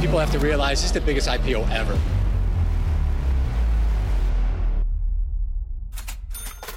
People 0.00 0.18
have 0.18 0.32
to 0.32 0.38
realize 0.38 0.82
this 0.82 0.84
is 0.84 0.92
the 0.92 1.00
biggest 1.00 1.28
IPO 1.28 1.60
ever. 1.60 1.96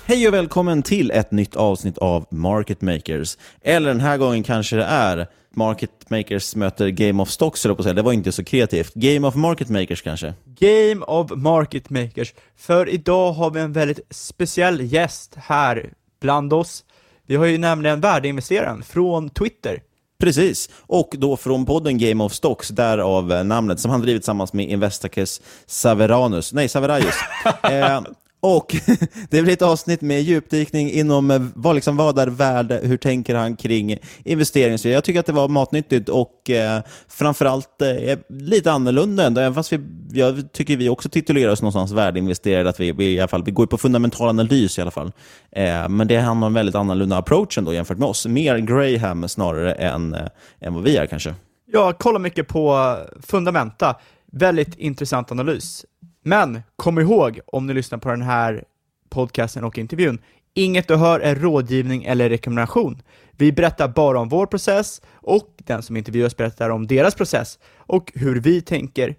Hej 0.07 0.27
och 0.27 0.33
välkommen 0.33 0.83
till 0.83 1.11
ett 1.11 1.31
nytt 1.31 1.55
avsnitt 1.55 1.97
av 1.97 2.25
Market 2.31 2.81
Makers. 2.81 3.37
Eller 3.61 3.87
den 3.87 3.99
här 3.99 4.17
gången 4.17 4.43
kanske 4.43 4.75
det 4.75 4.83
är 4.83 5.27
Market 5.55 6.09
Makers 6.09 6.55
möter 6.55 6.89
Game 6.89 7.23
of 7.23 7.29
Stocks, 7.29 7.65
eller 7.65 7.75
på 7.75 7.79
att 7.79 7.83
säga. 7.83 7.93
Det 7.93 8.01
var 8.01 8.13
inte 8.13 8.31
så 8.31 8.43
kreativt. 8.43 8.93
Game 8.93 9.27
of 9.27 9.35
Market 9.35 9.69
Makers 9.69 10.01
kanske? 10.01 10.33
Game 10.59 11.05
of 11.05 11.31
Market 11.35 11.89
Makers. 11.89 12.33
För 12.57 12.89
idag 12.89 13.31
har 13.31 13.51
vi 13.51 13.59
en 13.59 13.73
väldigt 13.73 13.99
speciell 14.09 14.81
gäst 14.93 15.35
här 15.35 15.89
bland 16.21 16.53
oss. 16.53 16.83
Vi 17.27 17.35
har 17.35 17.45
ju 17.45 17.57
nämligen 17.57 18.01
värdeinvesteraren 18.01 18.83
från 18.83 19.29
Twitter. 19.29 19.81
Precis, 20.17 20.69
och 20.79 21.15
då 21.17 21.37
från 21.37 21.65
podden 21.65 21.97
Game 21.97 22.23
of 22.23 22.33
Stocks, 22.33 22.69
därav 22.69 23.45
namnet, 23.45 23.79
som 23.79 23.91
han 23.91 24.01
drivit 24.01 24.21
tillsammans 24.21 24.53
med 24.53 24.69
Investacus 24.69 25.41
Saveranus, 25.65 26.53
nej 26.53 26.69
Saveraius. 26.69 27.15
eh, 27.63 28.01
och 28.45 28.75
det 29.29 29.41
blir 29.41 29.53
ett 29.53 29.61
avsnitt 29.61 30.01
med 30.01 30.21
djupdykning 30.21 30.91
inom 30.91 31.31
eh, 31.31 31.41
vad, 31.55 31.75
liksom, 31.75 31.97
vad 31.97 32.19
är 32.19 32.27
värde, 32.27 32.79
hur 32.83 32.97
tänker 32.97 33.35
han 33.35 33.55
kring 33.55 33.97
investering. 34.23 34.91
Jag 34.91 35.03
tycker 35.03 35.19
att 35.19 35.25
det 35.25 35.31
var 35.31 35.47
matnyttigt 35.47 36.09
och 36.09 36.49
eh, 36.49 36.81
framförallt 37.07 37.81
eh, 37.81 38.19
lite 38.29 38.71
annorlunda 38.71 39.25
ändå, 39.25 39.41
även 39.41 39.53
fast 39.53 39.73
vi, 39.73 39.79
jag 40.11 40.51
tycker 40.51 40.77
vi 40.77 40.89
också 40.89 41.09
titulerar 41.09 41.51
oss 41.51 41.61
någonstans 41.61 41.91
värdeinvesterare, 41.91 42.69
att 42.69 42.79
vi, 42.79 42.91
vi, 42.91 43.13
i 43.13 43.19
alla 43.19 43.27
fall, 43.27 43.43
vi 43.43 43.51
går 43.51 43.65
på 43.65 43.77
fundamental 43.77 44.29
analys 44.29 44.77
i 44.77 44.81
alla 44.81 44.91
fall. 44.91 45.11
Eh, 45.51 45.89
men 45.89 46.07
det 46.07 46.17
handlar 46.17 46.47
om 46.47 46.51
en 46.51 46.53
väldigt 46.53 46.75
annorlunda 46.75 47.17
approach 47.17 47.57
ändå 47.57 47.73
jämfört 47.73 47.97
med 47.97 48.07
oss. 48.07 48.25
Mer 48.25 48.57
Graham 48.57 49.29
snarare 49.29 49.73
än, 49.73 50.13
eh, 50.13 50.27
än 50.59 50.73
vad 50.73 50.83
vi 50.83 50.97
är 50.97 51.05
kanske. 51.05 51.33
Jag 51.71 51.97
kollar 51.97 52.19
mycket 52.19 52.47
på 52.47 52.95
fundamenta. 53.21 53.95
Väldigt 54.31 54.75
intressant 54.75 55.31
analys. 55.31 55.85
Men 56.27 56.61
kom 56.75 56.99
ihåg, 56.99 57.39
om 57.45 57.67
ni 57.67 57.73
lyssnar 57.73 57.97
på 57.99 58.09
den 58.09 58.21
här 58.21 58.63
podcasten 59.09 59.63
och 59.63 59.77
intervjun, 59.77 60.21
inget 60.53 60.87
du 60.87 60.95
hör 60.95 61.19
är 61.19 61.35
rådgivning 61.35 62.03
eller 62.03 62.29
rekommendation. 62.29 63.01
Vi 63.31 63.51
berättar 63.51 63.87
bara 63.87 64.19
om 64.19 64.29
vår 64.29 64.45
process 64.45 65.01
och 65.13 65.53
den 65.57 65.83
som 65.83 65.97
intervjuas 65.97 66.37
berättar 66.37 66.69
om 66.69 66.87
deras 66.87 67.15
process 67.15 67.59
och 67.77 68.11
hur 68.15 68.39
vi 68.39 68.61
tänker. 68.61 69.15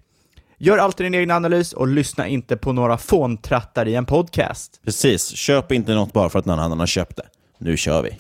Gör 0.59 0.79
alltid 0.79 1.07
din 1.07 1.15
egen 1.15 1.31
analys 1.31 1.73
och 1.73 1.87
lyssna 1.89 2.29
inte 2.29 2.57
på 2.57 2.73
några 2.73 2.99
fåntrattar 2.99 3.89
i 3.89 3.95
en 3.95 4.07
podcast. 4.07 4.81
Precis, 4.85 5.29
köp 5.29 5.73
inte 5.73 5.95
något 5.95 6.13
bara 6.13 6.29
för 6.29 6.39
att 6.39 6.45
någon 6.45 6.59
annan 6.59 6.79
har 6.79 6.87
köpt 6.87 7.17
det. 7.17 7.27
Nu 7.59 7.77
kör 7.77 8.03
vi! 8.03 8.19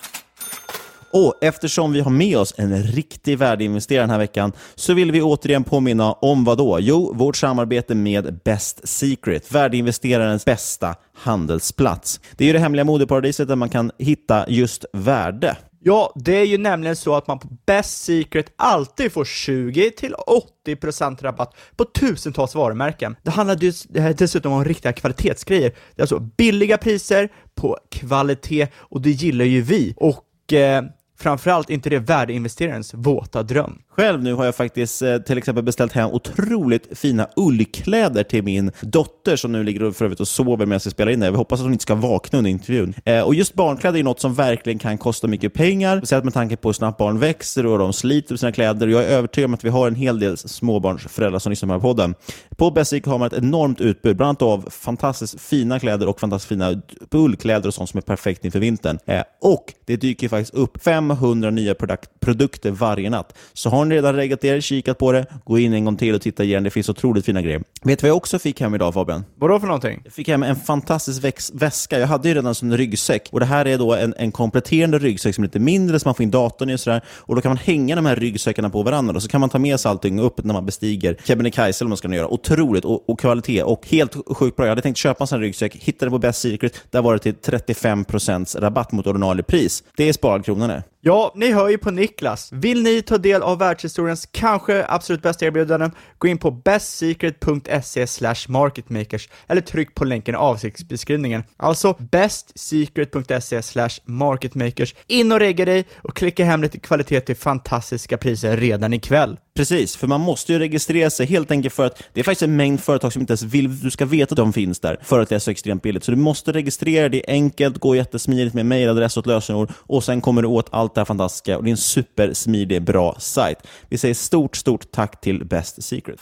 Och 1.11 1.35
eftersom 1.41 1.93
vi 1.93 2.01
har 2.01 2.11
med 2.11 2.39
oss 2.39 2.55
en 2.57 2.83
riktig 2.83 3.39
värdeinvesterare 3.39 4.03
den 4.03 4.11
här 4.11 4.19
veckan 4.19 4.53
så 4.75 4.95
vill 4.95 5.13
vi 5.13 5.23
återigen 5.23 5.65
påminna 5.65 6.13
om 6.13 6.45
vad 6.45 6.59
då? 6.59 6.79
Jo, 6.81 7.13
vårt 7.15 7.37
samarbete 7.37 7.95
med 7.95 8.41
Best 8.45 8.89
Secret, 8.89 9.53
värdeinvesterarens 9.53 10.45
bästa 10.45 10.95
handelsplats. 11.15 12.21
Det 12.37 12.45
är 12.45 12.47
ju 12.47 12.53
det 12.53 12.59
hemliga 12.59 12.85
modeparadiset 12.85 13.49
där 13.49 13.57
man 13.57 13.69
kan 13.69 13.91
hitta 13.99 14.45
just 14.49 14.85
värde. 14.93 15.57
Ja, 15.81 16.13
det 16.15 16.37
är 16.37 16.45
ju 16.45 16.59
nämligen 16.59 16.97
så 16.97 17.15
att 17.15 17.27
man 17.27 17.39
på 17.39 17.49
Best 17.67 18.05
Secret 18.05 18.53
alltid 18.57 19.13
får 19.13 19.25
20-80% 19.25 21.23
rabatt 21.23 21.57
på 21.77 21.85
tusentals 21.85 22.55
varumärken. 22.55 23.17
Det 23.23 23.31
handlar 23.31 24.13
dessutom 24.13 24.53
om 24.53 24.65
riktiga 24.65 24.93
kvalitetsgrejer. 24.93 25.71
Det 25.71 26.01
är 26.01 26.03
alltså 26.03 26.19
billiga 26.19 26.79
priser 26.79 27.29
på 27.55 27.79
kvalitet 27.91 28.69
och 28.75 29.01
det 29.01 29.11
gillar 29.11 29.45
ju 29.45 29.63
vi. 29.63 29.95
Och 29.97 30.26
eh, 30.53 30.83
Framförallt 31.19 31.71
inte 31.71 31.91
det 31.91 31.99
värdeinvesterarens 31.99 32.95
våta 32.95 33.43
dröm. 33.43 33.79
Själv 33.97 34.23
nu 34.23 34.35
har 34.35 34.45
jag 34.45 34.55
faktiskt 34.55 35.03
eh, 35.03 35.19
till 35.19 35.39
exempel 35.39 35.65
beställt 35.65 35.93
hem 35.93 36.11
otroligt 36.11 36.99
fina 36.99 37.29
ullkläder 37.37 38.23
till 38.23 38.43
min 38.43 38.73
dotter 38.81 39.37
som 39.37 39.53
nu 39.53 39.65
ligger 39.65 39.83
och 39.83 39.97
för 39.97 40.05
övrigt 40.05 40.21
och 40.21 40.29
sover 40.29 40.67
medan 40.67 40.81
jag 40.85 40.93
spelar 40.93 41.13
in 41.13 41.21
det. 41.21 41.27
Jag 41.27 41.33
hoppas 41.33 41.61
att 41.61 41.65
hon 41.65 41.73
inte 41.73 41.83
ska 41.83 41.95
vakna 41.95 42.39
under 42.39 42.51
intervjun. 42.51 42.95
Eh, 43.05 43.21
och 43.21 43.35
just 43.35 43.55
barnkläder 43.55 43.99
är 43.99 44.03
något 44.03 44.21
som 44.21 44.35
verkligen 44.35 44.79
kan 44.79 44.99
kosta 44.99 45.27
mycket 45.27 45.55
pengar, 45.55 45.99
speciellt 45.99 46.25
med 46.25 46.35
tanke 46.35 46.57
på 46.57 46.69
hur 46.69 46.73
snabbt 46.73 46.99
barn 46.99 47.19
växer 47.19 47.67
och 47.67 47.79
de 47.79 47.93
sliter 47.93 48.35
på 48.35 48.39
sina 48.39 48.53
kläder. 48.53 48.87
Jag 48.87 49.05
är 49.05 49.09
övertygad 49.09 49.49
om 49.49 49.55
att 49.55 49.65
vi 49.65 49.69
har 49.69 49.89
en 49.89 49.95
hel 49.95 50.21
del 50.21 50.37
småbarnsföräldrar 50.37 51.39
som 51.39 51.51
lyssnar 51.51 51.67
på 51.69 51.73
den 51.73 51.81
här 51.81 51.89
podden. 51.89 52.15
På 52.57 52.71
Basic 52.71 53.07
har 53.07 53.19
man 53.19 53.27
ett 53.27 53.39
enormt 53.39 53.81
utbud, 53.81 54.17
bland 54.17 54.29
annat 54.29 54.43
av 54.43 54.71
fantastiskt 54.71 55.41
fina 55.41 55.81
kläder 55.81 56.09
och 56.09 56.21
fantastiskt 56.21 56.49
fina 56.49 56.83
ullkläder 57.15 57.69
och 57.69 57.75
sånt 57.75 57.91
som 57.91 57.99
är 57.99 58.03
perfekt 58.03 58.45
inför 58.45 58.59
vintern. 58.59 58.99
Eh, 59.07 59.23
och 59.41 59.65
det 59.87 59.97
dyker 59.97 60.29
faktiskt 60.29 60.55
upp 60.55 60.83
fem 60.83 61.06
500 61.09 61.51
nya 61.51 61.75
produk 61.75 62.01
produkter 62.21 62.71
varje 62.71 63.11
natt. 63.11 63.37
Så 63.53 63.71
har 63.71 63.85
ni 63.85 63.95
redan 63.95 64.15
reggat 64.15 64.45
er, 64.45 64.61
kikat 64.61 64.99
på 64.99 65.13
det, 65.13 65.27
gå 65.45 65.59
in 65.59 65.73
en 65.73 65.85
gång 65.85 65.97
till 65.97 66.15
och 66.15 66.23
titta 66.23 66.45
igen. 66.45 66.63
Det 66.63 66.71
finns 66.71 66.89
otroligt 66.89 67.25
fina 67.25 67.43
grejer. 67.43 67.63
Vet 67.83 67.99
du 67.99 68.03
vad 68.03 68.11
jag 68.11 68.17
också 68.17 68.39
fick 68.39 68.61
hem 68.61 68.75
idag 68.75 68.95
Fabian? 68.95 69.25
Vadå 69.35 69.61
för 69.61 69.67
någonting? 69.67 70.01
Jag 70.05 70.13
fick 70.13 70.29
hem 70.29 70.43
en 70.43 70.57
fantastisk 70.57 71.25
väska. 71.53 71.99
Jag 71.99 72.07
hade 72.07 72.29
ju 72.29 72.35
redan 72.35 72.55
som 72.55 72.71
en 72.71 72.77
ryggsäck 72.77 73.29
och 73.33 73.41
det 73.41 73.47
här 73.47 73.67
är 73.67 73.79
då 73.79 73.95
en, 73.95 74.15
en 74.19 74.33
kompletterande 74.33 74.99
ryggsäck 74.99 75.35
som 75.35 75.45
är 75.45 75.49
lite 75.49 75.59
mindre 75.59 76.01
så 76.01 76.09
man 76.09 76.15
får 76.15 76.23
in 76.23 76.31
datorn 76.31 76.71
i 76.71 76.75
och 76.75 76.81
sådär. 76.81 77.01
Och 77.09 77.35
då 77.35 77.41
kan 77.41 77.51
man 77.51 77.57
hänga 77.57 77.97
de 77.97 78.07
här 78.07 78.17
ryggsäckarna 78.17 78.71
på 78.71 78.83
varandra 78.83 79.15
och 79.15 79.23
så 79.23 79.29
kan 79.29 79.41
man 79.41 79.51
ta 79.51 79.59
med 79.59 79.81
sig 79.81 79.91
allting 79.91 80.21
upp 80.21 80.45
när 80.45 80.55
man 80.55 80.67
bestiger 80.67 81.17
Kebnekaise 81.25 81.83
eller 81.83 81.87
vad 81.87 81.91
man 81.91 81.97
ska 81.97 82.15
göra. 82.15 82.29
Otroligt 82.29 82.85
och, 82.85 83.11
och 83.11 83.21
kvalitet 83.21 83.63
och 83.63 83.89
helt 83.89 84.17
sjukt 84.37 84.57
bra. 84.57 84.67
Jag 84.67 84.71
hade 84.71 84.83
tänkt 84.83 84.97
köpa 84.97 85.25
en 85.25 85.29
sån 85.29 85.39
här 85.39 85.43
ryggsäck, 85.43 85.77
hittade 85.77 86.11
på 86.11 86.19
Best 86.19 86.41
Secret. 86.41 86.75
Där 86.91 87.03
var 87.03 87.13
det 87.13 87.19
till 87.19 87.35
35% 87.35 88.61
rabatt 88.61 88.93
mot 88.93 89.07
ordinarie 89.07 89.43
pris. 89.43 89.85
Det 89.97 90.09
är 90.09 90.13
sparad 90.13 90.45
krona 90.45 90.67
det. 90.67 90.83
Ja, 91.07 91.33
ni 91.35 91.53
hör 91.53 91.69
ju 91.69 91.79
på 91.79 91.91
Niklas. 91.91 92.53
Vill 92.53 92.83
ni 92.83 93.03
ta 93.03 93.19
del 93.19 93.43
av 93.43 93.59
världshistoriens 93.59 94.29
kanske 94.33 94.87
absolut 94.89 95.23
bästa 95.23 95.47
erbjudanden? 95.47 95.93
Gå 96.19 96.29
in 96.29 96.39
på 96.39 96.51
bestsecret.se 96.51 98.07
marketmakers 98.49 99.29
eller 99.47 99.61
tryck 99.61 99.95
på 99.95 100.05
länken 100.05 100.35
i 100.35 100.39
avsiktsbeskrivningen. 100.39 101.43
Alltså 101.57 101.97
bestsecret.se 101.99 103.89
marketmakers. 104.05 104.95
In 105.07 105.33
och 105.33 105.39
regga 105.39 105.65
dig 105.65 105.85
och 105.97 106.17
klicka 106.17 106.45
hem 106.45 106.63
lite 106.63 106.79
kvalitet 106.79 107.21
till 107.21 107.37
fantastiska 107.37 108.17
priser 108.17 108.57
redan 108.57 108.93
ikväll. 108.93 109.39
Precis, 109.57 109.97
för 109.97 110.07
man 110.07 110.21
måste 110.21 110.53
ju 110.53 110.59
registrera 110.59 111.11
sig 111.11 111.27
helt 111.27 111.51
enkelt 111.51 111.75
för 111.75 111.87
att 111.87 112.03
det 112.13 112.21
är 112.21 112.25
faktiskt 112.25 112.43
en 112.43 112.57
mängd 112.57 112.81
företag 112.81 113.13
som 113.13 113.21
inte 113.21 113.31
ens 113.31 113.43
vill 113.43 113.67
att 113.67 113.83
du 113.83 113.91
ska 113.91 114.05
veta 114.05 114.33
att 114.33 114.37
de 114.37 114.53
finns 114.53 114.81
där 114.81 114.99
för 115.03 115.21
att 115.21 115.29
det 115.29 115.35
är 115.35 115.39
så 115.39 115.51
extremt 115.51 115.83
billigt. 115.83 116.05
Så 116.05 116.11
du 116.11 116.17
måste 116.17 116.53
registrera 116.53 117.09
dig 117.09 117.25
enkelt, 117.29 117.79
gå 117.79 117.97
jättesmidigt 117.97 118.55
med 118.55 118.67
mejladress 118.67 119.17
och 119.17 119.23
ett 119.23 119.27
lösenord 119.27 119.73
och 119.77 120.05
sen 120.05 120.21
kommer 120.21 120.43
du 120.43 120.49
åt 120.49 120.69
allt 120.71 120.95
det 120.95 121.01
här 121.01 121.05
fantastiska 121.05 121.57
och 121.57 121.65
det 121.65 121.69
är 121.69 121.73
en 121.73 121.77
supersmidig, 121.77 122.83
bra 122.83 123.17
sajt. 123.19 123.59
Vi 123.89 123.99
säger 123.99 124.15
stort, 124.15 124.57
stort 124.57 124.91
tack 124.91 125.21
till 125.21 125.45
Best 125.45 125.83
Secret. 125.83 126.21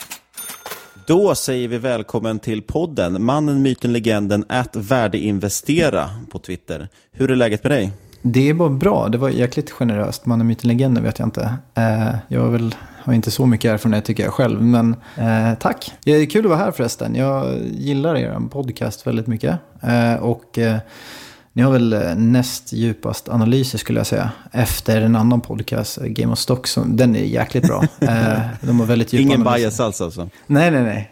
Då 1.07 1.35
säger 1.35 1.69
vi 1.69 1.79
välkommen 1.79 2.39
till 2.39 2.63
podden, 2.63 3.25
mannen, 3.25 3.63
myten, 3.63 3.93
legenden, 3.93 4.45
att 4.49 4.77
värdeinvestera 4.77 6.11
på 6.31 6.39
Twitter. 6.39 6.89
Hur 7.13 7.31
är 7.31 7.37
läget 7.37 7.63
med 7.63 7.73
dig? 7.73 7.93
Det 8.27 8.49
är 8.49 8.55
bara 8.55 8.69
bra. 8.69 9.09
Det 9.09 9.19
var 9.19 9.29
jäkligt 9.29 9.71
generöst. 9.71 10.27
Mannen, 10.27 10.47
myten, 10.47 10.69
legenden 10.69 11.05
vet 11.05 11.19
jag 11.19 11.27
inte. 11.27 11.55
Eh, 11.75 12.15
jag 12.29 12.49
väl, 12.49 12.75
har 13.03 13.13
inte 13.13 13.31
så 13.31 13.47
mycket 13.47 13.71
erfarenhet 13.71 14.05
tycker 14.05 14.23
jag 14.23 14.33
själv, 14.33 14.63
men 14.63 14.97
eh, 15.17 15.55
tack. 15.61 15.93
Det 16.05 16.11
är 16.11 16.27
kul 16.27 16.45
att 16.45 16.51
vara 16.51 16.59
här 16.59 16.71
förresten. 16.71 17.15
Jag 17.15 17.59
gillar 17.73 18.17
er 18.17 18.41
podcast 18.51 19.07
väldigt 19.07 19.27
mycket. 19.27 19.59
Eh, 19.83 20.15
och 20.15 20.59
eh, 20.59 20.77
ni 21.53 21.63
har 21.63 21.73
väl 21.73 21.97
näst 22.17 22.73
djupast 22.73 23.29
analyser 23.29 23.79
skulle 23.79 24.01
jag 24.01 24.07
säga. 24.07 24.31
Efter 24.53 25.03
en 25.03 25.17
annan 25.17 25.41
podcast, 25.41 25.99
Game 25.99 26.33
of 26.33 26.39
Stocks. 26.39 26.79
Den 26.87 27.17
är 27.17 27.25
jäkligt 27.25 27.67
bra. 27.67 27.85
De 28.61 28.81
har 28.81 28.87
väldigt 28.87 29.13
djupa 29.13 29.23
Ingen 29.23 29.41
analyser. 29.41 29.59
bias 29.59 29.81
alls 29.81 30.01
alltså? 30.01 30.29
Nej, 30.47 30.71
nej, 30.71 30.83
nej. 30.83 31.11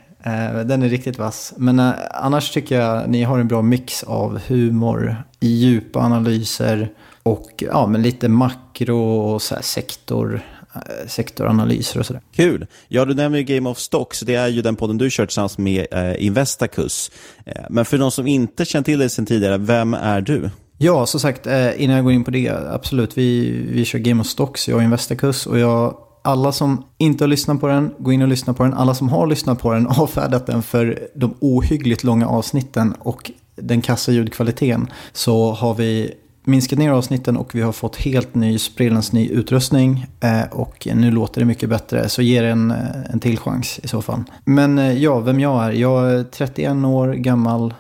Den 0.65 0.83
är 0.83 0.89
riktigt 0.89 1.19
vass. 1.19 1.55
Men 1.57 1.93
annars 2.11 2.51
tycker 2.51 2.81
jag 2.81 3.09
ni 3.09 3.23
har 3.23 3.39
en 3.39 3.49
bra 3.49 3.63
mix 3.63 4.03
av 4.03 4.41
humor, 4.49 5.17
djupa 5.41 6.01
analyser 6.01 6.89
och 7.23 7.51
ja, 7.57 7.87
men 7.87 8.03
lite 8.03 8.29
makro 8.29 9.21
och 9.21 9.43
så 9.43 9.57
sektor, 9.61 10.41
äh, 10.75 11.07
sektoranalyser 11.07 12.01
och 12.01 12.07
sådär. 12.07 12.23
Kul! 12.35 12.67
Ja, 12.89 13.05
du 13.05 13.15
nämner 13.15 13.39
ju 13.39 13.45
Game 13.45 13.71
of 13.71 13.79
Stocks. 13.79 14.21
Det 14.21 14.35
är 14.35 14.49
ju 14.49 14.63
den 14.63 14.77
podden 14.77 14.99
du 14.99 15.09
kört 15.11 15.29
tillsammans 15.29 15.59
med 15.59 15.87
eh, 15.91 16.25
Investacus. 16.27 17.11
Eh, 17.47 17.63
men 17.71 17.85
för 17.85 17.99
de 17.99 18.11
som 18.11 18.27
inte 18.27 18.65
känner 18.65 18.85
till 18.85 18.99
dig 18.99 19.11
sedan 19.11 19.27
tidigare, 19.27 19.59
vem 19.59 19.95
är 19.95 20.21
du? 20.21 20.51
Ja, 20.79 21.07
som 21.07 21.21
sagt, 21.21 21.47
eh, 21.47 21.83
innan 21.83 21.97
jag 21.97 22.05
går 22.05 22.13
in 22.13 22.25
på 22.25 22.31
det, 22.31 22.51
absolut. 22.51 23.19
Vi, 23.19 23.51
vi 23.73 23.85
kör 23.85 23.99
Game 23.99 24.21
of 24.21 24.27
Stocks, 24.27 24.69
jag 24.69 24.77
och 24.77 24.83
Investacus. 24.83 25.47
Och 25.47 25.59
jag 25.59 25.97
alla 26.23 26.53
som 26.53 26.85
inte 26.99 27.25
har 27.25 27.29
lyssnat 27.29 27.61
på 27.61 27.67
den, 27.67 27.95
gå 27.99 28.13
in 28.13 28.23
och 28.23 28.29
lyssna 28.29 28.55
på 28.55 28.63
den. 28.63 28.75
Alla 28.75 28.95
som 28.95 29.09
har 29.09 29.27
lyssnat 29.27 29.59
på 29.59 29.73
den, 29.73 29.87
avfärdat 29.99 30.47
den 30.47 30.63
för 30.63 31.09
de 31.15 31.35
ohyggligt 31.41 32.05
långa 32.05 32.29
avsnitten 32.29 32.95
och 32.99 33.31
den 33.57 33.83
kassa 33.83 34.13
ljudkvaliteten. 34.13 34.91
Så 35.13 35.53
har 35.53 35.75
vi 35.75 36.15
minskat 36.45 36.79
ner 36.79 36.91
avsnitten 36.91 37.37
och 37.37 37.55
vi 37.55 37.61
har 37.61 37.73
fått 37.73 37.97
helt 37.97 38.35
ny, 38.35 38.59
sprillans 38.59 39.13
ny 39.13 39.29
utrustning. 39.29 40.07
Eh, 40.21 40.43
och 40.51 40.89
nu 40.95 41.11
låter 41.11 41.41
det 41.41 41.45
mycket 41.45 41.69
bättre, 41.69 42.09
så 42.09 42.23
ge 42.23 42.41
det 42.41 42.49
en, 42.49 42.71
eh, 42.71 43.11
en 43.11 43.21
till 43.21 43.39
chans 43.39 43.81
i 43.83 43.89
så 43.89 44.03
fall. 44.03 44.23
Men 44.45 44.79
eh, 44.79 44.93
ja, 44.93 45.21
vem 45.21 45.41
jag 45.41 45.65
är? 45.65 45.71
Jag 45.71 46.13
är 46.13 46.25
31 46.25 46.85
år 46.85 47.13
gammal, 47.13 47.75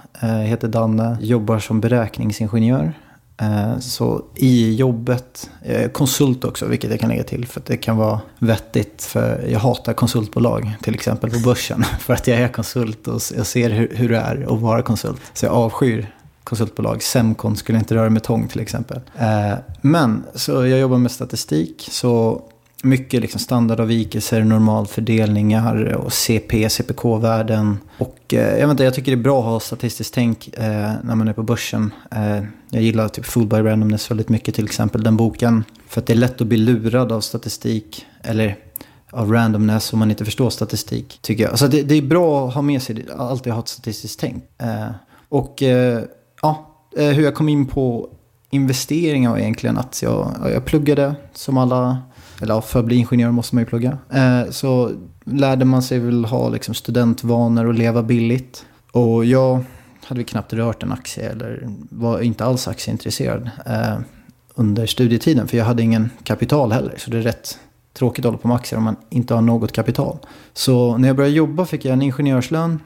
heter 0.46 0.68
Danne, 0.68 1.16
jobbar 1.20 1.58
som 1.58 1.80
beräkningsingenjör. 1.80 2.92
Så 3.80 4.24
i 4.36 4.74
jobbet, 4.74 5.50
konsult 5.92 6.44
också, 6.44 6.66
vilket 6.66 6.90
jag 6.90 7.00
kan 7.00 7.08
lägga 7.08 7.22
till 7.22 7.46
för 7.46 7.60
att 7.60 7.66
det 7.66 7.76
kan 7.76 7.96
vara 7.96 8.20
vettigt. 8.38 9.02
För 9.02 9.46
jag 9.48 9.58
hatar 9.58 9.92
konsultbolag, 9.92 10.72
till 10.82 10.94
exempel 10.94 11.30
på 11.30 11.38
börsen. 11.38 11.84
För 12.00 12.14
att 12.14 12.26
jag 12.26 12.38
är 12.38 12.48
konsult 12.48 13.08
och 13.08 13.20
jag 13.36 13.46
ser 13.46 13.70
hur, 13.70 13.92
hur 13.96 14.08
det 14.08 14.16
är 14.16 14.46
att 14.54 14.60
vara 14.60 14.82
konsult. 14.82 15.20
Så 15.34 15.46
jag 15.46 15.52
avskyr 15.52 16.08
konsultbolag. 16.44 17.02
Semcon 17.02 17.56
skulle 17.56 17.78
inte 17.78 17.94
röra 17.94 18.10
med 18.10 18.22
tång 18.22 18.48
till 18.48 18.60
exempel. 18.60 19.00
Eh, 19.18 19.54
men 19.80 20.24
så 20.34 20.52
jag 20.66 20.80
jobbar 20.80 20.98
med 20.98 21.10
statistik. 21.10 21.88
Så 21.90 22.42
mycket 22.82 23.20
liksom 23.20 23.40
standardavvikelser, 23.40 24.44
normalfördelningar 24.44 25.84
och 25.84 26.12
CP, 26.12 26.68
CPK-värden. 26.68 27.78
Och 27.98 28.18
eh, 28.28 28.58
jag, 28.58 28.66
vet 28.66 28.70
inte, 28.70 28.84
jag 28.84 28.94
tycker 28.94 29.12
det 29.12 29.18
är 29.18 29.22
bra 29.22 29.38
att 29.38 29.44
ha 29.44 29.60
statistiskt 29.60 30.14
tänk 30.14 30.48
eh, 30.58 30.92
när 31.02 31.14
man 31.14 31.28
är 31.28 31.32
på 31.32 31.42
börsen. 31.42 31.90
Jag 32.70 32.82
gillar 32.82 33.08
typ 33.08 33.24
Food 33.24 33.48
by 33.48 33.56
Randomness 33.56 34.10
väldigt 34.10 34.28
mycket, 34.28 34.54
till 34.54 34.64
exempel 34.64 35.02
den 35.02 35.16
boken. 35.16 35.64
För 35.88 36.00
att 36.00 36.06
det 36.06 36.12
är 36.12 36.16
lätt 36.16 36.40
att 36.40 36.46
bli 36.46 36.56
lurad 36.56 37.12
av 37.12 37.20
statistik. 37.20 38.06
Eller 38.22 38.56
av 39.12 39.32
randomness 39.32 39.92
om 39.92 39.98
man 39.98 40.10
inte 40.10 40.24
förstår 40.24 40.50
statistik, 40.50 41.18
tycker 41.22 41.44
jag. 41.44 41.58
Så 41.58 41.66
det, 41.66 41.82
det 41.82 41.94
är 41.94 42.02
bra 42.02 42.48
att 42.48 42.54
ha 42.54 42.62
med 42.62 42.82
sig, 42.82 43.06
alltid 43.18 43.52
ha 43.52 43.60
ett 43.60 43.68
statistiskt 43.68 44.20
tänk. 44.20 44.44
Eh, 44.58 44.90
och 45.28 45.62
eh, 45.62 46.02
ja, 46.42 46.76
eh, 46.96 47.08
hur 47.08 47.24
jag 47.24 47.34
kom 47.34 47.48
in 47.48 47.66
på 47.66 48.08
investeringar 48.50 49.30
var 49.30 49.38
egentligen 49.38 49.78
att 49.78 50.02
jag, 50.02 50.36
jag 50.52 50.64
pluggade 50.64 51.14
som 51.32 51.58
alla 51.58 51.98
eller 52.42 52.60
för 52.60 52.78
att 52.80 52.84
bli 52.84 52.96
ingenjör 52.96 53.30
måste 53.30 53.54
man 53.54 53.62
ju 53.62 53.66
plugga. 53.66 53.98
Eh, 54.10 54.50
så 54.50 54.90
lärde 55.24 55.64
man 55.64 55.82
sig 55.82 55.98
väl 55.98 56.24
ha 56.24 56.48
liksom 56.48 56.74
studentvanor 56.74 57.66
och 57.66 57.74
leva 57.74 58.02
billigt. 58.02 58.66
Och 58.92 59.24
jag 59.24 59.64
hade 60.04 60.24
knappt 60.24 60.52
rört 60.52 60.82
en 60.82 60.92
aktie 60.92 61.30
eller 61.30 61.68
var 61.90 62.20
inte 62.20 62.44
alls 62.44 62.68
aktieintresserad 62.68 63.50
eh, 63.66 63.98
under 64.54 64.86
studietiden. 64.86 65.48
För 65.48 65.56
jag 65.56 65.64
hade 65.64 65.82
ingen 65.82 66.10
kapital 66.24 66.72
heller. 66.72 66.94
Så 66.98 67.10
det 67.10 67.18
är 67.18 67.22
rätt 67.22 67.58
tråkigt 67.92 68.24
att 68.24 68.28
hålla 68.28 68.38
på 68.38 68.48
med 68.48 68.54
aktier 68.54 68.78
om 68.78 68.84
man 68.84 68.96
inte 69.10 69.34
har 69.34 69.42
något 69.42 69.72
kapital. 69.72 70.18
Så 70.52 70.96
när 70.96 71.08
jag 71.08 71.16
började 71.16 71.36
jobba 71.36 71.66
fick 71.66 71.84
jag 71.84 71.92
en 71.92 72.02
ingenjörslön. 72.02 72.80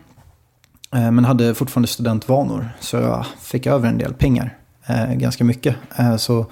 Eh, 0.94 1.10
men 1.10 1.24
hade 1.24 1.54
fortfarande 1.54 1.88
studentvanor. 1.88 2.68
Så 2.80 2.96
jag 2.96 3.26
fick 3.40 3.66
över 3.66 3.88
en 3.88 3.98
del 3.98 4.14
pengar. 4.14 4.58
Ganska 5.14 5.44
mycket. 5.44 5.76
Så 6.18 6.46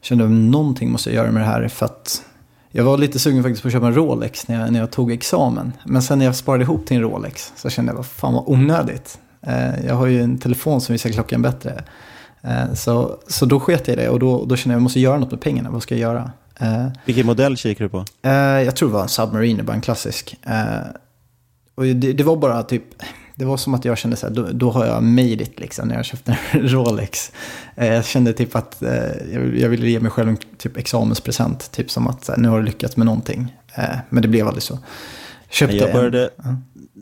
kände 0.00 0.24
att 0.24 0.30
någonting 0.30 0.90
måste 0.90 1.10
jag 1.10 1.16
göra 1.16 1.32
med 1.32 1.42
det 1.42 1.46
här 1.46 1.68
för 1.68 1.86
att 1.86 2.22
jag 2.70 2.84
var 2.84 2.98
lite 2.98 3.18
sugen 3.18 3.42
faktiskt 3.42 3.62
på 3.62 3.68
att 3.68 3.72
köpa 3.72 3.86
en 3.86 3.94
Rolex 3.94 4.48
när 4.48 4.60
jag, 4.60 4.72
när 4.72 4.80
jag 4.80 4.90
tog 4.90 5.12
examen. 5.12 5.72
Men 5.84 6.02
sen 6.02 6.18
när 6.18 6.24
jag 6.24 6.36
sparade 6.36 6.62
ihop 6.64 6.86
till 6.86 6.96
en 6.96 7.02
Rolex 7.02 7.52
så 7.56 7.70
kände 7.70 7.90
jag, 7.92 7.96
vad 7.96 8.06
fan 8.06 8.34
vad 8.34 8.44
onödigt. 8.46 9.18
Eh, 9.42 9.86
jag 9.86 9.94
har 9.94 10.06
ju 10.06 10.22
en 10.22 10.38
telefon 10.38 10.80
som 10.80 10.92
visar 10.92 11.10
klockan 11.10 11.42
bättre. 11.42 11.84
Eh, 12.42 12.72
så, 12.74 13.18
så 13.28 13.46
då 13.46 13.60
sket 13.60 13.88
jag 13.88 13.96
i 13.98 14.00
det 14.00 14.08
och 14.08 14.18
då, 14.18 14.44
då 14.44 14.56
kände 14.56 14.72
jag, 14.74 14.76
jag 14.78 14.82
måste 14.82 15.00
göra 15.00 15.18
något 15.18 15.30
med 15.30 15.40
pengarna, 15.40 15.70
vad 15.70 15.82
ska 15.82 15.94
jag 15.96 16.00
göra? 16.00 16.30
Eh, 16.58 16.86
Vilken 17.04 17.26
modell 17.26 17.56
kikar 17.56 17.84
du 17.84 17.88
på? 17.88 18.04
jag 18.64 18.76
tror 18.76 18.88
det 18.88 18.94
var 18.94 19.02
en 19.02 19.08
Submarine, 19.08 19.62
bara 19.62 19.72
en 19.74 19.80
klassisk. 19.80 20.36
och 21.74 21.84
det, 21.84 22.12
det 22.12 22.22
var 22.24 22.36
bara 22.36 22.62
typ 22.62 22.84
det 23.38 23.44
var 23.44 23.56
som 23.56 23.74
att 23.74 23.84
jag 23.84 23.98
kände 23.98 24.16
så 24.16 24.26
här, 24.26 24.34
då, 24.34 24.48
då 24.52 24.70
har 24.70 24.86
jag 24.86 25.02
made 25.02 25.42
it 25.42 25.60
liksom 25.60 25.88
när 25.88 25.94
jag 25.94 26.04
köpte 26.04 26.38
en 26.52 26.68
Rolex. 26.68 27.32
Eh, 27.76 27.86
jag 27.86 28.04
kände 28.04 28.32
typ 28.32 28.56
att 28.56 28.82
eh, 28.82 29.32
jag 29.32 29.68
ville 29.68 29.90
ge 29.90 30.00
mig 30.00 30.10
själv 30.10 30.28
en 30.28 30.36
typ 30.58 30.76
examenspresent, 30.76 31.72
typ 31.72 31.90
som 31.90 32.06
att 32.06 32.28
här, 32.28 32.36
nu 32.36 32.48
har 32.48 32.58
du 32.58 32.64
lyckats 32.64 32.96
med 32.96 33.06
någonting. 33.06 33.56
Eh, 33.74 33.96
men 34.08 34.22
det 34.22 34.28
blev 34.28 34.46
aldrig 34.46 34.62
så. 34.62 34.78
Köpte 35.50 35.76
när, 35.76 35.80
jag 35.82 35.90
en. 35.90 35.96
började, 35.96 36.30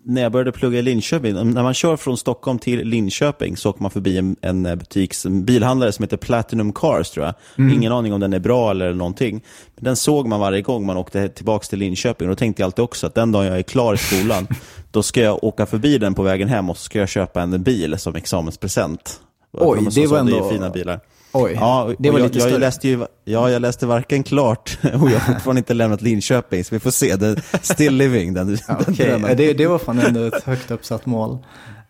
när 0.04 0.22
jag 0.22 0.32
började 0.32 0.52
plugga 0.52 0.78
i 0.78 0.82
Linköping, 0.82 1.34
när 1.34 1.62
man 1.62 1.74
kör 1.74 1.96
från 1.96 2.16
Stockholm 2.16 2.58
till 2.58 2.88
Linköping 2.88 3.56
så 3.56 3.70
åker 3.70 3.82
man 3.82 3.90
förbi 3.90 4.18
en, 4.18 4.36
en 4.40 4.62
butiks, 4.62 5.26
en 5.26 5.44
bilhandlare 5.44 5.92
som 5.92 6.02
heter 6.02 6.16
Platinum 6.16 6.72
Cars 6.72 7.10
tror 7.10 7.26
jag. 7.26 7.34
Mm. 7.58 7.74
Ingen 7.74 7.92
aning 7.92 8.12
om 8.12 8.20
den 8.20 8.32
är 8.32 8.38
bra 8.38 8.70
eller 8.70 8.92
någonting. 8.94 9.44
Men 9.74 9.84
den 9.84 9.96
såg 9.96 10.26
man 10.28 10.40
varje 10.40 10.62
gång 10.62 10.86
man 10.86 10.96
åkte 10.96 11.28
tillbaka 11.28 11.64
till 11.64 11.78
Linköping. 11.78 12.28
Och 12.28 12.34
då 12.34 12.38
tänkte 12.38 12.62
jag 12.62 12.64
alltid 12.66 12.82
också 12.84 13.06
att 13.06 13.14
den 13.14 13.32
dagen 13.32 13.46
jag 13.46 13.58
är 13.58 13.62
klar 13.62 13.94
i 13.94 13.96
skolan, 13.96 14.46
då 14.90 15.02
ska 15.02 15.20
jag 15.20 15.44
åka 15.44 15.66
förbi 15.66 15.98
den 15.98 16.14
på 16.14 16.22
vägen 16.22 16.48
hem 16.48 16.70
och 16.70 16.76
så 16.76 16.82
ska 16.84 16.98
jag 16.98 17.08
köpa 17.08 17.42
en 17.42 17.62
bil 17.62 17.98
som 17.98 18.14
examenspresent. 18.14 19.20
Oj, 19.52 19.78
de 19.84 20.00
det 20.00 20.06
var 20.06 20.18
ändå- 20.18 20.50
fina 20.50 20.70
bilar. 20.70 21.00
Oj, 21.32 21.52
Ja, 21.60 21.92
det 21.98 22.10
var 22.10 22.18
och 22.18 22.24
lite 22.24 22.38
jag, 22.38 22.42
jag 22.44 22.50
större. 22.50 22.60
läste 22.60 22.88
ju, 22.88 23.06
Ja, 23.24 23.50
jag 23.50 23.62
läste 23.62 23.86
varken 23.86 24.22
klart 24.22 24.78
och 24.82 25.10
jag 25.10 25.18
har 25.20 25.32
fortfarande 25.34 25.58
inte 25.58 25.74
lämnat 25.74 26.02
Linköping, 26.02 26.64
så 26.64 26.74
vi 26.74 26.80
får 26.80 26.90
se. 26.90 27.16
Den, 27.16 27.36
still 27.62 27.96
living, 27.96 28.34
den, 28.34 28.46
den 28.46 28.58
Okej, 28.88 29.06
drömmen. 29.06 29.36
det, 29.36 29.52
det 29.52 29.66
var 29.66 29.78
fan 29.78 29.98
ändå 29.98 30.20
ett 30.24 30.44
högt 30.44 30.70
uppsatt 30.70 31.06
mål. 31.06 31.38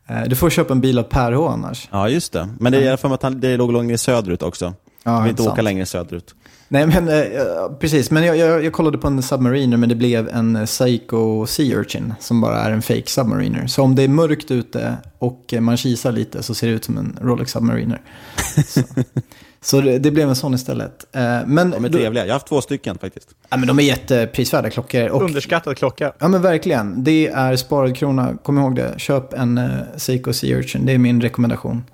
Eh, 0.08 0.22
Du 0.26 0.36
får 0.36 0.50
köpa 0.50 0.72
en 0.72 0.80
bil 0.80 0.98
av 0.98 1.02
Per 1.02 1.32
H 1.32 1.48
annars. 1.48 1.88
Ja, 1.92 2.08
just 2.08 2.32
det. 2.32 2.48
Men 2.60 2.72
det 2.72 2.78
är 2.78 2.82
i 2.82 2.88
alla 2.88 2.96
fall 2.96 3.12
att 3.12 3.22
han, 3.22 3.40
det 3.40 3.56
låg 3.56 3.72
längre 3.72 3.98
söderut 3.98 4.42
också. 4.42 4.64
Ja, 4.64 4.72
Ja, 5.12 5.20
vill 5.20 5.30
inte 5.30 5.42
sant. 5.42 5.52
åka 5.52 5.62
längre 5.62 5.86
söderut. 5.86 6.34
Nej, 6.68 6.86
men 6.86 7.08
eh, 7.08 7.78
precis. 7.80 8.10
Men 8.10 8.24
jag, 8.24 8.36
jag, 8.36 8.64
jag 8.64 8.72
kollade 8.72 8.98
på 8.98 9.06
en 9.06 9.22
Submariner, 9.22 9.76
men 9.76 9.88
det 9.88 9.94
blev 9.94 10.28
en 10.28 10.56
eh, 10.56 10.64
Psycho 10.64 11.46
Sea 11.46 11.78
Urchin 11.78 12.14
som 12.20 12.40
bara 12.40 12.60
är 12.60 12.70
en 12.70 12.82
fake 12.82 13.06
Submariner. 13.06 13.66
Så 13.66 13.82
om 13.82 13.94
det 13.94 14.02
är 14.02 14.08
mörkt 14.08 14.50
ute 14.50 14.96
och 15.18 15.54
eh, 15.54 15.60
man 15.60 15.76
kisar 15.76 16.12
lite 16.12 16.42
så 16.42 16.54
ser 16.54 16.66
det 16.66 16.72
ut 16.72 16.84
som 16.84 16.98
en 16.98 17.18
Rolex 17.22 17.52
Submariner. 17.52 18.00
Så, 18.66 18.82
så 19.60 19.80
det, 19.80 19.98
det 19.98 20.10
blev 20.10 20.28
en 20.28 20.36
sån 20.36 20.54
istället. 20.54 21.06
Eh, 21.12 21.40
Men, 21.46 21.70
De 21.70 21.84
är 21.84 21.88
trevliga. 21.88 22.24
Jag 22.24 22.32
har 22.32 22.34
haft 22.34 22.46
två 22.46 22.60
stycken 22.60 22.98
faktiskt. 22.98 23.28
Ja, 23.48 23.56
men 23.56 23.68
de 23.68 23.78
är 23.78 23.82
jätteprisvärda 23.82 24.70
klockor. 24.70 25.08
Och, 25.08 25.22
Underskattad 25.22 25.76
klocka. 25.76 26.12
Ja 26.18 26.28
men 26.28 26.42
verkligen. 26.42 27.04
Det 27.04 27.26
är 27.26 27.56
sparad 27.56 27.96
krona. 27.96 28.36
Kom 28.42 28.58
ihåg 28.58 28.76
det. 28.76 28.94
Köp 28.96 29.32
en 29.32 29.58
uh, 29.58 29.80
Seiko 29.96 30.32
Sea 30.32 30.58
Urchin. 30.58 30.86
Det 30.86 30.92
är 30.92 30.98
min 30.98 31.20
rekommendation. 31.20 31.84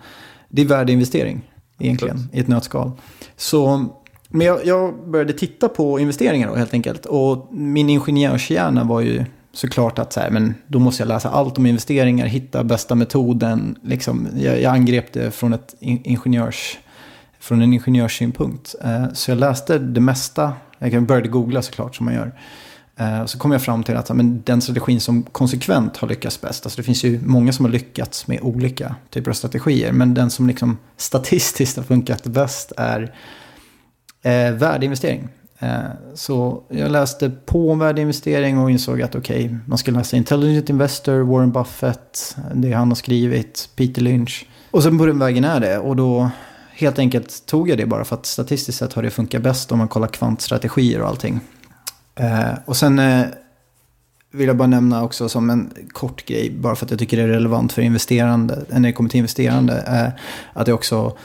Det 0.48 0.62
är 0.62 0.66
värdeinvestering 0.66 1.50
egentligen 1.78 2.28
i 2.32 2.40
ett 2.40 2.48
nötskal. 2.48 2.92
Så, 3.36 3.88
men 4.32 4.46
jag, 4.46 4.66
jag 4.66 5.08
började 5.08 5.32
titta 5.32 5.68
på 5.68 6.00
investeringar 6.00 6.48
då 6.48 6.54
helt 6.54 6.74
enkelt. 6.74 7.06
Och 7.06 7.48
min 7.50 7.90
ingenjörshjärna 7.90 8.84
var 8.84 9.00
ju 9.00 9.24
såklart 9.52 9.98
att 9.98 10.12
så 10.12 10.20
här, 10.20 10.30
men 10.30 10.54
då 10.66 10.78
måste 10.78 11.02
jag 11.02 11.08
läsa 11.08 11.30
allt 11.30 11.58
om 11.58 11.66
investeringar, 11.66 12.26
hitta 12.26 12.64
bästa 12.64 12.94
metoden. 12.94 13.78
Liksom, 13.82 14.28
jag, 14.36 14.60
jag 14.60 14.74
angrep 14.74 15.12
det 15.12 15.30
från, 15.30 15.52
ett 15.52 15.74
ingenjörs, 15.80 16.78
från 17.40 17.62
en 17.62 17.72
ingenjörssynpunkt. 17.72 18.74
Eh, 18.84 19.12
så 19.12 19.30
jag 19.30 19.38
läste 19.38 19.78
det 19.78 20.00
mesta. 20.00 20.52
Jag 20.78 21.02
började 21.02 21.28
googla 21.28 21.62
såklart 21.62 21.96
som 21.96 22.04
man 22.04 22.14
gör. 22.14 22.32
Eh, 22.96 23.24
så 23.26 23.38
kom 23.38 23.52
jag 23.52 23.62
fram 23.62 23.82
till 23.82 23.96
att 23.96 24.16
men 24.16 24.42
den 24.44 24.60
strategin 24.60 25.00
som 25.00 25.22
konsekvent 25.22 25.96
har 25.96 26.08
lyckats 26.08 26.40
bäst, 26.40 26.66
alltså 26.66 26.76
det 26.76 26.82
finns 26.82 27.04
ju 27.04 27.20
många 27.24 27.52
som 27.52 27.64
har 27.64 27.72
lyckats 27.72 28.26
med 28.26 28.40
olika 28.42 28.94
typer 29.10 29.30
av 29.30 29.34
strategier, 29.34 29.92
men 29.92 30.14
den 30.14 30.30
som 30.30 30.46
liksom 30.46 30.78
statistiskt 30.96 31.76
har 31.76 31.84
funkat 31.84 32.24
bäst 32.24 32.72
är 32.76 33.14
eh, 34.22 34.52
värdeinvestering. 34.52 35.28
Eh, 35.58 35.78
så 36.14 36.62
jag 36.68 36.90
läste 36.90 37.30
på 37.30 37.70
om 37.70 37.78
värdeinvestering 37.78 38.58
och 38.58 38.70
insåg 38.70 39.02
att 39.02 39.14
okej, 39.14 39.56
man 39.66 39.78
skulle 39.78 39.98
läsa 39.98 40.16
Intelligent 40.16 40.70
Investor, 40.70 41.20
Warren 41.20 41.52
Buffett, 41.52 42.36
det 42.54 42.72
han 42.72 42.88
har 42.88 42.94
skrivit, 42.94 43.68
Peter 43.76 44.02
Lynch. 44.02 44.46
Och 44.70 44.82
sen 44.82 44.98
på 44.98 45.06
den 45.06 45.18
vägen 45.18 45.44
är 45.44 45.60
det. 45.60 45.78
Och 45.78 45.96
då 45.96 46.30
helt 46.72 46.98
enkelt 46.98 47.46
tog 47.46 47.70
jag 47.70 47.78
det 47.78 47.86
bara 47.86 48.04
för 48.04 48.16
att 48.16 48.26
statistiskt 48.26 48.78
sett 48.78 48.92
har 48.92 49.02
det 49.02 49.10
funkat 49.10 49.42
bäst 49.42 49.72
om 49.72 49.78
man 49.78 49.88
kollar 49.88 50.08
kvantstrategier 50.08 51.02
och 51.02 51.08
allting. 51.08 51.40
Eh, 52.14 52.52
och 52.64 52.76
sen 52.76 52.98
eh, 52.98 53.26
vill 54.32 54.46
jag 54.46 54.56
bara 54.56 54.68
nämna 54.68 55.04
också 55.04 55.28
som 55.28 55.50
en 55.50 55.70
kort 55.92 56.26
grej, 56.26 56.50
bara 56.50 56.74
för 56.74 56.86
att 56.86 56.90
jag 56.90 56.98
tycker 56.98 57.16
det 57.16 57.22
är 57.22 57.28
relevant 57.28 57.72
för 57.72 57.82
investerande, 57.82 58.64
när 58.68 58.80
det 58.80 58.92
kommer 58.92 59.10
till 59.10 59.18
investerande, 59.18 59.84
eh, 59.86 60.22
att 60.52 60.66
det 60.66 60.72
också, 60.72 61.16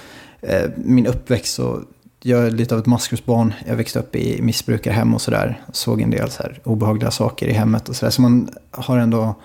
eh, 0.42 0.70
min 0.75 1.08
uppväxt 1.08 1.54
så, 1.54 1.82
jag 2.28 2.48
är 2.48 2.52
lite 2.52 2.76
av 2.76 2.80
ett 2.80 2.86
maskrosbarn, 2.86 3.54
jag 3.68 3.76
växte 3.76 4.00
upp 4.00 4.16
i 4.16 4.42
missbrukarhem 4.42 5.14
och 5.14 5.22
sådär, 5.22 5.62
såg 5.72 6.02
en 6.02 6.10
del 6.10 6.32
så 6.32 6.44
här 6.44 6.60
obehagliga 6.64 7.12
saker 7.12 7.48
i 7.48 7.54
hemmet 7.54 7.90
och 7.90 7.96
sådär, 7.96 8.12
så 8.12 8.22
man 8.22 8.50
har 8.72 8.98
ändå 8.98 9.36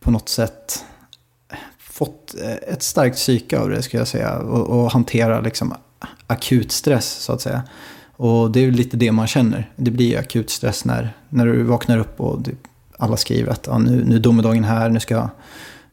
på 0.00 0.10
något 0.10 0.28
sätt 0.28 0.84
fått 1.78 2.34
eh, 2.42 2.72
ett 2.72 2.82
starkt 2.82 3.16
psyke 3.16 3.58
av 3.58 3.70
det, 3.70 3.82
skulle 3.82 4.00
jag 4.00 4.08
säga, 4.08 4.38
och, 4.38 4.66
och 4.66 4.90
hantera 4.90 5.40
liksom 5.40 5.74
akut 6.26 6.72
stress, 6.72 7.06
så 7.06 7.32
att 7.32 7.40
säga. 7.40 7.62
Och 8.16 8.50
det 8.50 8.60
är 8.60 8.64
ju 8.64 8.70
lite 8.70 8.96
det 8.96 9.12
man 9.12 9.26
känner. 9.26 9.70
Det 9.76 9.90
blir 9.90 10.06
ju 10.06 10.16
akut 10.16 10.50
stress 10.50 10.84
när, 10.84 11.16
när 11.28 11.46
du 11.46 11.62
vaknar 11.62 11.98
upp 11.98 12.20
och 12.20 12.40
du, 12.40 12.54
alla 12.98 13.16
skriver 13.16 13.52
att 13.52 13.68
ah, 13.68 13.78
nu, 13.78 14.04
nu 14.04 14.14
är 14.14 14.20
domedagen 14.20 14.64
här, 14.64 14.88
nu, 14.88 15.00
ska, 15.00 15.28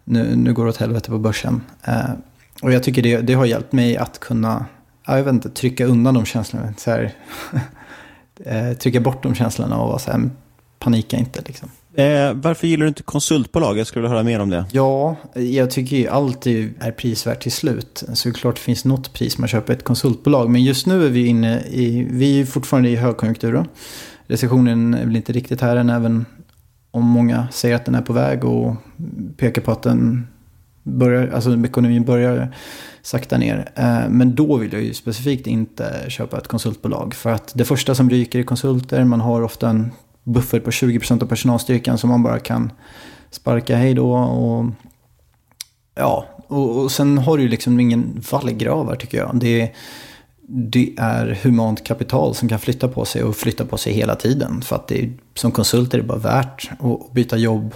nu, 0.03 0.35
nu 0.35 0.53
går 0.53 0.63
det 0.63 0.69
åt 0.69 0.77
helvete 0.77 1.09
på 1.09 1.17
börsen. 1.17 1.61
Eh, 1.83 2.09
och 2.61 2.71
jag 2.71 2.83
tycker 2.83 3.01
det, 3.01 3.17
det 3.17 3.33
har 3.33 3.45
hjälpt 3.45 3.71
mig 3.71 3.97
att 3.97 4.19
kunna, 4.19 4.65
jag 5.05 5.23
vet 5.23 5.33
inte, 5.33 5.49
trycka 5.49 5.85
undan 5.85 6.13
de 6.13 6.25
känslorna. 6.25 6.73
Så 6.77 6.91
här, 6.91 7.13
eh, 8.45 8.73
trycka 8.73 8.99
bort 8.99 9.23
de 9.23 9.35
känslorna 9.35 9.81
och 9.81 9.87
vara 9.87 9.99
så 9.99 10.11
här, 10.11 10.29
panika 10.79 11.17
inte 11.17 11.41
liksom. 11.45 11.69
Eh, 11.95 12.33
varför 12.33 12.67
gillar 12.67 12.83
du 12.83 12.87
inte 12.87 13.03
konsultbolag? 13.03 13.77
Jag 13.77 13.87
skulle 13.87 14.01
vilja 14.01 14.13
höra 14.13 14.23
mer 14.23 14.39
om 14.39 14.49
det. 14.49 14.65
Ja, 14.71 15.15
jag 15.33 15.71
tycker 15.71 15.97
ju 15.97 16.07
alltid 16.07 16.73
är 16.79 16.91
prisvärt 16.91 17.41
till 17.41 17.51
slut. 17.51 18.03
Så 18.13 18.29
det 18.29 18.31
är 18.31 18.39
klart 18.39 18.55
det 18.55 18.61
finns 18.61 18.85
något 18.85 19.13
pris 19.13 19.37
man 19.37 19.47
köper 19.47 19.73
ett 19.73 19.83
konsultbolag. 19.83 20.49
Men 20.49 20.63
just 20.63 20.87
nu 20.87 21.05
är 21.05 21.09
vi 21.09 21.25
inne 21.25 21.59
i, 21.59 22.07
vi 22.09 22.41
är 22.41 22.45
fortfarande 22.45 22.89
i 22.89 22.95
högkonjunktur. 22.95 23.65
Recessionen 24.27 24.93
är 24.93 25.05
väl 25.05 25.15
inte 25.15 25.33
riktigt 25.33 25.61
här 25.61 25.75
än, 25.75 25.89
även 25.89 26.25
om 26.91 27.05
många 27.05 27.47
säger 27.51 27.75
att 27.75 27.85
den 27.85 27.95
är 27.95 28.01
på 28.01 28.13
väg 28.13 28.45
och 28.45 28.75
pekar 29.37 29.61
på 29.61 29.71
att 29.71 29.83
den 29.83 30.27
börjar, 30.83 31.27
alltså 31.27 31.65
ekonomin 31.65 32.03
börjar 32.03 32.55
sakta 33.01 33.37
ner. 33.37 33.71
Eh, 33.75 34.09
men 34.09 34.35
då 34.35 34.57
vill 34.57 34.73
jag 34.73 34.81
ju 34.81 34.93
specifikt 34.93 35.47
inte 35.47 36.05
köpa 36.07 36.37
ett 36.37 36.47
konsultbolag. 36.47 37.13
För 37.13 37.29
att 37.29 37.51
det 37.55 37.65
första 37.65 37.95
som 37.95 38.09
ryker 38.09 38.39
är 38.39 38.43
konsulter. 38.43 39.03
Man 39.03 39.21
har 39.21 39.41
ofta 39.41 39.69
en 39.69 39.91
buffert 40.23 40.63
på 40.63 40.69
20% 40.69 41.23
av 41.23 41.27
personalstyrkan 41.27 41.97
som 41.97 42.09
man 42.09 42.23
bara 42.23 42.39
kan 42.39 42.71
sparka 43.31 43.75
hej 43.75 43.93
då. 43.93 44.13
Och, 44.13 44.65
ja, 45.95 46.25
och, 46.47 46.83
och 46.83 46.91
sen 46.91 47.17
har 47.17 47.37
du 47.37 47.43
ju 47.43 47.49
liksom 47.49 47.79
ingen 47.79 48.23
vallgravar 48.31 48.95
tycker 48.95 49.17
jag. 49.17 49.31
Det, 49.39 49.71
det 50.47 50.93
är 50.97 51.39
humant 51.43 51.83
kapital 51.83 52.35
som 52.35 52.49
kan 52.49 52.59
flytta 52.59 52.87
på 52.87 53.05
sig 53.05 53.23
och 53.23 53.35
flytta 53.35 53.65
på 53.65 53.77
sig 53.77 53.93
hela 53.93 54.15
tiden. 54.15 54.61
För 54.61 54.75
att 54.75 54.87
det 54.87 55.03
är, 55.03 55.13
som 55.33 55.51
konsult 55.51 55.93
är 55.93 55.97
det 55.97 56.03
bara 56.03 56.17
värt 56.17 56.71
att 56.79 57.13
byta 57.13 57.37
jobb 57.37 57.73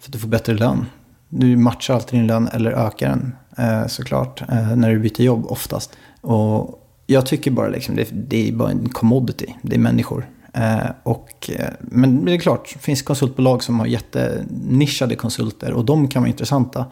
för 0.00 0.08
att 0.08 0.12
du 0.12 0.18
får 0.18 0.28
bättre 0.28 0.54
lön. 0.54 0.86
Du 1.30 1.56
matchar 1.56 1.94
alltid 1.94 2.18
din 2.18 2.26
lön 2.26 2.48
eller 2.52 2.70
ökar 2.70 3.08
den 3.08 3.36
eh, 3.58 3.86
såklart 3.86 4.42
eh, 4.48 4.76
när 4.76 4.90
du 4.90 4.98
byter 4.98 5.20
jobb 5.20 5.46
oftast. 5.46 5.96
Och 6.20 6.86
jag 7.06 7.26
tycker 7.26 7.50
bara 7.50 7.68
liksom 7.68 7.96
det, 7.96 8.08
det 8.12 8.48
är 8.48 8.52
bara 8.52 8.70
en 8.70 8.88
commodity, 8.88 9.54
det 9.62 9.76
är 9.76 9.80
människor. 9.80 10.28
Eh, 10.52 10.90
och, 11.02 11.50
men 11.80 12.24
det 12.24 12.34
är 12.34 12.38
klart, 12.38 12.70
det 12.72 12.78
finns 12.78 13.02
konsultbolag 13.02 13.62
som 13.62 13.80
har 13.80 13.86
jättenischade 13.86 15.16
konsulter 15.16 15.72
och 15.72 15.84
de 15.84 16.08
kan 16.08 16.22
vara 16.22 16.30
intressanta. 16.30 16.86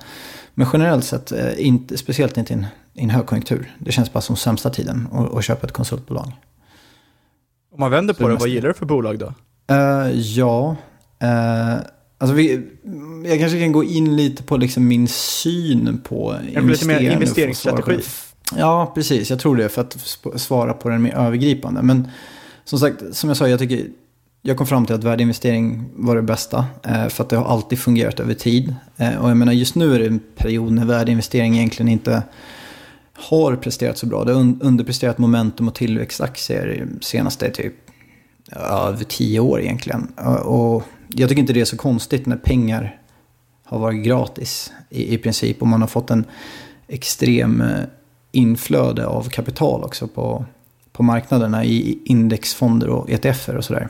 Men 0.54 0.66
generellt 0.72 1.04
sett, 1.04 1.32
inte, 1.56 1.98
speciellt 1.98 2.36
inte 2.36 2.52
i 2.52 2.56
en, 2.56 2.66
i 2.94 3.02
en 3.02 3.10
högkonjunktur. 3.10 3.74
Det 3.78 3.92
känns 3.92 4.12
bara 4.12 4.20
som 4.20 4.36
sämsta 4.36 4.70
tiden 4.70 5.08
att, 5.12 5.34
att 5.34 5.44
köpa 5.44 5.66
ett 5.66 5.72
konsultbolag. 5.72 6.32
Om 7.72 7.80
man 7.80 7.90
vänder 7.90 8.14
på 8.14 8.28
det 8.28 8.34
det, 8.34 8.40
vad 8.40 8.48
gillar 8.48 8.68
du 8.68 8.74
för 8.74 8.86
bolag 8.86 9.18
då? 9.18 9.32
Eh, 9.70 10.10
ja, 10.10 10.76
eh, 11.18 11.78
alltså 12.18 12.34
vi, 12.34 12.60
jag 13.24 13.38
kanske 13.38 13.58
kan 13.60 13.72
gå 13.72 13.84
in 13.84 14.16
lite 14.16 14.42
på 14.42 14.56
liksom 14.56 14.88
min 14.88 15.08
syn 15.08 16.00
på 16.04 16.36
investerande. 16.56 17.12
investeringsstrategi. 17.12 18.02
Ja, 18.56 18.92
precis. 18.94 19.30
Jag 19.30 19.38
tror 19.38 19.56
det 19.56 19.68
för 19.68 19.82
att 19.82 19.96
svara 20.40 20.72
på 20.72 20.88
den 20.88 21.02
mer 21.02 21.14
övergripande. 21.14 21.82
Men 21.82 22.08
som 22.64 22.78
sagt, 22.78 23.02
som 23.12 23.28
jag 23.30 23.36
sa, 23.36 23.48
jag 23.48 23.58
tycker 23.58 23.86
jag 24.42 24.56
kom 24.56 24.66
fram 24.66 24.86
till 24.86 24.94
att 24.94 25.04
värdeinvestering 25.04 25.84
var 25.96 26.16
det 26.16 26.22
bästa. 26.22 26.66
eh, 26.82 27.08
För 27.08 27.22
att 27.24 27.28
det 27.30 27.36
har 27.36 27.44
alltid 27.44 27.78
fungerat 27.78 28.20
över 28.20 28.34
tid. 28.34 28.74
Eh, 28.96 29.16
Och 29.16 29.30
jag 29.30 29.36
menar, 29.36 29.52
just 29.52 29.74
nu 29.74 29.94
är 29.94 29.98
det 29.98 30.06
en 30.06 30.20
period 30.36 30.72
när 30.72 30.84
värdeinvestering 30.84 31.56
egentligen 31.56 31.88
inte 31.88 32.22
har 33.14 33.56
presterat 33.56 33.98
så 33.98 34.06
bra. 34.06 34.24
Det 34.24 34.32
har 34.32 34.40
un- 34.42 34.58
underpresterat 34.62 35.18
momentum 35.18 35.68
och 35.68 35.74
tillväxtaktier 35.74 36.86
senaste 37.00 37.50
typ 37.50 37.74
över 38.70 39.04
tio 39.04 39.40
år 39.40 39.60
egentligen. 39.60 40.06
Och 40.44 40.82
jag 41.08 41.28
tycker 41.28 41.40
inte 41.40 41.52
det 41.52 41.60
är 41.60 41.64
så 41.64 41.76
konstigt 41.76 42.26
när 42.26 42.36
pengar 42.36 43.00
har 43.64 43.78
varit 43.78 44.04
gratis 44.04 44.72
i, 44.90 45.14
i 45.14 45.18
princip. 45.18 45.62
Och 45.62 45.68
man 45.68 45.80
har 45.80 45.88
fått 45.88 46.10
en 46.10 46.24
extrem 46.88 47.60
eh, 47.60 47.84
inflöde 48.32 49.06
av 49.06 49.28
kapital 49.28 49.84
också 49.84 50.08
på, 50.08 50.44
på 50.92 51.02
marknaderna 51.02 51.64
i 51.64 51.98
indexfonder 52.04 52.88
och 52.88 53.10
ETFer 53.10 53.56
och 53.56 53.64
sådär. 53.64 53.88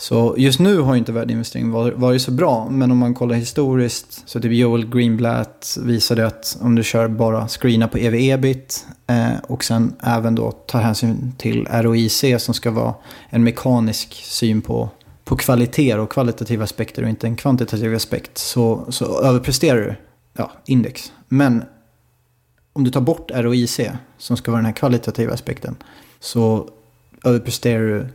Så 0.00 0.34
just 0.38 0.60
nu 0.60 0.78
har 0.78 0.96
inte 0.96 1.12
värdeinvestering 1.12 1.70
varit, 1.70 1.96
varit 1.96 2.22
så 2.22 2.30
bra. 2.30 2.68
Men 2.70 2.90
om 2.90 2.98
man 2.98 3.14
kollar 3.14 3.34
historiskt 3.34 4.22
så 4.28 4.40
typ 4.40 4.52
Joel 4.52 4.90
Greenblatt 4.90 5.78
visade 5.82 6.26
att 6.26 6.58
om 6.60 6.74
du 6.74 6.82
kör 6.82 7.08
bara 7.08 7.48
screena 7.48 7.88
på 7.88 7.98
EV-EBIT 7.98 8.86
eh, 9.06 9.32
och 9.42 9.64
sen 9.64 9.94
även 10.02 10.34
då 10.34 10.52
tar 10.52 10.80
hänsyn 10.80 11.32
till 11.38 11.66
ROIC 11.70 12.24
som 12.38 12.54
ska 12.54 12.70
vara 12.70 12.94
en 13.30 13.44
mekanisk 13.44 14.14
syn 14.14 14.62
på, 14.62 14.90
på 15.30 15.36
kvaliteter 15.36 15.98
och 15.98 16.12
kvalitativa 16.12 16.64
aspekter 16.64 17.02
och 17.02 17.08
inte 17.08 17.26
en 17.26 17.36
kvantitativ 17.36 17.94
aspekt 17.94 18.38
så, 18.38 18.86
så 18.88 19.20
överpresterar 19.22 19.76
du 19.76 19.94
ja, 20.32 20.52
index. 20.66 21.12
Men 21.28 21.64
om 22.72 22.84
du 22.84 22.90
tar 22.90 23.00
bort 23.00 23.30
ROIC, 23.34 23.80
som 24.18 24.36
ska 24.36 24.50
vara 24.50 24.58
den 24.58 24.66
här 24.66 24.72
kvalitativa 24.72 25.32
aspekten, 25.32 25.76
så 26.20 26.68
överpresterar 27.24 27.80
du 27.80 28.08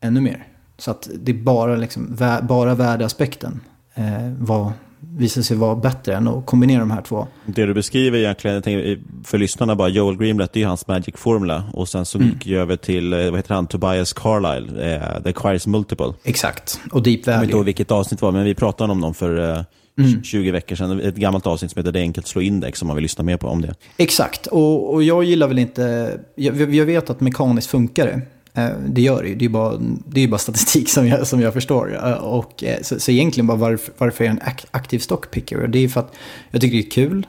ännu 0.00 0.20
mer. 0.20 0.48
Så 0.78 0.90
att 0.90 1.08
det 1.14 1.32
är 1.32 1.36
bara, 1.36 1.76
liksom, 1.76 2.16
bara 2.42 2.74
värdeaspekten 2.74 3.60
eh, 3.94 4.32
var, 4.38 4.72
visar 5.00 5.42
sig 5.42 5.56
vara 5.56 5.76
bättre 5.76 6.14
än 6.14 6.28
att 6.28 6.46
kombinera 6.46 6.80
de 6.80 6.90
här 6.90 7.02
två. 7.02 7.26
Det 7.46 7.66
du 7.66 7.74
beskriver 7.74 8.18
egentligen, 8.18 8.54
jag 8.54 8.64
tänker, 8.64 8.98
för 9.24 9.38
lyssnarna 9.38 9.76
bara, 9.76 9.88
Joel 9.88 10.16
Greenblatt, 10.16 10.52
det 10.52 10.62
är 10.62 10.66
hans 10.66 10.86
Magic-formula. 10.86 11.64
Och 11.72 11.88
sen 11.88 12.06
så 12.06 12.18
mm. 12.18 12.30
gick 12.30 12.46
jag 12.46 12.60
över 12.60 12.76
till, 12.76 13.12
eh, 13.12 13.18
vad 13.18 13.36
heter 13.36 13.54
han, 13.54 13.66
Tobias 13.66 14.12
Carlyle, 14.12 14.94
eh, 14.94 15.22
The 15.22 15.28
Acquires 15.28 15.66
Multiple. 15.66 16.12
Exakt, 16.24 16.80
och 16.92 17.02
Deep 17.02 17.26
Value. 17.26 17.40
Jag 17.40 17.46
vet 17.46 17.54
inte 17.54 17.64
vilket 17.64 17.90
avsnitt 17.90 18.20
det 18.20 18.26
var, 18.26 18.32
men 18.32 18.44
vi 18.44 18.54
pratade 18.54 18.92
om 18.92 19.00
dem 19.00 19.14
för 19.14 19.50
eh, 19.50 19.64
mm. 19.98 20.22
20 20.22 20.50
veckor 20.50 20.76
sedan. 20.76 21.00
Ett 21.00 21.16
gammalt 21.16 21.46
avsnitt 21.46 21.70
som 21.70 21.80
heter 21.80 21.92
Det 21.92 21.98
är 21.98 22.02
enkelt 22.02 22.24
att 22.24 22.28
slå 22.28 22.40
index 22.40 22.82
om 22.82 22.88
man 22.88 22.96
vill 22.96 23.02
lyssna 23.02 23.24
mer 23.24 23.36
på 23.36 23.48
om 23.48 23.62
det. 23.62 23.74
Exakt, 23.96 24.46
och, 24.46 24.94
och 24.94 25.02
jag 25.02 25.24
gillar 25.24 25.48
väl 25.48 25.58
inte, 25.58 26.12
jag, 26.34 26.74
jag 26.74 26.86
vet 26.86 27.10
att 27.10 27.20
mekaniskt 27.20 27.70
funkar 27.70 28.06
det. 28.06 28.20
Eh, 28.58 28.70
det 28.88 29.02
gör 29.02 29.22
det 29.22 29.28
ju, 29.28 29.34
det 29.34 29.44
är 29.44 29.48
bara, 29.48 29.78
det 30.06 30.20
är 30.20 30.28
bara 30.28 30.38
statistik 30.38 30.88
som 30.88 31.08
jag, 31.08 31.26
som 31.26 31.40
jag 31.40 31.52
förstår. 31.54 31.94
Eh, 32.04 32.12
och, 32.12 32.64
eh, 32.64 32.82
så, 32.82 33.00
så 33.00 33.10
egentligen 33.10 33.46
bara 33.46 33.58
varför, 33.58 33.92
varför 33.98 34.24
är 34.24 34.28
jag 34.28 34.36
en 34.36 34.62
aktiv 34.70 34.98
stockpicker? 34.98 35.66
Det 35.66 35.78
är 35.78 35.88
för 35.88 36.00
att 36.00 36.14
jag 36.50 36.60
tycker 36.60 36.76
det 36.76 36.86
är 36.86 36.90
kul. 36.90 37.26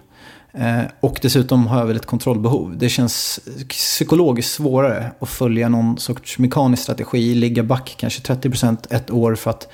Och 1.00 1.20
dessutom 1.22 1.68
har 1.68 1.80
jag 1.80 1.86
väl 1.86 1.96
ett 1.96 2.06
kontrollbehov. 2.06 2.78
Det 2.78 2.90
känns 2.90 3.40
psykologiskt 3.70 4.54
svårare 4.54 5.12
att 5.20 5.30
följa 5.30 5.70
någon 5.70 5.98
sorts 5.98 6.40
mekanisk 6.40 6.84
strategi, 6.84 7.36
ligga 7.36 7.64
back 7.64 7.96
kanske 7.98 8.34
30% 8.34 8.78
ett 8.90 9.12
år 9.12 9.36
för 9.36 9.50
att 9.50 9.68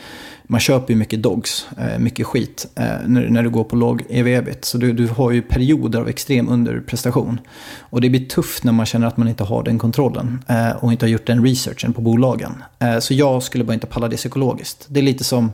man 0.48 0.60
köper 0.60 0.94
ju 0.94 1.00
mycket 1.00 1.24
dogs, 1.24 1.68
eh, 1.78 2.00
mycket 2.00 2.26
skit, 2.26 2.68
eh, 2.76 2.86
när, 3.06 3.30
när 3.30 3.44
du 3.44 3.50
går 3.50 3.64
på 3.64 3.76
låg 3.76 4.04
ev-ebit. 4.10 4.66
Så 4.66 4.78
du, 4.78 4.94
du 4.94 5.08
har 5.08 5.32
ju 5.32 5.42
perioder 5.42 6.00
av 6.00 6.10
extrem 6.10 6.50
underprestation. 6.50 7.40
Och 7.80 8.02
det 8.02 8.10
blir 8.10 8.26
tufft 8.26 8.64
när 8.64 8.72
man 8.72 8.86
känner 8.86 9.08
att 9.08 9.18
man 9.18 9.28
inte 9.28 9.44
har 9.44 9.64
den 9.64 9.80
kontrollen 9.80 10.44
eh, 10.48 10.72
och 10.72 10.92
inte 10.92 11.06
har 11.06 11.10
gjort 11.10 11.28
den 11.28 11.46
researchen 11.46 11.94
på 11.94 12.02
bolagen. 12.02 12.52
Så 13.00 13.14
jag 13.14 13.44
skulle 13.44 13.64
bara 13.64 13.74
inte 13.74 13.88
palla 13.88 14.08
det 14.08 14.18
psykologiskt. 14.18 14.86
Det 14.90 15.00
är 15.00 15.04
lite 15.04 15.24
som 15.24 15.54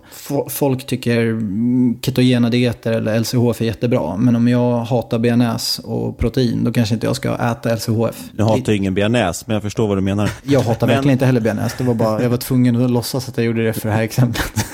folk 0.49 0.85
tycker 0.85 1.41
ketogena 2.01 2.49
dieter 2.49 2.91
eller 2.91 3.19
LCHF 3.19 3.61
är 3.61 3.65
jättebra. 3.65 4.17
Men 4.17 4.35
om 4.35 4.47
jag 4.47 4.79
hatar 4.79 5.19
bearnaise 5.19 5.81
och 5.81 6.17
protein, 6.17 6.63
då 6.63 6.71
kanske 6.71 6.93
inte 6.95 7.07
jag 7.07 7.15
ska 7.15 7.35
äta 7.35 7.75
LCHF. 7.75 8.29
Jag 8.37 8.45
hatar 8.45 8.73
ingen 8.73 8.93
bearnaise, 8.93 9.43
men 9.47 9.53
jag 9.53 9.63
förstår 9.63 9.87
vad 9.87 9.97
du 9.97 10.01
menar. 10.01 10.29
Jag 10.43 10.61
hatar 10.61 10.87
men... 10.87 10.95
verkligen 10.95 11.13
inte 11.13 11.25
heller 11.25 11.41
bearnaise. 11.41 11.75
Det 11.77 11.83
var 11.83 11.93
bara, 11.93 12.23
jag 12.23 12.29
var 12.29 12.37
tvungen 12.37 12.83
att 12.83 12.91
låtsas 12.91 13.29
att 13.29 13.37
jag 13.37 13.45
gjorde 13.45 13.65
det 13.65 13.73
för 13.73 13.89
det 13.89 13.95
här 13.95 14.03
exemplet. 14.03 14.53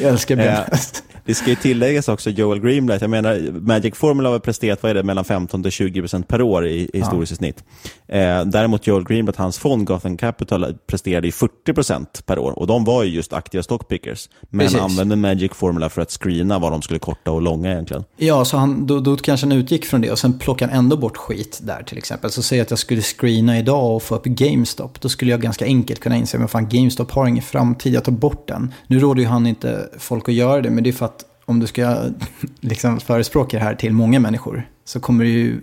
Jag 0.00 0.10
älskar 0.10 0.36
bearnaise. 0.36 1.02
Det 1.24 1.34
ska 1.34 1.50
ju 1.50 1.56
tilläggas 1.56 2.08
också 2.08 2.30
Joel 2.30 2.60
Greenblatt. 2.60 3.00
Jag 3.00 3.10
menar, 3.10 3.60
Magic 3.60 3.94
Formula 3.94 4.28
har 4.28 4.38
presterat 4.38 4.82
vad 4.82 4.90
är 4.90 4.94
det, 4.94 5.02
mellan 5.02 5.24
15 5.24 5.62
till 5.62 5.72
20 5.72 6.00
procent 6.00 6.28
per 6.28 6.42
år 6.42 6.66
i, 6.66 6.90
i 6.92 6.98
historiskt 6.98 7.32
ja. 7.32 7.36
snitt. 7.36 7.64
Eh, 8.08 8.44
däremot 8.44 8.86
Joel 8.86 9.04
Greenblatt, 9.04 9.36
hans 9.36 9.58
fond 9.58 9.86
Gotham 9.86 10.16
Capital, 10.16 10.74
presterade 10.86 11.28
i 11.28 11.32
40 11.32 11.72
procent 11.72 12.22
per 12.26 12.38
år. 12.38 12.58
Och 12.58 12.66
de 12.66 12.84
var 12.84 13.02
ju 13.02 13.10
just 13.10 13.32
aktiva 13.32 13.62
stockpickers. 13.62 14.28
Men 14.50 14.66
Precis. 14.66 14.80
använde 14.80 15.16
Magic 15.16 15.52
Formula 15.52 15.88
för 15.88 16.02
att 16.02 16.10
screena 16.10 16.58
vad 16.58 16.72
de 16.72 16.82
skulle 16.82 16.98
korta 16.98 17.30
och 17.30 17.42
långa 17.42 17.72
egentligen. 17.72 18.04
Ja, 18.16 18.44
så 18.44 18.56
han, 18.56 18.86
då, 18.86 19.00
då 19.00 19.16
kanske 19.16 19.46
han 19.46 19.52
utgick 19.52 19.86
från 19.86 20.00
det 20.00 20.10
och 20.10 20.18
sen 20.18 20.38
plockade 20.38 20.72
han 20.72 20.84
ändå 20.84 20.96
bort 20.96 21.16
skit 21.16 21.60
där 21.62 21.82
till 21.82 21.98
exempel. 21.98 22.30
Så 22.30 22.42
säg 22.42 22.60
att 22.60 22.70
jag 22.70 22.78
skulle 22.78 23.02
screena 23.02 23.58
idag 23.58 23.96
och 23.96 24.02
få 24.02 24.14
upp 24.14 24.24
GameStop. 24.24 25.00
Då 25.00 25.08
skulle 25.08 25.30
jag 25.30 25.40
ganska 25.40 25.64
enkelt 25.64 26.00
kunna 26.00 26.16
inse, 26.16 26.38
men 26.38 26.48
fan 26.48 26.68
GameStop 26.68 27.10
har 27.10 27.26
ingen 27.26 27.42
framtid, 27.42 27.94
jag 27.94 28.04
tar 28.04 28.12
bort 28.12 28.48
den. 28.48 28.74
Nu 28.86 28.98
råder 28.98 29.22
ju 29.22 29.28
han 29.28 29.46
inte 29.46 29.81
folk 29.98 30.28
att 30.28 30.34
göra 30.34 30.62
det, 30.62 30.70
men 30.70 30.84
det 30.84 30.90
är 30.90 30.92
för 30.92 31.06
att 31.06 31.24
om 31.44 31.60
du 31.60 31.66
ska 31.66 31.96
liksom 32.60 33.00
förespråka 33.00 33.58
det 33.58 33.64
här 33.64 33.74
till 33.74 33.92
många 33.92 34.20
människor 34.20 34.68
så 34.84 35.00
kommer 35.00 35.24
det 35.24 35.30
ju 35.30 35.60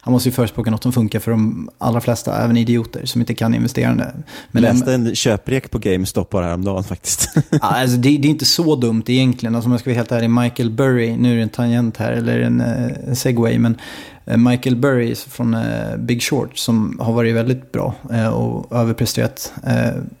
han 0.00 0.12
måste 0.12 0.28
ju 0.28 0.32
förespråka 0.32 0.70
något 0.70 0.82
som 0.82 0.92
funkar 0.92 1.20
för 1.20 1.30
de 1.30 1.70
allra 1.78 2.00
flesta, 2.00 2.44
även 2.44 2.56
idioter 2.56 3.06
som 3.06 3.20
inte 3.20 3.34
kan 3.34 3.54
investerande. 3.54 4.12
Men 4.50 4.62
jag 4.62 4.72
läste 4.72 4.94
en 4.94 5.14
köprek 5.14 5.70
på 5.70 5.78
GameStop 5.78 6.30
bara 6.30 6.44
häromdagen 6.44 6.84
faktiskt. 6.84 7.28
alltså, 7.60 7.96
det, 7.96 8.16
det, 8.18 8.28
är 8.28 8.30
inte 8.30 8.44
så 8.44 8.76
dumt 8.76 9.02
egentligen. 9.06 9.54
Alltså, 9.54 9.68
om 9.68 9.72
jag 9.72 9.80
ska 9.80 9.90
vara 9.90 9.96
helt 9.96 10.12
ärlig, 10.12 10.30
Michael 10.30 10.70
Burry, 10.70 11.16
nu 11.16 11.32
är 11.32 11.36
det 11.36 11.42
en 11.42 11.48
tangent 11.48 11.96
här, 11.96 12.12
eller 12.12 12.40
en, 12.40 12.60
en 12.60 13.08
eh, 13.08 13.14
segway, 13.14 13.58
men 13.58 13.76
eh, 14.24 14.36
Michael 14.36 14.76
Burry 14.76 15.14
från 15.14 15.54
uh, 15.54 15.96
Big 15.98 16.22
Short 16.22 16.58
som 16.58 16.98
har 17.00 17.12
varit 17.12 17.34
väldigt 17.34 17.72
bra 17.72 17.94
och 18.32 18.76
överpresterat 18.76 19.52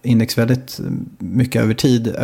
index 0.02 0.38
väldigt 0.38 0.80
mycket 1.18 1.62
över 1.62 1.74
tid 1.74 2.14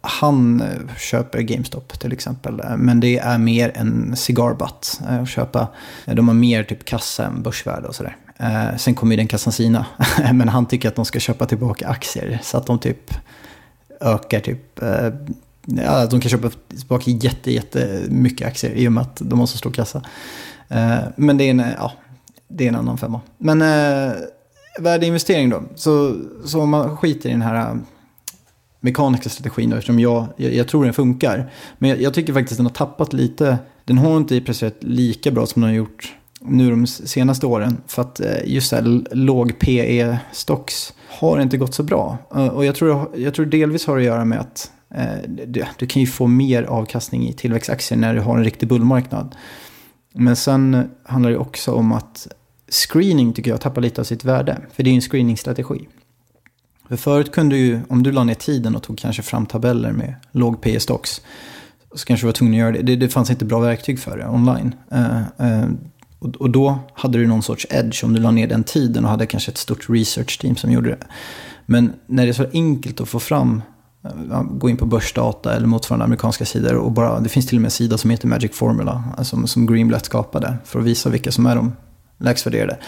han 0.00 0.60
eh, 0.60 0.96
köper 0.96 1.40
GameStop 1.40 1.98
till 1.98 2.12
exempel. 2.12 2.60
Eh, 2.60 2.76
men 2.76 3.00
det 3.00 3.18
är 3.18 3.38
mer 3.38 3.72
en 3.74 4.16
cigarbutt 4.16 5.00
eh, 5.08 5.22
att 5.22 5.28
köpa. 5.28 5.68
De 6.04 6.28
har 6.28 6.34
mer 6.34 6.64
typ 6.64 6.84
kassa 6.84 7.26
än 7.26 7.42
börsvärde 7.42 7.88
och 7.88 7.94
sådär. 7.94 8.16
Sen 8.76 8.94
kommer 8.94 9.12
ju 9.12 9.16
den 9.16 9.26
kassan 9.26 9.52
sina. 9.52 9.86
Men 10.32 10.48
han 10.48 10.66
tycker 10.66 10.88
att 10.88 10.94
de 10.94 11.04
ska 11.04 11.20
köpa 11.20 11.46
tillbaka 11.46 11.88
aktier. 11.88 12.38
Så 12.42 12.56
att 12.56 12.66
de 12.66 12.78
typ 12.78 13.14
ökar 14.00 14.40
typ... 14.40 14.80
Ja, 15.64 16.06
de 16.06 16.20
kan 16.20 16.30
köpa 16.30 16.50
tillbaka 16.68 17.10
jätte, 17.10 17.52
jätte 17.52 18.02
mycket 18.08 18.48
aktier 18.48 18.72
i 18.72 18.88
och 18.88 18.92
med 18.92 19.02
att 19.02 19.16
de 19.24 19.38
har 19.38 19.46
så 19.46 19.58
stor 19.58 19.70
kassa. 19.70 20.02
Men 21.16 21.36
det 21.38 21.44
är 21.44 21.50
en, 21.50 21.64
ja, 21.78 21.92
det 22.48 22.64
är 22.64 22.68
en 22.68 22.76
annan 22.76 22.98
femma. 22.98 23.20
Men 23.38 23.62
värdeinvestering 24.78 25.50
då. 25.50 25.62
Så, 25.74 26.16
så 26.44 26.60
om 26.60 26.70
man 26.70 26.96
skiter 26.96 27.28
i 27.28 27.32
den 27.32 27.42
här 27.42 27.78
mekaniska 28.80 29.28
strategin 29.28 29.70
då, 29.70 29.76
eftersom 29.76 30.00
jag, 30.00 30.26
jag, 30.36 30.54
jag, 30.54 30.68
tror 30.68 30.84
den 30.84 30.94
funkar. 30.94 31.50
Men 31.78 31.90
jag, 31.90 32.00
jag, 32.00 32.14
tycker 32.14 32.32
faktiskt 32.32 32.58
den 32.58 32.66
har 32.66 32.72
tappat 32.72 33.12
lite. 33.12 33.58
Den 33.84 33.98
har 33.98 34.16
inte 34.16 34.40
presterat 34.40 34.76
lika 34.80 35.30
bra 35.30 35.46
som 35.46 35.62
den 35.62 35.70
har 35.70 35.76
gjort 35.76 36.14
nu 36.40 36.70
de 36.70 36.86
senaste 36.86 37.46
åren. 37.46 37.76
För 37.86 38.02
att 38.02 38.20
eh, 38.20 38.36
just 38.44 38.68
så 38.68 38.76
här 38.76 39.14
låg 39.14 39.58
PE-stocks 39.58 40.92
har 41.08 41.40
inte 41.40 41.56
gått 41.56 41.74
så 41.74 41.82
bra. 41.82 42.18
Eh, 42.34 42.46
och 42.46 42.64
jag 42.64 42.74
tror, 42.74 43.10
jag 43.16 43.34
tror 43.34 43.46
delvis 43.46 43.86
har 43.86 43.98
att 43.98 44.04
göra 44.04 44.24
med 44.24 44.40
att 44.40 44.72
eh, 44.94 45.30
du, 45.46 45.64
du 45.78 45.86
kan 45.86 46.00
ju 46.02 46.06
få 46.06 46.26
mer 46.26 46.62
avkastning 46.62 47.28
i 47.28 47.32
tillväxtaktier 47.32 47.98
när 47.98 48.14
du 48.14 48.20
har 48.20 48.36
en 48.36 48.44
riktig 48.44 48.68
bullmarknad. 48.68 49.34
Men 50.14 50.36
sen 50.36 50.90
handlar 51.04 51.30
det 51.30 51.38
också 51.38 51.72
om 51.72 51.92
att 51.92 52.28
screening 52.68 53.32
tycker 53.32 53.50
jag 53.50 53.60
tappar 53.60 53.82
lite 53.82 54.00
av 54.00 54.04
sitt 54.04 54.24
värde. 54.24 54.58
För 54.72 54.82
det 54.82 54.90
är 54.90 54.92
ju 54.92 54.96
en 54.96 55.00
screeningstrategi. 55.00 55.88
För 56.88 56.96
förut 56.96 57.32
kunde 57.32 57.56
du 57.56 57.60
ju, 57.60 57.80
om 57.88 58.02
du 58.02 58.12
la 58.12 58.24
ner 58.24 58.34
tiden 58.34 58.76
och 58.76 58.82
tog 58.82 58.98
kanske 58.98 59.22
fram 59.22 59.46
tabeller 59.46 59.92
med 59.92 60.14
låg 60.32 60.60
P 60.60 60.80
stocks 60.80 61.20
så 61.94 62.06
kanske 62.06 62.24
du 62.24 62.26
var 62.26 62.32
tvungen 62.32 62.54
att 62.54 62.58
göra 62.58 62.72
det. 62.72 62.82
det. 62.82 62.96
Det, 62.96 63.08
fanns 63.08 63.30
inte 63.30 63.44
bra 63.44 63.60
verktyg 63.60 63.98
för 63.98 64.18
det 64.18 64.28
online. 64.28 64.74
Uh, 64.92 65.46
uh, 65.46 65.70
och, 66.18 66.36
och, 66.36 66.50
då 66.50 66.78
hade 66.94 67.18
du 67.18 67.26
någon 67.26 67.42
sorts 67.42 67.66
edge 67.70 68.04
om 68.04 68.12
du 68.12 68.20
la 68.20 68.30
ner 68.30 68.46
den 68.46 68.64
tiden 68.64 69.04
och 69.04 69.10
hade 69.10 69.26
kanske 69.26 69.50
ett 69.50 69.58
stort 69.58 69.90
research 69.90 70.40
team 70.40 70.56
som 70.56 70.72
gjorde 70.72 70.90
det. 70.90 71.06
Men 71.66 71.92
när 72.06 72.26
det 72.26 72.30
är 72.30 72.32
så 72.32 72.46
enkelt 72.52 73.00
att 73.00 73.08
få 73.08 73.20
fram, 73.20 73.62
uh, 74.30 74.42
gå 74.42 74.70
in 74.70 74.76
på 74.76 74.86
börsdata 74.86 75.56
eller 75.56 75.66
motsvarande 75.66 76.04
amerikanska 76.04 76.44
sidor 76.44 76.74
och 76.74 76.92
bara, 76.92 77.20
det 77.20 77.28
finns 77.28 77.46
till 77.46 77.56
och 77.56 77.62
med 77.62 77.66
en 77.66 77.70
sida 77.70 77.98
som 77.98 78.10
heter 78.10 78.28
Magic 78.28 78.52
Formula, 78.52 79.04
alltså, 79.18 79.46
som 79.46 79.66
Greenblatt 79.66 80.04
skapade 80.04 80.56
för 80.64 80.78
att 80.78 80.84
visa 80.84 81.10
vilka 81.10 81.32
som 81.32 81.46
är 81.46 81.56
de 81.56 81.72
lägst 82.18 82.46
värderade. 82.46 82.78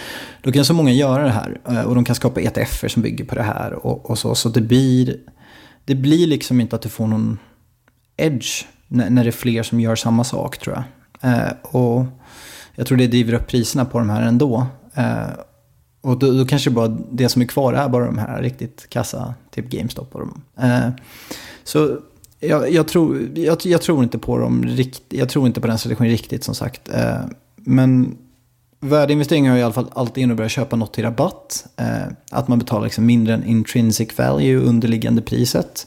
Då 0.42 0.52
kan 0.52 0.64
så 0.64 0.74
många 0.74 0.92
göra 0.92 1.22
det 1.24 1.30
här 1.30 1.60
eh, 1.68 1.82
och 1.82 1.94
de 1.94 2.04
kan 2.04 2.14
skapa 2.14 2.40
ETFer 2.40 2.88
som 2.88 3.02
bygger 3.02 3.24
på 3.24 3.34
det 3.34 3.42
här 3.42 3.72
och, 3.72 4.10
och 4.10 4.18
så. 4.18 4.34
Så 4.34 4.48
det 4.48 4.60
blir, 4.60 5.16
det 5.84 5.94
blir 5.94 6.26
liksom 6.26 6.60
inte 6.60 6.76
att 6.76 6.82
du 6.82 6.88
får 6.88 7.06
någon 7.06 7.38
edge 8.16 8.64
när, 8.88 9.10
när 9.10 9.24
det 9.24 9.30
är 9.30 9.32
fler 9.32 9.62
som 9.62 9.80
gör 9.80 9.96
samma 9.96 10.24
sak 10.24 10.58
tror 10.58 10.76
jag. 10.76 10.84
Eh, 11.32 11.52
och 11.62 12.04
jag 12.74 12.86
tror 12.86 12.98
det 12.98 13.06
driver 13.06 13.32
upp 13.32 13.46
priserna 13.46 13.84
på 13.84 13.98
de 13.98 14.10
här 14.10 14.22
ändå. 14.22 14.66
Eh, 14.94 15.30
och 16.00 16.18
då, 16.18 16.32
då, 16.32 16.46
kanske 16.46 16.70
bara 16.70 16.88
det 16.88 17.28
som 17.28 17.42
är 17.42 17.46
kvar 17.46 17.72
är 17.72 17.88
bara 17.88 18.06
de 18.06 18.18
här 18.18 18.42
riktigt 18.42 18.86
kassa, 18.88 19.34
typ 19.50 19.68
GameStop 19.70 20.14
och 20.14 20.20
de. 20.20 20.42
Eh, 20.64 20.90
så 21.64 21.98
jag, 22.40 22.72
jag, 22.72 22.88
tror, 22.88 23.28
jag, 23.34 23.58
jag, 23.64 23.82
tror 23.82 24.02
inte 24.02 24.18
på 24.18 24.38
dem 24.38 24.64
rikt, 24.64 25.02
jag 25.08 25.28
tror 25.28 25.46
inte 25.46 25.60
på 25.60 25.66
den 25.66 25.78
strategin 25.78 26.10
riktigt 26.10 26.44
som 26.44 26.54
sagt. 26.54 26.88
Eh, 26.88 27.20
men 27.56 28.18
Värdeinvesteringar 28.80 29.50
har 29.50 29.58
i 29.58 29.62
alla 29.62 29.72
fall 29.72 29.90
alltid 29.94 30.22
inneburit 30.22 30.46
att 30.46 30.52
köpa 30.52 30.76
något 30.76 30.94
till 30.94 31.04
rabatt. 31.04 31.66
Eh, 31.76 32.12
att 32.30 32.48
man 32.48 32.58
betalar 32.58 32.84
liksom 32.84 33.06
mindre 33.06 33.34
än 33.34 33.44
intrinsic 33.44 34.18
value, 34.18 34.56
underliggande 34.56 35.22
priset. 35.22 35.86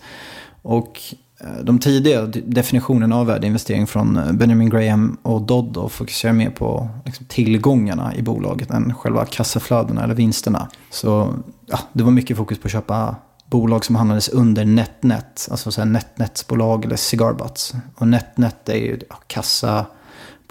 Och 0.62 1.02
eh, 1.40 1.64
de 1.64 1.80
tidiga 1.80 2.26
definitionerna 2.26 3.16
av 3.16 3.26
värdeinvestering 3.26 3.88
från 3.88 4.18
eh, 4.18 4.32
Benjamin 4.32 4.70
Graham 4.70 5.18
och 5.22 5.42
Dodd 5.42 5.92
fokuserar 5.92 6.34
mer 6.34 6.50
på 6.50 6.90
liksom, 7.06 7.26
tillgångarna 7.26 8.16
i 8.16 8.22
bolaget 8.22 8.72
än 8.72 8.94
själva 8.94 9.26
kassaflödena 9.26 10.04
eller 10.04 10.16
vinsterna. 10.16 10.70
Så 10.90 11.34
ja, 11.66 11.80
det 11.94 12.04
var 12.04 12.12
mycket 12.12 12.38
fokus 12.38 12.60
på 12.60 12.68
att 12.68 12.72
köpa 12.72 13.16
bolag 13.46 13.86
som 13.86 13.96
handlades 13.96 14.30
under 14.30 14.66
NetNet, 14.66 15.48
alltså 15.52 15.72
så 15.72 15.82
här 15.82 15.88
NetNets-bolag 15.88 16.86
eller 16.86 16.96
cigarbutts. 16.96 17.74
Och 17.96 18.08
NetNet 18.08 18.70
är 18.70 18.78
ju 18.78 19.00
ja, 19.10 19.16
kassa 19.28 19.86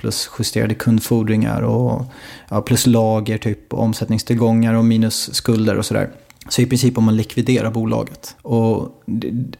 plus 0.03 0.31
justerade 0.39 0.75
kundfordringar 0.75 1.63
och 1.63 2.05
ja, 2.49 2.63
plus 2.63 2.87
lager, 2.87 3.39
typ 3.39 3.75
omsättningstillgångar 3.75 4.75
och 4.75 4.85
minus 4.85 5.35
skulder 5.35 5.79
och 5.79 5.87
sådär. 5.87 6.11
Så 6.49 6.63
i 6.63 6.67
princip 6.67 6.99
om 6.99 7.05
man 7.05 7.17
likviderar 7.17 7.71
bolaget. 7.71 8.37
Och 8.43 9.03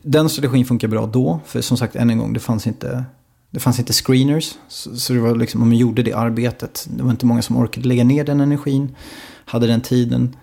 den 0.03 0.29
strategin 0.29 0.65
funkar 0.65 0.89
bra 0.89 1.07
då. 1.07 1.41
För 1.47 1.61
som 1.61 1.77
sagt, 1.77 1.97
än 1.97 2.11
en 2.11 2.19
gång, 2.19 2.33
det 2.33 2.41
fanns 2.41 2.67
inte, 2.67 3.05
det 3.51 3.61
fanns 3.61 3.79
inte 3.79 3.93
screeners. 3.93 4.55
Så, 4.69 4.97
så 4.97 5.13
det 5.13 5.21
var 5.21 5.37
liksom, 5.37 5.63
om 5.63 5.69
man 5.69 5.79
gjorde 5.79 6.03
det 6.03 6.13
arbetet, 6.13 6.89
det 6.97 7.03
var 7.03 7.11
inte 7.11 7.27
många 7.27 7.43
som 7.43 7.57
orkade 7.57 7.89
lägga 7.89 8.05
ner 8.05 8.25
den 8.25 8.41
energin. 8.41 8.97
Hade 9.45 9.67
den 9.67 9.81
tiden. 9.81 10.37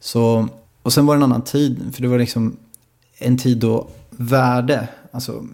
Så, 0.00 0.48
och 0.82 0.92
sen 0.92 1.06
var 1.06 1.14
det 1.14 1.18
en 1.18 1.22
annan 1.22 1.42
tid, 1.42 1.94
för 1.94 2.02
det 2.02 2.08
var 2.08 2.18
liksom 2.18 2.56
en 3.18 3.38
tid 3.38 3.58
då 3.58 3.88
värde, 4.10 4.88
alltså, 5.12 5.44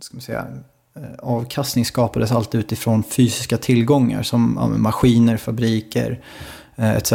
ska 0.00 0.14
man 0.14 0.22
säga, 0.22 0.46
Eh, 0.96 1.02
avkastning 1.18 1.84
skapades 1.84 2.32
alltid 2.32 2.60
utifrån 2.60 3.02
fysiska 3.02 3.58
tillgångar 3.58 4.22
som 4.22 4.58
ja, 4.60 4.68
maskiner, 4.68 5.36
fabriker 5.36 6.20
eh, 6.76 6.96
etc. 6.96 7.12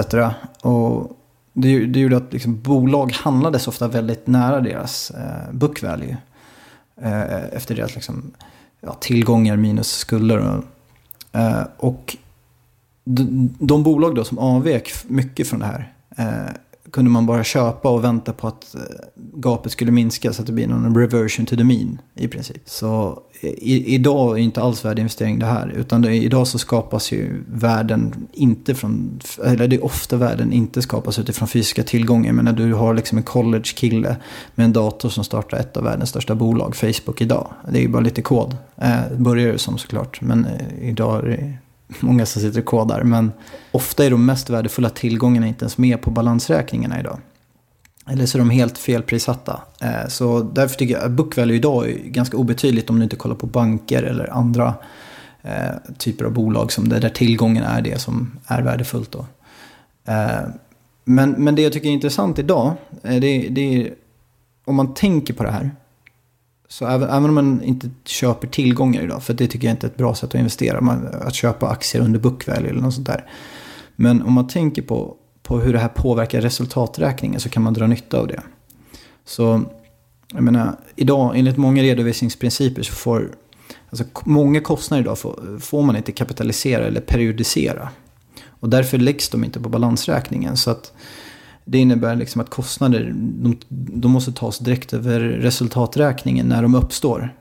Och 0.62 1.18
det, 1.54 1.86
det 1.86 2.00
gjorde 2.00 2.18
att 2.18 2.34
liksom, 2.34 2.62
bolag 2.62 3.12
handlades 3.12 3.68
ofta 3.68 3.88
väldigt 3.88 4.28
nära 4.28 4.62
deras 4.62 5.12
eh, 5.12 5.54
book 5.54 5.84
value. 5.84 6.18
Eh, 7.02 7.44
efter 7.54 7.76
deras 7.76 7.96
liksom, 7.96 8.32
ja, 8.82 8.94
tillgångar 8.94 9.58
minus 9.58 9.92
skulder. 9.92 10.38
Och, 10.38 10.64
eh, 11.40 11.64
och 11.78 12.18
de, 13.04 13.56
de, 13.60 13.84
bolag 13.84 14.16
då 14.16 14.24
som 14.24 14.40
avvek 14.40 14.92
mycket 15.08 15.48
från 15.48 15.60
det 15.60 15.66
här 15.66 15.94
eh, 16.18 16.54
kunde 16.92 17.12
man 17.12 17.26
bara 17.26 17.44
köpa 17.44 17.90
och 17.90 18.04
vänta 18.04 18.34
på 18.34 18.48
att 18.48 18.76
eh, 18.76 18.82
gapet 19.16 19.72
skulle 19.72 19.92
minska 19.92 20.34
så 20.34 20.42
att 20.42 20.48
det 20.48 20.54
blir 20.54 20.68
någon 20.68 20.98
reversion 20.98 21.46
to 21.46 21.56
the 21.56 21.64
mean 21.64 22.02
i 22.16 22.28
princip. 22.28 22.62
Så 22.66 23.20
eh, 23.42 23.50
i, 23.50 23.94
idag 23.96 24.40
är 24.40 24.42
inte 24.42 24.62
alls 24.62 24.86
värdeinvestering 24.86 25.40
det 25.40 25.46
här. 25.46 25.74
Utan 25.78 26.02
det, 26.02 26.16
idag 26.16 26.48
så 26.48 26.58
skapas 26.60 27.12
ju 27.12 27.44
värden 27.48 28.28
inte 28.34 28.76
från, 28.76 29.20
eller 29.46 29.68
det 29.68 29.76
är 29.76 29.86
ofta 29.86 30.18
värden 30.18 30.54
inte 30.54 30.82
skapas 30.82 31.20
utifrån 31.20 31.48
fysiska 31.48 31.84
tillgångar. 31.84 32.34
Men 32.34 32.46
när 32.46 32.54
du 32.54 32.74
har 32.74 32.94
liksom 32.94 33.18
en 33.18 33.24
college-kille 33.24 34.16
med 34.56 34.66
en 34.66 34.74
dator 34.74 35.10
som 35.10 35.24
startar 35.24 35.58
ett 35.58 35.78
av 35.78 35.84
världens 35.84 36.10
största 36.10 36.36
bolag, 36.36 36.76
Facebook 36.76 37.22
idag. 37.22 37.48
Det 37.72 37.78
är 37.78 37.82
ju 37.82 37.88
bara 37.88 38.04
lite 38.04 38.22
kod. 38.22 38.58
Eh, 38.78 39.18
börjar 39.18 39.52
det 39.52 39.58
som 39.58 39.78
såklart, 39.78 40.22
men 40.22 40.46
eh, 40.46 40.90
idag 40.90 41.24
är 41.24 41.28
det 41.28 41.58
många 42.00 42.26
som 42.26 42.42
sitter 42.42 42.60
och 42.60 42.66
kodar. 42.66 43.04
Men 43.04 43.32
ofta 43.72 44.06
är 44.06 44.12
de 44.12 44.26
mest 44.26 44.50
värdefulla 44.50 44.90
tillgångarna 44.90 45.48
inte 45.48 45.64
ens 45.64 45.78
med 45.78 46.02
på 46.02 46.12
balansräkningarna 46.12 47.00
idag. 47.00 47.20
Eller 48.10 48.26
så 48.26 48.38
är 48.38 48.40
de 48.40 48.50
helt 48.50 48.78
felprissatta. 48.78 49.62
Eh, 49.82 50.08
så 50.08 50.40
därför 50.42 50.76
tycker 50.76 50.94
jag 50.94 51.04
att 51.04 51.12
book 51.12 51.38
value 51.38 51.56
idag 51.56 51.90
är 51.90 51.98
ganska 51.98 52.38
obetydligt 52.38 52.90
om 52.90 52.98
du 52.98 53.04
inte 53.04 53.16
kollar 53.16 53.36
på 53.36 53.48
banker 53.48 54.04
eller 54.04 54.34
andra 54.34 54.74
eh, 55.42 55.94
typer 55.98 56.26
av 56.26 56.32
bolag 56.32 56.72
som 56.72 56.90
där 56.90 57.10
tillgången 57.10 57.64
är 57.64 57.82
det 57.82 58.02
som 58.02 58.40
är 58.48 58.62
värdefullt. 58.62 59.12
Då. 59.12 59.26
Eh, 60.06 60.42
men, 61.06 61.32
men 61.32 61.56
det 61.56 61.62
jag 61.62 61.74
tycker 61.74 61.90
är 61.90 61.94
intressant 61.94 62.40
idag, 62.40 62.74
det, 63.02 63.48
det 63.50 63.62
är 63.62 63.94
om 64.66 64.76
man 64.76 64.94
tänker 64.94 65.34
på 65.34 65.44
det 65.44 65.52
här 65.52 65.72
så 66.72 66.88
även, 66.88 67.10
även, 67.10 67.26
om 67.26 67.36
man 67.36 67.62
inte 67.64 67.90
köper 68.06 68.48
tillgångar 68.48 69.02
idag, 69.02 69.24
för 69.24 69.34
det 69.34 69.48
tycker 69.48 69.68
jag 69.68 69.74
inte 69.74 69.88
är 69.88 69.90
ett 69.90 69.98
bra 69.98 70.16
sätt 70.16 70.30
att 70.30 70.36
investera, 70.36 70.82
man, 70.82 71.08
att 71.22 71.34
köpa 71.34 71.68
aktier 71.68 72.02
under 72.02 72.20
book 72.20 72.48
value 72.48 72.70
eller 72.70 72.82
något 72.82 72.94
sånt 72.94 73.08
där. 73.08 73.26
Men 73.96 74.22
om 74.22 74.34
man 74.34 74.48
tänker 74.48 74.82
på, 74.82 75.16
på 75.44 75.60
hur 75.60 75.74
det 75.74 75.80
här 75.80 75.88
påverkar 75.88 76.42
resultaträkningen 76.42 77.40
så 77.40 77.50
kan 77.50 77.64
man 77.64 77.74
dra 77.74 77.88
nytta 77.88 78.20
av 78.20 78.28
det. 78.28 78.42
Så 79.26 79.62
jag 80.34 80.44
menar, 80.44 80.78
idag 80.96 81.38
enligt 81.38 81.58
många 81.58 81.84
redovisningsprinciper 81.84 82.84
så 82.84 82.94
får 82.94 83.36
alltså, 83.90 84.06
många 84.24 84.62
kostnader 84.62 85.04
idag 85.04 85.20
får, 85.20 85.60
får 85.60 85.84
man 85.84 85.96
inte 85.96 86.12
kapitalisera 86.12 86.86
eller 86.86 87.02
periodisera. 87.02 87.90
Och 88.48 88.70
därför 88.70 88.98
läggs 88.98 89.30
de 89.30 89.44
inte 89.44 89.60
på 89.60 89.70
balansräkningen. 89.70 90.58
Så 90.58 90.72
att 90.72 90.94
det 91.70 91.78
innebär 91.78 92.16
liksom 92.16 92.42
att 92.42 92.50
kostnader 92.50 93.14
de, 93.16 93.58
de 93.70 94.12
måste 94.12 94.32
tas 94.32 94.60
direkt 94.60 94.94
över 94.94 95.20
resultaträkningen 95.20 96.46
när 96.46 96.62
de 96.62 96.76
uppstår. 96.76 97.34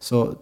Så 0.00 0.34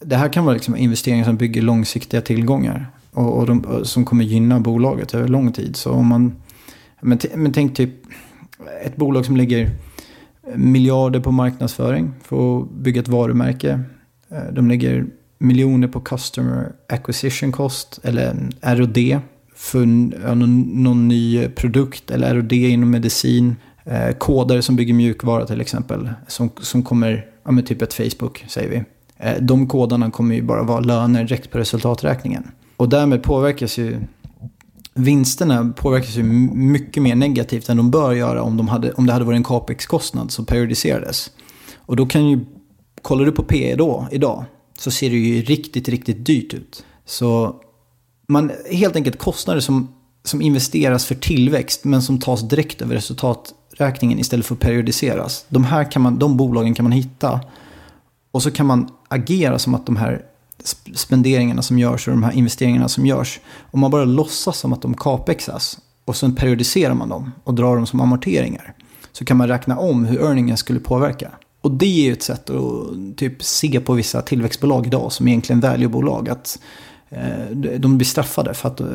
det 0.00 0.16
här 0.16 0.28
kan 0.28 0.44
vara 0.44 0.54
liksom 0.54 0.76
investeringar 0.76 1.24
som 1.24 1.36
bygger 1.36 1.62
långsiktiga 1.62 2.20
tillgångar. 2.20 2.86
Och, 3.12 3.38
och 3.38 3.46
de, 3.46 3.80
som 3.84 4.04
kommer 4.04 4.24
gynna 4.24 4.60
bolaget 4.60 5.14
över 5.14 5.28
lång 5.28 5.52
tid. 5.52 5.76
Så 5.76 5.90
om 5.90 6.06
man, 6.06 6.34
men, 7.00 7.18
men 7.34 7.52
tänk 7.52 7.76
typ 7.76 7.90
ett 8.84 8.96
bolag 8.96 9.26
som 9.26 9.36
lägger 9.36 9.70
miljarder 10.54 11.20
på 11.20 11.32
marknadsföring 11.32 12.12
för 12.22 12.60
att 12.60 12.70
bygga 12.70 13.00
ett 13.00 13.08
varumärke. 13.08 13.80
Eh, 14.30 14.52
de 14.52 14.68
lägger 14.68 15.06
miljoner 15.38 15.88
på 15.88 16.00
customer 16.00 16.72
acquisition 16.88 17.52
cost 17.52 18.00
eller 18.02 18.50
ROD 18.60 19.20
för 19.54 19.86
någon, 19.86 20.60
någon 20.82 21.08
ny 21.08 21.48
produkt 21.48 22.10
eller 22.10 22.34
R&D 22.34 22.56
inom 22.56 22.90
medicin. 22.90 23.56
Eh, 23.84 24.14
kodare 24.18 24.62
som 24.62 24.76
bygger 24.76 24.94
mjukvara 24.94 25.46
till 25.46 25.60
exempel. 25.60 26.10
Som, 26.28 26.50
som 26.60 26.82
kommer, 26.82 27.26
ja 27.44 27.50
men 27.50 27.64
typ 27.64 27.82
ett 27.82 27.94
Facebook 27.94 28.44
säger 28.48 28.68
vi. 28.68 28.84
Eh, 29.16 29.36
de 29.40 29.68
kodarna 29.68 30.10
kommer 30.10 30.34
ju 30.34 30.42
bara 30.42 30.62
vara 30.62 30.80
löner 30.80 31.24
direkt 31.24 31.50
på 31.50 31.58
resultaträkningen. 31.58 32.50
Och 32.76 32.88
därmed 32.88 33.22
påverkas 33.22 33.78
ju 33.78 33.98
vinsterna 34.94 35.72
påverkas 35.76 36.16
ju 36.16 36.22
mycket 36.22 37.02
mer 37.02 37.14
negativt 37.14 37.68
än 37.68 37.76
de 37.76 37.90
bör 37.90 38.12
göra 38.12 38.42
om, 38.42 38.56
de 38.56 38.68
hade, 38.68 38.92
om 38.92 39.06
det 39.06 39.12
hade 39.12 39.24
varit 39.24 39.36
en 39.36 39.44
capex-kostnad 39.44 40.30
som 40.30 40.44
periodiserades. 40.46 41.30
Och 41.76 41.96
då 41.96 42.06
kan 42.06 42.28
ju, 42.28 42.40
kollar 43.02 43.24
du 43.24 43.32
på 43.32 43.42
PE 43.42 43.76
då, 43.76 44.08
idag, 44.12 44.44
så 44.78 44.90
ser 44.90 45.10
det 45.10 45.16
ju 45.16 45.42
riktigt, 45.42 45.88
riktigt 45.88 46.26
dyrt 46.26 46.54
ut. 46.54 46.84
Så 47.06 47.56
man, 48.28 48.52
helt 48.70 48.96
enkelt 48.96 49.18
kostnader 49.18 49.60
som, 49.60 49.88
som 50.24 50.42
investeras 50.42 51.04
för 51.04 51.14
tillväxt 51.14 51.84
men 51.84 52.02
som 52.02 52.20
tas 52.20 52.48
direkt 52.48 52.82
över 52.82 52.94
resultaträkningen 52.94 54.18
istället 54.18 54.46
för 54.46 54.54
att 54.54 54.60
periodiseras. 54.60 55.44
De 55.48 55.64
här 55.64 55.90
kan 55.90 56.02
man, 56.02 56.18
de 56.18 56.36
bolagen 56.36 56.74
kan 56.74 56.84
man 56.84 56.92
hitta 56.92 57.40
och 58.30 58.42
så 58.42 58.50
kan 58.50 58.66
man 58.66 58.90
agera 59.08 59.58
som 59.58 59.74
att 59.74 59.86
de 59.86 59.96
här 59.96 60.22
spenderingarna 60.94 61.62
som 61.62 61.78
görs 61.78 62.08
och 62.08 62.14
de 62.14 62.22
här 62.22 62.32
investeringarna 62.32 62.88
som 62.88 63.06
görs. 63.06 63.40
Om 63.70 63.80
man 63.80 63.90
bara 63.90 64.04
låtsas 64.04 64.58
som 64.58 64.72
att 64.72 64.82
de 64.82 64.94
capexas 64.94 65.78
och 66.04 66.16
sen 66.16 66.34
periodiserar 66.34 66.94
man 66.94 67.08
dem 67.08 67.32
och 67.44 67.54
drar 67.54 67.76
dem 67.76 67.86
som 67.86 68.00
amorteringar. 68.00 68.74
Så 69.12 69.24
kan 69.24 69.36
man 69.36 69.48
räkna 69.48 69.78
om 69.78 70.04
hur 70.04 70.20
earningen 70.20 70.56
skulle 70.56 70.80
påverka. 70.80 71.30
Och 71.60 71.70
det 71.70 71.86
är 71.86 72.04
ju 72.04 72.12
ett 72.12 72.22
sätt 72.22 72.50
att 72.50 73.16
typ 73.16 73.42
se 73.42 73.80
på 73.80 73.92
vissa 73.92 74.22
tillväxtbolag 74.22 74.86
idag 74.86 75.12
som 75.12 75.28
egentligen 75.28 75.60
valuebolag. 75.60 76.28
Att 76.28 76.58
de 77.78 77.98
blir 77.98 78.06
straffade 78.06 78.54
för 78.54 78.68
att, 78.68 78.80
eh, 78.80 78.86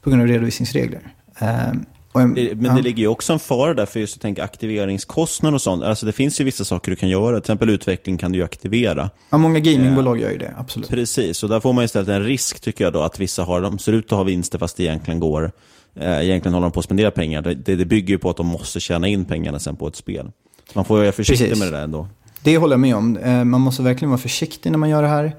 på 0.00 0.10
grund 0.10 0.22
av 0.22 0.28
redovisningsregler. 0.28 1.00
Eh, 1.38 1.72
men 2.14 2.74
det 2.76 2.82
ligger 2.82 3.02
ju 3.02 3.08
också 3.08 3.32
en 3.32 3.38
fara 3.38 3.74
där 3.74 3.86
för 3.86 4.00
just 4.00 4.16
att 4.16 4.22
tänka 4.22 4.44
aktiveringskostnader 4.44 5.54
och 5.54 5.62
sånt. 5.62 5.82
Alltså 5.82 6.06
det 6.06 6.12
finns 6.12 6.40
ju 6.40 6.44
vissa 6.44 6.64
saker 6.64 6.90
du 6.90 6.96
kan 6.96 7.08
göra. 7.08 7.30
Till 7.36 7.38
exempel 7.38 7.70
utveckling 7.70 8.18
kan 8.18 8.32
du 8.32 8.38
ju 8.38 8.44
aktivera. 8.44 9.10
Ja, 9.30 9.38
många 9.38 9.58
gamingbolag 9.58 10.20
gör 10.20 10.30
ju 10.30 10.38
det, 10.38 10.54
absolut. 10.56 10.88
Precis, 10.88 11.42
och 11.42 11.48
där 11.48 11.60
får 11.60 11.72
man 11.72 11.84
istället 11.84 12.08
en 12.08 12.24
risk 12.24 12.60
tycker 12.60 12.84
jag 12.84 12.92
då 12.92 13.02
att 13.02 13.18
vissa 13.18 13.44
har, 13.44 13.60
de 13.60 13.78
ser 13.78 13.92
ut 13.92 14.04
att 14.04 14.10
ha 14.10 14.22
vinster 14.22 14.58
fast 14.58 14.76
det 14.76 14.82
egentligen 14.82 15.20
går, 15.20 15.52
egentligen 16.00 16.54
håller 16.54 16.66
de 16.66 16.72
på 16.72 16.80
att 16.80 16.84
spendera 16.84 17.10
pengar. 17.10 17.42
Det, 17.42 17.76
det 17.76 17.84
bygger 17.84 18.14
ju 18.14 18.18
på 18.18 18.30
att 18.30 18.36
de 18.36 18.46
måste 18.46 18.80
tjäna 18.80 19.08
in 19.08 19.24
pengarna 19.24 19.58
sen 19.58 19.76
på 19.76 19.88
ett 19.88 19.96
spel. 19.96 20.30
Man 20.74 20.84
får 20.84 20.96
vara 20.98 21.12
försiktig 21.12 21.48
Precis. 21.48 21.58
med 21.64 21.72
det 21.72 21.76
där 21.76 21.84
ändå. 21.84 22.08
Det 22.42 22.58
håller 22.58 22.72
jag 22.72 22.80
med 22.80 22.96
om. 22.96 23.18
Man 23.50 23.60
måste 23.60 23.82
verkligen 23.82 24.10
vara 24.10 24.20
försiktig 24.20 24.70
när 24.70 24.78
man 24.78 24.88
gör 24.88 25.02
det 25.02 25.08
här. 25.08 25.36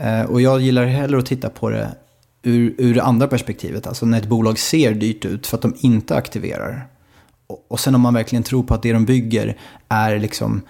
Eh, 0.00 0.22
och 0.22 0.40
jag 0.40 0.60
gillar 0.60 0.84
hellre 0.84 1.18
att 1.18 1.26
titta 1.26 1.50
på 1.50 1.70
det 1.70 1.94
ur, 2.42 2.74
ur 2.78 2.94
det 2.94 3.02
andra 3.02 3.28
perspektivet. 3.28 3.86
Alltså 3.86 4.06
när 4.06 4.18
ett 4.18 4.28
bolag 4.28 4.58
ser 4.58 4.94
dyrt 4.94 5.24
ut 5.24 5.46
för 5.46 5.56
att 5.56 5.62
de 5.62 5.74
inte 5.78 6.16
aktiverar. 6.16 6.86
Och, 7.46 7.66
och 7.68 7.80
sen 7.80 7.94
om 7.94 8.00
man 8.00 8.14
verkligen 8.14 8.42
tror 8.42 8.62
på 8.62 8.74
att 8.74 8.82
det 8.82 8.92
de 8.92 9.04
bygger 9.04 9.56
är 9.88 10.18
liksom 10.18 10.62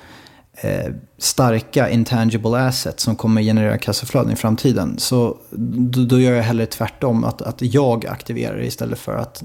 eh, 0.57 0.93
starka 1.19 1.91
intangible 1.91 2.59
assets 2.59 3.03
som 3.03 3.17
kommer 3.17 3.43
generera 3.43 3.79
kassaflöden 3.79 4.33
i 4.33 4.37
framtiden. 4.37 4.99
Så 4.99 5.37
då, 5.51 6.05
då, 6.05 6.21
gör 6.21 6.33
jag 6.33 6.43
hellre 6.43 6.67
tvärtom. 6.67 7.25
Att, 7.25 7.43
att 7.43 7.63
jag 7.63 8.07
aktiverar 8.07 8.57
det 8.57 8.67
istället 8.67 8.99
för 8.99 9.15
att 9.15 9.43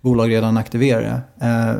bolag 0.00 0.30
redan 0.30 0.56
aktiverar 0.56 1.00
det. 1.00 1.46
Eh, 1.46 1.76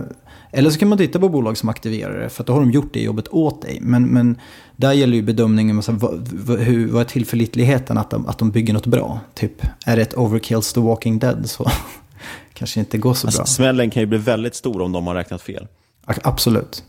eller 0.55 0.71
så 0.71 0.79
kan 0.79 0.89
man 0.89 0.99
titta 0.99 1.19
på 1.19 1.29
bolag 1.29 1.57
som 1.57 1.69
aktiverar 1.69 2.21
det, 2.21 2.29
för 2.29 2.45
då 2.45 2.53
har 2.53 2.61
de 2.61 2.71
gjort 2.71 2.93
det 2.93 3.03
jobbet 3.03 3.29
åt 3.31 3.63
dig. 3.63 3.79
Men, 3.81 4.07
men 4.07 4.39
där 4.77 4.93
gäller 4.93 5.17
ju 5.17 5.23
bedömningen, 5.23 5.77
alltså, 5.77 5.93
vad, 5.93 6.59
hur, 6.59 6.89
vad 6.89 7.01
är 7.01 7.05
tillförlitligheten 7.05 7.99
att 7.99 8.11
de, 8.11 8.27
att 8.27 8.39
de 8.39 8.51
bygger 8.51 8.75
något 8.75 8.87
bra? 8.87 9.21
Typ, 9.35 9.63
är 9.87 9.97
det 9.97 10.03
ett 10.03 10.15
overkills 10.15 10.73
the 10.73 10.81
walking 10.81 11.19
dead 11.19 11.51
så 11.51 11.71
kanske 12.53 12.81
inte 12.81 12.99
går 12.99 13.15
så 13.15 13.27
alltså, 13.27 13.41
bra. 13.41 13.47
Smällen 13.47 13.91
kan 13.91 14.01
ju 14.01 14.07
bli 14.07 14.19
väldigt 14.19 14.55
stor 14.55 14.81
om 14.81 14.93
de 14.93 15.07
har 15.07 15.15
räknat 15.15 15.43
fel. 15.43 15.67
Absolut. 16.05 16.85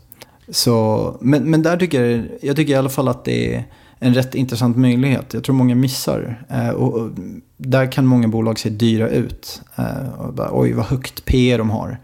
Så, 0.48 1.16
men, 1.20 1.50
men 1.50 1.62
där 1.62 1.76
tycker 1.76 2.04
jag, 2.04 2.26
jag 2.42 2.56
tycker 2.56 2.72
i 2.72 2.76
alla 2.76 2.88
fall 2.88 3.08
att 3.08 3.24
det 3.24 3.54
är 3.54 3.64
en 3.98 4.14
rätt 4.14 4.34
intressant 4.34 4.76
möjlighet. 4.76 5.34
Jag 5.34 5.44
tror 5.44 5.54
många 5.54 5.74
missar. 5.74 6.44
Eh, 6.50 6.68
och, 6.68 6.94
och, 6.94 7.10
där 7.56 7.92
kan 7.92 8.06
många 8.06 8.28
bolag 8.28 8.58
se 8.58 8.70
dyra 8.70 9.08
ut. 9.08 9.60
Eh, 9.76 10.08
och 10.18 10.34
bara, 10.34 10.50
Oj, 10.52 10.72
vad 10.72 10.86
högt 10.86 11.24
P 11.24 11.56
de 11.56 11.70
har. 11.70 11.98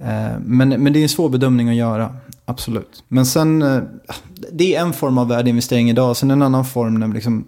Eh, 0.00 0.38
men, 0.44 0.68
men 0.68 0.92
det 0.92 0.98
är 0.98 1.02
en 1.02 1.08
svår 1.08 1.28
bedömning 1.28 1.68
att 1.68 1.74
göra, 1.74 2.16
absolut. 2.44 3.04
Men 3.08 3.26
sen, 3.26 3.62
eh, 3.62 3.82
det 4.52 4.76
är 4.76 4.80
en 4.80 4.92
form 4.92 5.18
av 5.18 5.28
värdeinvestering 5.28 5.90
idag. 5.90 6.16
Sen 6.16 6.30
en 6.30 6.42
annan 6.42 6.64
form 6.64 6.94
när 6.94 7.08
liksom 7.08 7.46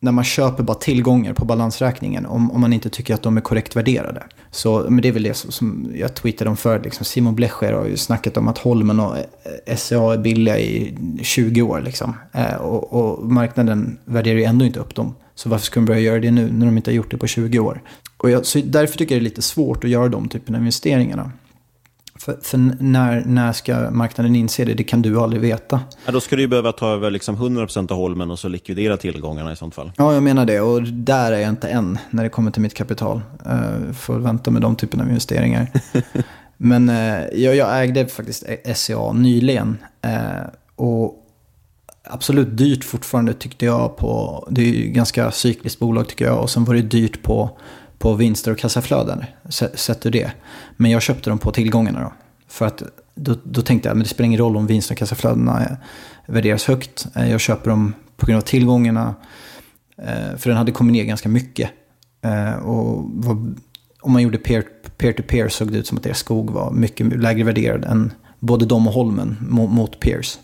när 0.00 0.12
man 0.12 0.24
köper 0.24 0.62
bara 0.62 0.76
tillgångar 0.76 1.32
på 1.32 1.44
balansräkningen 1.44 2.26
om, 2.26 2.50
om 2.50 2.60
man 2.60 2.72
inte 2.72 2.90
tycker 2.90 3.14
att 3.14 3.22
de 3.22 3.36
är 3.36 3.40
korrekt 3.40 3.76
värderade. 3.76 4.22
Så 4.50 4.86
men 4.88 5.02
det 5.02 5.08
är 5.08 5.12
väl 5.12 5.22
det 5.22 5.34
som, 5.34 5.52
som 5.52 5.92
jag 5.94 6.14
tweetade 6.14 6.50
om 6.50 6.56
förut. 6.56 6.84
Liksom 6.84 7.04
Simon 7.04 7.34
Blecher 7.34 7.72
har 7.72 7.86
ju 7.86 7.96
snackat 7.96 8.36
om 8.36 8.48
att 8.48 8.58
Holmen 8.58 9.00
och 9.00 9.16
eh, 9.16 9.76
SCA 9.76 10.12
är 10.14 10.18
billiga 10.18 10.58
i 10.58 10.98
20 11.22 11.62
år. 11.62 11.80
Liksom. 11.80 12.14
Och, 12.60 12.92
och, 12.92 13.26
marknaden 13.26 13.98
värderar 14.04 14.38
ju 14.38 14.44
ändå 14.44 14.64
inte 14.64 14.80
upp 14.80 14.94
dem. 14.94 15.14
Så 15.34 15.48
varför 15.48 15.66
ska 15.66 15.80
de 15.80 15.86
börja 15.86 16.00
göra 16.00 16.20
det 16.20 16.30
nu 16.30 16.52
när 16.52 16.66
de 16.66 16.76
inte 16.76 16.90
har 16.90 16.94
gjort 16.94 17.10
det 17.10 17.18
på 17.18 17.26
20 17.26 17.58
år? 17.58 17.82
Och 18.16 18.30
jag, 18.30 18.46
så 18.46 18.60
därför 18.64 18.98
tycker 18.98 19.14
jag 19.14 19.22
det 19.22 19.24
är 19.24 19.30
lite 19.30 19.42
svårt 19.42 19.84
att 19.84 19.90
göra 19.90 20.08
de 20.08 20.28
typerna 20.28 20.58
av 20.58 20.62
investeringarna. 20.62 21.32
För, 22.20 22.38
för, 22.42 22.58
när, 22.82 23.24
när 23.24 23.52
ska 23.52 23.90
marknaden 23.90 24.36
inse 24.36 24.64
det? 24.64 24.74
Det 24.74 24.84
kan 24.84 25.02
du 25.02 25.20
aldrig 25.20 25.42
veta. 25.42 25.80
Ja, 26.06 26.12
då 26.12 26.20
ska 26.20 26.36
du 26.36 26.48
behöva 26.48 26.72
ta 26.72 26.88
över 26.88 27.10
liksom 27.10 27.36
100% 27.36 27.92
av 27.92 27.96
Holmen 27.98 28.30
och 28.30 28.38
så 28.38 28.48
likvidera 28.48 28.96
tillgångarna 28.96 29.52
i 29.52 29.56
sånt 29.56 29.74
fall. 29.74 29.92
Ja, 29.96 30.14
jag 30.14 30.22
menar 30.22 30.46
det. 30.46 30.60
Och 30.60 30.82
där 30.82 31.32
är 31.32 31.38
jag 31.38 31.48
inte 31.48 31.68
än 31.68 31.98
när 32.10 32.22
det 32.22 32.28
kommer 32.28 32.50
till 32.50 32.62
mitt 32.62 32.74
kapital. 32.74 33.20
Uh, 33.46 33.92
får 33.92 34.18
vänta 34.18 34.50
med 34.50 34.62
de 34.62 34.76
typerna 34.76 35.02
av 35.02 35.08
investeringar. 35.08 35.68
Men 36.56 36.88
uh, 36.88 37.26
jag, 37.32 37.56
jag, 37.56 37.82
ägde 37.82 38.06
faktiskt 38.06 38.44
SCA 38.74 39.12
nyligen. 39.12 39.78
Uh, 40.06 40.48
och 40.76 41.24
absolut 42.04 42.56
dyrt 42.56 42.84
fortfarande 42.84 43.34
tyckte 43.34 43.64
jag 43.64 43.96
på... 43.96 44.44
Det 44.50 44.60
är 44.60 44.72
ju 44.72 44.88
ganska 44.88 45.30
cykliskt 45.30 45.78
bolag 45.78 46.08
tycker 46.08 46.24
jag. 46.24 46.40
Och 46.40 46.50
sen 46.50 46.64
var 46.64 46.74
det 46.74 46.82
dyrt 46.82 47.22
på 47.22 47.58
på 47.98 48.14
vinster 48.14 48.52
och 48.52 48.58
kassaflöden. 48.58 49.24
Sett 49.74 50.06
ur 50.06 50.10
det. 50.10 50.32
Men 50.76 50.90
jag 50.90 51.02
köpte 51.02 51.30
dem 51.30 51.38
på 51.38 51.52
tillgångarna 51.52 52.00
då. 52.00 52.12
För 52.48 52.66
att 52.66 52.82
då, 53.14 53.36
då 53.44 53.62
tänkte 53.62 53.88
jag 53.88 53.98
att 53.98 54.04
det 54.04 54.08
spelar 54.08 54.26
ingen 54.26 54.40
roll 54.40 54.56
om 54.56 54.66
vinster 54.66 54.94
och 54.94 54.98
kassaflödena 54.98 55.64
eh, 55.64 55.76
värderas 56.26 56.64
högt. 56.64 57.06
Eh, 57.14 57.30
jag 57.30 57.40
köper 57.40 57.70
dem 57.70 57.94
på 58.16 58.26
grund 58.26 58.36
av 58.36 58.42
tillgångarna. 58.42 59.14
Eh, 59.96 60.36
för 60.36 60.50
den 60.50 60.56
hade 60.56 60.72
kommit 60.72 60.92
ner 60.92 61.04
ganska 61.04 61.28
mycket. 61.28 61.70
Och 62.62 63.04
var, 63.04 63.54
om 64.00 64.12
man 64.12 64.22
gjorde 64.22 64.38
peer-to-peer 64.38 65.48
såg 65.48 65.72
det 65.72 65.78
ut 65.78 65.86
som 65.86 65.98
att 65.98 66.04
deras 66.04 66.18
skog 66.18 66.50
var 66.50 66.70
mycket 66.70 67.06
lägre 67.06 67.44
värderad 67.44 67.84
än 67.84 68.12
både 68.38 68.66
de 68.66 68.86
och 68.86 68.92
Holmen 68.92 69.36
mot 69.48 70.00
peers. 70.00 70.38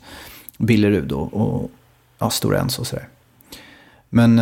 Billerud 0.59 1.13
och, 1.13 1.35
och 1.35 1.71
ja, 2.19 2.31
Stora 2.31 2.61
Enso 2.61 2.81
och 2.81 2.87
sådär. 2.87 3.09
Men 4.09 4.41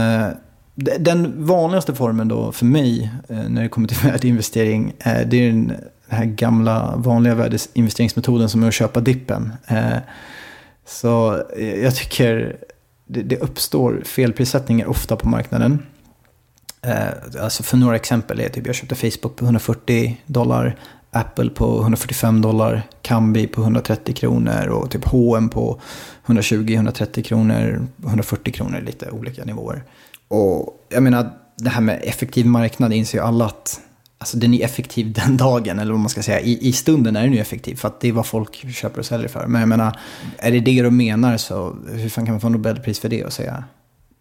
den 0.74 1.46
vanligaste 1.46 1.94
formen 1.94 2.28
då 2.28 2.52
för 2.52 2.64
mig 2.64 3.10
eh, 3.28 3.48
när 3.48 3.62
det 3.62 3.68
kommer 3.68 3.88
till 3.88 3.96
värdeinvestering, 4.10 4.92
eh, 4.98 5.20
det 5.26 5.36
är 5.36 5.46
den 5.46 5.72
här 6.08 6.24
gamla 6.24 6.96
vanliga 6.96 7.34
värdeinvesteringsmetoden 7.34 8.48
som 8.48 8.62
är 8.62 8.68
att 8.68 8.74
köpa 8.74 9.00
dippen. 9.00 9.52
Eh, 9.66 9.96
så 10.86 11.42
jag 11.82 11.94
tycker 11.96 12.56
det 13.06 13.36
uppstår 13.36 14.02
felprissättningar 14.04 14.86
ofta 14.86 15.16
på 15.16 15.28
marknaden. 15.28 15.78
Alltså 17.40 17.62
för 17.62 17.76
några 17.76 17.96
exempel 17.96 18.40
är 18.40 18.48
typ 18.48 18.66
jag 18.66 18.74
köpte 18.74 18.94
Facebook 18.94 19.36
på 19.36 19.44
140 19.44 20.20
dollar, 20.26 20.76
Apple 21.10 21.50
på 21.50 21.80
145 21.80 22.40
dollar, 22.40 22.82
Kambi 23.02 23.46
på 23.46 23.60
130 23.60 24.14
kronor 24.14 24.68
och 24.68 24.90
typ 24.90 25.04
H&M 25.04 25.48
på 25.48 25.80
120-130 26.26 27.22
kronor, 27.22 27.86
140 28.06 28.52
kronor, 28.52 28.80
lite 28.80 29.10
olika 29.10 29.44
nivåer. 29.44 29.84
Och 30.32 30.86
jag 30.88 31.02
menar, 31.02 31.30
det 31.56 31.70
här 31.70 31.80
med 31.80 32.00
effektiv 32.02 32.46
marknad 32.46 32.92
inser 32.92 33.18
ju 33.18 33.24
alla 33.24 33.44
att 33.44 33.80
alltså, 34.18 34.36
den 34.36 34.54
är 34.54 34.64
effektiv 34.64 35.12
den 35.24 35.36
dagen, 35.36 35.78
eller 35.78 35.92
vad 35.92 36.00
man 36.00 36.08
ska 36.08 36.22
säga. 36.22 36.40
I, 36.40 36.68
i 36.68 36.72
stunden 36.72 37.16
är 37.16 37.22
den 37.22 37.32
ju 37.32 37.38
effektiv, 37.38 37.76
för 37.76 37.88
att 37.88 38.00
det 38.00 38.08
är 38.08 38.12
vad 38.12 38.26
folk 38.26 38.72
köper 38.74 38.98
och 38.98 39.06
säljer 39.06 39.28
för. 39.28 39.46
Men 39.46 39.60
jag 39.60 39.68
menar, 39.68 39.98
är 40.38 40.52
det 40.52 40.60
det 40.60 40.82
du 40.82 40.90
menar 40.90 41.36
så 41.36 41.76
hur 41.88 42.08
fan 42.08 42.26
kan 42.26 42.34
man 42.34 42.40
få 42.40 42.48
Nobelpris 42.48 43.00
för 43.00 43.08
det 43.08 43.24
och 43.24 43.32
säga 43.32 43.64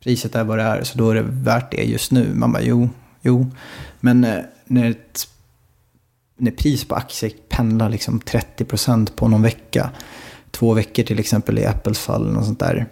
priset 0.03 0.35
är 0.35 0.43
vad 0.43 0.57
det 0.57 0.63
är, 0.63 0.83
så 0.83 0.97
då 0.97 1.09
är 1.09 1.15
det 1.15 1.25
värt 1.27 1.71
det 1.71 1.83
just 1.83 2.11
nu. 2.11 2.33
Man 2.33 2.51
bara, 2.51 2.63
jo, 2.63 2.89
jo. 3.21 3.51
Men 3.99 4.23
eh, 4.23 4.39
när, 4.65 4.89
ett, 4.89 5.27
när 6.37 6.51
pris 6.51 6.85
på 6.85 6.95
aktier 6.95 7.31
pendlar 7.49 7.89
liksom 7.89 8.19
30% 8.19 9.11
på 9.15 9.27
någon 9.27 9.41
vecka, 9.41 9.89
två 10.51 10.73
veckor 10.73 11.03
till 11.03 11.19
exempel 11.19 11.59
i 11.59 11.65
Apples 11.65 11.99
fall, 11.99 12.37
och 12.37 12.45
sånt 12.45 12.59
där 12.59 12.87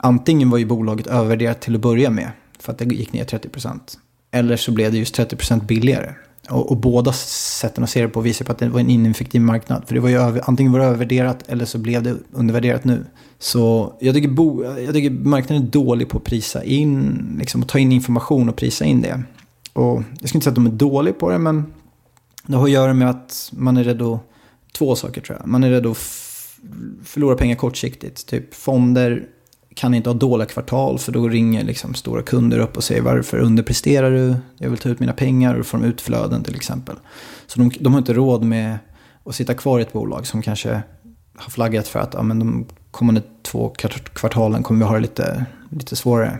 Antingen 0.00 0.50
var 0.50 0.58
ju 0.58 0.66
bolaget 0.66 1.06
övervärderat 1.06 1.60
till 1.60 1.74
att 1.74 1.80
börja 1.80 2.10
med, 2.10 2.30
för 2.58 2.72
att 2.72 2.78
det 2.78 2.84
gick 2.84 3.12
ner 3.12 3.24
30%. 3.24 3.80
Eller 4.30 4.56
så 4.56 4.72
blev 4.72 4.92
det 4.92 4.98
just 4.98 5.18
30% 5.18 5.66
billigare. 5.66 6.14
Och, 6.50 6.70
och, 6.70 6.76
båda 6.76 7.12
sätten 7.12 7.84
att 7.84 7.90
se 7.90 8.02
det 8.02 8.08
på 8.08 8.20
visar 8.20 8.44
på 8.44 8.52
att 8.52 8.58
det 8.58 8.68
var 8.68 8.80
en 8.80 8.90
ineffektiv 8.90 9.40
marknad. 9.40 9.82
För 9.86 9.94
det 9.94 10.00
var 10.00 10.08
ju 10.08 10.16
över, 10.16 10.42
antingen 10.44 10.72
var 10.72 10.78
det 10.78 10.84
övervärderat 10.84 11.44
eller 11.48 11.64
så 11.64 11.78
blev 11.78 12.02
det 12.02 12.16
undervärderat 12.32 12.84
nu. 12.84 13.04
Så 13.38 13.94
jag 14.00 14.14
tycker, 14.14 14.28
bo, 14.28 14.64
jag 14.64 14.94
tycker 14.94 15.10
marknaden 15.10 15.62
är 15.62 15.70
dålig 15.70 16.08
på 16.08 16.18
att 16.18 16.24
prisa 16.24 16.64
in, 16.64 17.36
liksom 17.38 17.62
att 17.62 17.68
ta 17.68 17.78
in 17.78 17.92
information 17.92 18.48
och 18.48 18.56
prisa 18.56 18.84
in 18.84 19.02
det. 19.02 19.22
Och 19.72 20.02
jag 20.20 20.28
ska 20.28 20.36
inte 20.36 20.44
säga 20.44 20.50
att 20.50 20.54
de 20.54 20.66
är 20.66 20.70
dåliga 20.70 21.14
på 21.14 21.30
det, 21.30 21.38
men 21.38 21.72
det 22.46 22.56
har 22.56 22.64
att 22.64 22.70
göra 22.70 22.94
med 22.94 23.10
att 23.10 23.50
man 23.52 23.76
är 23.76 23.84
rädd 23.84 24.02
att, 24.02 24.20
två 24.72 24.96
saker 24.96 25.20
tror 25.20 25.38
jag. 25.40 25.48
Man 25.48 25.64
är 25.64 25.70
rädd 25.70 25.86
att 25.86 25.98
förlora 27.04 27.36
pengar 27.36 27.56
kortsiktigt. 27.56 28.26
Typ 28.26 28.54
fonder 28.54 29.26
kan 29.78 29.94
inte 29.94 30.10
ha 30.10 30.14
dåliga 30.14 30.46
kvartal 30.46 30.98
för 30.98 31.12
då 31.12 31.28
ringer 31.28 31.64
liksom 31.64 31.94
stora 31.94 32.22
kunder 32.22 32.58
upp 32.58 32.76
och 32.76 32.84
säger 32.84 33.02
varför 33.02 33.38
underpresterar 33.38 34.10
du? 34.10 34.36
Jag 34.58 34.70
vill 34.70 34.78
ta 34.78 34.88
ut 34.88 35.00
mina 35.00 35.12
pengar 35.12 35.54
och 35.54 35.66
får 35.66 35.78
de 35.78 35.84
utflöden 35.84 36.42
till 36.42 36.54
exempel. 36.54 36.96
Så 37.46 37.58
de, 37.60 37.70
de 37.80 37.92
har 37.92 37.98
inte 37.98 38.12
råd 38.12 38.44
med 38.44 38.78
att 39.24 39.34
sitta 39.34 39.54
kvar 39.54 39.78
i 39.78 39.82
ett 39.82 39.92
bolag 39.92 40.26
som 40.26 40.42
kanske 40.42 40.82
har 41.36 41.50
flaggat 41.50 41.88
för 41.88 42.00
att 42.00 42.14
ja, 42.14 42.22
men 42.22 42.38
de 42.38 42.66
kommande 42.90 43.22
två 43.42 43.68
kvartalen 44.12 44.62
kommer 44.62 44.84
vi 44.84 44.88
ha 44.88 44.94
det 44.94 45.00
lite, 45.00 45.44
lite 45.70 45.96
svårare. 45.96 46.38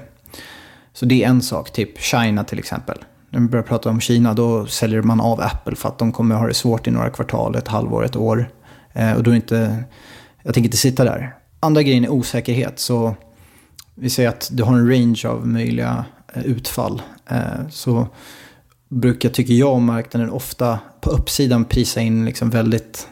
Så 0.92 1.06
det 1.06 1.24
är 1.24 1.28
en 1.28 1.42
sak, 1.42 1.72
typ 1.72 1.98
China 1.98 2.44
till 2.44 2.58
exempel. 2.58 2.98
När 3.30 3.40
vi 3.40 3.46
börjar 3.46 3.64
prata 3.64 3.90
om 3.90 4.00
Kina 4.00 4.34
då 4.34 4.66
säljer 4.66 5.02
man 5.02 5.20
av 5.20 5.40
Apple 5.40 5.76
för 5.76 5.88
att 5.88 5.98
de 5.98 6.12
kommer 6.12 6.34
ha 6.34 6.46
det 6.46 6.54
svårt 6.54 6.86
i 6.86 6.90
några 6.90 7.10
kvartal, 7.10 7.56
ett 7.56 7.68
halvår, 7.68 8.04
ett 8.04 8.16
år. 8.16 8.50
Eh, 8.92 9.12
och 9.12 9.22
då 9.22 9.30
är 9.30 9.34
inte, 9.34 9.84
jag 10.42 10.54
tänker 10.54 10.68
inte 10.68 10.76
sitta 10.76 11.04
där. 11.04 11.34
Andra 11.60 11.82
grejen 11.82 12.04
är 12.04 12.08
osäkerhet. 12.08 12.78
Så 12.78 13.16
vi 14.00 14.10
säger 14.10 14.28
att 14.28 14.48
du 14.52 14.62
har 14.62 14.78
en 14.78 14.90
range 14.90 15.22
av 15.28 15.46
möjliga 15.46 16.04
eh, 16.34 16.46
utfall. 16.46 17.02
Eh, 17.26 17.68
så 17.70 18.06
brukar, 18.88 19.28
tycker 19.28 19.54
jag, 19.54 19.80
marknaden 19.80 20.30
ofta 20.30 20.78
på 21.00 21.10
uppsidan 21.10 21.64
prisa 21.64 22.00
in 22.00 22.24
liksom 22.24 22.50
väldigt 22.50 23.08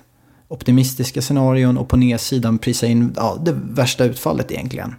optimistiska 0.48 1.22
scenarion 1.22 1.78
och 1.78 1.88
på 1.88 1.96
nedsidan 1.96 2.58
prisa 2.58 2.86
in 2.86 3.12
ja, 3.16 3.38
det 3.44 3.52
värsta 3.52 4.04
utfallet 4.04 4.52
egentligen. 4.52 4.94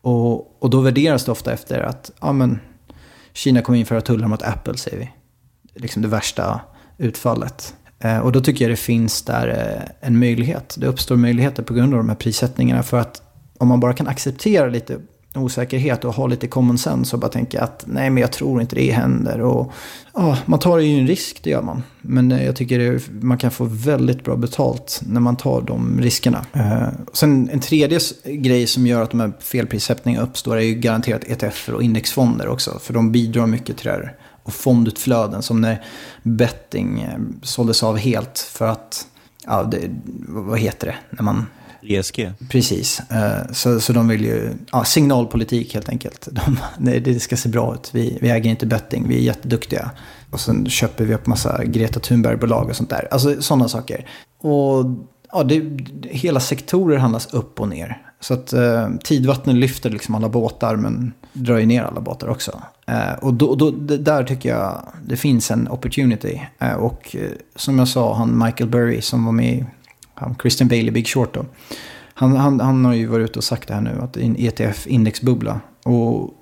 Och, 0.00 0.62
och 0.62 0.70
då 0.70 0.80
värderas 0.80 1.24
det 1.24 1.32
ofta 1.32 1.52
efter 1.52 1.80
att 1.80 2.10
ja, 2.20 2.32
men, 2.32 2.58
Kina 3.32 3.62
kommer 3.62 3.78
införa 3.78 4.00
tullar 4.00 4.28
mot 4.28 4.42
Apple, 4.42 4.76
säger 4.76 4.98
vi. 4.98 5.10
Liksom 5.74 6.02
det 6.02 6.08
värsta 6.08 6.60
utfallet. 6.98 7.74
Eh, 7.98 8.18
och 8.18 8.32
då 8.32 8.40
tycker 8.40 8.64
jag 8.64 8.72
det 8.72 8.76
finns 8.76 9.22
där 9.22 9.82
en 10.00 10.18
möjlighet. 10.18 10.74
Det 10.78 10.86
uppstår 10.86 11.16
möjligheter 11.16 11.62
på 11.62 11.74
grund 11.74 11.94
av 11.94 11.98
de 11.98 12.08
här 12.08 12.16
prissättningarna. 12.16 12.82
För 12.82 12.98
att 12.98 13.22
om 13.58 13.68
man 13.68 13.80
bara 13.80 13.92
kan 13.92 14.08
acceptera 14.08 14.68
lite 14.68 15.00
osäkerhet 15.34 16.04
och 16.04 16.14
ha 16.14 16.26
lite 16.26 16.46
common 16.46 16.78
sense 16.78 17.16
och 17.16 17.20
bara 17.20 17.30
tänka 17.30 17.62
att 17.62 17.84
nej 17.86 18.10
men 18.10 18.20
jag 18.20 18.32
tror 18.32 18.60
inte 18.60 18.76
det 18.76 18.90
händer. 18.90 19.40
Och, 19.40 19.72
ja, 20.14 20.38
man 20.46 20.58
tar 20.58 20.78
ju 20.78 21.00
en 21.00 21.06
risk, 21.06 21.40
det 21.42 21.50
gör 21.50 21.62
man. 21.62 21.82
Men 22.00 22.32
eh, 22.32 22.44
jag 22.44 22.56
tycker 22.56 22.78
det, 22.78 23.02
man 23.22 23.38
kan 23.38 23.50
få 23.50 23.64
väldigt 23.64 24.24
bra 24.24 24.36
betalt 24.36 25.00
när 25.06 25.20
man 25.20 25.36
tar 25.36 25.60
de 25.62 26.00
riskerna. 26.00 26.46
Eh, 26.52 26.88
sen 27.12 27.50
en 27.52 27.60
tredje 27.60 28.00
grej 28.24 28.66
som 28.66 28.86
gör 28.86 29.02
att 29.02 29.10
de 29.10 29.20
här 29.20 29.32
felprissättningarna 29.40 30.26
uppstår 30.26 30.56
är 30.56 30.60
ju 30.60 30.74
garanterat 30.74 31.24
ETF 31.24 31.68
och 31.68 31.82
indexfonder 31.82 32.48
också. 32.48 32.78
För 32.78 32.94
de 32.94 33.12
bidrar 33.12 33.46
mycket 33.46 33.76
till 33.76 33.86
det 33.86 33.92
här. 33.92 34.16
Och 34.42 34.52
fondutflöden 34.52 35.42
som 35.42 35.60
när 35.60 35.84
betting 36.22 37.00
eh, 37.00 37.18
såldes 37.42 37.82
av 37.82 37.96
helt 37.96 38.38
för 38.38 38.66
att, 38.66 39.06
ja, 39.46 39.62
det, 39.62 39.90
vad 40.28 40.58
heter 40.58 40.86
det, 40.86 40.96
när 41.10 41.22
man 41.22 41.46
ESG. 41.82 42.32
Precis. 42.48 43.00
Eh, 43.10 43.52
så, 43.52 43.80
så 43.80 43.92
de 43.92 44.08
vill 44.08 44.24
ju, 44.24 44.52
ja, 44.72 44.84
signalpolitik 44.84 45.74
helt 45.74 45.88
enkelt. 45.88 46.28
De, 46.30 46.58
nej, 46.78 47.00
det 47.00 47.20
ska 47.20 47.36
se 47.36 47.48
bra 47.48 47.74
ut. 47.74 47.90
Vi, 47.92 48.18
vi 48.20 48.30
äger 48.30 48.50
inte 48.50 48.66
betting, 48.66 49.08
vi 49.08 49.16
är 49.16 49.20
jätteduktiga. 49.20 49.90
Och 50.30 50.40
sen 50.40 50.66
köper 50.66 51.04
vi 51.04 51.14
upp 51.14 51.26
massa 51.26 51.64
Greta 51.64 52.00
Thunberg-bolag 52.00 52.68
och 52.68 52.76
sånt 52.76 52.90
där. 52.90 53.08
Alltså 53.10 53.42
sådana 53.42 53.68
saker. 53.68 54.06
Och 54.38 54.84
ja, 55.32 55.42
det, 55.42 55.62
hela 56.02 56.40
sektorer 56.40 56.98
handlas 56.98 57.34
upp 57.34 57.60
och 57.60 57.68
ner. 57.68 58.02
Så 58.20 58.34
att 58.34 58.52
eh, 58.52 58.88
tidvattnen 59.04 59.60
lyfter 59.60 59.90
liksom 59.90 60.14
alla 60.14 60.28
båtar 60.28 60.76
men 60.76 61.12
drar 61.32 61.58
ju 61.58 61.66
ner 61.66 61.82
alla 61.82 62.00
båtar 62.00 62.28
också. 62.28 62.62
Eh, 62.86 63.12
och 63.20 63.34
då, 63.34 63.54
då, 63.54 63.70
där 63.96 64.24
tycker 64.24 64.48
jag 64.48 64.82
det 65.04 65.16
finns 65.16 65.50
en 65.50 65.68
opportunity. 65.68 66.42
Eh, 66.58 66.74
och 66.74 67.16
eh, 67.16 67.30
som 67.56 67.78
jag 67.78 67.88
sa, 67.88 68.14
han 68.14 68.44
Michael 68.44 68.70
Burry 68.70 69.00
som 69.00 69.24
var 69.24 69.32
med 69.32 69.66
han, 70.20 70.36
Christian 70.40 70.68
Bailey, 70.68 70.90
Big 70.90 71.06
Short 71.08 71.34
då. 71.34 71.44
Han, 72.14 72.36
han, 72.36 72.60
han 72.60 72.84
har 72.84 72.94
ju 72.94 73.06
varit 73.06 73.30
ute 73.30 73.38
och 73.38 73.44
sagt 73.44 73.68
det 73.68 73.74
här 73.74 73.80
nu, 73.80 73.98
att 74.00 74.12
det 74.12 74.20
är 74.20 74.24
en 74.24 74.36
ETF-indexbubbla. 74.36 75.60
Och 75.84 76.34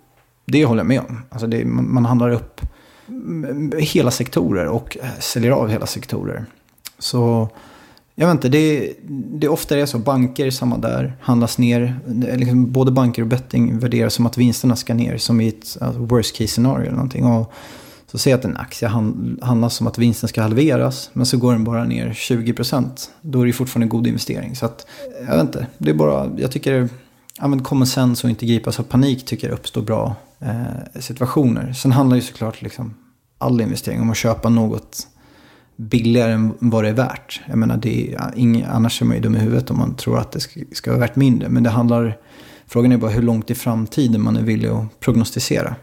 det 0.45 0.65
håller 0.65 0.81
jag 0.81 0.87
med 0.87 1.01
om. 1.01 1.23
Alltså 1.29 1.47
det, 1.47 1.65
man, 1.65 2.05
handlar 2.05 2.31
upp 2.31 2.61
hela 3.79 4.11
sektorer 4.11 4.67
och 4.67 4.97
eh, 5.03 5.09
säljer 5.21 5.51
av 5.51 5.69
hela 5.69 5.87
sektorer. 5.87 6.45
Så 6.99 7.49
Jag 8.15 8.27
vet 8.27 8.35
inte, 8.35 8.49
det, 8.49 8.93
det 9.09 9.49
ofta 9.49 9.79
är 9.79 9.87
så. 9.87 9.99
Banker, 9.99 10.51
samma 10.51 10.79
där, 10.79 11.17
handlas 11.21 11.59
ner. 11.59 12.01
Liksom, 12.37 12.73
både 12.73 12.91
banker 12.91 13.23
och 13.23 13.29
betting 13.29 13.79
värderas 13.79 14.15
som 14.15 14.27
att 14.27 14.39
vinsterna 14.39 14.77
ska 14.77 14.95
ner. 14.95 15.17
Som 15.17 15.41
i 15.41 15.49
ett 15.49 15.77
alltså, 15.81 16.01
worst 16.01 16.37
case 16.37 16.49
scenario 16.49 16.83
eller 16.83 16.97
någonting. 16.97 17.25
Och 17.25 17.53
så 18.11 18.19
säg 18.19 18.33
att 18.33 18.45
en 18.45 18.57
aktie 18.57 18.89
handlas 19.43 19.75
som 19.75 19.87
att 19.87 19.99
vinsten 19.99 20.29
ska 20.29 20.43
halveras. 20.43 21.11
Men 21.13 21.27
så 21.27 21.37
går 21.37 21.53
den 21.53 21.65
bara 21.65 21.85
ner 21.85 22.11
20%. 22.11 23.09
Då 23.21 23.43
är 23.43 23.47
det 23.47 23.53
fortfarande 23.53 23.85
en 23.85 23.89
god 23.89 24.07
investering. 24.07 24.57
Så 24.57 24.67
att, 24.67 24.87
jag 25.27 25.37
vet 25.37 25.41
inte, 25.41 25.67
det 25.79 25.91
är 25.91 25.95
bara, 25.95 26.31
jag 26.37 26.51
tycker, 26.51 26.89
använd 27.39 27.65
common 27.65 27.87
sense 27.87 28.27
och 28.27 28.31
inte 28.31 28.47
gripas 28.47 28.81
av 28.81 28.83
panik 28.83 29.25
tycker 29.25 29.49
jag 29.49 29.55
uppstår 29.55 29.83
bra 29.83 30.17
eh, 30.41 31.01
situationer. 31.01 31.73
Sen 31.73 31.93
handlar 31.93 32.17
ju 32.17 32.23
såklart 32.23 32.63
liksom 32.63 32.95
all 33.39 33.61
investering 33.61 34.01
om 34.01 34.11
att 34.11 34.17
köpa 34.17 34.49
något 34.49 35.07
billigare 35.77 36.33
än 36.33 36.55
vad 36.59 36.85
det 36.85 36.89
är 36.89 36.95
värt. 36.95 37.41
Jag 37.47 37.59
menar, 37.59 37.77
det 37.77 38.15
är, 38.15 38.33
ing, 38.37 38.63
annars 38.63 39.03
är 39.03 39.07
man 39.07 39.17
ju 39.17 39.23
dum 39.23 39.37
i 39.37 39.39
huvudet 39.39 39.71
om 39.71 39.79
man 39.79 39.95
tror 39.95 40.19
att 40.19 40.33
det 40.33 40.41
ska, 40.41 40.61
ska 40.73 40.91
vara 40.91 41.01
värt 41.01 41.17
mindre. 41.17 41.49
Men 41.49 41.63
det 41.63 41.71
handlar, 41.71 42.17
frågan 42.67 42.93
är 42.93 42.97
bara 42.97 43.11
hur 43.11 43.23
långt 43.23 43.51
i 43.51 43.55
framtiden 43.55 44.23
man 44.23 44.37
är 44.37 44.43
villig 44.43 44.69
att 44.69 45.01
prognostisera. 45.01 45.77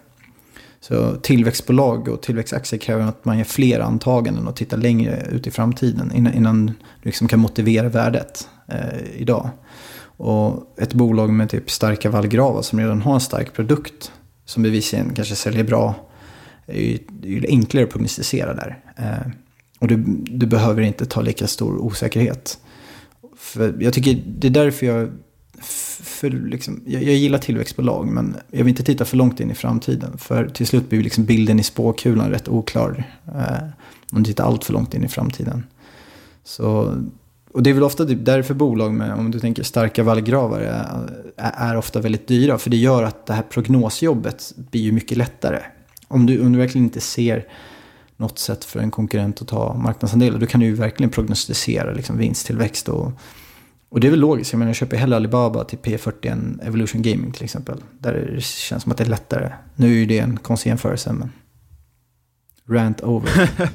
Så 0.88 1.15
tillväxtbolag 1.15 2.08
och 2.08 2.21
tillväxtaktier 2.21 2.80
kräver 2.80 3.06
att 3.06 3.26
man 3.26 3.38
gör 3.38 3.45
fler 3.45 3.80
antaganden 3.80 4.48
och 4.48 4.56
tittar 4.56 4.78
längre 4.78 5.28
ut 5.32 5.48
i 5.48 5.52
framtiden 5.52 6.12
innan, 6.15 6.34
innan 6.34 6.65
du 6.65 6.74
liksom 7.02 7.28
kan 7.28 7.39
motivera 7.39 7.89
värdet 7.89 8.50
eh, 8.67 9.19
idag. 9.21 9.50
Och 10.17 10.76
ett 10.78 10.93
bolag 10.93 11.30
med 11.30 11.50
typ 11.50 11.71
starka 11.71 12.10
vallgravar 12.10 12.62
som 12.62 12.80
redan 12.80 13.02
har 13.02 13.13
en 13.13 13.19
stark 13.19 13.54
produkt 13.54 14.12
som 14.45 14.63
bevisligen 14.63 15.13
kanske 15.13 15.36
säljer 15.36 15.63
bra 15.63 15.95
är 16.65 16.82
ju, 16.82 17.00
är 17.24 17.28
ju 17.28 17.45
enklare 17.48 17.84
att 17.84 17.91
prognostisera 17.91 18.54
där. 18.54 18.84
Eh, 18.98 19.32
och 19.80 19.88
du, 19.88 20.04
du 20.17 20.45
behöver 20.45 20.82
inte 20.82 21.06
ta 21.06 21.21
lika 21.21 21.48
stor 21.48 21.78
osäkerhet. 21.78 22.60
För 23.38 23.76
jag 23.80 23.93
tycker 23.93 24.24
det 24.26 24.48
är 24.48 24.52
därför 24.52 24.86
jag, 24.86 25.12
för 25.62 26.30
liksom, 26.30 26.82
jag, 26.86 27.04
jag, 27.04 27.15
gillar 27.15 27.39
tillväxtbolag 27.39 28.08
men 28.08 28.36
jag 28.52 28.58
vill 28.58 28.68
inte 28.68 28.84
titta 28.84 29.06
för 29.06 29.18
långt 29.18 29.39
in 29.39 29.52
i 29.52 29.56
framtiden. 29.56 30.18
För 30.18 30.50
till 30.50 30.68
slut 30.68 30.89
blir 30.89 31.04
liksom 31.04 31.26
bilden 31.26 31.60
i 31.60 31.63
spåkulan 31.63 32.30
rätt 32.30 32.48
oklar. 32.48 33.04
Eh, 33.28 33.68
om 34.12 34.24
du 34.24 34.26
tittar 34.26 34.44
allt 34.44 34.63
för 34.63 34.74
långt 34.74 34.94
in 34.94 35.04
i 35.04 35.08
framtiden. 35.08 35.63
Så, 36.44 36.96
och 37.52 37.63
det 37.63 37.70
är 37.70 37.74
väl 37.74 37.84
ofta 37.84 38.06
typ 38.06 38.26
därför 38.26 38.54
bolag 38.54 38.94
med, 38.94 39.13
om 39.13 39.32
du 39.32 39.39
tänker 39.39 39.63
starka 39.63 40.04
vallgravar, 40.04 40.62
eh, 40.62 41.46
är, 41.46 41.72
är, 41.72 41.78
ofta 41.78 42.02
väldigt 42.02 42.28
dyra. 42.28 42.58
För 42.58 42.70
det 42.70 42.78
gör 42.78 43.04
att 43.04 43.26
det 43.26 43.34
här 43.34 43.44
prognosjobbet 43.44 44.54
blir 44.72 44.82
ju 44.82 44.91
mycket 44.91 45.18
lättare. 45.18 45.60
Om 46.08 46.26
du, 46.26 46.41
om 46.41 46.52
du 46.52 46.60
verkligen 46.60 46.86
inte 46.86 47.02
ser 47.02 47.46
något 48.18 48.39
sätt 48.39 48.65
för 48.65 48.80
en 48.80 48.91
konkurrent 48.91 49.41
att 49.41 49.48
ta 49.48 49.74
marknadsandelar. 49.74 50.39
Då 50.39 50.46
kan 50.46 50.60
du 50.60 50.65
ju 50.65 50.74
verkligen 50.74 51.10
prognostisera 51.10 51.94
liksom 51.94 52.18
vinsttillväxt. 52.18 52.89
Och, 52.89 53.12
och 53.89 54.00
det 54.00 54.08
är 54.08 54.12
väl 54.12 54.19
logiskt. 54.19 54.54
Jag 54.54 54.60
menar, 54.60 54.69
jag 54.69 54.76
köper 54.76 54.98
hellre 54.98 55.15
Alibaba 55.15 55.63
till 55.63 55.80
P40 55.80 56.32
än 56.32 56.60
Evolution 56.63 57.02
Gaming 57.02 57.32
till 57.32 57.43
exempel. 57.43 57.84
Där 58.00 58.13
det 58.36 58.43
känns 58.43 58.84
som 58.84 58.91
att 58.91 58.98
det 58.98 59.04
är 59.04 59.10
lättare. 59.10 59.52
Nu 59.76 59.88
är 59.88 59.95
ju 59.95 60.06
det 60.06 60.19
en 60.19 60.38
konstig 60.38 60.69
jämförelse, 60.69 61.13
men... 61.13 61.32
Rant 62.69 63.02
over. 63.02 63.50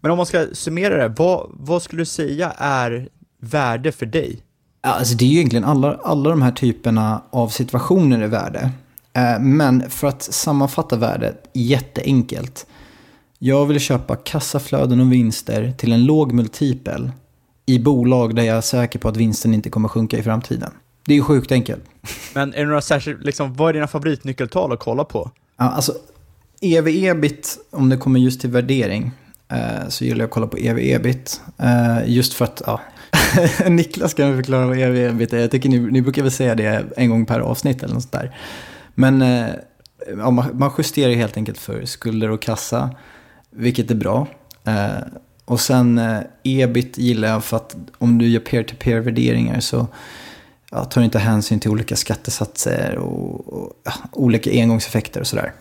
men 0.00 0.10
om 0.10 0.16
man 0.16 0.26
ska 0.26 0.46
summera 0.52 0.96
det, 0.96 1.14
vad, 1.18 1.50
vad 1.52 1.82
skulle 1.82 2.02
du 2.02 2.06
säga 2.06 2.50
är 2.58 3.08
värde 3.40 3.92
för 3.92 4.06
dig? 4.06 4.42
Alltså 4.80 5.16
det 5.16 5.24
är 5.24 5.28
ju 5.28 5.36
egentligen 5.36 5.64
alla, 5.64 5.94
alla 5.94 6.30
de 6.30 6.42
här 6.42 6.52
typerna 6.52 7.22
av 7.30 7.48
situationer 7.48 8.20
är 8.20 8.26
värde. 8.26 8.70
Eh, 9.12 9.40
men 9.40 9.90
för 9.90 10.06
att 10.06 10.22
sammanfatta 10.22 10.96
värdet 10.96 11.50
jätteenkelt 11.54 12.66
jag 13.38 13.66
vill 13.66 13.80
köpa 13.80 14.16
kassaflöden 14.16 15.00
och 15.00 15.12
vinster 15.12 15.72
till 15.78 15.92
en 15.92 16.04
låg 16.04 16.32
multipel 16.32 17.10
i 17.66 17.78
bolag 17.78 18.34
där 18.34 18.42
jag 18.42 18.56
är 18.56 18.60
säker 18.60 18.98
på 18.98 19.08
att 19.08 19.16
vinsten 19.16 19.54
inte 19.54 19.70
kommer 19.70 19.88
sjunka 19.88 20.18
i 20.18 20.22
framtiden. 20.22 20.70
Det 21.06 21.12
är 21.12 21.16
ju 21.16 21.22
sjukt 21.22 21.52
enkelt. 21.52 21.84
Men 22.34 22.54
är 22.54 22.58
det 22.58 22.66
några 22.66 22.80
särskilt, 22.80 23.24
liksom, 23.24 23.54
vad 23.54 23.68
är 23.68 23.72
dina 23.72 23.86
favoritnyckeltal 23.86 24.72
att 24.72 24.78
kolla 24.78 25.04
på? 25.04 25.30
Ja, 25.56 25.64
alltså, 25.64 25.94
ev-ebit, 26.60 27.58
om 27.70 27.88
det 27.88 27.96
kommer 27.96 28.20
just 28.20 28.40
till 28.40 28.50
värdering, 28.50 29.12
eh, 29.48 29.88
så 29.88 30.04
gillar 30.04 30.18
jag 30.18 30.24
att 30.24 30.30
kolla 30.30 30.46
på 30.46 30.56
ev-ebit. 30.56 31.40
Eh, 31.58 31.98
just 32.06 32.32
för 32.32 32.44
att, 32.44 32.62
ja, 32.66 32.80
Niklas 33.68 34.14
kan 34.14 34.36
förklara 34.36 34.66
vad 34.66 34.78
ev-ebit 34.78 35.32
är. 35.32 35.38
Jag 35.38 35.50
tycker 35.50 35.68
ni, 35.68 35.78
ni 35.78 36.02
brukar 36.02 36.22
väl 36.22 36.30
säga 36.30 36.54
det 36.54 36.84
en 36.96 37.10
gång 37.10 37.26
per 37.26 37.40
avsnitt 37.40 37.82
eller 37.82 37.94
något 37.94 38.02
sånt 38.02 38.12
där. 38.12 38.36
Men 38.94 39.22
eh, 39.22 39.50
ja, 40.18 40.30
man 40.30 40.72
justerar 40.78 41.12
helt 41.12 41.36
enkelt 41.36 41.58
för 41.58 41.84
skulder 41.84 42.30
och 42.30 42.42
kassa 42.42 42.90
vilket 43.50 43.90
är 43.90 43.94
bra. 43.94 44.26
Och 45.46 45.60
sen 45.60 45.98
eh, 45.98 46.20
ebit 46.42 46.98
gillar 46.98 47.28
jag 47.28 47.44
för 47.44 47.56
att 47.56 47.76
om 47.98 48.18
du 48.18 48.28
gör 48.28 48.40
peer-to-peer 48.40 49.00
värderingar 49.00 49.60
så 49.60 49.86
ja, 50.70 50.84
tar 50.84 51.00
du 51.00 51.04
inte 51.04 51.18
hänsyn 51.18 51.60
till 51.60 51.70
olika 51.70 51.96
skattesatser 51.96 52.96
och, 52.96 53.52
och 53.52 53.72
ja, 53.84 53.92
olika 54.12 54.50
engångseffekter 54.50 55.20
och 55.20 55.26
sådär. 55.26 55.52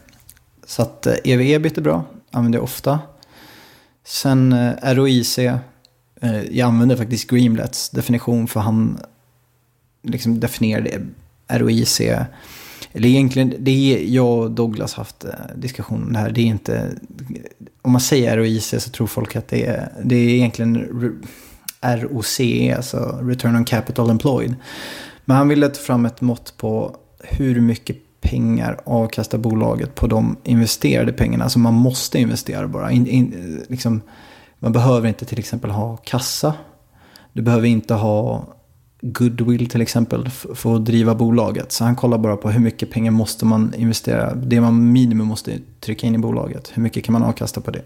Så 0.65 0.81
att 0.81 1.05
eh, 1.05 1.15
ev-ebit 1.23 1.77
är 1.77 1.81
bra, 1.81 2.03
använder 2.31 2.57
jag 2.57 2.63
ofta. 2.63 2.99
Sen 4.03 4.53
eh, 4.53 4.93
ROIC, 4.93 5.37
eh, 5.37 5.55
jag 6.51 6.67
använder 6.67 6.95
faktiskt 6.95 7.29
Greenblatts 7.29 7.89
definition 7.89 8.47
för 8.47 8.59
han 8.59 8.99
liksom 10.03 10.39
definierade 10.39 11.01
ROIC 11.47 12.01
eller 12.95 13.07
egentligen, 13.07 13.53
det 13.59 13.71
är 13.71 14.13
jag 14.13 14.39
och 14.39 14.51
Douglas 14.51 14.93
haft 14.93 15.19
diskussioner 15.19 15.61
diskussion 15.61 16.03
om 16.03 16.13
det 16.13 16.19
här. 16.19 16.31
Det 16.31 16.41
är 16.41 16.45
inte, 16.45 16.91
om 17.81 17.91
man 17.91 18.01
säger 18.01 18.37
ROIC 18.37 18.73
så 18.79 18.89
tror 18.89 19.07
folk 19.07 19.35
att 19.35 19.47
det 19.47 19.65
är, 19.65 19.91
det 20.03 20.15
är 20.15 20.29
egentligen 20.29 20.75
ROC, 21.81 22.39
alltså 22.75 23.19
Return 23.21 23.55
on 23.55 23.65
Capital 23.65 24.09
Employed. 24.09 24.55
Men 25.25 25.37
han 25.37 25.47
ville 25.47 25.69
ta 25.69 25.81
fram 25.81 26.05
ett 26.05 26.21
mått 26.21 26.57
på 26.57 26.95
hur 27.19 27.61
mycket 27.61 27.97
pengar 28.21 28.79
avkastar 28.85 29.37
bolaget 29.37 29.95
på 29.95 30.07
de 30.07 30.37
investerade 30.43 31.13
pengarna. 31.13 31.43
Alltså 31.43 31.59
man 31.59 31.73
måste 31.73 32.19
investera 32.19 32.67
bara. 32.67 32.91
In, 32.91 33.07
in, 33.07 33.61
liksom, 33.67 34.01
man 34.59 34.71
behöver 34.71 35.07
inte 35.07 35.25
till 35.25 35.39
exempel 35.39 35.71
ha 35.71 35.97
kassa. 35.97 36.53
Du 37.33 37.41
behöver 37.41 37.67
inte 37.67 37.93
ha 37.93 38.54
goodwill 39.05 39.69
till 39.69 39.81
exempel 39.81 40.29
för 40.29 40.75
att 40.75 40.85
driva 40.85 41.15
bolaget. 41.15 41.71
Så 41.71 41.83
han 41.83 41.95
kollar 41.95 42.17
bara 42.17 42.37
på 42.37 42.49
hur 42.49 42.59
mycket 42.59 42.91
pengar 42.91 43.11
måste 43.11 43.45
man 43.45 43.73
investera. 43.77 44.35
Det 44.35 44.61
man 44.61 44.91
minimum 44.91 45.27
måste 45.27 45.59
trycka 45.79 46.07
in 46.07 46.15
i 46.15 46.17
bolaget. 46.17 46.71
Hur 46.73 46.83
mycket 46.83 47.03
kan 47.03 47.13
man 47.13 47.23
avkasta 47.23 47.61
på 47.61 47.71
det? 47.71 47.81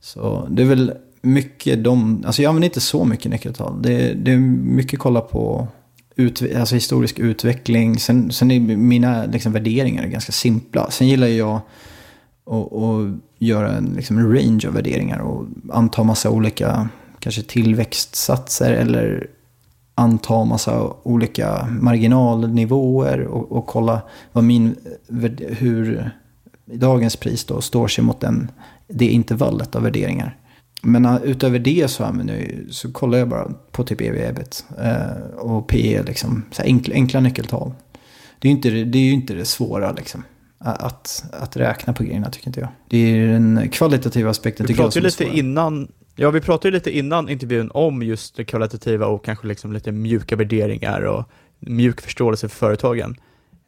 Så 0.00 0.48
det 0.50 0.62
är 0.62 0.66
väl 0.66 0.92
mycket 1.22 1.84
de, 1.84 2.22
alltså 2.26 2.42
jag 2.42 2.48
använder 2.48 2.66
inte 2.66 2.80
så 2.80 3.04
mycket 3.04 3.30
nyckeltal. 3.30 3.82
Det, 3.82 4.14
det 4.14 4.32
är 4.32 4.38
mycket 4.38 4.98
kolla 4.98 5.20
på 5.20 5.68
ut, 6.16 6.42
alltså 6.56 6.74
historisk 6.74 7.18
utveckling. 7.18 7.98
Sen, 7.98 8.30
sen 8.32 8.50
är 8.50 8.60
mina 8.60 9.26
liksom, 9.26 9.52
värderingar 9.52 10.06
ganska 10.06 10.32
simpla. 10.32 10.90
Sen 10.90 11.08
gillar 11.08 11.26
jag 11.26 11.60
att, 12.46 12.72
att 12.72 13.18
göra 13.38 13.72
en, 13.72 13.92
liksom, 13.96 14.18
en 14.18 14.34
range 14.34 14.68
av 14.68 14.74
värderingar 14.74 15.18
och 15.18 15.46
anta 15.72 16.02
massa 16.02 16.30
olika 16.30 16.88
kanske 17.18 17.42
tillväxtsatser 17.42 18.72
eller 18.72 19.26
anta 19.98 20.44
massa 20.44 20.92
olika 21.02 21.66
marginalnivåer 21.80 23.20
och, 23.20 23.52
och 23.52 23.66
kolla 23.66 24.00
vad 24.32 24.44
min, 24.44 24.76
hur 25.38 26.10
dagens 26.64 27.16
pris 27.16 27.44
då 27.44 27.60
står 27.60 27.88
sig 27.88 28.04
mot 28.04 28.20
den, 28.20 28.50
det 28.88 29.06
intervallet 29.06 29.76
av 29.76 29.82
värderingar. 29.82 30.36
Men 30.82 31.06
uh, 31.06 31.16
utöver 31.24 31.58
det 31.58 31.90
så, 31.90 32.04
använder 32.04 32.64
så 32.70 32.92
kollar 32.92 33.18
jag 33.18 33.28
bara 33.28 33.50
på 33.70 33.84
typ 33.84 34.00
ev 34.00 34.16
ebit 34.16 34.64
uh, 34.78 35.38
och 35.38 35.68
PE, 35.68 36.02
liksom, 36.02 36.44
så 36.50 36.62
enkla, 36.62 36.94
enkla 36.94 37.20
nyckeltal. 37.20 37.72
Det 38.38 38.48
är 38.48 38.50
ju 38.50 38.56
inte, 38.56 38.70
det, 38.70 38.98
är 38.98 39.02
ju 39.02 39.12
inte 39.12 39.34
det 39.34 39.44
svåra 39.44 39.92
liksom. 39.92 40.24
Att, 40.58 41.24
att 41.32 41.56
räkna 41.56 41.92
på 41.92 42.04
grejerna 42.04 42.30
tycker 42.30 42.48
inte 42.48 42.60
jag. 42.60 42.68
Det 42.88 42.98
är 42.98 43.26
den 43.26 43.68
kvalitativa 43.72 44.30
aspekten 44.30 44.66
jag 44.68 44.92
som 44.92 45.00
är 45.00 45.04
lite 45.04 45.24
innan 45.24 45.88
Ja, 46.20 46.30
vi 46.30 46.40
pratade 46.40 46.68
ju 46.68 46.72
lite 46.72 46.98
innan 46.98 47.28
intervjun 47.28 47.70
om 47.74 48.02
just 48.02 48.36
det 48.36 48.44
kvalitativa 48.44 49.06
och 49.06 49.24
kanske 49.24 49.46
liksom 49.46 49.72
lite 49.72 49.92
mjuka 49.92 50.36
värderingar 50.36 51.00
och 51.02 51.24
mjuk 51.58 52.00
förståelse 52.00 52.48
för 52.48 52.56
företagen. 52.56 53.16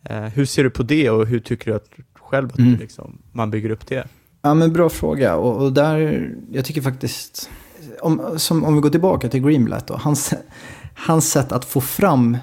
Eh, 0.04 0.22
hur 0.22 0.44
ser 0.44 0.64
du 0.64 0.70
på 0.70 0.82
det 0.82 1.10
och 1.10 1.26
hur 1.26 1.40
tycker 1.40 1.70
du 1.70 1.76
att 1.76 1.88
själv 2.14 2.48
att 2.52 2.58
mm. 2.58 2.74
liksom, 2.74 3.18
man 3.32 3.50
bygger 3.50 3.70
upp 3.70 3.86
det? 3.86 4.08
Ja, 4.42 4.54
men 4.54 4.72
bra 4.72 4.88
fråga. 4.88 5.36
Och, 5.36 5.64
och 5.64 5.72
där, 5.72 6.30
jag 6.50 6.64
tycker 6.64 6.82
faktiskt, 6.82 7.50
om, 8.00 8.34
som, 8.36 8.64
om 8.64 8.74
vi 8.74 8.80
går 8.80 8.90
tillbaka 8.90 9.28
till 9.28 9.42
Greenblatt 9.42 9.86
då, 9.86 9.94
hans, 9.94 10.34
hans 10.94 11.30
sätt 11.30 11.52
att 11.52 11.64
få 11.64 11.80
fram 11.80 12.36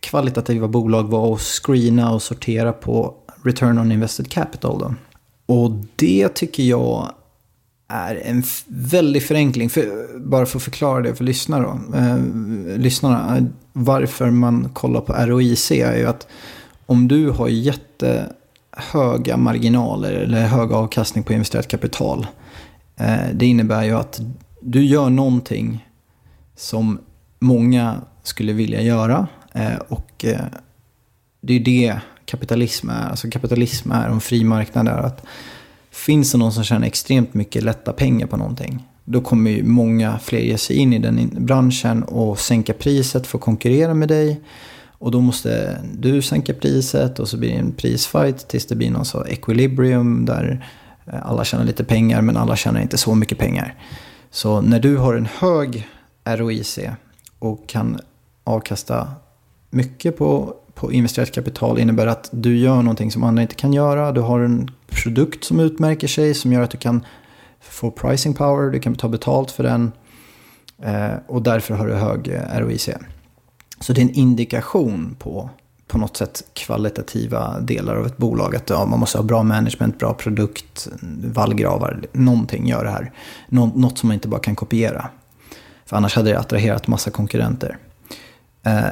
kvalitativa 0.00 0.68
bolag 0.68 1.04
var 1.04 1.34
att 1.34 1.40
screena 1.40 2.12
och 2.14 2.22
sortera 2.22 2.72
på 2.72 3.14
return 3.44 3.78
on 3.78 3.92
invested 3.92 4.30
capital. 4.30 4.78
Då. 4.78 4.94
Och 5.54 5.70
det 5.96 6.28
tycker 6.28 6.62
jag 6.62 7.12
är 7.88 8.14
en 8.24 8.42
väldig 8.66 9.22
förenkling. 9.22 9.70
För, 9.70 10.18
bara 10.18 10.46
för 10.46 10.58
att 10.58 10.62
förklara 10.62 11.02
det 11.02 11.14
för 11.14 11.24
lyssnare 11.24 11.62
då, 11.62 11.96
eh, 11.98 12.18
lyssnarna. 12.78 13.48
Varför 13.72 14.30
man 14.30 14.68
kollar 14.72 15.00
på 15.00 15.12
ROIC 15.12 15.70
är 15.70 15.96
ju 15.96 16.06
att 16.06 16.26
om 16.86 17.08
du 17.08 17.30
har 17.30 17.48
jättehöga 17.48 19.36
marginaler 19.36 20.12
eller 20.12 20.46
hög 20.46 20.72
avkastning 20.72 21.24
på 21.24 21.32
investerat 21.32 21.68
kapital. 21.68 22.26
Eh, 22.96 23.28
det 23.34 23.46
innebär 23.46 23.84
ju 23.84 23.92
att 23.92 24.20
du 24.60 24.84
gör 24.84 25.10
någonting 25.10 25.88
som 26.56 26.98
många 27.38 28.00
skulle 28.22 28.52
vilja 28.52 28.82
göra. 28.82 29.26
Eh, 29.52 29.76
och 29.88 30.24
eh, 30.24 30.40
det 31.40 31.54
är 31.54 31.60
det 31.60 32.00
kapitalism 32.24 32.90
är. 32.90 33.08
Alltså 33.10 33.30
kapitalism 33.30 33.92
är 33.92 34.08
en 34.08 34.20
fri 34.20 34.44
marknad. 34.44 34.88
Är 34.88 34.92
att 34.92 35.24
finns 36.06 36.32
det 36.32 36.38
någon 36.38 36.52
som 36.52 36.64
tjänar 36.64 36.86
extremt 36.86 37.34
mycket 37.34 37.62
lätta 37.62 37.92
pengar 37.92 38.26
på 38.26 38.36
någonting. 38.36 38.84
Då 39.04 39.20
kommer 39.20 39.50
ju 39.50 39.64
många 39.64 40.18
fler 40.18 40.38
ge 40.38 40.58
sig 40.58 40.76
in 40.76 40.92
i 40.92 40.98
den 40.98 41.30
branschen 41.38 42.02
och 42.02 42.38
sänka 42.38 42.72
priset 42.72 43.26
för 43.26 43.38
att 43.38 43.44
konkurrera 43.44 43.94
med 43.94 44.08
dig. 44.08 44.40
Och 44.98 45.10
då 45.10 45.20
måste 45.20 45.80
du 45.98 46.22
sänka 46.22 46.54
priset 46.54 47.18
och 47.18 47.28
så 47.28 47.36
blir 47.36 47.50
det 47.50 47.58
en 47.58 47.72
prisfight 47.72 48.48
tills 48.48 48.66
det 48.66 48.74
blir 48.74 48.90
någon 48.90 49.04
så 49.04 49.24
equilibrium 49.24 50.24
där 50.24 50.66
eh, 51.06 51.26
alla 51.26 51.44
tjänar 51.44 51.64
lite 51.64 51.84
pengar 51.84 52.22
men 52.22 52.36
alla 52.36 52.56
tjänar 52.56 52.80
inte 52.80 52.98
så 52.98 53.14
mycket 53.14 53.38
pengar. 53.38 53.74
Så 54.30 54.60
när 54.60 54.80
du 54.80 54.96
har 54.96 55.14
en 55.14 55.28
hög 55.38 55.88
ROIC 56.24 56.78
och 57.38 57.68
kan 57.68 58.00
avkasta 58.44 59.08
mycket 59.70 60.18
på, 60.18 60.54
på 60.78 60.92
investerat 60.92 61.32
kapital 61.32 61.78
innebär 61.78 62.06
att 62.06 62.28
du 62.32 62.56
gör 62.56 62.76
någonting 62.76 63.10
som 63.10 63.24
andra 63.24 63.42
inte 63.42 63.54
kan 63.54 63.72
göra. 63.72 64.12
Du 64.12 64.20
har 64.20 64.40
en 64.40 64.70
produkt 64.86 65.44
som 65.44 65.60
utmärker 65.60 66.08
sig 66.08 66.34
som 66.34 66.52
gör 66.52 66.62
att 66.62 66.70
du 66.70 66.78
kan 66.78 67.04
få 67.60 67.90
pricing 67.90 68.34
power, 68.34 68.70
du 68.70 68.80
kan 68.80 68.94
ta 68.94 69.08
betalt 69.08 69.50
för 69.50 69.64
den 69.64 69.92
eh, 70.82 71.10
och 71.26 71.42
därför 71.42 71.74
har 71.74 71.86
du 71.86 71.94
hög 71.94 72.28
eh, 72.28 72.60
ROIC. 72.60 72.88
Så 73.80 73.92
det 73.92 74.00
är 74.00 74.02
en 74.02 74.14
indikation 74.14 75.16
på 75.18 75.50
på 75.86 75.98
något 75.98 76.16
sätt 76.16 76.42
kvalitativa 76.52 77.60
delar 77.60 77.96
av 77.96 78.06
ett 78.06 78.16
bolag. 78.16 78.56
Att 78.56 78.70
ja, 78.70 78.86
man 78.86 78.98
måste 78.98 79.18
ha 79.18 79.22
bra 79.22 79.42
management, 79.42 79.98
bra 79.98 80.14
produkt, 80.14 80.88
vallgravar, 81.24 82.02
någonting 82.12 82.66
gör 82.66 82.84
det 82.84 82.90
här. 82.90 83.12
Nå 83.48 83.66
något 83.66 83.98
som 83.98 84.08
man 84.08 84.14
inte 84.14 84.28
bara 84.28 84.40
kan 84.40 84.56
kopiera. 84.56 85.08
För 85.86 85.96
annars 85.96 86.16
hade 86.16 86.30
det 86.30 86.38
attraherat 86.38 86.86
massa 86.86 87.10
konkurrenter. 87.10 87.78
Eh, 88.62 88.84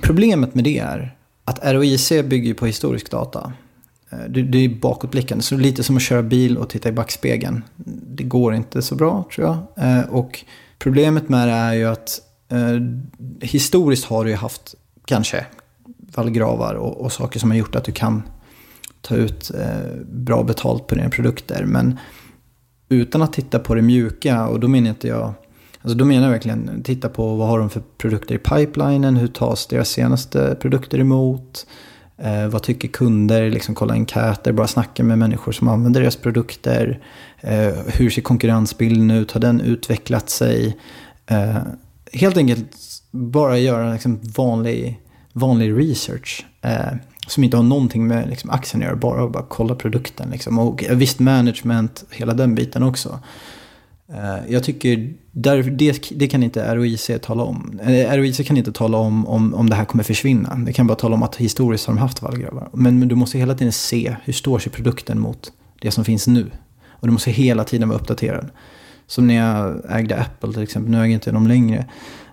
problemet 0.00 0.54
med 0.54 0.64
det 0.64 0.78
är 0.78 1.17
att 1.48 1.74
ROIC 1.74 2.12
bygger 2.24 2.54
på 2.54 2.66
historisk 2.66 3.10
data. 3.10 3.52
Eh, 4.10 4.18
det, 4.28 4.64
är 4.64 4.68
bakåtblickande, 4.68 5.42
så 5.42 5.54
det 5.54 5.60
är 5.60 5.62
lite 5.62 5.82
som 5.82 5.96
att 5.96 6.02
köra 6.02 6.22
bil 6.22 6.58
och 6.58 6.70
titta 6.70 6.88
i 6.88 6.92
backspegeln. 6.92 7.64
Det 8.06 8.24
går 8.24 8.54
inte 8.54 8.82
så 8.82 8.94
bra 8.94 9.28
tror 9.34 9.46
jag. 9.46 9.86
Eh, 9.86 10.08
och 10.08 10.44
problemet 10.78 11.28
med 11.28 11.48
det 11.48 11.52
är 11.52 11.74
ju 11.74 11.84
att 11.84 12.20
eh, 12.48 12.80
historiskt 13.40 14.04
har 14.04 14.24
du 14.24 14.30
ju 14.30 14.36
haft 14.36 14.74
kanske 15.04 15.46
vallgravar 16.14 16.74
och, 16.74 17.00
och, 17.00 17.12
saker 17.12 17.40
som 17.40 17.50
har 17.50 17.58
gjort 17.58 17.76
att 17.76 17.84
du 17.84 17.92
kan 17.92 18.22
ta 19.00 19.14
ut 19.14 19.50
bra 20.06 20.42
betalt 20.42 20.86
på 20.86 20.94
dina 20.94 21.10
produkter. 21.10 21.64
Men 21.64 21.98
utan 22.88 23.22
att 23.22 23.32
titta 23.32 23.58
på 23.58 23.74
det 23.74 23.82
mjuka, 23.82 24.48
och 24.48 24.60
då 24.60 24.68
menar 24.68 24.88
inte 24.88 25.08
jag 25.08 25.34
Alltså 25.88 25.98
då 25.98 26.04
menar 26.04 26.22
jag 26.22 26.32
verkligen 26.32 26.82
titta 26.82 27.08
på 27.08 27.34
vad 27.34 27.48
har 27.48 27.58
de 27.58 27.70
för 27.70 27.82
produkter 27.98 28.34
i 28.34 28.38
pipelinen, 28.38 29.16
hur 29.16 29.28
tas 29.28 29.66
deras 29.66 29.88
senaste 29.88 30.56
produkter 30.60 30.98
emot, 30.98 31.66
eh, 32.18 32.46
vad 32.46 32.62
tycker 32.62 32.88
kunder, 32.88 33.50
liksom 33.50 33.74
kolla 33.74 33.94
enkäter, 33.94 34.52
bara 34.52 34.66
snacka 34.66 35.04
med 35.04 35.18
människor 35.18 35.52
som 35.52 35.68
använder 35.68 36.00
deras 36.00 36.16
produkter, 36.16 37.00
eh, 37.40 37.74
hur 37.86 38.10
ser 38.10 38.22
konkurrensbilden 38.22 39.10
ut, 39.10 39.32
har 39.32 39.40
den 39.40 39.60
utvecklat 39.60 40.30
sig? 40.30 40.76
Eh, 41.26 41.56
helt 42.12 42.36
enkelt 42.36 42.76
bara 43.10 43.58
göra 43.58 43.92
liksom 43.92 44.20
vanlig, 44.36 45.00
vanlig 45.32 45.78
research. 45.78 46.46
Eh, 46.62 46.92
som 47.26 47.44
inte 47.44 47.56
har 47.56 47.64
någonting 47.64 48.06
med 48.06 48.28
liksom, 48.28 48.50
aktien 48.50 48.82
att 48.82 48.86
göra, 48.86 48.96
bara, 48.96 49.28
bara 49.28 49.44
kolla 49.48 49.74
produkten. 49.74 50.30
Liksom. 50.30 50.58
Och 50.58 50.84
visst 50.90 51.18
management, 51.18 52.04
hela 52.10 52.34
den 52.34 52.54
biten 52.54 52.82
också. 52.82 53.20
Eh, 54.12 54.38
jag 54.48 54.64
tycker 54.64 55.14
där, 55.32 55.62
det, 55.62 56.10
det, 56.10 56.28
kan 56.28 56.42
inte 56.42 56.74
ROIC 56.74 57.10
tala 57.22 57.42
om. 57.42 57.80
Eh, 57.82 58.16
ROIC 58.16 58.46
kan 58.46 58.56
inte 58.56 58.72
tala 58.72 58.98
om, 58.98 59.26
om 59.26 59.54
om 59.54 59.70
det 59.70 59.76
här 59.76 59.84
kommer 59.84 60.04
försvinna. 60.04 60.54
Det 60.54 60.72
kan 60.72 60.86
bara 60.86 60.94
tala 60.94 61.14
om 61.14 61.22
att 61.22 61.36
historiskt 61.36 61.86
har 61.86 61.94
de 61.94 62.00
haft 62.00 62.22
vallgravar. 62.22 62.68
Men, 62.72 62.98
men 62.98 63.08
du 63.08 63.14
måste 63.14 63.38
hela 63.38 63.54
tiden 63.54 63.72
se 63.72 64.16
hur 64.24 64.32
står 64.32 64.58
sig 64.58 64.72
produkten 64.72 65.20
mot 65.20 65.52
det 65.80 65.90
som 65.90 66.04
finns 66.04 66.26
nu. 66.26 66.50
Och 66.88 67.06
du 67.06 67.12
måste 67.12 67.30
hela 67.30 67.64
tiden 67.64 67.88
vara 67.88 67.98
uppdaterad. 67.98 68.48
Som 69.06 69.26
när 69.26 69.34
jag 69.34 69.82
ägde 69.88 70.16
Apple 70.16 70.52
till 70.52 70.62
exempel, 70.62 70.90
nu 70.90 70.96
äger 70.96 71.06
jag 71.06 71.16
inte 71.16 71.30
dem 71.30 71.46
längre. 71.46 71.86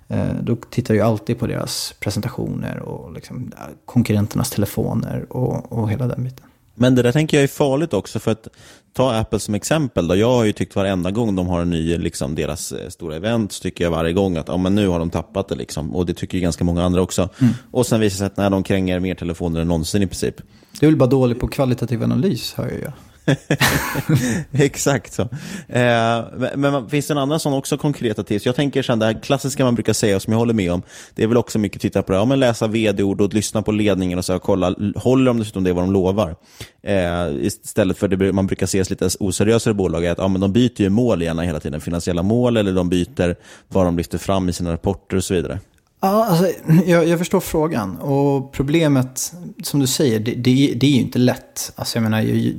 Eh, 0.08 0.34
då 0.42 0.56
tittar 0.56 0.94
jag 0.94 1.08
alltid 1.08 1.40
på 1.40 1.48
deras 1.48 1.96
presentationer 2.00 2.80
och 2.80 3.14
liksom 3.14 3.52
konkurrenternas 3.86 4.50
telefoner 4.50 5.26
och, 5.30 5.72
och 5.72 5.92
hela 5.92 6.08
den 6.08 6.24
biten. 6.24 6.46
Men 6.76 6.96
det 6.96 7.02
där 7.02 7.12
tänker 7.12 7.38
jag 7.38 7.44
är 7.44 7.48
farligt 7.48 7.94
också, 7.94 8.20
för 8.20 8.32
att 8.32 8.48
ta 8.96 9.14
Apple 9.14 9.40
som 9.40 9.56
exempel. 9.56 10.08
Då. 10.08 10.16
Jag 10.16 10.32
har 10.32 10.44
ju 10.44 10.52
tyckt 10.52 10.76
varenda 10.76 11.12
gång 11.12 11.36
de 11.36 11.48
har 11.48 11.62
en 11.62 11.70
ny, 11.70 11.98
liksom, 11.98 12.36
deras 12.36 12.72
eh, 12.72 12.90
stora 12.90 13.16
event, 13.16 13.52
så 13.52 13.62
tycker 13.62 13.84
jag 13.84 13.92
varje 13.92 14.14
gång 14.14 14.38
att 14.38 14.48
ja, 14.48 14.58
men 14.58 14.76
nu 14.76 14.88
har 14.88 15.00
de 15.00 15.10
tappat 15.10 15.48
det. 15.48 15.56
Liksom. 15.56 15.96
Och 15.96 16.06
det 16.06 16.14
tycker 16.14 16.38
ju 16.38 16.42
ganska 16.42 16.64
många 16.64 16.84
andra 16.84 17.02
också. 17.02 17.30
Mm. 17.42 17.54
Och 17.72 17.86
sen 17.86 18.00
visar 18.00 18.16
det 18.16 18.18
sig 18.18 18.26
att 18.28 18.38
nej, 18.38 18.50
de 18.50 18.64
kränger 18.64 19.00
mer 19.00 19.16
telefoner 19.16 19.62
än 19.62 19.68
någonsin 19.68 20.02
i 20.02 20.08
princip. 20.08 20.36
Du 20.80 20.86
är 20.86 20.92
väl 20.92 21.00
bara 21.00 21.10
dålig 21.10 21.40
på 21.40 21.48
kvalitativ 21.48 22.04
analys, 22.04 22.54
hör 22.54 22.80
jag. 22.84 22.94
Exakt 24.52 25.14
så. 25.14 25.22
Eh, 25.22 26.24
men, 26.38 26.62
men 26.62 26.90
finns 26.90 27.08
det 27.08 27.14
en 27.14 27.18
annan 27.18 27.40
sån 27.40 27.54
också 27.54 27.78
konkreta 27.78 28.24
tips? 28.24 28.46
Jag 28.46 28.56
tänker 28.56 28.82
så 28.82 28.96
det 28.96 29.06
här 29.06 29.22
klassiska 29.24 29.64
man 29.64 29.76
brukar 29.76 29.94
säga, 29.94 30.16
och 30.16 30.22
som 30.22 30.34
jag 30.34 30.40
håller 30.40 30.54
med 30.54 30.72
om, 30.72 30.82
det 31.16 31.24
är 31.24 31.28
väl 31.28 31.38
också 31.38 31.60
mycket 31.60 31.78
att 31.78 31.82
titta 31.82 32.04
på 32.04 32.12
det, 32.12 32.18
ja, 32.18 32.26
men 32.26 32.40
läsa 32.40 32.68
vd-ord 32.68 33.22
och 33.22 33.34
lyssna 33.34 33.62
på 33.62 33.72
ledningen 33.72 34.18
och 34.18 34.26
så 34.26 34.40
kolla, 34.40 34.76
håller 34.96 35.26
de 35.26 35.40
dessutom 35.40 35.64
det 35.64 35.74
vad 35.74 35.84
de 35.84 35.92
lovar? 35.94 36.36
Eh, 36.84 37.46
istället 37.46 37.98
för 37.98 38.08
det 38.08 38.34
man 38.34 38.48
brukar 38.48 38.66
se 38.66 38.84
lite 38.84 39.10
oseriösare 39.20 39.74
bolag, 39.74 40.06
är 40.06 40.12
att 40.12 40.18
ja, 40.18 40.28
men 40.28 40.42
de 40.42 40.54
byter 40.54 40.82
ju 40.82 40.90
mål 40.90 41.22
gärna 41.22 41.42
hela 41.42 41.60
tiden, 41.60 41.82
finansiella 41.82 42.24
mål, 42.24 42.58
eller 42.58 42.74
de 42.74 42.90
byter 42.90 43.36
vad 43.68 43.86
de 43.86 43.98
lyfter 43.98 44.18
fram 44.18 44.50
i 44.50 44.54
sina 44.54 44.74
rapporter 44.74 45.18
och 45.18 45.24
så 45.24 45.34
vidare. 45.34 45.60
Ja, 46.02 46.26
alltså, 46.26 46.52
jag, 46.86 47.08
jag, 47.08 47.20
förstår 47.20 47.40
frågan. 47.40 47.98
Och 47.98 48.52
problemet, 48.52 49.34
som 49.64 49.80
du 49.80 49.88
säger, 49.88 50.20
det, 50.20 50.32
det, 50.32 50.74
det 50.76 50.86
är 50.86 50.92
ju 50.92 51.02
inte 51.02 51.20
lätt. 51.20 51.72
Alltså, 51.76 51.98
jag 51.98 52.04
menar, 52.04 52.22
jag, 52.22 52.54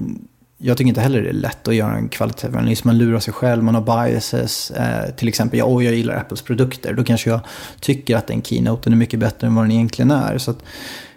jag 0.59 0.77
tycker 0.77 0.89
inte 0.89 1.01
heller 1.01 1.23
det 1.23 1.29
är 1.29 1.33
lätt 1.33 1.69
att 1.69 1.75
göra 1.75 1.97
en 1.97 2.09
kvalitativ 2.09 2.57
analys. 2.57 2.85
Man 2.85 2.99
lurar 2.99 3.21
sig 3.21 3.35
själv, 3.35 3.63
man 3.63 3.75
har 3.75 3.83
biases. 3.83 4.71
Eh, 4.71 5.15
till 5.15 5.29
exempel, 5.29 5.59
jag, 5.59 5.83
jag 5.83 5.95
gillar 5.95 6.17
Apples 6.17 6.43
produkter. 6.43 6.93
Då 6.93 7.05
kanske 7.05 7.31
jag 7.31 7.41
tycker 7.81 8.17
att 8.17 8.27
den 8.27 8.43
keynoten 8.43 8.93
är 8.93 8.97
mycket 8.97 9.21
bättre 9.21 9.47
än 9.47 9.55
vad 9.55 9.65
den 9.65 9.73
egentligen 9.73 10.11
är. 10.11 10.39
Så 10.39 10.51
att, 10.51 10.59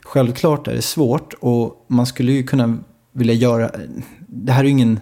självklart 0.02 0.68
är 0.68 0.74
det 0.74 0.82
svårt 0.82 1.34
och 1.40 1.86
man 1.88 2.06
skulle 2.06 2.32
ju 2.32 2.44
kunna 2.44 2.78
vilja 3.14 3.34
göra... 3.34 3.72
Det 4.28 4.52
här 4.52 4.60
är 4.60 4.66
ju 4.66 4.72
ingen 4.72 5.00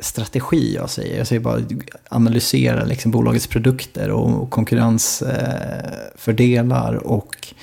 strategi 0.00 0.74
jag 0.74 0.90
säger. 0.90 1.18
Jag 1.18 1.26
säger 1.26 1.40
bara 1.40 1.60
analysera 2.08 2.84
liksom 2.84 3.10
bolagets 3.10 3.46
produkter 3.46 4.10
och 4.10 4.50
konkurrensfördelar 4.50 6.94
och 6.94 7.54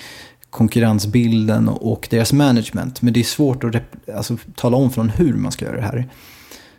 konkurrensbilden 0.55 1.69
och 1.69 2.07
deras 2.11 2.33
management. 2.33 3.01
Men 3.01 3.13
det 3.13 3.19
är 3.19 3.23
svårt 3.23 3.63
att 3.63 3.75
alltså, 4.15 4.37
tala 4.55 4.77
om 4.77 4.91
från 4.91 5.09
hur 5.09 5.33
man 5.33 5.51
ska 5.51 5.65
göra 5.65 5.75
det 5.75 5.81
här. 5.81 6.09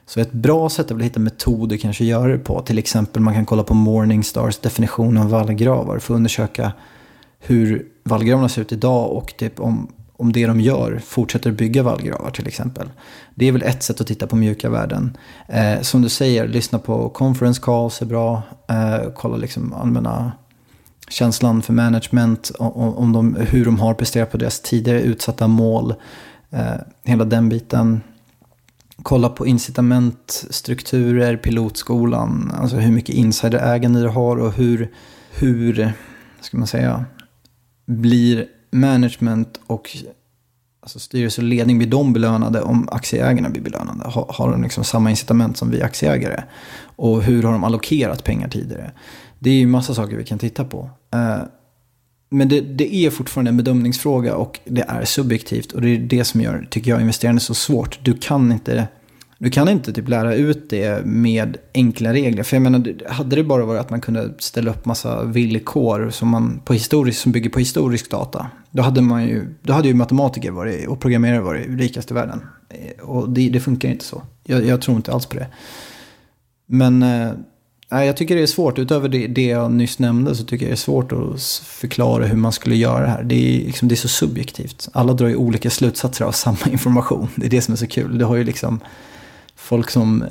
Så 0.07 0.21
ett 0.21 0.33
bra 0.33 0.69
sätt 0.69 0.91
är 0.91 0.95
att 0.95 1.03
hitta 1.03 1.21
metoder 1.21 1.77
kanske 1.77 2.05
att 2.05 2.09
göra 2.09 2.33
det 2.33 2.39
på. 2.39 2.61
Till 2.61 2.79
exempel 2.79 3.23
man 3.23 3.35
kan 3.35 3.47
kolla 3.47 3.63
på 3.63 3.75
Morningstars 3.75 4.59
definition 4.59 5.17
av 5.17 5.31
vallgravar 5.31 5.99
för 5.99 6.15
att 6.15 6.17
undersöka 6.17 6.73
hur 7.39 7.87
vallgravarna 8.05 8.49
ser 8.49 8.63
ut 8.63 8.73
idag 8.73 9.11
och 9.11 9.35
typ 9.37 9.61
om, 9.61 9.93
om 10.17 10.33
det 10.33 10.47
de 10.47 10.61
gör 10.61 11.01
fortsätter 11.05 11.51
bygga 11.51 11.83
vallgravar 11.83 12.31
till 12.31 12.47
exempel. 12.47 12.89
Det 13.35 13.49
är 13.49 13.53
väl 13.53 13.63
ett 13.63 13.83
sätt 13.83 14.01
att 14.01 14.07
titta 14.07 14.27
på 14.27 14.37
mjuka 14.37 14.71
värden. 14.71 15.17
Eh, 15.49 15.81
som 15.81 16.03
du 16.03 16.09
säger, 16.09 16.49
lyssna 16.49 16.79
på 16.79 17.09
conference 17.09 17.61
calls 17.65 18.03
är 18.03 18.07
bra. 18.07 18.43
Eh, 18.69 19.11
kolla 19.15 19.37
liksom 19.37 19.73
allmänna 19.73 20.33
känslan 21.09 21.63
för 21.63 21.73
management, 21.73 22.53
om 22.59 23.13
de, 23.13 23.37
hur 23.37 23.65
de 23.65 23.79
har 23.79 23.95
presterat 23.95 24.31
på 24.31 24.37
deras 24.37 24.61
tidigare 24.61 25.01
utsatta 25.01 25.47
mål. 25.47 25.95
Eh, 26.51 26.75
hela 27.05 27.25
den 27.25 27.49
biten. 27.49 28.01
Kolla 29.03 29.29
på 29.29 29.47
incitamentstrukturer, 29.47 31.37
pilotskolan, 31.37 32.53
alltså 32.55 32.77
hur 32.77 32.93
mycket 32.93 33.15
insiderägande 33.15 34.01
du 34.01 34.09
har 34.09 34.37
och 34.37 34.53
hur, 34.53 34.93
hur 35.31 35.93
ska 36.41 36.59
man 36.59 36.67
säga, 36.67 37.05
blir 37.87 38.47
management 38.71 39.61
och 39.67 39.97
alltså 40.81 40.99
styrelse 40.99 41.41
och 41.41 41.49
ledning, 41.49 41.79
blir 41.79 41.89
de 41.89 42.13
belönade 42.13 42.63
om 42.63 42.89
aktieägarna 42.93 43.51
blir 43.51 43.63
belönade? 43.63 44.05
Har, 44.05 44.27
har 44.29 44.51
de 44.51 44.63
liksom 44.63 44.85
samma 44.85 45.11
incitament 45.11 45.57
som 45.57 45.71
vi 45.71 45.83
aktieägare? 45.83 46.43
Och 46.97 47.23
hur 47.23 47.43
har 47.43 47.53
de 47.53 47.65
allokerat 47.65 48.25
pengar 48.25 48.49
tidigare? 48.49 48.93
Det 49.39 49.51
är 49.51 49.55
ju 49.55 49.67
massa 49.67 49.95
saker 49.95 50.17
vi 50.17 50.25
kan 50.25 50.39
titta 50.39 50.65
på. 50.65 50.91
Eh, 51.15 51.43
men 52.31 52.49
det, 52.49 52.61
det, 52.61 52.95
är 52.95 53.11
fortfarande 53.11 53.49
en 53.49 53.57
bedömningsfråga 53.57 54.37
och 54.37 54.61
det 54.65 54.85
är 54.89 55.05
subjektivt. 55.05 55.73
Och 55.73 55.83
det 55.83 55.89
är 55.89 55.99
det 55.99 56.25
som 56.25 56.41
gör, 56.41 56.67
tycker 56.71 56.91
jag, 56.91 57.01
investerande 57.01 57.41
så 57.41 57.55
svårt. 57.55 57.99
Du 58.03 58.15
kan 58.15 58.53
inte, 58.53 58.89
du 59.39 59.51
kan 59.51 59.69
inte 59.69 59.93
typ 59.93 60.09
lära 60.09 60.35
ut 60.35 60.71
det 60.71 61.07
med 61.07 61.57
enkla 61.75 62.13
regler. 62.13 62.43
För 62.43 62.57
jag 62.57 62.63
menar, 62.63 63.09
hade 63.09 63.37
det 63.37 63.45
bara 63.45 63.65
varit 63.65 63.81
att 63.81 63.91
man 63.91 64.01
kunde 64.01 64.35
ställa 64.39 64.71
upp 64.71 64.85
massa 64.85 65.25
villkor 65.25 66.11
som, 66.11 66.29
man 66.29 66.61
på 66.65 66.73
historisk, 66.73 67.21
som 67.21 67.33
bygger 67.33 67.51
på 67.51 67.59
historisk 67.59 68.11
data. 68.11 68.51
Då 68.71 68.83
hade, 68.83 69.01
man 69.01 69.25
ju, 69.25 69.47
då 69.63 69.73
hade 69.73 69.89
ju 69.89 69.95
matematiker 69.95 70.51
varit, 70.51 70.89
och 70.89 71.01
programmerare 71.01 71.41
varit 71.41 71.67
rikast 71.69 72.11
i 72.11 72.15
världen. 72.15 72.43
Eh, 72.69 73.05
och 73.05 73.31
det, 73.31 73.49
det 73.49 73.61
funkar 73.61 73.89
inte 73.89 74.05
så. 74.05 74.23
Jag, 74.45 74.67
jag 74.67 74.83
tror 74.83 74.97
inte 74.97 75.13
alls 75.13 75.27
på 75.27 75.37
det. 75.37 75.47
Men 76.67 77.03
eh, 77.03 77.31
Nej, 77.89 78.07
jag 78.07 78.17
tycker 78.17 78.37
det 78.37 78.43
är 78.43 78.47
svårt. 78.47 78.79
Utöver 78.79 79.09
det, 79.09 79.27
det 79.27 79.47
jag 79.47 79.73
nyss 79.73 79.99
nämnde 79.99 80.35
så 80.35 80.45
tycker 80.45 80.67
jag 80.67 80.71
det 80.71 80.75
är 80.75 80.77
svårt 80.77 81.13
att 81.13 81.43
förklara 81.65 82.27
hur 82.27 82.37
man 82.37 82.53
skulle 82.53 82.77
göra 82.77 83.01
det 83.01 83.11
här. 83.11 83.23
Det 83.23 83.35
är, 83.35 83.67
liksom, 83.67 83.89
det 83.89 83.95
är 83.95 83.97
så 83.97 84.09
subjektivt. 84.09 84.89
Alla 84.93 85.13
drar 85.13 85.29
ju 85.29 85.37
olika 85.37 85.71
slutsatser 85.71 86.25
av 86.25 86.33
samma 86.33 86.59
information. 86.73 87.29
Det 87.37 87.47
är 87.47 87.51
det 87.51 87.63
som 87.63 87.73
är 87.73 87.77
så 87.79 87.87
kul. 87.87 88.19
Det 88.19 88.25
har 88.25 88.37
ju 88.37 88.45
liksom 88.45 88.81
folk 89.57 89.91
som 89.91 90.25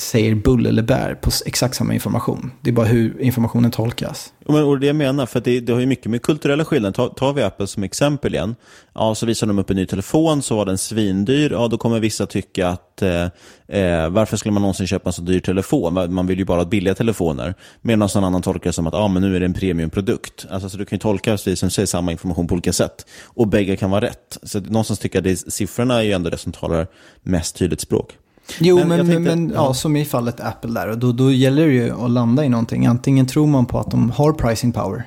säger 0.00 0.34
bull 0.34 0.66
eller 0.66 0.82
bär 0.82 1.14
på 1.14 1.30
exakt 1.46 1.74
samma 1.74 1.94
information. 1.94 2.50
Det 2.60 2.70
är 2.70 2.74
bara 2.74 2.86
hur 2.86 3.20
informationen 3.20 3.70
tolkas. 3.70 4.32
Ja, 4.46 4.52
Men, 4.52 4.64
och 4.64 4.80
det 4.80 4.86
jag 4.86 4.96
menar, 4.96 5.26
för 5.26 5.40
det, 5.40 5.60
det 5.60 5.72
har 5.72 5.80
ju 5.80 5.86
mycket 5.86 6.06
med 6.06 6.22
kulturella 6.22 6.64
skillnader. 6.64 6.92
Ta, 6.92 7.08
tar 7.08 7.32
vi 7.32 7.42
Apple 7.42 7.66
som 7.66 7.82
exempel 7.82 8.34
igen. 8.34 8.56
Ja, 8.94 9.14
så 9.14 9.26
visar 9.26 9.46
de 9.46 9.58
upp 9.58 9.70
en 9.70 9.76
ny 9.76 9.86
telefon, 9.86 10.42
så 10.42 10.56
var 10.56 10.66
den 10.66 10.78
svindyr. 10.78 11.50
Ja, 11.50 11.68
då 11.68 11.78
kommer 11.78 12.00
vissa 12.00 12.26
tycka 12.26 12.68
att 12.68 13.02
eh, 13.02 13.22
eh 13.68 14.08
varför 14.08 14.36
skulle 14.36 14.52
man 14.52 14.62
någonsin 14.62 14.86
köpa 14.86 15.08
en 15.08 15.12
så 15.12 15.22
dyr 15.22 15.40
telefon? 15.40 16.14
Man 16.14 16.26
vill 16.26 16.38
ju 16.38 16.44
bara 16.44 16.60
ha 16.60 16.64
billiga 16.64 16.94
telefoner. 16.94 17.54
Medan 17.80 18.08
någon 18.14 18.24
annan 18.24 18.42
tolkar 18.42 18.68
det 18.70 18.72
som 18.72 18.86
att 18.86 18.94
ah, 18.94 19.08
men 19.08 19.22
nu 19.22 19.36
är 19.36 19.40
det 19.40 19.46
en 19.46 19.54
premiumprodukt. 19.54 20.46
Alltså, 20.50 20.68
så 20.68 20.76
du 20.76 20.84
kan 20.84 20.96
ju 20.96 21.00
tolka, 21.00 21.30
precis 21.30 21.60
som 21.60 21.70
säger, 21.70 21.86
samma 21.86 22.12
information 22.12 22.46
på 22.46 22.52
olika 22.52 22.72
sätt. 22.72 23.06
Och 23.24 23.48
bägge 23.48 23.76
kan 23.76 23.90
vara 23.90 24.00
rätt. 24.00 24.38
Så 24.42 24.60
någonstans 24.60 24.98
tycker 24.98 25.22
jag 25.22 25.32
att 25.32 25.52
siffrorna 25.52 25.94
är 25.94 26.02
ju 26.02 26.12
ändå 26.12 26.30
det 26.30 26.38
som 26.38 26.52
talar 26.52 26.86
mest 27.22 27.56
tydligt 27.56 27.80
språk. 27.80 28.16
Jo, 28.58 28.76
men, 28.76 28.88
men, 28.88 28.98
tänkte- 28.98 29.20
men 29.20 29.52
ja, 29.54 29.74
som 29.74 29.96
i 29.96 30.04
fallet 30.04 30.40
Apple 30.40 30.70
där. 30.70 30.88
Och 30.88 30.98
då, 30.98 31.12
då 31.12 31.32
gäller 31.32 31.66
det 31.66 31.72
ju 31.72 32.04
att 32.04 32.10
landa 32.10 32.44
i 32.44 32.48
någonting. 32.48 32.86
Antingen 32.86 33.26
tror 33.26 33.46
man 33.46 33.66
på 33.66 33.78
att 33.78 33.90
de 33.90 34.10
har 34.10 34.32
pricing 34.32 34.72
power. 34.72 35.04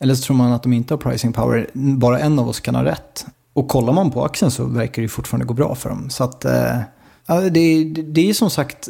Eller 0.00 0.14
så 0.14 0.22
tror 0.22 0.36
man 0.36 0.52
att 0.52 0.62
de 0.62 0.72
inte 0.72 0.94
har 0.94 0.98
pricing 0.98 1.32
power. 1.32 1.66
Bara 1.72 2.18
en 2.18 2.38
av 2.38 2.48
oss 2.48 2.60
kan 2.60 2.74
ha 2.74 2.84
rätt. 2.84 3.26
Och 3.52 3.68
kollar 3.68 3.92
man 3.92 4.10
på 4.10 4.24
aktien 4.24 4.50
så 4.50 4.64
verkar 4.64 5.02
det 5.02 5.08
fortfarande 5.08 5.46
gå 5.46 5.54
bra 5.54 5.74
för 5.74 5.88
dem. 5.88 6.10
Så 6.10 6.24
att... 6.24 6.44
Eh, 6.44 6.78
ja, 7.26 7.40
det, 7.40 7.84
det, 7.84 8.30
är 8.30 8.34
som 8.34 8.50
sagt, 8.50 8.88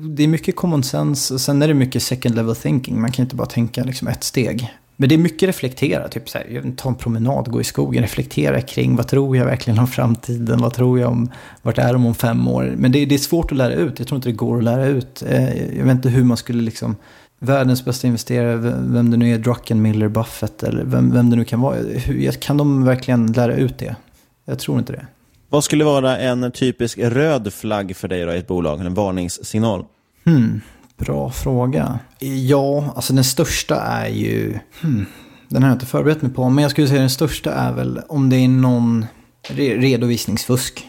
det 0.00 0.22
är 0.22 0.28
mycket 0.28 0.56
common 0.56 0.82
sense. 0.82 1.38
Sen 1.38 1.62
är 1.62 1.68
det 1.68 1.74
mycket 1.74 2.02
second 2.02 2.34
level 2.34 2.56
thinking. 2.56 3.00
Man 3.00 3.12
kan 3.12 3.22
inte 3.22 3.36
bara 3.36 3.48
tänka 3.48 3.84
liksom 3.84 4.08
ett 4.08 4.24
steg. 4.24 4.74
Men 4.96 5.08
det 5.08 5.14
är 5.14 5.18
mycket 5.18 5.48
reflektera, 5.48 6.08
typ 6.08 6.28
så 6.28 6.38
här, 6.38 6.72
ta 6.76 6.88
en 6.88 6.94
promenad, 6.94 7.50
gå 7.50 7.60
i 7.60 7.64
skogen, 7.64 8.02
reflektera 8.02 8.60
kring 8.60 8.96
vad 8.96 9.08
tror 9.08 9.36
jag 9.36 9.44
verkligen 9.44 9.78
om 9.78 9.86
framtiden, 9.86 10.60
vad 10.60 10.74
tror 10.74 11.00
jag 11.00 11.10
om, 11.10 11.30
vart 11.62 11.78
är 11.78 11.92
de 11.92 12.06
om 12.06 12.14
fem 12.14 12.48
år? 12.48 12.74
Men 12.76 12.92
det, 12.92 13.04
det 13.04 13.14
är 13.14 13.18
svårt 13.18 13.52
att 13.52 13.58
lära 13.58 13.74
ut, 13.74 13.98
jag 13.98 14.08
tror 14.08 14.16
inte 14.16 14.28
det 14.28 14.32
går 14.32 14.58
att 14.58 14.64
lära 14.64 14.86
ut. 14.86 15.22
Eh, 15.28 15.76
Jag 15.78 15.84
vet 15.84 15.92
inte 15.92 16.08
hur 16.08 16.24
man 16.24 16.36
skulle 16.36 16.62
liksom, 16.62 16.96
världens 17.38 17.84
bästa 17.84 18.06
investerare, 18.06 18.56
vem 18.56 18.92
vem 18.94 19.10
det 19.10 19.16
nu 19.16 19.34
är, 19.34 19.38
Druckenmiller, 19.38 20.08
Buffett 20.08 20.62
eller 20.62 20.84
vem, 20.84 21.12
vem 21.12 21.30
det 21.30 21.36
nu 21.36 21.44
kan 21.44 21.60
vara, 21.60 21.76
hur, 21.76 22.32
kan 22.32 22.56
de 22.56 22.84
verkligen 22.84 23.32
lära 23.32 23.54
ut 23.54 23.78
det? 23.78 23.96
Jag 24.44 24.58
tror 24.58 24.78
inte 24.78 24.92
det. 24.92 25.06
Vad 25.48 25.64
skulle 25.64 25.84
vara 25.84 26.18
en 26.18 26.52
typisk 26.52 26.98
röd 26.98 27.52
flagg 27.52 27.96
för 27.96 28.08
dig 28.08 28.24
då, 28.24 28.32
i 28.32 28.38
ett 28.38 28.46
bolag? 28.46 28.80
En 28.80 28.94
varningssignal? 28.94 29.84
Hmm, 30.24 30.60
bra 30.96 31.30
fråga. 31.30 31.98
Ja, 32.18 32.92
alltså 32.96 33.12
den 33.12 33.24
största 33.24 33.80
är 33.80 34.08
ju... 34.08 34.58
Hmm, 34.82 35.06
den 35.48 35.62
har 35.62 35.70
jag 35.70 35.76
inte 35.76 35.86
förberett 35.86 36.22
mig 36.22 36.32
på. 36.32 36.48
Men 36.48 36.62
jag 36.62 36.70
skulle 36.70 36.88
säga 36.88 37.00
den 37.00 37.10
största 37.10 37.52
är 37.52 37.72
väl 37.72 38.00
om 38.08 38.30
det 38.30 38.36
är 38.36 38.48
någon 38.48 39.06
re 39.48 39.76
redovisningsfusk. 39.76 40.86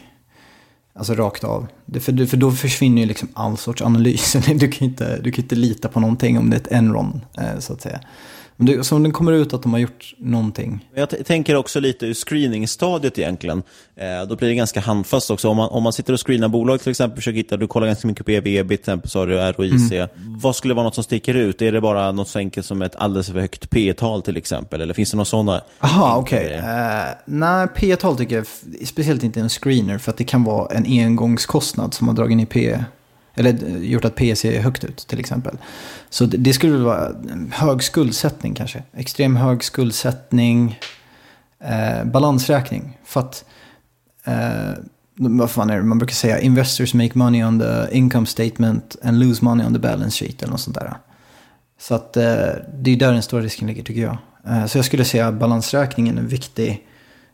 Alltså 0.95 1.13
rakt 1.13 1.43
av. 1.43 1.67
Det, 1.85 1.99
för, 1.99 2.25
för 2.25 2.37
då 2.37 2.51
försvinner 2.51 3.01
ju 3.01 3.07
liksom 3.07 3.29
all 3.33 3.57
sorts 3.57 3.81
analys. 3.81 4.35
Du 4.55 4.67
kan 4.67 4.87
inte, 4.87 5.19
du 5.21 5.31
kan 5.31 5.43
inte 5.43 5.55
lita 5.55 5.87
på 5.87 5.99
någonting 5.99 6.39
om 6.39 6.49
det 6.49 6.55
är 6.55 6.59
ett 6.61 6.71
Enron, 6.71 7.21
eh, 7.37 7.59
så 7.59 7.73
att 7.73 7.81
säga. 7.81 7.99
Om 8.57 8.65
det, 8.65 8.83
så 8.83 8.95
om 8.95 9.03
det 9.03 9.11
kommer 9.11 9.31
ut 9.31 9.53
att 9.53 9.63
de 9.63 9.73
har 9.73 9.79
gjort 9.79 10.13
någonting. 10.17 10.89
Jag 10.95 11.25
tänker 11.25 11.55
också 11.55 11.79
lite 11.79 12.05
ur 12.05 12.13
screeningstadiet 12.13 13.19
egentligen. 13.19 13.63
Eh, 13.95 14.27
då 14.29 14.35
blir 14.35 14.49
det 14.49 14.55
ganska 14.55 14.79
handfast 14.79 15.31
också. 15.31 15.49
Om 15.49 15.57
man, 15.57 15.69
om 15.69 15.83
man 15.83 15.93
sitter 15.93 16.13
och 16.13 16.27
screenar 16.27 16.47
bolag 16.47 16.81
till 16.81 16.89
exempel, 16.89 17.15
försöker 17.15 17.37
hitta, 17.37 17.57
du 17.57 17.67
kollar 17.67 17.87
ganska 17.87 18.07
mycket 18.07 18.25
på 18.25 18.31
EV, 18.31 18.47
ebit, 18.47 18.67
till 18.67 18.73
exempel 18.73 19.09
så 19.09 19.19
har 19.19 19.27
du 19.27 19.35
ROIC. 19.35 19.91
Mm. 19.91 20.09
Vad 20.17 20.55
skulle 20.55 20.73
vara 20.73 20.83
något 20.83 20.95
som 20.95 21.03
sticker 21.03 21.33
ut? 21.33 21.61
Är 21.61 21.71
det 21.71 21.81
bara 21.81 22.11
något 22.11 22.27
så 22.27 22.39
enkelt 22.39 22.65
som 22.65 22.81
ett 22.81 22.95
alldeles 22.95 23.27
för 23.27 23.39
högt 23.39 23.69
P-tal 23.69 24.21
till 24.21 24.37
exempel? 24.37 24.81
Eller 24.81 24.93
finns 24.93 25.11
det 25.11 25.17
några 25.17 25.25
sådana? 25.25 25.61
Aha, 25.79 26.17
okej. 26.17 26.53
Eh, 26.53 27.15
nej, 27.25 27.67
P 27.75 27.95
tal 27.95 28.17
tycker 28.17 28.35
jag, 28.35 28.45
speciellt 28.87 29.23
inte 29.23 29.39
en 29.39 29.49
screener, 29.49 29.97
för 29.97 30.11
att 30.11 30.17
det 30.17 30.23
kan 30.23 30.43
vara 30.43 30.75
en 30.75 30.85
engångskostnad 30.85 31.93
som 31.93 32.07
har 32.07 32.15
dragit 32.15 32.37
ner 32.37 32.45
P, 32.45 32.77
eller 33.35 33.63
eh, 33.63 33.77
gjort 33.77 34.05
att 34.05 34.15
PC 34.15 34.35
ser 34.35 34.61
högt 34.61 34.83
ut 34.83 34.97
till 34.97 35.19
exempel. 35.19 35.57
Så 36.09 36.25
det, 36.25 36.37
det 36.37 36.53
skulle 36.53 36.73
väl 36.73 36.83
vara 36.83 37.11
hög 37.51 37.83
skuldsättning 37.83 38.53
kanske. 38.53 38.83
Extrem 38.93 39.35
hög 39.35 39.63
skuldsättning, 39.63 40.79
eh, 41.63 42.05
balansräkning. 42.05 42.97
För 43.05 43.19
att, 43.19 43.45
eh, 44.23 44.73
vad 45.15 45.51
fan 45.51 45.69
är 45.69 45.77
det 45.77 45.83
man 45.83 45.97
brukar 45.97 46.15
säga, 46.15 46.39
investors 46.39 46.93
make 46.93 47.11
money 47.13 47.43
on 47.43 47.59
the 47.59 47.97
income 47.97 48.25
statement 48.25 48.95
and 49.03 49.19
lose 49.19 49.45
money 49.45 49.65
on 49.67 49.73
the 49.73 49.79
balance 49.79 50.25
sheet 50.25 50.41
eller 50.41 50.51
något 50.51 50.61
sånt 50.61 50.77
där. 50.77 50.93
Så 51.79 51.95
att 51.95 52.17
eh, 52.17 52.23
det 52.73 52.91
är 52.91 52.95
där 52.95 53.13
den 53.13 53.21
stora 53.21 53.41
risken 53.43 53.67
ligger 53.67 53.83
tycker 53.83 54.01
jag. 54.01 54.17
Eh, 54.47 54.65
så 54.65 54.77
jag 54.77 54.85
skulle 54.85 55.05
säga 55.05 55.27
att 55.27 55.33
balansräkningen 55.33 56.17
är 56.17 56.21
viktig. 56.21 56.87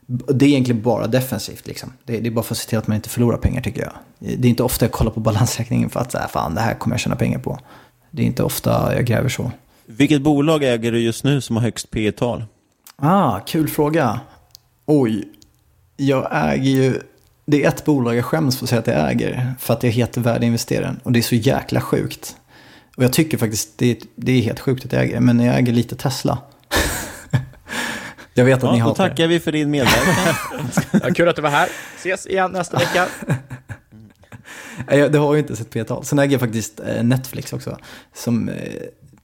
Det 0.06 0.44
är 0.44 0.48
egentligen 0.48 0.82
bara 0.82 1.06
defensivt 1.06 1.66
liksom. 1.66 1.92
Det, 2.04 2.20
det 2.20 2.28
är 2.28 2.30
bara 2.30 2.42
för 2.42 2.54
att 2.54 2.58
se 2.58 2.68
till 2.68 2.78
att 2.78 2.86
man 2.86 2.94
inte 2.94 3.08
förlorar 3.08 3.38
pengar 3.38 3.62
tycker 3.62 3.82
jag. 3.82 3.92
Det 4.38 4.48
är 4.48 4.50
inte 4.50 4.62
ofta 4.62 4.84
jag 4.84 4.92
kollar 4.92 5.10
på 5.10 5.20
balansräkningen 5.20 5.90
för 5.90 6.00
att 6.00 6.12
säga 6.12 6.28
fan 6.28 6.54
det 6.54 6.60
här 6.60 6.74
kommer 6.74 6.94
jag 6.94 7.00
tjäna 7.00 7.16
pengar 7.16 7.38
på. 7.38 7.58
Det 8.10 8.22
är 8.22 8.26
inte 8.26 8.42
ofta 8.42 8.94
jag 8.94 9.04
gräver 9.04 9.28
så. 9.28 9.50
Vilket 9.86 10.22
bolag 10.22 10.64
äger 10.64 10.92
du 10.92 10.98
just 10.98 11.24
nu 11.24 11.40
som 11.40 11.56
har 11.56 11.62
högst 11.62 11.90
P-tal? 11.90 12.44
Ah, 12.96 13.40
kul 13.40 13.68
fråga. 13.68 14.20
Oj, 14.86 15.28
jag 15.96 16.28
äger 16.32 16.70
ju... 16.70 17.00
Det 17.46 17.64
är 17.64 17.68
ett 17.68 17.84
bolag 17.84 18.16
jag 18.16 18.24
skäms 18.24 18.58
för 18.58 18.64
att 18.64 18.68
säga 18.68 18.80
att 18.80 18.86
jag 18.86 19.10
äger. 19.10 19.54
För 19.58 19.74
att 19.74 19.82
jag 19.82 19.90
heter 19.90 20.20
värdeinvesteraren. 20.20 21.00
Och 21.02 21.12
det 21.12 21.20
är 21.20 21.22
så 21.22 21.34
jäkla 21.34 21.80
sjukt. 21.80 22.36
Och 22.96 23.04
jag 23.04 23.12
tycker 23.12 23.38
faktiskt 23.38 23.78
det 23.78 23.90
är, 23.90 23.96
det 24.16 24.32
är 24.32 24.42
helt 24.42 24.60
sjukt 24.60 24.84
att 24.84 24.92
jag 24.92 25.02
äger. 25.02 25.20
Men 25.20 25.40
jag 25.40 25.58
äger 25.58 25.72
lite 25.72 25.96
Tesla. 25.96 26.38
Jag 28.34 28.44
vet 28.44 28.56
att 28.56 28.62
Ja, 28.62 28.72
ni 28.72 28.78
då 28.78 28.84
hatar 28.84 29.04
det. 29.04 29.10
tackar 29.10 29.26
vi 29.26 29.40
för 29.40 29.52
din 29.52 29.70
medverkan. 29.70 30.34
Ja, 31.02 31.14
kul 31.14 31.28
att 31.28 31.36
du 31.36 31.42
var 31.42 31.50
här. 31.50 31.68
Ses 31.96 32.26
igen 32.26 32.50
nästa 32.52 32.78
vecka. 32.78 33.06
Nej, 34.86 34.98
jag- 34.98 35.12
Det 35.12 35.18
har 35.18 35.34
ju 35.34 35.40
inte 35.40 35.56
sett 35.56 35.70
P-tal. 35.70 36.04
Sen 36.04 36.18
äger 36.18 36.32
jag 36.32 36.40
faktiskt 36.40 36.80
eh, 36.80 37.02
Netflix 37.04 37.52
också. 37.52 37.78
Som 38.14 38.48
eh, 38.48 38.54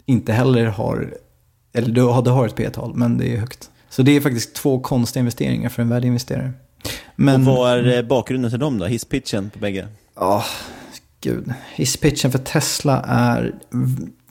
inte 0.06 0.32
heller 0.32 0.64
har, 0.66 1.14
eller 1.74 1.88
det 1.94 2.00
har, 2.00 2.22
det 2.22 2.30
har 2.30 2.46
ett 2.46 2.54
P-tal, 2.56 2.94
men 2.94 3.18
det 3.18 3.32
är 3.34 3.36
högt. 3.36 3.70
Så 3.90 4.02
det 4.02 4.16
är 4.16 4.20
faktiskt 4.20 4.54
två 4.54 4.80
konstiga 4.80 5.20
investeringar 5.20 5.68
för 5.68 5.82
en 5.82 5.88
värdeinvesterare. 5.88 6.52
Men, 7.16 7.48
Och 7.48 7.56
vad 7.56 7.78
är 7.78 7.96
eh, 7.96 8.02
bakgrunden 8.02 8.50
till 8.50 8.61
dem 8.61 8.78
då? 8.78 8.86
Hisspitchen 8.86 9.50
på 9.50 9.59
bägge? 9.59 9.88
Ja, 10.14 10.44
gud. 11.20 11.52
Hisspitchen 11.74 12.32
för 12.32 12.38
Tesla 12.38 13.02
är... 13.09 13.54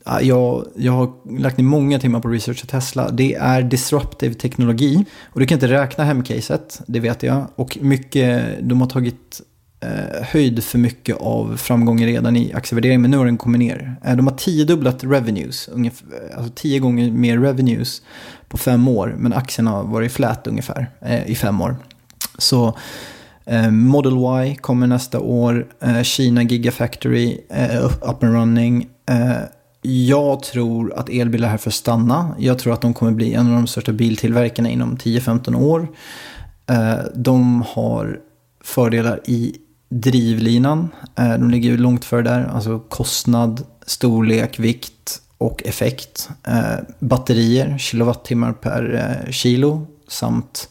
Ah, 0.09 0.21
jag, 0.21 0.65
jag 0.75 0.91
har 0.91 1.39
lagt 1.39 1.57
ner 1.57 1.65
många 1.65 1.99
timmar 1.99 2.19
på 2.19 2.27
research 2.27 2.59
för 2.59 2.67
Tesla. 2.67 3.11
Det 3.11 3.33
är 3.33 3.61
disruptive 3.61 4.33
teknologi. 4.33 5.05
Och 5.23 5.39
du 5.39 5.45
kan 5.45 5.55
inte 5.55 5.67
räkna 5.67 6.03
hem 6.03 6.23
caset, 6.23 6.81
det 6.87 6.99
vet 6.99 7.23
jag. 7.23 7.47
Och 7.55 7.77
mycket, 7.81 8.57
de 8.61 8.81
har 8.81 8.87
tagit 8.87 9.41
eh, 9.79 10.23
höjd 10.23 10.63
för 10.63 10.77
mycket 10.77 11.17
av 11.17 11.57
framgången 11.57 12.07
redan 12.07 12.35
i 12.35 12.53
aktievärdering. 12.53 13.01
Men 13.01 13.11
nu 13.11 13.17
har 13.17 13.25
den 13.25 13.37
kommit 13.37 13.59
ner. 13.59 13.95
Eh, 14.05 14.15
de 14.15 14.27
har 14.27 14.35
tiodubblat 14.35 15.03
revenues. 15.03 15.67
Ungefär, 15.67 16.07
alltså 16.37 16.51
tio 16.55 16.79
gånger 16.79 17.11
mer 17.11 17.37
revenues 17.37 18.01
på 18.49 18.57
fem 18.57 18.87
år. 18.87 19.15
Men 19.17 19.33
aktien 19.33 19.67
har 19.67 19.83
varit 19.83 20.11
flat 20.11 20.47
ungefär 20.47 20.91
eh, 21.01 21.29
i 21.29 21.35
fem 21.35 21.61
år. 21.61 21.75
Så 22.37 22.77
Eh, 23.49 23.71
Model 23.71 24.45
Y 24.47 24.55
kommer 24.55 24.87
nästa 24.87 25.19
år. 25.19 25.67
Eh, 25.81 26.01
Kina 26.01 26.43
Gigafactory 26.43 27.37
eh, 27.49 27.85
up 27.85 28.23
and 28.23 28.33
running. 28.33 28.87
Eh, 29.09 29.37
jag 29.89 30.43
tror 30.43 30.93
att 30.93 31.09
elbilar 31.09 31.47
är 31.47 31.51
här 31.51 31.57
för 31.57 31.69
att 31.69 31.73
stanna. 31.73 32.35
Jag 32.39 32.59
tror 32.59 32.73
att 32.73 32.81
de 32.81 32.93
kommer 32.93 33.11
bli 33.11 33.33
en 33.33 33.47
av 33.47 33.53
de 33.53 33.67
största 33.67 33.91
biltillverkarna 33.91 34.69
inom 34.69 34.97
10-15 34.97 35.55
år. 35.55 35.87
Eh, 36.69 36.97
de 37.15 37.63
har 37.67 38.19
fördelar 38.63 39.21
i 39.25 39.55
drivlinan. 39.89 40.89
Eh, 41.15 41.29
de 41.29 41.49
ligger 41.49 41.69
ju 41.69 41.77
långt 41.77 42.05
före 42.05 42.21
där. 42.21 42.45
Alltså 42.45 42.79
kostnad, 42.79 43.63
storlek, 43.85 44.59
vikt 44.59 45.21
och 45.37 45.63
effekt. 45.65 46.29
Eh, 46.43 46.75
batterier, 46.99 47.77
kilowattimmar 47.77 48.53
per 48.53 49.27
kilo 49.31 49.87
samt 50.07 50.69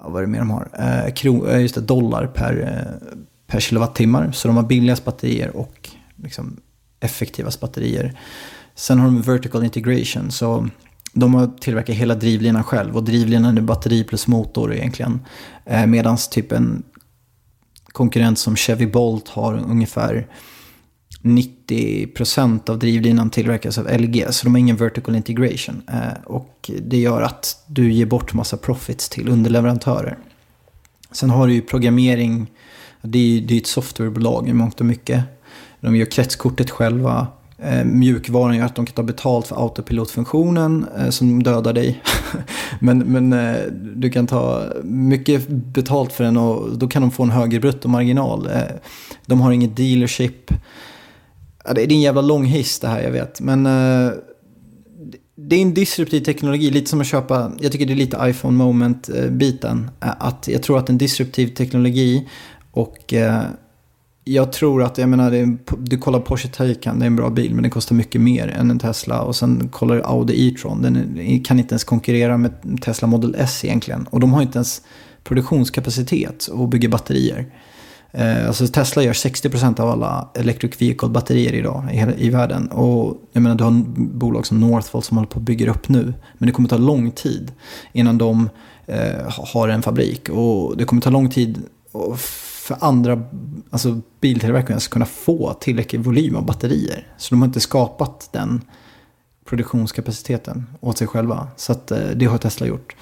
vad 0.00 0.16
är 0.16 0.26
det 0.26 0.32
mer 0.32 0.38
de 0.38 0.50
har? 0.50 1.58
Just 1.58 1.74
det, 1.74 1.80
dollar 1.80 2.26
per, 2.26 2.84
per 3.46 3.60
kilowattimmar. 3.60 4.32
Så 4.32 4.48
de 4.48 4.56
har 4.56 4.64
billigast 4.64 5.04
batterier 5.04 5.56
och 5.56 5.88
liksom 6.16 6.56
effektivast 7.00 7.60
batterier. 7.60 8.18
Sen 8.74 8.98
har 8.98 9.06
de 9.06 9.22
vertical 9.22 9.64
integration. 9.64 10.30
Så 10.30 10.68
de 11.12 11.34
har 11.34 11.46
tillverkat 11.60 11.96
hela 11.96 12.14
drivlinan 12.14 12.64
själv. 12.64 12.96
Och 12.96 13.04
drivlinan 13.04 13.58
är 13.58 13.62
batteri 13.62 14.04
plus 14.04 14.26
motor 14.26 14.74
egentligen. 14.74 15.20
Eh, 15.64 15.86
Medan 15.86 16.16
typ 16.30 16.52
en 16.52 16.82
konkurrent 17.92 18.38
som 18.38 18.56
Chevy 18.56 18.86
Bolt 18.86 19.28
har 19.28 19.54
ungefär 19.54 20.26
90% 21.22 22.70
av 22.70 22.78
drivlinan 22.78 23.30
tillverkas 23.30 23.78
av 23.78 24.00
LG. 24.00 24.26
Så 24.30 24.46
de 24.46 24.54
har 24.54 24.58
ingen 24.58 24.76
vertical 24.76 25.16
integration. 25.16 25.82
Eh, 25.88 26.22
och 26.24 26.70
det 26.82 26.98
gör 26.98 27.22
att 27.22 27.64
du 27.66 27.92
ger 27.92 28.06
bort 28.06 28.34
massa 28.34 28.56
profits 28.56 29.08
till 29.08 29.28
underleverantörer. 29.28 30.18
Sen 31.12 31.30
har 31.30 31.46
du 31.46 31.54
ju 31.54 31.62
programmering. 31.62 32.46
Det 33.02 33.18
är 33.18 33.22
ju 33.22 33.40
det 33.40 33.54
är 33.54 33.60
ett 33.60 33.66
softwarebolag 33.66 34.48
i 34.48 34.52
mångt 34.52 34.80
och 34.80 34.86
mycket. 34.86 35.24
De 35.80 35.96
gör 35.96 36.06
kretskortet 36.06 36.70
själva. 36.70 37.26
Eh, 37.62 37.84
mjukvaran 37.84 38.56
gör 38.56 38.66
att 38.66 38.74
de 38.74 38.86
kan 38.86 38.94
ta 38.94 39.02
betalt 39.02 39.46
för 39.46 39.62
autopilotfunktionen 39.62 40.86
eh, 40.98 41.10
som 41.10 41.42
dödar 41.42 41.72
dig. 41.72 42.02
men 42.80 42.98
men 42.98 43.32
eh, 43.32 43.62
du 43.96 44.10
kan 44.10 44.26
ta 44.26 44.64
mycket 44.84 45.48
betalt 45.48 46.12
för 46.12 46.24
den 46.24 46.36
och 46.36 46.78
då 46.78 46.88
kan 46.88 47.02
de 47.02 47.10
få 47.10 47.22
en 47.22 47.30
högre 47.30 47.60
bruttomarginal. 47.60 48.46
Eh, 48.46 48.62
de 49.26 49.40
har 49.40 49.52
inget 49.52 49.76
dealership. 49.76 50.52
Ja, 51.64 51.74
det 51.74 51.82
är 51.82 51.92
en 51.92 52.00
jävla 52.00 52.20
lång 52.20 52.44
hiss 52.44 52.80
det 52.80 52.88
här, 52.88 53.02
jag 53.02 53.10
vet. 53.10 53.40
Men 53.40 53.66
eh, 53.66 54.12
det 55.36 55.56
är 55.56 55.62
en 55.62 55.74
disruptiv 55.74 56.20
teknologi, 56.20 56.70
lite 56.70 56.90
som 56.90 57.00
att 57.00 57.06
köpa, 57.06 57.52
jag 57.60 57.72
tycker 57.72 57.86
det 57.86 57.92
är 57.92 57.96
lite 57.96 58.18
iPhone 58.22 58.56
moment-biten. 58.56 59.90
Eh, 60.00 60.10
att 60.18 60.48
jag 60.48 60.62
tror 60.62 60.78
att 60.78 60.88
en 60.88 60.98
disruptiv 60.98 61.46
teknologi 61.46 62.28
och 62.70 63.14
jag 64.24 64.52
tror 64.52 64.82
att, 64.82 64.98
jag 64.98 65.08
menar, 65.08 65.32
är, 65.32 65.58
du 65.78 65.98
kollar 65.98 66.20
Porsche 66.20 66.48
Taycan, 66.48 66.98
det 66.98 67.04
är 67.04 67.06
en 67.06 67.16
bra 67.16 67.30
bil, 67.30 67.54
men 67.54 67.62
den 67.62 67.70
kostar 67.70 67.94
mycket 67.94 68.20
mer 68.20 68.48
än 68.48 68.70
en 68.70 68.78
Tesla. 68.78 69.22
Och 69.22 69.36
sen 69.36 69.68
kollar 69.68 69.96
du 69.96 70.02
Audi 70.02 70.48
E-tron, 70.48 70.82
den 70.82 71.44
kan 71.44 71.58
inte 71.58 71.72
ens 71.72 71.84
konkurrera 71.84 72.36
med 72.36 72.82
Tesla 72.82 73.08
Model 73.08 73.34
S 73.38 73.64
egentligen. 73.64 74.06
Och 74.10 74.20
de 74.20 74.32
har 74.32 74.42
inte 74.42 74.58
ens 74.58 74.82
produktionskapacitet 75.24 76.46
och 76.46 76.68
bygger 76.68 76.88
batterier. 76.88 77.46
Eh, 78.12 78.46
alltså 78.46 78.66
Tesla 78.66 79.02
gör 79.02 79.12
60% 79.12 79.80
av 79.80 79.90
alla 79.90 80.28
electric 80.34 80.80
vehicle-batterier 80.80 81.52
idag 81.52 81.84
i, 81.92 82.26
i 82.26 82.30
världen. 82.30 82.68
Och 82.68 83.16
jag 83.32 83.42
menar, 83.42 83.56
du 83.56 83.64
har 83.64 83.84
bolag 83.96 84.46
som 84.46 84.60
Northvolt 84.60 85.04
som 85.04 85.16
håller 85.16 85.28
på 85.28 85.38
att 85.38 85.44
bygga 85.44 85.70
upp 85.70 85.88
nu. 85.88 86.14
Men 86.38 86.46
det 86.46 86.52
kommer 86.52 86.68
ta 86.68 86.76
lång 86.76 87.10
tid 87.10 87.52
innan 87.92 88.18
de 88.18 88.48
eh, 88.86 89.44
har 89.52 89.68
en 89.68 89.82
fabrik. 89.82 90.28
Och 90.28 90.76
det 90.76 90.84
kommer 90.84 91.02
ta 91.02 91.10
lång 91.10 91.30
tid 91.30 91.62
för 92.70 92.86
andra 92.86 93.22
alltså 93.70 94.00
biltillverkare 94.20 94.80
ska 94.80 94.92
kunna 94.92 95.06
få 95.06 95.52
tillräcklig 95.52 96.00
volym 96.00 96.36
av 96.36 96.46
batterier. 96.46 97.06
Så 97.16 97.34
de 97.34 97.42
har 97.42 97.46
inte 97.46 97.60
skapat 97.60 98.28
den 98.32 98.60
produktionskapaciteten 99.44 100.66
åt 100.80 100.98
sig 100.98 101.06
själva. 101.06 101.48
Så 101.56 101.72
att, 101.72 101.90
eh, 101.90 101.98
det 102.16 102.26
har 102.26 102.38
Tesla 102.38 102.66
gjort. 102.66 102.96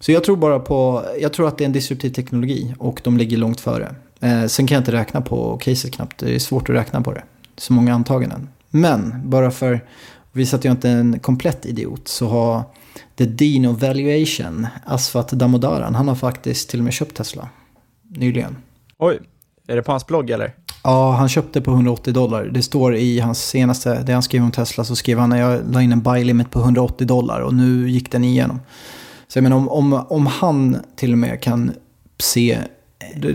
Så 0.00 0.12
jag 0.12 0.24
tror 0.24 0.36
bara 0.36 0.58
på, 0.58 1.04
jag 1.20 1.32
tror 1.32 1.48
att 1.48 1.58
det 1.58 1.64
är 1.64 1.66
en 1.66 1.72
disruptiv 1.72 2.10
teknologi 2.10 2.74
och 2.78 3.00
de 3.04 3.16
ligger 3.16 3.36
långt 3.36 3.60
före. 3.60 3.94
Eh, 4.20 4.46
sen 4.46 4.66
kan 4.66 4.74
jag 4.74 4.80
inte 4.80 4.92
räkna 4.92 5.20
på 5.20 5.56
caset 5.56 5.92
knappt, 5.92 6.18
det 6.18 6.34
är 6.34 6.38
svårt 6.38 6.68
att 6.68 6.76
räkna 6.76 7.00
på 7.00 7.12
det. 7.12 7.22
Så 7.56 7.72
många 7.72 7.94
antaganden. 7.94 8.48
Men 8.70 9.14
bara 9.24 9.50
för 9.50 9.72
att 9.72 9.80
visa 10.32 10.56
att 10.56 10.64
jag 10.64 10.72
inte 10.72 10.88
är 10.88 10.96
en 10.96 11.18
komplett 11.18 11.66
idiot 11.66 12.08
så 12.08 12.28
har 12.28 12.62
The 13.16 13.24
Dino 13.24 13.72
Valuation, 13.72 14.66
Asfat 14.84 15.30
Damodaran, 15.30 15.94
han 15.94 16.08
har 16.08 16.14
faktiskt 16.14 16.68
till 16.70 16.80
och 16.80 16.84
med 16.84 16.92
köpt 16.92 17.16
Tesla 17.16 17.48
nyligen. 18.08 18.56
Oj, 18.98 19.20
är 19.66 19.76
det 19.76 19.82
på 19.82 19.92
hans 19.92 20.06
blogg 20.06 20.30
eller? 20.30 20.54
Ja, 20.84 21.12
han 21.12 21.28
köpte 21.28 21.60
på 21.60 21.70
180 21.70 22.12
dollar. 22.12 22.44
Det 22.44 22.62
står 22.62 22.94
i 22.94 23.20
hans 23.20 23.48
senaste, 23.48 24.02
det 24.02 24.12
han 24.12 24.22
skrev 24.22 24.42
om 24.42 24.50
Tesla, 24.50 24.84
så 24.84 24.96
skrev 24.96 25.18
han 25.18 25.30
när 25.30 25.40
jag 25.40 25.60
la 25.72 25.82
in 25.82 25.92
en 25.92 26.02
buy 26.02 26.24
limit 26.24 26.50
på 26.50 26.58
180 26.58 27.06
dollar 27.06 27.40
och 27.40 27.54
nu 27.54 27.90
gick 27.90 28.12
den 28.12 28.24
igenom. 28.24 28.60
Så 29.28 29.38
jag 29.38 29.42
menar 29.42 29.56
om, 29.56 29.68
om, 29.68 29.92
om 30.08 30.26
han 30.26 30.76
till 30.96 31.12
och 31.12 31.18
med 31.18 31.42
kan 31.42 31.72
se, 32.18 32.58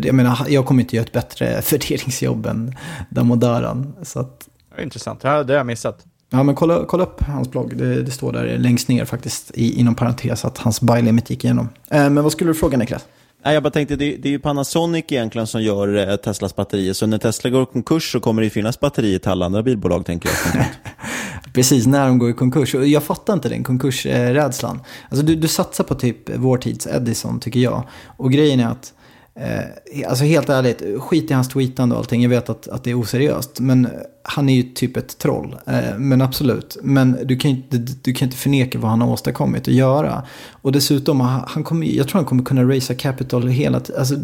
jag 0.03 0.15
menar 0.15 0.45
jag 0.49 0.65
kommer 0.65 0.83
inte 0.83 0.95
göra 0.95 1.05
ett 1.05 1.11
bättre 1.11 1.45
värderingsjobb 1.71 2.45
än 2.45 2.75
Damodaran. 3.09 3.93
Så 4.01 4.19
att, 4.19 4.47
Intressant, 4.79 5.21
det 5.21 5.29
har 5.29 5.51
jag 5.51 5.65
missat. 5.65 6.05
Ja, 6.29 6.43
men 6.43 6.55
kolla, 6.55 6.85
kolla 6.85 7.03
upp 7.03 7.21
hans 7.21 7.51
blogg. 7.51 7.77
Det, 7.77 8.03
det 8.03 8.11
står 8.11 8.31
där 8.31 8.57
längst 8.57 8.87
ner 8.87 9.05
faktiskt, 9.05 9.51
i, 9.53 9.79
inom 9.79 9.95
parentes, 9.95 10.45
att 10.45 10.57
hans 10.57 10.81
buy 10.81 11.01
limit 11.01 11.29
gick 11.29 11.43
igenom. 11.43 11.69
Eh, 11.89 12.09
men 12.09 12.23
vad 12.23 12.31
skulle 12.31 12.49
du 12.49 12.53
fråga 12.53 12.77
Niklas? 12.77 13.05
Nej, 13.43 13.53
jag 13.53 13.63
bara 13.63 13.69
tänkte, 13.69 13.95
det, 13.95 14.17
det 14.17 14.29
är 14.29 14.31
ju 14.31 14.39
Panasonic 14.39 15.05
egentligen 15.07 15.47
som 15.47 15.63
gör 15.63 16.09
eh, 16.09 16.15
Teslas 16.15 16.55
batterier. 16.55 16.93
Så 16.93 17.07
när 17.07 17.17
Tesla 17.17 17.49
går 17.49 17.63
i 17.63 17.65
konkurs 17.65 18.11
så 18.11 18.19
kommer 18.19 18.41
det 18.41 18.43
ju 18.45 18.49
finnas 18.49 18.79
batterier 18.79 19.19
till 19.19 19.29
alla 19.29 19.45
andra 19.45 19.63
bilbolag, 19.63 20.05
tänker 20.05 20.29
jag. 20.29 20.65
Precis, 21.53 21.87
när 21.87 22.07
de 22.07 22.19
går 22.19 22.29
i 22.29 22.33
konkurs. 22.33 22.75
Och 22.75 22.87
jag 22.87 23.03
fattar 23.03 23.33
inte 23.33 23.49
den 23.49 23.63
konkursrädslan. 23.63 24.81
Alltså, 25.09 25.25
du, 25.25 25.35
du 25.35 25.47
satsar 25.47 25.83
på 25.83 25.95
typ 25.95 26.29
vår 26.35 26.57
tids 26.57 26.87
Edison, 26.87 27.39
tycker 27.39 27.59
jag. 27.59 27.83
Och 28.17 28.31
grejen 28.31 28.59
är 28.59 28.67
att 28.67 28.93
Eh, 29.41 30.09
alltså 30.09 30.25
helt 30.25 30.49
ärligt, 30.49 31.01
skit 31.01 31.31
i 31.31 31.33
hans 31.33 31.47
tweetande 31.47 31.95
och 31.95 31.99
allting. 31.99 32.21
Jag 32.21 32.29
vet 32.29 32.49
att, 32.49 32.67
att 32.67 32.83
det 32.83 32.91
är 32.91 32.99
oseriöst. 32.99 33.59
Men 33.59 33.87
han 34.23 34.49
är 34.49 34.53
ju 34.53 34.63
typ 34.63 34.97
ett 34.97 35.17
troll. 35.17 35.55
Eh, 35.67 35.97
men 35.97 36.21
absolut. 36.21 36.77
Men 36.83 37.17
du 37.23 37.37
kan, 37.37 37.51
inte, 37.51 37.77
du 37.77 38.13
kan 38.13 38.27
inte 38.27 38.37
förneka 38.37 38.79
vad 38.79 38.91
han 38.91 39.01
har 39.01 39.09
åstadkommit 39.09 39.67
att 39.67 39.73
göra. 39.73 40.23
Och 40.51 40.71
dessutom, 40.71 41.19
han 41.47 41.63
kommer, 41.63 41.87
jag 41.87 42.07
tror 42.07 42.19
han 42.19 42.25
kommer 42.25 42.43
kunna 42.43 42.63
raisa 42.63 42.95
capital 42.95 43.47
hela 43.47 43.79
tiden. 43.79 43.99
Alltså, 43.99 44.15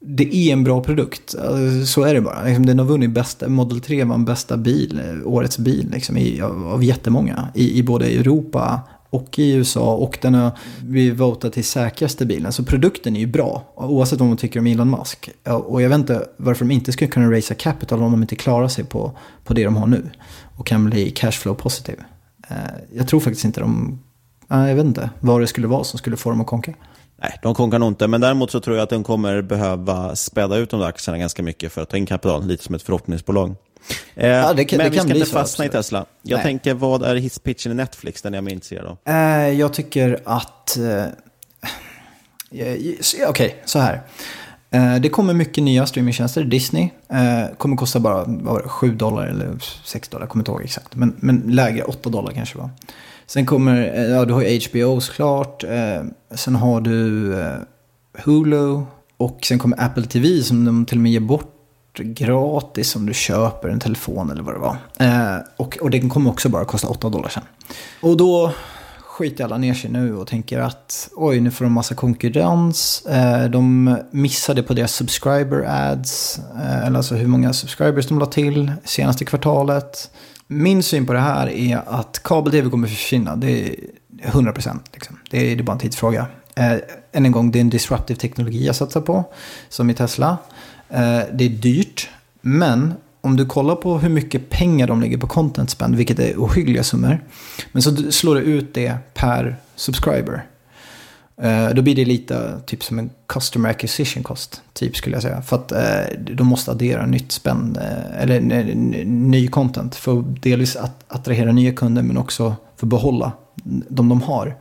det 0.00 0.34
är 0.34 0.52
en 0.52 0.64
bra 0.64 0.82
produkt. 0.82 1.34
Alltså, 1.34 1.86
så 1.86 2.02
är 2.02 2.14
det 2.14 2.20
bara. 2.20 2.44
Liksom, 2.44 2.66
den 2.66 2.78
har 2.78 2.86
vunnit 2.86 3.10
bästa, 3.10 3.48
Model 3.48 3.80
3 3.80 4.04
var 4.04 4.14
en 4.14 4.24
bästa 4.24 4.56
bil, 4.56 5.00
eh, 5.04 5.26
årets 5.26 5.58
bil 5.58 5.90
liksom, 5.92 6.16
i, 6.16 6.40
av, 6.40 6.66
av 6.66 6.84
jättemånga. 6.84 7.48
I, 7.54 7.78
I 7.78 7.82
både 7.82 8.06
Europa, 8.06 8.80
och 9.16 9.38
i 9.38 9.52
USA 9.52 9.94
och 9.94 10.18
den 10.22 10.34
har 10.34 10.50
blivit 10.80 11.20
votad 11.20 11.50
till 11.50 11.64
säkraste 11.64 12.26
bilen. 12.26 12.52
Så 12.52 12.64
produkten 12.64 13.16
är 13.16 13.20
ju 13.20 13.26
bra, 13.26 13.62
oavsett 13.74 14.18
vad 14.18 14.28
man 14.28 14.36
tycker 14.36 14.60
om 14.60 14.66
Elon 14.66 14.90
Musk. 14.90 15.30
Och 15.44 15.82
jag 15.82 15.88
vet 15.88 15.98
inte 15.98 16.28
varför 16.36 16.64
de 16.64 16.74
inte 16.74 16.92
skulle 16.92 17.10
kunna 17.10 17.30
raisa 17.30 17.54
capital 17.54 18.02
om 18.02 18.12
de 18.12 18.22
inte 18.22 18.36
klarar 18.36 18.68
sig 18.68 18.84
på, 18.84 19.12
på 19.44 19.54
det 19.54 19.64
de 19.64 19.76
har 19.76 19.86
nu. 19.86 20.10
Och 20.56 20.66
kan 20.66 20.84
bli 20.84 21.10
cashflow 21.10 21.54
positiv. 21.54 21.96
Eh, 22.48 22.56
jag 22.92 23.08
tror 23.08 23.20
faktiskt 23.20 23.44
inte 23.44 23.60
de, 23.60 23.98
jag 24.48 24.74
vet 24.74 24.84
inte 24.84 25.10
vad 25.20 25.40
det 25.40 25.46
skulle 25.46 25.66
vara 25.66 25.84
som 25.84 25.98
skulle 25.98 26.16
få 26.16 26.30
dem 26.30 26.40
att 26.40 26.46
konka. 26.46 26.74
Nej, 27.22 27.38
de 27.42 27.54
konkar 27.54 27.78
nog 27.78 27.88
inte, 27.88 28.08
men 28.08 28.20
däremot 28.20 28.50
så 28.50 28.60
tror 28.60 28.76
jag 28.76 28.82
att 28.84 28.90
de 28.90 29.04
kommer 29.04 29.42
behöva 29.42 30.16
späda 30.16 30.56
ut 30.56 30.70
de 30.70 30.80
där 30.80 30.86
aktierna 30.86 31.18
ganska 31.18 31.42
mycket 31.42 31.72
för 31.72 31.82
att 31.82 31.88
ta 31.88 31.96
in 31.96 32.06
kapital, 32.06 32.46
lite 32.46 32.64
som 32.64 32.74
ett 32.74 32.82
förhoppningsbolag. 32.82 33.54
Eh, 34.14 34.28
ja, 34.28 34.52
det 34.52 34.64
kan, 34.64 34.76
men 34.76 34.86
det 34.86 34.90
vi 34.90 34.98
ska 34.98 35.14
inte 35.14 35.30
fastna 35.30 35.64
i 35.64 35.68
Tesla. 35.68 36.06
Jag 36.22 36.36
Nej. 36.36 36.44
tänker, 36.44 36.74
vad 36.74 37.02
är 37.02 37.16
hisspitchen 37.16 37.72
i 37.72 37.74
Netflix? 37.74 38.22
Den 38.22 38.34
är 38.34 38.36
jag 38.36 38.44
mer 38.44 38.52
intresserad 38.52 38.86
av. 38.86 38.98
Eh, 39.04 39.48
jag 39.48 39.72
tycker 39.72 40.20
att... 40.24 40.76
Eh, 40.76 41.04
Okej, 42.50 43.28
okay, 43.28 43.50
så 43.64 43.78
här. 43.78 44.00
Det 45.00 45.08
kommer 45.08 45.34
mycket 45.34 45.64
nya 45.64 45.86
streamingtjänster. 45.86 46.44
Disney 46.44 46.88
kommer 47.58 47.76
kosta 47.76 48.00
bara 48.00 48.24
det, 48.24 48.68
7 48.68 48.94
dollar 48.94 49.26
eller 49.26 49.58
6 49.84 50.08
dollar, 50.08 50.22
jag 50.22 50.30
kommer 50.30 50.40
inte 50.40 50.50
ihåg 50.50 50.62
exakt. 50.62 50.94
Men, 50.94 51.16
men 51.20 51.42
lägre, 51.46 51.84
8 51.84 52.10
dollar 52.10 52.32
kanske 52.32 52.58
var. 52.58 52.70
Sen 53.26 53.46
kommer, 53.46 54.04
ja 54.10 54.24
du 54.24 54.32
har 54.34 54.42
ju 54.42 54.60
HBO 54.70 55.00
såklart. 55.00 55.64
Sen 56.34 56.54
har 56.54 56.80
du 56.80 57.34
Hulu. 58.24 58.82
Och 59.16 59.38
sen 59.42 59.58
kommer 59.58 59.84
Apple 59.84 60.06
TV 60.06 60.42
som 60.42 60.64
de 60.64 60.86
till 60.86 60.98
och 60.98 61.02
med 61.02 61.12
ger 61.12 61.20
bort 61.20 61.55
gratis 62.02 62.96
om 62.96 63.06
du 63.06 63.14
köper 63.14 63.68
en 63.68 63.80
telefon 63.80 64.30
eller 64.30 64.42
vad 64.42 64.54
det 64.54 64.58
var. 64.58 64.76
Eh, 64.98 65.38
och, 65.56 65.78
och 65.80 65.90
den 65.90 66.08
kommer 66.08 66.30
också 66.30 66.48
bara 66.48 66.64
kosta 66.64 66.88
8 66.88 67.08
dollar 67.08 67.28
sen. 67.28 67.42
Och 68.00 68.16
då 68.16 68.52
skiter 69.16 69.44
alla 69.44 69.58
ner 69.58 69.74
sig 69.74 69.90
nu 69.90 70.16
och 70.16 70.26
tänker 70.26 70.58
att 70.58 71.08
oj, 71.14 71.40
nu 71.40 71.50
får 71.50 71.64
de 71.64 71.72
massa 71.72 71.94
konkurrens. 71.94 73.06
Eh, 73.06 73.44
de 73.50 73.96
missade 74.10 74.62
på 74.62 74.74
deras 74.74 74.92
subscriber 74.92 75.64
ads, 75.68 76.40
eh, 76.54 76.86
eller 76.86 76.96
alltså 76.96 77.14
hur 77.14 77.26
många 77.26 77.52
subscribers 77.52 78.06
de 78.06 78.18
la 78.18 78.26
till 78.26 78.72
senaste 78.84 79.24
kvartalet. 79.24 80.10
Min 80.46 80.82
syn 80.82 81.06
på 81.06 81.12
det 81.12 81.18
här 81.18 81.48
är 81.48 81.82
att 81.86 82.20
kabel-tv 82.22 82.70
kommer 82.70 82.88
försvinna. 82.88 83.36
Det 83.36 83.68
är 83.68 83.74
100 84.22 84.52
procent. 84.52 84.90
Liksom. 84.92 85.18
Det, 85.30 85.38
är, 85.38 85.56
det 85.56 85.62
är 85.62 85.64
bara 85.64 85.72
en 85.72 85.78
tidsfråga. 85.78 86.26
Eh, 86.54 86.72
än 87.12 87.26
en 87.26 87.32
gång, 87.32 87.50
det 87.50 87.58
är 87.58 87.60
en 87.60 87.70
disruptive 87.70 88.20
teknologi 88.20 88.66
jag 88.66 88.76
satsar 88.76 89.00
på, 89.00 89.24
som 89.68 89.90
i 89.90 89.94
Tesla. 89.94 90.38
Eh, 90.88 91.20
det 91.32 91.44
är 91.44 91.48
dyrt, 91.48 92.08
men 92.40 92.94
om 93.20 93.36
du 93.36 93.46
kollar 93.46 93.74
på 93.74 93.98
hur 93.98 94.08
mycket 94.08 94.50
pengar 94.50 94.86
de 94.86 95.00
lägger 95.00 95.18
på 95.18 95.26
content 95.26 95.70
spend, 95.70 95.96
vilket 95.96 96.18
är 96.18 96.34
ohyggliga 96.36 96.82
summor, 96.82 97.24
men 97.72 97.82
så 97.82 98.12
slår 98.12 98.34
du 98.34 98.40
ut 98.40 98.74
det 98.74 98.96
per 99.14 99.56
subscriber. 99.74 100.46
Eh, 101.42 101.68
då 101.74 101.82
blir 101.82 101.94
det 101.94 102.04
lite 102.04 102.60
typ 102.66 102.84
som 102.84 102.98
en 102.98 103.10
customer 103.26 103.70
acquisition 103.70 104.22
cost, 104.22 104.62
typ 104.72 104.96
skulle 104.96 105.16
jag 105.16 105.22
säga. 105.22 105.42
För 105.42 105.56
att 105.56 105.72
eh, 105.72 106.18
de 106.18 106.46
måste 106.46 106.70
addera 106.70 107.06
nytt 107.06 107.32
spend, 107.32 107.76
eh, 107.76 108.22
eller 108.22 108.40
ny 109.04 109.48
content 109.48 109.94
för 109.94 110.18
att 110.18 110.42
delvis 110.42 110.76
att 110.76 111.04
attrahera 111.08 111.52
nya 111.52 111.72
kunder 111.72 112.02
men 112.02 112.16
också 112.16 112.56
för 112.76 112.86
att 112.86 112.90
behålla 112.90 113.32
de 113.88 114.08
de 114.08 114.22
har. 114.22 114.56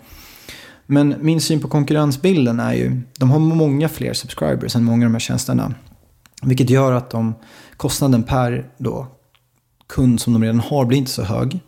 Men 0.85 1.15
min 1.21 1.41
syn 1.41 1.61
på 1.61 1.67
konkurrensbilden 1.67 2.59
är 2.59 2.73
ju, 2.73 3.01
de 3.19 3.31
har 3.31 3.39
många 3.39 3.89
fler 3.89 4.13
subscribers 4.13 4.75
än 4.75 4.83
många 4.83 5.05
av 5.05 5.11
de 5.11 5.13
här 5.13 5.19
tjänsterna. 5.19 5.73
Vilket 6.45 6.69
gör 6.69 6.91
att 6.91 7.09
de, 7.09 7.35
kostnaden 7.77 8.23
per 8.23 8.69
då, 8.77 9.07
kund 9.87 10.21
som 10.21 10.33
de 10.33 10.43
redan 10.43 10.59
har 10.59 10.85
blir 10.85 10.97
inte 10.97 11.11
så 11.11 11.23
hög. 11.23 11.59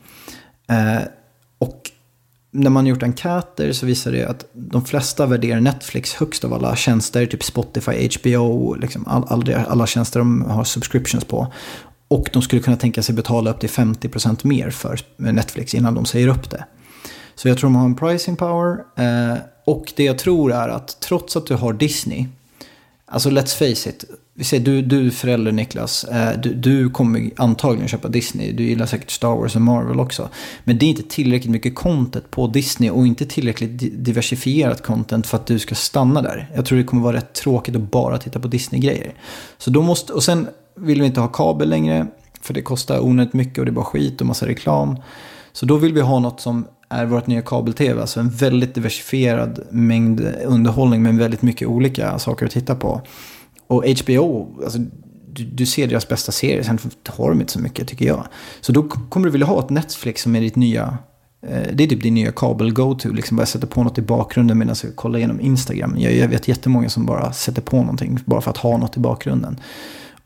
Eh, 0.70 1.02
och 1.58 1.92
när 2.52 2.70
man 2.70 2.86
gjort 2.86 3.04
enkäter 3.04 3.72
så 3.72 3.86
visar 3.86 4.12
det 4.12 4.26
att 4.26 4.46
de 4.54 4.86
flesta 4.86 5.26
värderar 5.26 5.60
Netflix 5.60 6.14
högst 6.14 6.44
av 6.44 6.54
alla 6.54 6.76
tjänster, 6.76 7.26
typ 7.26 7.44
Spotify, 7.44 8.10
HBO, 8.20 8.74
liksom 8.74 9.08
all, 9.08 9.24
all, 9.28 9.54
alla 9.54 9.88
tjänster 9.88 10.20
de 10.20 10.42
har 10.42 10.64
subscriptions 10.64 11.26
på. 11.26 11.54
Och 12.08 12.30
de 12.34 12.42
skulle 12.42 12.62
kunna 12.62 12.78
tänka 12.78 13.04
sig 13.04 13.16
betala 13.16 13.52
upp 13.52 13.60
till 13.60 13.70
50% 13.70 14.48
mer 14.48 14.70
för 14.70 15.00
Netflix 15.18 15.74
innan 15.74 15.96
de 15.96 16.06
säger 16.06 16.28
upp 16.28 16.50
det. 16.50 16.66
Så 17.36 17.48
jag 17.48 17.58
tror 17.58 17.70
de 17.70 17.76
har 17.76 17.86
en 17.86 17.96
pricing 17.96 18.36
power. 18.36 18.78
Eh, 18.96 19.38
och 19.66 19.94
det 19.96 20.04
jag 20.04 20.18
tror 20.18 20.54
är 20.54 20.70
att 20.70 21.00
trots 21.00 21.38
att 21.38 21.46
du 21.46 21.56
har 21.56 21.74
Disney 21.74 22.28
Alltså 23.10 23.30
let's 23.30 23.56
face 23.56 23.90
it. 23.90 24.04
Vi 24.40 24.44
säger 24.44 24.64
du, 24.64 24.82
du 24.82 25.08
är 25.08 25.12
förälder 25.12 25.52
Niklas. 25.52 26.04
Eh, 26.04 26.40
du, 26.40 26.54
du 26.54 26.90
kommer 26.90 27.32
antagligen 27.36 27.88
köpa 27.88 28.08
Disney. 28.08 28.52
Du 28.52 28.64
gillar 28.64 28.86
säkert 28.86 29.12
Star 29.12 29.36
Wars 29.36 29.56
och 29.56 29.62
Marvel 29.62 30.00
också. 30.00 30.30
Men 30.64 30.78
det 30.78 30.86
är 30.86 30.88
inte 30.88 31.04
tillräckligt 31.04 31.52
mycket 31.52 31.76
content 31.76 32.32
på 32.32 32.48
Disney 32.48 32.90
och 32.90 33.08
inte 33.08 33.26
tillräckligt 33.26 34.04
diversifierat 34.06 34.84
content 34.84 35.28
för 35.28 35.38
att 35.38 35.46
du 35.46 35.60
ska 35.60 35.76
stanna 35.76 36.22
där. 36.22 36.52
Jag 36.56 36.66
tror 36.66 36.78
det 36.78 36.84
kommer 36.84 37.04
vara 37.04 37.18
rätt 37.18 37.34
tråkigt 37.34 37.76
att 37.76 37.92
bara 37.92 38.18
titta 38.18 38.40
på 38.40 38.48
Disney-grejer. 38.48 39.14
Så 39.58 39.70
då 39.70 39.82
måste, 39.82 40.14
och 40.14 40.24
sen 40.24 40.48
vill 40.76 41.02
vi 41.02 41.08
inte 41.08 41.20
ha 41.22 41.28
kabel 41.28 41.70
längre. 41.70 42.08
För 42.42 42.54
det 42.54 42.62
kostar 42.62 43.00
onödigt 43.00 43.34
mycket 43.34 43.58
och 43.58 43.66
det 43.66 43.72
är 43.72 43.74
bara 43.74 43.86
skit 43.86 44.22
och 44.22 44.28
massa 44.28 44.48
reklam. 44.48 44.98
Så 45.54 45.66
då 45.66 45.78
vill 45.78 45.94
vi 45.94 46.02
ha 46.02 46.20
något 46.20 46.42
som 46.42 46.68
är 46.90 47.06
vårt 47.06 47.28
nya 47.28 47.42
kabel-tv. 47.42 48.02
Alltså 48.02 48.20
en 48.20 48.30
väldigt 48.30 48.76
diversifierad 48.76 49.60
mängd 49.70 50.22
underhållning 50.46 51.04
med 51.04 51.16
väldigt 51.16 51.42
mycket 51.42 51.68
olika 51.68 52.20
saker 52.20 52.46
att 52.46 52.52
titta 52.52 52.76
på. 52.76 53.02
Och 53.68 53.84
HBO, 54.04 54.48
alltså, 54.64 54.80
du, 55.38 55.44
du 55.44 55.66
ser 55.66 55.88
deras 55.88 56.08
bästa 56.08 56.32
serier, 56.32 56.64
sen 56.64 56.80
har 57.08 57.30
de 57.30 57.42
inte 57.42 57.54
så 57.54 57.60
mycket 57.60 57.88
tycker 57.88 58.06
jag. 58.06 58.28
Så 58.62 58.72
då 58.72 58.84
kommer 58.84 59.26
du 59.26 59.32
vilja 59.32 59.48
ha 59.48 59.60
ett 59.60 59.70
Netflix 59.70 60.22
som 60.22 60.36
är 60.36 60.42
ditt 60.42 60.56
nya, 60.56 60.98
eh, 61.48 61.68
det 61.74 61.84
är 61.84 61.88
typ 61.88 62.04
din 62.04 62.14
nya 62.14 62.32
kabel-go-to. 62.32 63.10
Liksom 63.10 63.38
bara 63.38 63.46
sätta 63.46 63.68
på 63.68 63.84
något 63.84 63.98
i 63.98 64.02
bakgrunden 64.02 64.58
medan 64.58 64.76
jag 64.84 64.96
kollar 64.96 65.20
igenom 65.20 65.42
Instagram. 65.42 65.96
Jag, 65.98 66.14
jag 66.14 66.28
vet 66.28 66.48
jättemånga 66.48 66.90
som 66.90 67.06
bara 67.06 67.34
sätter 67.34 67.62
på 67.62 67.78
någonting 67.78 68.20
bara 68.26 68.42
för 68.42 68.52
att 68.52 68.58
ha 68.58 68.78
något 68.78 68.98
i 68.98 69.00
bakgrunden. 69.00 69.60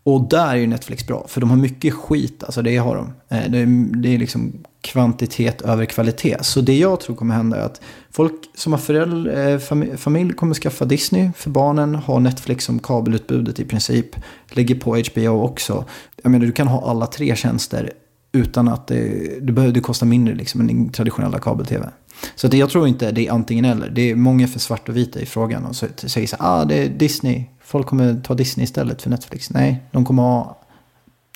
Och 0.03 0.29
där 0.29 0.47
är 0.47 0.55
ju 0.55 0.67
Netflix 0.67 1.07
bra, 1.07 1.25
för 1.27 1.41
de 1.41 1.49
har 1.49 1.57
mycket 1.57 1.93
skit, 1.93 2.43
alltså 2.43 2.61
det 2.61 2.77
har 2.77 2.95
de. 2.95 3.13
Eh, 3.35 3.51
det 3.51 3.57
är, 3.57 3.65
det 4.01 4.09
är 4.09 4.17
liksom 4.17 4.53
kvantitet 4.81 5.61
över 5.61 5.85
kvalitet. 5.85 6.37
Så 6.41 6.61
det 6.61 6.77
jag 6.77 6.99
tror 6.99 7.15
kommer 7.15 7.35
hända 7.35 7.57
är 7.57 7.61
att 7.61 7.81
folk 8.11 8.33
som 8.55 8.73
har 8.73 8.79
föräldrar, 8.79 9.47
eh, 9.47 9.59
familj, 9.59 9.97
familj 9.97 10.33
kommer 10.33 10.53
skaffa 10.53 10.85
Disney 10.85 11.29
för 11.35 11.49
barnen, 11.49 11.95
har 11.95 12.19
Netflix 12.19 12.65
som 12.65 12.79
kabelutbudet 12.79 13.59
i 13.59 13.65
princip, 13.65 14.15
lägger 14.49 14.75
på 14.75 14.95
HBO 14.95 15.41
också. 15.41 15.85
Jag 16.21 16.31
menar, 16.31 16.45
du 16.45 16.51
kan 16.51 16.67
ha 16.67 16.89
alla 16.89 17.05
tre 17.07 17.35
tjänster 17.35 17.91
utan 18.31 18.67
att 18.67 18.87
det, 18.87 19.39
det 19.41 19.53
behöver 19.53 19.73
det 19.73 19.79
kostar 19.79 20.07
mindre 20.07 20.35
liksom 20.35 20.61
än 20.61 20.67
din 20.67 20.89
traditionella 20.89 21.39
kabel-tv. 21.39 21.89
Så 22.35 22.47
att 22.47 22.53
jag 22.53 22.69
tror 22.69 22.87
inte 22.87 23.11
det 23.11 23.27
är 23.27 23.31
antingen 23.31 23.65
eller. 23.65 23.89
Det 23.89 24.11
är 24.11 24.15
många 24.15 24.47
för 24.47 24.59
svart 24.59 24.89
och 24.89 24.97
vita 24.97 25.19
i 25.19 25.25
frågan 25.25 25.65
och 25.65 25.75
så 25.75 25.87
säger 25.95 26.27
så 26.27 26.35
här, 26.39 26.61
ah 26.61 26.65
det 26.65 26.83
är 26.83 26.89
Disney, 26.89 27.45
folk 27.71 27.87
kommer 27.87 28.21
ta 28.21 28.33
Disney 28.33 28.63
istället 28.63 29.01
för 29.01 29.09
Netflix. 29.09 29.49
Nej, 29.49 29.79
de 29.91 30.05
kommer 30.05 30.23
ha 30.23 30.57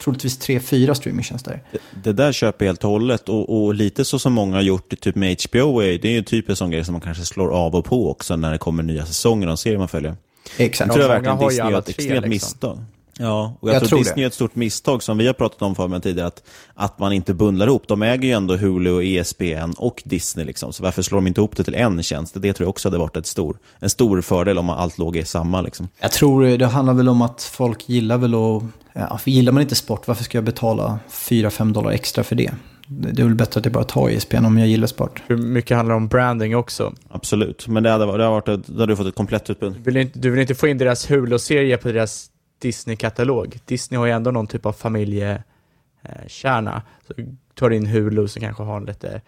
troligtvis 0.04 0.38
tre, 0.38 0.60
fyra 0.60 0.96
streamingtjänster. 0.96 1.64
Det 2.04 2.14
där 2.14 2.32
köper 2.32 2.66
jag 2.66 2.70
helt 2.70 2.84
och 2.84 2.90
hållet 2.90 3.30
och, 3.30 3.64
och 3.64 3.74
lite 3.74 4.06
så 4.06 4.20
som 4.20 4.34
många 4.34 4.56
har 4.56 4.62
gjort 4.62 5.00
typ 5.00 5.16
med 5.16 5.38
HBO, 5.50 5.80
är, 5.80 6.00
det 6.00 6.08
är 6.08 6.12
ju 6.12 6.22
typ 6.22 6.50
en 6.50 6.56
sån 6.56 6.72
grej 6.72 6.86
som 6.86 6.92
man 6.92 7.02
kanske 7.02 7.26
slår 7.26 7.50
av 7.50 7.76
och 7.76 7.86
på 7.86 8.12
också 8.12 8.36
när 8.36 8.52
det 8.52 8.58
kommer 8.58 8.84
nya 8.84 9.06
säsonger 9.06 9.48
och 9.48 9.60
serier 9.60 9.78
man 9.78 9.88
följer. 9.88 10.16
Exakt. 10.58 10.88
Jag 10.88 10.96
tror 10.96 11.06
Ja, 11.06 11.10
jag 11.12 11.16
verkligen 11.16 11.38
har 11.38 11.50
Disney 11.50 11.72
gör 11.72 11.80
ett 11.80 11.86
tre, 11.86 11.94
extremt 11.98 12.28
liksom. 12.28 12.30
misstag. 12.30 12.80
Ja, 13.20 13.58
och 13.60 13.70
jag, 13.70 13.76
Jag 13.76 13.82
tror, 13.82 13.88
tror 13.90 14.00
Disney 14.00 14.16
det. 14.16 14.22
är 14.24 14.28
ett 14.28 14.34
stort 14.34 14.56
misstag 14.56 15.04
som 15.04 15.18
vi 15.18 15.28
har 15.28 15.34
pratat 15.34 15.62
om 15.62 15.76
för 15.76 15.88
mig 15.88 16.02
tidigare, 16.02 16.28
att, 16.28 16.44
att 16.74 17.00
man 17.00 17.14
inte 17.14 17.34
bundlar 17.34 17.68
ihop. 17.68 17.88
De 17.88 18.02
äger 18.02 18.28
ju 18.28 18.32
ändå 18.32 18.56
Hulu, 18.56 18.92
och 18.92 19.04
ESPN 19.04 19.72
och 19.78 20.02
Disney, 20.06 20.46
liksom. 20.46 20.74
så 20.74 20.84
varför 20.84 21.02
slår 21.02 21.18
de 21.18 21.28
inte 21.28 21.42
ihop 21.42 21.56
det 21.58 21.64
till 21.64 21.76
en 21.76 22.04
tjänst? 22.04 22.34
Det 22.42 22.54
tror 22.54 22.66
jag 22.66 22.70
också 22.70 22.88
hade 22.90 22.98
varit 22.98 23.18
ett 23.18 23.26
stor, 23.28 23.58
en 23.80 23.90
stor 23.90 24.22
fördel 24.22 24.58
om 24.58 24.70
allt 24.70 24.98
låg 24.98 25.18
i 25.18 25.26
samma. 25.26 25.62
Liksom. 25.62 25.88
Jag 26.00 26.12
tror 26.12 26.58
det 26.58 26.66
handlar 26.66 26.94
väl 26.94 27.10
om 27.10 27.22
att 27.22 27.44
folk 27.44 27.90
gillar 27.90 28.18
väl 28.18 28.34
att... 28.34 28.64
Ja, 28.94 29.18
för 29.18 29.32
gillar 29.32 29.52
man 29.52 29.62
inte 29.62 29.76
sport, 29.76 30.08
varför 30.08 30.24
ska 30.24 30.38
jag 30.38 30.46
betala 30.46 31.00
4-5 31.12 31.74
dollar 31.74 31.92
extra 31.92 32.24
för 32.24 32.36
det? 32.36 32.52
Det 32.88 33.22
är 33.22 33.26
väl 33.26 33.36
bättre 33.36 33.60
att 33.60 33.66
jag 33.66 33.74
bara 33.74 33.84
tar 33.84 34.10
ESPN 34.10 34.46
om 34.46 34.58
jag 34.58 34.68
gillar 34.68 34.88
sport. 34.88 35.22
Hur 35.28 35.38
mycket 35.38 35.78
handlar 35.78 35.96
om 35.96 36.08
branding 36.08 36.56
också? 36.56 36.94
Absolut, 37.10 37.68
men 37.68 37.84
det 37.84 37.90
hade, 37.90 38.06
varit- 38.06 38.18
det 38.18 38.24
hade 38.24 38.34
varit 38.36 38.48
ett, 38.48 38.68
då 38.68 38.80
hade 38.80 38.92
du 38.92 38.96
fått 38.98 39.08
ett 39.08 39.16
komplett 39.16 39.50
utbud. 39.50 39.74
Du 39.74 39.80
vill 39.82 39.98
inte, 39.98 40.20
du 40.20 40.30
vill 40.30 40.42
inte 40.42 40.56
få 40.56 40.68
in 40.68 40.78
deras 40.78 41.12
Hulu-serie 41.12 41.78
på 41.78 41.88
deras 41.88 42.28
Disney-katalog. 42.60 43.60
Disney 43.66 43.98
har 44.00 44.06
ju 44.06 44.12
ändå 44.12 44.32
någon 44.32 44.48
typ 44.48 44.66
av 44.66 44.74
familjekärna. 44.74 46.82
Så 47.08 47.14
tar 47.54 47.70
in 47.70 47.86
Hulu 47.86 48.28
som 48.28 48.42
kanske 48.42 48.64
har 48.64 48.82
lite 48.82 49.22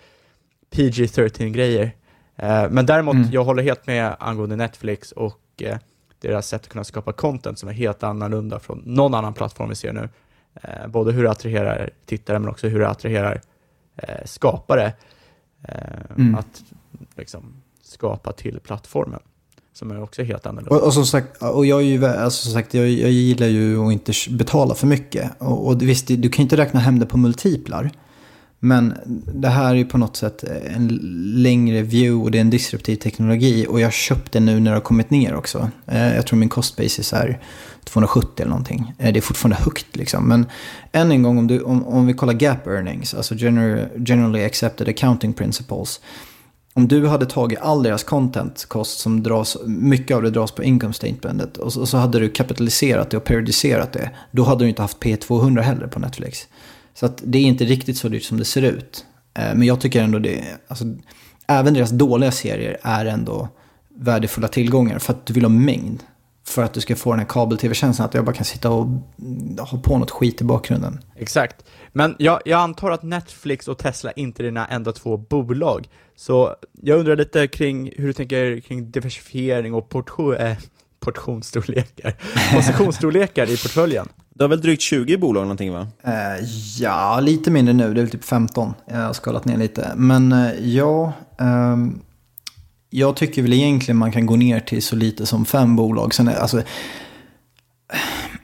PG-13-grejer. 0.71 1.91
Eh, 2.35 2.69
Men 2.69 2.85
däremot, 2.85 3.15
Mm. 3.15 3.29
jag 3.31 3.43
håller 3.43 3.63
helt 3.63 3.87
med 3.87 4.15
angående 4.19 4.55
Netflix 4.55 5.11
och 5.11 5.39
eh, 5.61 5.77
deras 6.19 6.47
sätt 6.47 6.61
att 6.61 6.69
kunna 6.69 6.83
skapa 6.83 7.13
content 7.13 7.59
som 7.59 7.69
är 7.69 7.73
helt 7.73 8.03
annorlunda 8.03 8.59
från 8.59 8.77
någon 8.85 9.13
annan 9.13 9.33
plattform 9.33 9.69
vi 9.69 9.75
ser 9.75 9.93
nu. 9.93 10.09
Eh, 10.63 10.87
Både 10.87 11.11
hur 11.11 11.23
det 11.23 11.31
attraherar 11.31 11.89
tittare 12.05 12.39
men 12.39 12.49
också 12.49 12.67
hur 12.67 12.79
det 12.79 12.89
attraherar 12.89 13.41
skapare. 14.25 14.93
Mm. 16.17 16.35
Att 16.35 16.63
liksom 17.15 17.61
skapa 17.81 18.31
till 18.33 18.59
plattformen. 18.59 19.19
Som 19.77 19.91
är 19.91 20.03
också 20.03 20.23
helt 20.23 20.45
annorlunda. 20.45 20.75
Och, 20.75 20.83
och 20.83 20.93
som 20.93 21.05
sagt, 21.05 21.43
och 21.43 21.65
jag, 21.65 21.81
är 21.81 21.85
ju, 21.85 22.05
alltså, 22.05 22.43
som 22.43 22.53
sagt 22.53 22.73
jag, 22.73 22.89
jag 22.89 23.11
gillar 23.11 23.47
ju 23.47 23.79
att 23.85 23.93
inte 23.93 24.11
betala 24.29 24.75
för 24.75 24.87
mycket. 24.87 25.31
Och, 25.37 25.67
och 25.67 25.81
visst, 25.81 26.07
du 26.07 26.29
kan 26.29 26.37
ju 26.37 26.43
inte 26.43 26.57
räkna 26.57 26.79
hem 26.79 26.99
det 26.99 27.05
på 27.05 27.17
multiplar. 27.17 27.91
Men 28.59 28.93
det 29.33 29.47
här 29.47 29.69
är 29.69 29.75
ju 29.75 29.85
på 29.85 29.97
något 29.97 30.15
sätt 30.15 30.43
en 30.43 30.87
längre 31.43 31.81
view 31.81 32.23
och 32.23 32.31
det 32.31 32.37
är 32.37 32.41
en 32.41 32.49
disruptiv 32.49 32.95
teknologi. 32.95 33.65
Och 33.69 33.79
jag 33.79 33.93
köpte 33.93 34.39
nu 34.39 34.59
när 34.59 34.71
det 34.71 34.77
har 34.77 34.81
kommit 34.81 35.09
ner 35.09 35.35
också. 35.35 35.69
Eh, 35.85 36.15
jag 36.15 36.27
tror 36.27 36.39
min 36.39 36.49
cost 36.49 36.77
basis 36.77 37.13
är 37.13 37.41
270 37.83 38.31
eller 38.37 38.49
någonting. 38.49 38.93
Eh, 38.97 39.13
det 39.13 39.19
är 39.19 39.21
fortfarande 39.21 39.63
högt 39.63 39.95
liksom. 39.95 40.27
Men 40.27 40.45
än 40.91 41.11
en 41.11 41.23
gång 41.23 41.37
om, 41.37 41.47
du, 41.47 41.61
om, 41.61 41.87
om 41.87 42.07
vi 42.07 42.13
kollar 42.13 42.33
gap 42.33 42.67
earnings, 42.67 43.13
alltså 43.13 43.35
generally 43.35 44.45
accepted 44.45 44.89
accounting 44.89 45.33
principles. 45.33 45.99
Om 46.77 46.87
du 46.87 47.07
hade 47.07 47.25
tagit 47.25 47.59
all 47.59 47.83
deras 47.83 48.03
content 48.03 48.65
cost 48.65 48.99
som 48.99 49.23
dras, 49.23 49.57
mycket 49.65 50.17
av 50.17 50.23
det 50.23 50.29
dras 50.29 50.51
på 50.51 50.63
income 50.63 50.93
statementet 50.93 51.57
och 51.57 51.73
så, 51.73 51.81
och 51.81 51.89
så 51.89 51.97
hade 51.97 52.19
du 52.19 52.29
kapitaliserat 52.29 53.09
det 53.09 53.17
och 53.17 53.23
periodiserat 53.23 53.93
det. 53.93 54.11
Då 54.31 54.43
hade 54.43 54.63
du 54.63 54.69
inte 54.69 54.81
haft 54.81 54.99
P200 54.99 55.61
heller 55.61 55.87
på 55.87 55.99
Netflix. 55.99 56.47
Så 56.93 57.05
att 57.05 57.21
det 57.25 57.37
är 57.37 57.41
inte 57.41 57.65
riktigt 57.65 57.97
så 57.97 58.09
dyrt 58.09 58.23
som 58.23 58.37
det 58.37 58.45
ser 58.45 58.61
ut. 58.61 59.05
Eh, 59.33 59.55
Men 59.55 59.63
jag 59.63 59.81
tycker 59.81 60.03
ändå 60.03 60.19
det, 60.19 60.43
alltså, 60.67 60.85
även 61.47 61.73
deras 61.73 61.89
dåliga 61.89 62.31
serier 62.31 62.77
är 62.81 63.05
ändå 63.05 63.49
värdefulla 63.95 64.47
tillgångar 64.47 64.99
för 64.99 65.13
att 65.13 65.25
du 65.25 65.33
vill 65.33 65.43
ha 65.43 65.49
mängd. 65.49 66.03
För 66.47 66.63
att 66.63 66.73
du 66.73 66.81
ska 66.81 66.95
få 66.95 67.11
den 67.11 67.19
här 67.19 67.27
kabel-tv-känslan 67.27 68.07
att 68.07 68.13
jag 68.13 68.25
bara 68.25 68.35
kan 68.35 68.45
sitta 68.45 68.69
och 68.69 68.85
mm, 68.85 69.57
ha 69.59 69.77
på 69.83 69.97
något 69.97 70.11
skit 70.11 70.41
i 70.41 70.43
bakgrunden. 70.43 70.99
Exakt. 71.15 71.65
Men 71.91 72.15
jag, 72.19 72.41
jag 72.45 72.59
antar 72.59 72.91
att 72.91 73.03
Netflix 73.03 73.67
och 73.67 73.77
Tesla 73.77 74.11
inte 74.11 74.41
är 74.41 74.45
dina 74.45 74.67
enda 74.67 74.91
två 74.91 75.17
bolag. 75.17 75.87
Så 76.19 76.55
jag 76.81 76.99
undrar 76.99 77.15
lite 77.15 77.47
kring 77.47 77.91
hur 77.95 78.07
du 78.07 78.13
tänker 78.13 78.59
kring 78.59 78.91
diversifiering 78.91 79.73
och 79.73 79.89
portion, 79.89 80.35
eh, 80.35 80.57
portionsstorlekar, 80.99 82.15
positionsstorlekar 82.55 83.45
i 83.45 83.57
portföljen. 83.57 84.07
Du 84.33 84.43
har 84.43 84.49
väl 84.49 84.61
drygt 84.61 84.81
20 84.81 85.17
bolag 85.17 85.41
någonting 85.41 85.73
va? 85.73 85.87
Eh, 86.03 86.45
ja, 86.79 87.19
lite 87.19 87.51
mindre 87.51 87.73
nu. 87.73 87.93
Det 87.93 87.99
är 87.99 88.03
väl 88.03 88.09
typ 88.09 88.23
15. 88.23 88.73
Jag 88.85 88.97
har 88.97 89.13
skalat 89.13 89.45
ner 89.45 89.57
lite. 89.57 89.91
Men 89.95 90.31
eh, 90.31 90.51
ja, 90.59 91.13
ehm, 91.39 91.99
jag 92.89 93.15
tycker 93.15 93.41
väl 93.41 93.53
egentligen 93.53 93.97
man 93.97 94.11
kan 94.11 94.25
gå 94.25 94.35
ner 94.35 94.59
till 94.59 94.83
så 94.83 94.95
lite 94.95 95.25
som 95.25 95.45
fem 95.45 95.75
bolag. 95.75 96.13
Sen 96.13 96.27
är, 96.27 96.35
alltså, 96.35 96.61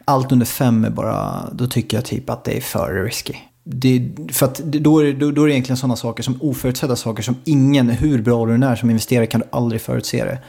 allt 0.05 0.31
under 0.31 0.45
fem 0.45 0.85
är 0.85 0.89
bara, 0.89 1.49
då 1.51 1.67
tycker 1.67 1.97
jag 1.97 2.05
typ 2.05 2.29
att 2.29 2.43
det 2.43 2.57
är 2.57 2.61
för 2.61 3.03
risky. 3.03 3.35
Det, 3.65 4.09
för 4.31 4.45
att 4.45 4.57
då, 4.57 4.99
är 4.99 5.13
då, 5.13 5.31
då 5.31 5.43
är 5.43 5.47
det 5.47 5.53
egentligen 5.53 5.77
sådana 5.77 5.95
saker 5.95 6.23
som 6.23 6.41
oförutsedda 6.41 6.95
saker 6.95 7.23
som 7.23 7.35
ingen, 7.43 7.89
hur 7.89 8.21
bra 8.21 8.45
du 8.45 8.53
än 8.53 8.63
är 8.63 8.75
som 8.75 8.89
investerare, 8.89 9.25
kan 9.25 9.41
du 9.41 9.47
aldrig 9.51 9.81
förutse 9.81 10.25
det. 10.25 10.39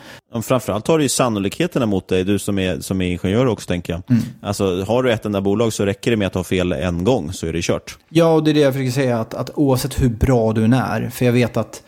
Framförallt 0.42 0.86
har 0.86 0.98
du 0.98 1.04
ju 1.04 1.08
sannolikheterna 1.08 1.86
mot 1.86 2.08
dig, 2.08 2.24
du 2.24 2.38
som 2.38 2.58
är, 2.58 2.80
som 2.80 3.00
är 3.00 3.06
ingenjör 3.06 3.46
också 3.46 3.66
tänker 3.66 3.92
jag. 3.92 4.02
Mm. 4.10 4.22
Alltså, 4.42 4.84
har 4.84 5.02
du 5.02 5.12
ett 5.12 5.24
enda 5.24 5.40
bolag 5.40 5.72
så 5.72 5.86
räcker 5.86 6.10
det 6.10 6.16
med 6.16 6.26
att 6.26 6.34
ha 6.34 6.44
fel 6.44 6.72
en 6.72 7.04
gång 7.04 7.32
så 7.32 7.46
är 7.46 7.52
det 7.52 7.62
kört. 7.62 7.98
Ja, 8.08 8.32
och 8.32 8.44
det 8.44 8.50
är 8.50 8.54
det 8.54 8.60
jag 8.60 8.72
försöker 8.72 8.92
säga. 8.92 9.20
Att, 9.20 9.34
att 9.34 9.50
oavsett 9.54 10.02
hur 10.02 10.08
bra 10.08 10.52
du 10.52 10.64
än 10.64 10.72
är. 10.72 11.10
För 11.10 11.24
jag 11.24 11.32
vet 11.32 11.56
att 11.56 11.82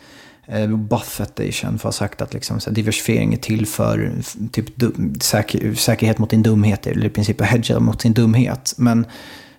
eh, 0.47 0.67
Buffett 0.67 1.39
är 1.39 1.51
känd 1.51 1.81
för 1.81 1.89
att 1.89 1.95
ha 1.95 1.99
sagt 1.99 2.21
att 2.21 2.33
liksom, 2.33 2.59
så 2.59 2.69
här, 2.69 2.75
diversifiering 2.75 3.33
är 3.33 3.37
till 3.37 3.65
för 3.65 4.11
typ, 4.51 4.75
dum, 4.75 5.15
säker, 5.21 5.73
säkerhet 5.73 6.17
mot 6.17 6.29
din 6.29 6.43
dumhet. 6.43 6.87
Eller 6.87 7.05
i 7.05 7.09
princip 7.09 7.41
att 7.41 7.47
hedga 7.47 7.79
mot 7.79 8.01
sin 8.01 8.13
dumhet. 8.13 8.73
Men 8.77 9.05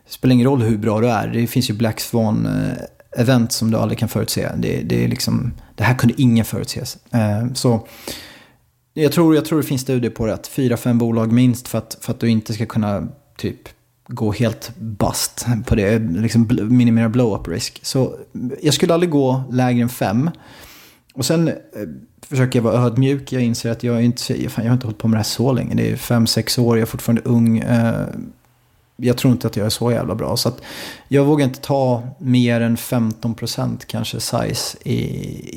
det 0.09 0.15
spelar 0.15 0.35
ingen 0.35 0.47
roll 0.47 0.63
hur 0.63 0.79
bra 0.79 1.01
du 1.01 1.09
är. 1.09 1.29
Det 1.29 1.47
finns 1.47 1.71
ju 1.71 1.75
Black 1.75 2.01
Swan-event 2.01 3.43
eh, 3.43 3.49
som 3.49 3.71
du 3.71 3.77
aldrig 3.77 3.99
kan 3.99 4.09
förutse. 4.09 4.49
Det, 4.57 4.83
det, 4.83 5.05
är 5.05 5.09
liksom, 5.09 5.53
det 5.75 5.85
här 5.85 5.95
kunde 5.95 6.23
ingen 6.23 6.45
förutse. 6.45 6.81
Eh, 7.11 7.53
så 7.55 7.87
jag 8.95 9.13
tror, 9.13 9.35
jag 9.35 9.45
tror 9.45 9.59
det 9.59 9.67
finns 9.67 9.83
studier 9.83 10.11
på 10.11 10.27
det. 10.27 10.35
Att 10.35 10.47
fyra, 10.47 10.77
fem 10.77 10.99
bolag 10.99 11.33
minst 11.33 11.69
för 11.69 11.79
att, 11.79 11.99
för 12.01 12.13
att 12.13 12.21
du 12.21 12.29
inte 12.29 12.53
ska 12.53 12.67
kunna 12.67 13.09
typ 13.37 13.69
gå 14.07 14.33
helt 14.33 14.73
bust 14.77 15.47
på 15.67 15.75
det. 15.75 15.99
Liksom 15.99 16.49
minimera 16.71 17.09
blow-up 17.09 17.49
risk. 17.49 17.81
Så 17.83 18.15
jag 18.63 18.75
skulle 18.75 18.95
aldrig 18.95 19.11
gå 19.11 19.43
lägre 19.53 19.83
än 19.83 19.89
fem. 19.89 20.31
Och 21.15 21.25
sen 21.25 21.49
eh, 21.49 21.55
försöker 22.23 22.59
jag 22.59 22.65
vara 22.65 22.83
ödmjuk. 22.83 23.33
Jag 23.33 23.43
inser 23.43 23.71
att 23.71 23.83
jag, 23.83 24.03
inte, 24.03 24.49
fan, 24.49 24.65
jag 24.65 24.71
har 24.71 24.75
inte 24.75 24.87
hållit 24.87 24.99
på 24.99 25.09
med 25.09 25.15
det 25.15 25.19
här 25.19 25.25
så 25.25 25.53
länge. 25.53 25.75
Det 25.75 25.91
är 25.91 25.97
fem, 25.97 26.27
sex 26.27 26.59
år. 26.59 26.77
Jag 26.77 26.83
är 26.83 26.87
fortfarande 26.87 27.23
ung. 27.25 27.59
Jag 29.03 29.17
tror 29.17 29.33
inte 29.33 29.47
att 29.47 29.57
jag 29.57 29.67
är 29.67 29.71
så 29.71 29.93
jävla 29.93 30.15
bra. 30.15 30.37
Så 30.37 30.49
att 30.49 30.63
jag 31.09 31.25
vågar 31.25 31.45
inte 31.45 31.61
ta 31.61 32.03
mer 32.19 32.61
än 32.61 32.77
15% 32.77 33.79
kanske 33.87 34.21
size 34.21 34.79
i, 34.83 34.95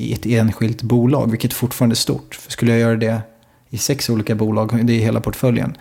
i 0.06 0.14
ett 0.14 0.26
enskilt 0.26 0.82
bolag. 0.82 1.32
Vilket 1.32 1.54
fortfarande 1.54 1.94
är 1.94 1.96
stort. 1.96 2.36
För 2.36 2.52
skulle 2.52 2.72
jag 2.72 2.80
göra 2.80 2.96
det 2.96 3.22
i 3.70 3.78
sex 3.78 4.10
olika 4.10 4.36
bolag. 4.36 4.86
Det 4.86 4.94
är 4.94 5.00
hela 5.00 5.22
portföljen. 5.22 5.78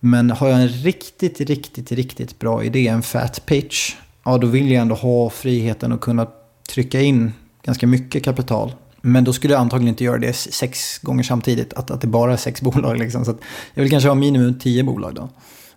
Men 0.00 0.30
har 0.30 0.48
jag 0.48 0.60
en 0.60 0.68
riktigt, 0.68 1.40
riktigt, 1.40 1.92
riktigt 1.92 2.38
bra 2.38 2.64
idé, 2.64 2.88
en 2.88 3.02
fat 3.02 3.46
pitch, 3.46 3.94
ja 4.24 4.38
då 4.38 4.46
vill 4.46 4.70
jag 4.70 4.82
ändå 4.82 4.94
ha 4.94 5.30
friheten 5.30 5.92
att 5.92 6.00
kunna 6.00 6.26
trycka 6.68 7.00
in 7.00 7.32
ganska 7.62 7.86
mycket 7.86 8.24
kapital. 8.24 8.72
Men 9.00 9.24
då 9.24 9.32
skulle 9.32 9.54
jag 9.54 9.60
antagligen 9.60 9.88
inte 9.88 10.04
göra 10.04 10.18
det 10.18 10.32
sex 10.32 10.98
gånger 10.98 11.22
samtidigt, 11.22 11.72
att, 11.72 11.90
att 11.90 12.00
det 12.00 12.06
bara 12.06 12.32
är 12.32 12.36
sex 12.36 12.60
bolag. 12.62 12.98
Liksom. 12.98 13.24
Så 13.24 13.34
jag 13.74 13.82
vill 13.82 13.90
kanske 13.90 14.08
ha 14.08 14.14
minimum 14.14 14.58
tio 14.58 14.84
bolag 14.84 15.14
då. 15.14 15.28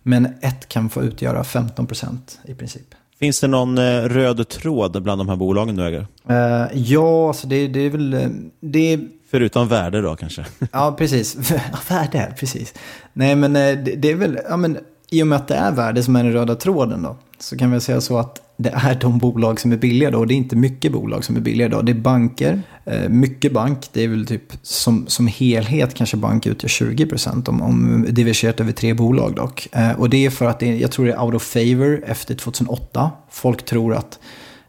Men 0.04 0.26
ett 0.42 0.68
kan 0.68 0.90
få 0.90 1.04
utgöra 1.04 1.44
15% 1.44 2.18
i 2.46 2.54
princip. 2.54 2.96
Finns 3.20 3.40
det 3.40 3.48
någon 3.48 3.78
eh, 3.78 4.02
röd 4.02 4.48
tråd 4.50 5.04
bland 5.04 5.22
de 5.22 5.30
här 5.30 5.36
bolagen 5.36 5.76
du 5.76 5.86
äger? 5.86 6.08
Uh, 6.30 6.68
ja, 6.74 7.28
alltså 7.28 7.48
det, 7.48 7.68
det 7.68 7.80
är 7.80 7.90
väl... 7.90 8.14
Eh, 8.14 8.28
det 8.60 8.94
är... 8.94 9.00
Förutom 9.32 9.68
värde 9.68 10.02
då 10.02 10.16
kanske? 10.16 10.46
ja, 10.72 10.96
precis. 10.98 11.52
värde, 11.90 12.34
precis. 12.40 12.74
Nej, 13.14 13.36
men 13.36 13.54
det, 13.54 13.76
det, 13.76 14.12
är 14.12 14.16
väl... 14.16 14.40
Ja, 14.50 14.58
men, 14.58 14.78
I 15.10 15.24
och 15.24 15.28
med 15.28 15.36
att 15.36 15.48
det 15.48 15.56
är 15.56 15.72
värde 15.72 16.04
som 16.04 16.16
är 16.16 16.24
den 16.24 16.34
röda 16.34 16.56
tråden 16.56 17.02
då, 17.02 17.18
så 17.44 17.58
kan 17.58 17.72
vi 17.72 17.80
säga 17.80 18.02
så 18.02 18.18
att 18.18 18.42
det 18.58 18.70
är 18.70 18.96
de 18.96 19.18
bolag 19.18 19.60
som 19.60 19.72
är 19.72 19.78
billiga 19.78 20.12
då. 20.12 20.20
Och 20.20 20.28
det 20.28 20.34
är 20.34 20.36
inte 20.36 20.56
mycket 20.56 20.92
bolag 20.92 21.24
som 21.24 21.36
är 21.36 21.40
billiga 21.40 21.70
då. 21.70 21.82
Det 21.82 21.92
är 21.92 21.96
banker, 21.96 22.62
eh, 22.86 23.10
mycket 23.10 23.54
bank. 23.54 23.90
Det 23.94 24.04
är 24.04 24.08
väl 24.08 24.26
typ 24.26 24.54
som, 24.62 25.08
som 25.08 25.28
helhet 25.28 25.94
kanske 25.94 26.18
bank 26.18 26.46
utgör 26.46 26.70
20% 26.70 27.50
om, 27.50 27.62
om 27.62 28.06
diverserat 28.10 28.60
över 28.60 28.72
tre 28.72 28.94
bolag 28.94 29.36
dock. 29.36 29.68
Eh, 29.72 29.92
och 29.92 30.10
det 30.10 30.26
är 30.26 30.30
för 30.30 30.46
att 30.46 30.60
det, 30.60 30.78
jag 30.78 30.92
tror 30.92 31.06
det 31.06 31.14
är 31.14 31.24
out 31.24 31.36
of 31.36 31.44
favor 31.44 32.04
efter 32.06 32.36
2008. 32.36 33.12
Folk 33.30 33.66
tror 33.66 33.94
att 33.94 34.20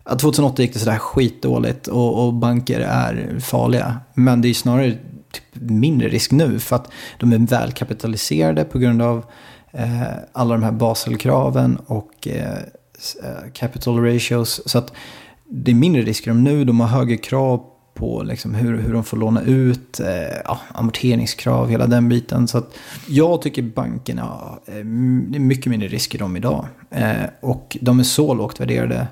2008 0.05 0.63
gick 0.63 0.73
det 0.73 0.79
sådär 0.79 0.99
skitdåligt 0.99 1.87
och, 1.87 2.27
och 2.27 2.35
banker 2.35 2.81
är 2.81 3.39
farliga. 3.41 4.01
Men 4.15 4.41
det 4.41 4.49
är 4.49 4.55
snarare 4.55 4.91
typ 5.33 5.71
mindre 5.71 6.09
risk 6.09 6.31
nu 6.31 6.59
för 6.59 6.77
att 6.77 6.93
de 7.21 7.33
är 7.33 7.39
välkapitaliserade 7.39 8.65
på 8.65 8.79
grund 8.79 9.03
av 9.03 9.25
Eh, 9.75 10.03
alla 10.33 10.55
de 10.55 10.63
här 10.63 10.73
Baselkraven 10.73 11.77
och 11.87 12.29
eh, 12.29 12.59
eh, 13.23 13.53
capital 13.53 14.05
ratios. 14.05 14.61
Så 14.67 14.79
att 14.79 14.93
det 15.45 15.71
är 15.71 15.75
mindre 15.75 16.03
risker 16.03 16.31
om 16.31 16.45
nu. 16.45 16.65
De 16.65 16.81
har 16.81 16.89
högre 16.89 17.17
krav 17.17 17.65
på 17.95 18.23
liksom 18.23 18.55
hur, 18.55 18.79
hur 18.79 18.93
de 18.93 19.05
får 19.05 19.17
låna 19.17 19.43
ut, 19.43 20.01
eh, 20.01 20.37
ja, 20.45 20.61
amorteringskrav, 20.69 21.69
hela 21.69 21.87
den 21.87 22.09
biten. 22.09 22.49
Så 22.49 22.59
att 22.59 22.75
jag 23.09 23.43
tycker 23.43 23.63
bankerna, 23.63 24.59
eh, 24.67 24.75
det 24.75 25.39
är 25.39 25.41
mycket 25.41 25.67
mindre 25.67 25.89
risker 25.89 26.19
de 26.19 26.37
idag. 26.37 26.67
Eh, 26.91 27.25
och 27.41 27.77
de 27.81 28.01
är 28.01 28.05
så 28.05 28.35
lågt 28.35 28.61
värderade 28.61 29.07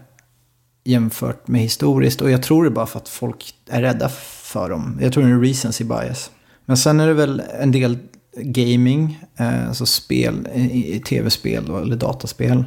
jämfört 0.85 1.49
med 1.49 1.61
historiskt. 1.61 2.21
Och 2.23 2.31
jag 2.31 2.43
tror 2.43 2.65
det 2.65 2.69
är 2.69 2.71
bara 2.71 2.87
för 2.87 2.99
att 2.99 3.09
folk 3.09 3.55
är 3.71 3.83
rädda 3.83 4.09
för 4.43 4.71
dem. 4.71 4.99
Jag 5.03 5.13
tror 5.13 5.25
det 5.25 5.31
är 5.31 5.35
en 5.35 5.45
recency 5.45 5.85
bias. 5.85 6.31
Men 6.65 6.77
sen 6.77 7.01
är 7.01 7.07
det 7.07 7.15
väl 7.15 7.43
en 7.61 7.73
del 7.73 7.99
gaming, 8.37 9.19
alltså 9.69 9.87
spel, 9.87 10.49
tv-spel 11.05 11.71
eller 11.71 11.97
dataspel. 11.97 12.65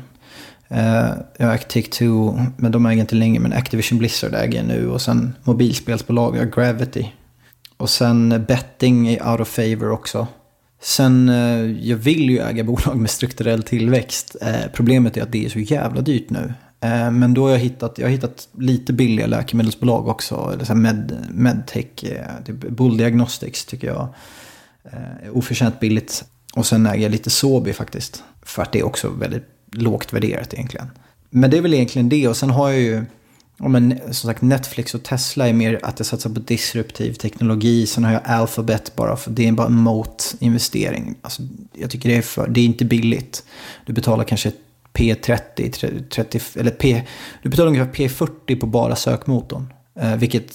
Eh, 0.68 1.10
jag 1.38 1.48
har 1.48 1.58
Take-Two, 1.58 2.46
men 2.58 2.72
de 2.72 2.86
äger 2.86 3.02
inte 3.02 3.16
längre, 3.16 3.40
men 3.40 3.54
Activision 3.54 3.98
Blizzard 3.98 4.34
äger 4.34 4.58
jag 4.58 4.68
nu. 4.68 4.90
Och 4.90 5.02
sen 5.02 5.36
mobilspelsbolag, 5.44 6.36
jag 6.36 6.40
har 6.40 6.52
Gravity. 6.52 7.12
Och 7.78 7.90
sen 7.90 8.32
eh, 8.32 8.40
betting 8.40 9.08
är 9.08 9.32
out 9.32 9.40
of 9.42 9.48
favor 9.48 9.92
också. 9.92 10.28
Sen, 10.82 11.28
jag 11.82 11.98
vill 11.98 12.30
ju 12.30 12.40
äga 12.40 12.64
bolag 12.64 12.98
med 12.98 13.10
strukturell 13.10 13.64
tillväxt. 13.64 14.36
Problemet 14.74 15.18
är 15.18 15.22
att 15.22 15.32
det 15.32 15.46
är 15.46 15.50
så 15.50 15.60
jävla 15.60 16.02
dyrt 16.02 16.30
nu. 16.30 16.54
Men 17.12 17.34
då 17.34 17.44
har 17.44 17.52
jag 17.52 17.60
hittat, 17.60 17.98
jag 17.98 18.06
har 18.06 18.12
hittat 18.12 18.48
lite 18.58 18.94
billiga 18.94 19.28
läkemedelsbolag 19.28 20.08
också. 20.08 20.52
Eller 20.54 20.66
så 20.66 20.76
med, 20.76 21.28
medtech, 21.32 21.86
typ 22.46 22.70
Bull 22.70 22.98
Diagnostics 22.98 23.66
tycker 23.66 23.88
jag 23.88 24.08
Eh, 24.92 25.38
oförtjänt 25.38 25.80
billigt. 25.80 26.26
Och 26.56 26.66
sen 26.66 26.86
äger 26.86 27.04
jag 27.04 27.12
lite 27.12 27.30
Sobi 27.30 27.74
faktiskt. 27.74 28.24
För 28.42 28.62
att 28.62 28.72
det 28.72 28.80
är 28.80 28.86
också 28.86 29.10
väldigt 29.10 29.48
lågt 29.72 30.14
värderat 30.14 30.54
egentligen. 30.54 30.88
Men 31.30 31.50
det 31.50 31.58
är 31.58 31.62
väl 31.62 31.74
egentligen 31.74 32.10
det. 32.10 32.28
Och 32.28 32.38
sen 32.38 32.50
har 32.50 32.70
jag 32.70 32.80
ju, 32.80 33.06
ja, 33.58 33.68
men, 33.68 34.00
som 34.06 34.30
sagt 34.30 34.42
Netflix 34.42 34.96
och 34.96 35.04
Tesla 35.04 35.48
är 35.48 35.54
mer 35.54 35.80
att 35.84 36.00
jag 36.00 36.06
satsar 36.06 36.30
på 36.30 36.40
disruptiv 36.40 37.14
teknologi. 37.14 37.88
Sen 37.88 38.04
har 38.04 38.14
jag 38.14 38.22
Alphabet 38.26 38.96
bara 38.96 39.18
för 39.18 39.32
det 39.32 39.48
är 39.48 39.52
bara 39.52 39.68
en 39.68 39.74
mot-investering. 39.74 41.16
Alltså, 41.22 41.42
jag 41.74 41.90
tycker 41.90 42.10
det 42.10 42.16
är, 42.16 42.22
för, 42.22 42.48
det 42.48 42.62
är 42.62 42.66
inte 42.66 42.86
billigt. 42.86 43.44
Du 43.86 43.94
betalar 43.94 44.24
kanske 44.24 44.52
P30, 44.94 45.72
30, 46.10 46.40
eller 46.60 46.72
P, 46.72 47.04
du 47.44 47.50
betalar 47.50 47.68
ungefär 47.68 47.92
P40 47.92 48.60
på 48.60 48.66
bara 48.66 48.96
sökmotorn. 48.96 49.74
Eh, 50.00 50.16
vilket 50.16 50.54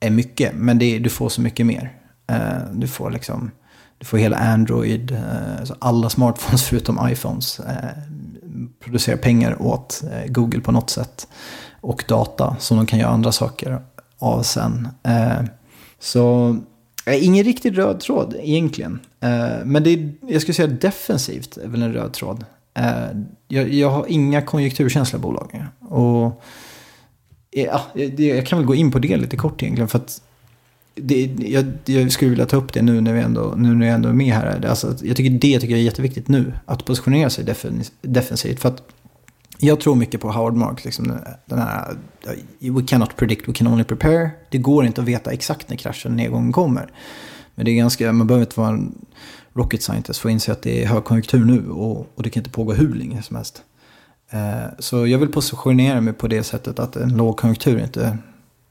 är 0.00 0.10
mycket, 0.10 0.54
men 0.54 0.78
det, 0.78 0.98
du 0.98 1.10
får 1.10 1.28
så 1.28 1.40
mycket 1.40 1.66
mer. 1.66 2.01
Eh, 2.32 2.62
du 2.72 2.88
får 2.88 3.10
liksom, 3.10 3.50
du 3.98 4.06
får 4.06 4.18
hela 4.18 4.36
Android, 4.36 5.12
eh, 5.12 5.58
alltså 5.58 5.76
alla 5.78 6.10
smartphones 6.10 6.62
förutom 6.68 7.08
iPhones. 7.10 7.60
Eh, 7.60 7.74
producerar 8.80 9.16
pengar 9.16 9.62
åt 9.62 10.02
Google 10.26 10.60
på 10.60 10.72
något 10.72 10.90
sätt. 10.90 11.28
Och 11.80 12.04
data 12.08 12.56
som 12.58 12.76
de 12.76 12.86
kan 12.86 12.98
göra 12.98 13.10
andra 13.10 13.32
saker 13.32 13.82
av 14.18 14.42
sen. 14.42 14.88
Så 15.98 16.56
ingen 17.06 17.44
riktigt 17.44 17.74
röd 17.74 18.00
tråd 18.00 18.36
egentligen. 18.40 19.00
Men 19.64 19.82
det 19.82 19.90
är, 19.90 20.12
jag 20.28 20.42
skulle 20.42 20.54
säga 20.54 20.68
defensivt 20.68 21.56
är 21.56 21.68
väl 21.68 21.82
en 21.82 21.92
röd 21.92 22.12
tråd. 22.12 22.44
Jag, 23.48 23.74
jag 23.74 23.90
har 23.90 24.06
inga 24.08 24.42
konjunkturkänsliga 24.42 25.22
bolag. 25.22 25.64
Och 25.80 26.42
ja, 27.50 27.80
jag 28.16 28.46
kan 28.46 28.58
väl 28.58 28.66
gå 28.66 28.74
in 28.74 28.90
på 28.90 28.98
det 28.98 29.16
lite 29.16 29.36
kort 29.36 29.62
egentligen. 29.62 29.88
För 29.88 29.98
att 29.98 30.22
det, 30.94 31.30
jag, 31.38 31.64
jag, 31.84 32.12
skulle 32.12 32.30
vilja 32.30 32.46
ta 32.46 32.56
upp 32.56 32.72
det 32.72 32.82
nu 32.82 33.00
när, 33.00 33.12
vi 33.12 33.20
ändå, 33.20 33.54
nu 33.56 33.74
när 33.74 33.86
jag 33.86 33.94
ändå 33.94 34.08
är 34.08 34.12
med 34.12 34.34
här. 34.34 34.66
Alltså, 34.66 34.94
jag 35.02 35.16
tycker 35.16 35.30
det 35.30 35.60
tycker 35.60 35.74
jag 35.74 35.80
är 35.80 35.84
jätteviktigt 35.84 36.28
nu. 36.28 36.52
Att 36.66 36.84
positionera 36.84 37.30
sig 37.30 37.44
defensivt. 38.02 38.60
För 38.60 38.68
att 38.68 38.82
jag 39.58 39.80
tror 39.80 39.94
mycket 39.94 40.20
på 40.20 40.32
Howard 40.32 40.54
Marks. 40.54 40.84
Liksom 40.84 41.18
den 41.46 41.58
här, 41.58 41.96
we 42.58 42.82
cannot 42.86 43.16
predict, 43.16 43.48
we 43.48 43.52
can 43.52 43.66
only 43.66 43.84
prepare. 43.84 44.30
Det 44.50 44.58
går 44.58 44.86
inte 44.86 45.00
att 45.00 45.08
veta 45.08 45.30
exakt 45.30 45.68
när 45.68 45.76
kraschen, 45.76 46.16
nedgången 46.16 46.52
kommer. 46.52 46.90
Men 47.54 47.64
det 47.64 47.70
är 47.70 47.76
ganska, 47.76 48.12
man 48.12 48.26
behöver 48.26 48.46
inte 48.46 48.60
vara 48.60 48.68
en 48.68 48.94
rocket 49.54 49.82
scientist 49.82 50.20
för 50.20 50.28
att 50.28 50.32
inse 50.32 50.52
att 50.52 50.62
det 50.62 50.82
är 50.82 50.86
högkonjunktur 50.86 51.44
nu. 51.44 51.70
Och, 51.70 52.06
och 52.14 52.22
det 52.22 52.30
kan 52.30 52.40
inte 52.40 52.50
pågå 52.50 52.72
hur 52.72 52.94
länge 52.94 53.22
som 53.22 53.36
helst. 53.36 53.62
Eh, 54.30 54.64
så 54.78 55.06
jag 55.06 55.18
vill 55.18 55.28
positionera 55.28 56.00
mig 56.00 56.12
på 56.12 56.28
det 56.28 56.42
sättet 56.42 56.78
att 56.78 56.96
en 56.96 57.16
lågkonjunktur 57.16 57.82
inte 57.82 58.18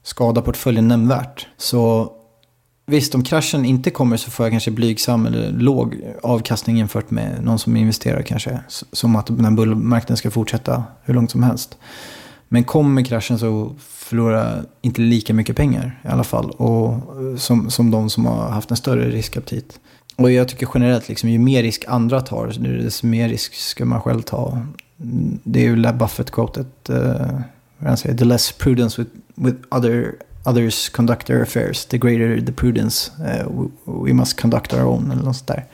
skada 0.02 0.42
portföljen 0.42 0.88
nämnvärt. 0.88 1.46
Så 1.56 2.12
visst, 2.86 3.14
om 3.14 3.24
kraschen 3.24 3.64
inte 3.64 3.90
kommer 3.90 4.16
så 4.16 4.30
får 4.30 4.46
jag 4.46 4.50
kanske 4.52 4.70
blygsam 4.70 5.26
eller 5.26 5.50
låg 5.50 5.96
avkastning 6.22 6.78
jämfört 6.78 7.10
med 7.10 7.44
någon 7.44 7.58
som 7.58 7.76
investerar 7.76 8.22
kanske. 8.22 8.60
Som 8.68 9.16
att 9.16 9.26
den 9.26 9.44
här 9.44 9.52
bullmarknaden 9.52 10.16
ska 10.16 10.30
fortsätta 10.30 10.84
hur 11.02 11.14
långt 11.14 11.30
som 11.30 11.42
helst. 11.42 11.78
Men 12.48 12.64
kommer 12.64 13.04
kraschen 13.04 13.38
så 13.38 13.74
förlorar 13.80 14.56
jag 14.56 14.64
inte 14.82 15.00
lika 15.00 15.34
mycket 15.34 15.56
pengar 15.56 16.00
i 16.04 16.08
alla 16.08 16.24
fall. 16.24 16.50
Och, 16.50 16.92
eh, 16.92 17.36
som, 17.36 17.70
som 17.70 17.90
de 17.90 18.10
som 18.10 18.26
har 18.26 18.48
haft 18.48 18.70
en 18.70 18.76
större 18.76 19.10
riskaptit. 19.10 19.80
Och 20.16 20.32
jag 20.32 20.48
tycker 20.48 20.68
generellt, 20.74 21.08
liksom, 21.08 21.30
ju 21.30 21.38
mer 21.38 21.62
risk 21.62 21.84
andra 21.88 22.20
tar, 22.20 22.46
desto 22.82 23.06
mer 23.06 23.28
risk 23.28 23.54
ska 23.54 23.84
man 23.84 24.00
själv 24.00 24.22
ta. 24.22 24.66
Mm, 25.00 25.38
det 25.44 25.60
är 25.60 25.64
ju 25.64 25.76
Buffett-quotet. 25.76 26.90
Eh, 26.90 27.40
han 27.88 27.96
säger, 27.96 28.16
the 28.16 28.24
less 28.24 28.52
prudence 28.52 29.02
with, 29.02 29.10
with 29.34 29.56
other, 29.68 30.14
others 30.44 30.88
conduct 30.88 31.26
their 31.26 31.42
affairs, 31.42 31.84
the 31.84 31.98
greater 31.98 32.40
the 32.40 32.52
prudence 32.52 33.10
uh, 33.20 33.48
we, 33.50 33.68
we, 33.84 34.12
must 34.12 34.40
conduct 34.40 34.72
our 34.72 34.84
own, 34.84 35.10
eller 35.10 35.22
något 35.22 35.36
sånt 35.36 35.48
där. 35.48 35.64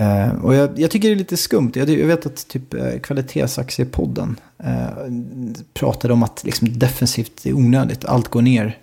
Uh, 0.00 0.44
och 0.44 0.54
jag, 0.54 0.78
jag, 0.78 0.90
tycker 0.90 1.08
det 1.08 1.14
är 1.14 1.18
lite 1.18 1.36
skumt. 1.36 1.72
Jag, 1.74 1.90
jag 1.90 2.06
vet 2.06 2.26
att 2.26 2.48
typ 2.48 2.74
uh, 2.74 2.98
kvalitetsaktiepodden 3.02 4.36
uh, 4.64 4.88
pratade 5.74 6.14
om 6.14 6.22
att 6.22 6.44
liksom, 6.44 6.78
defensivt 6.78 7.46
är 7.46 7.52
onödigt. 7.52 8.04
Allt 8.04 8.28
går 8.28 8.42
ner 8.42 8.78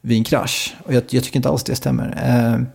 vid 0.00 0.18
en 0.18 0.24
krasch. 0.24 0.76
Och 0.84 0.94
jag, 0.94 1.02
jag 1.10 1.24
tycker 1.24 1.36
inte 1.36 1.48
alls 1.48 1.64
det 1.64 1.76
stämmer. 1.76 2.66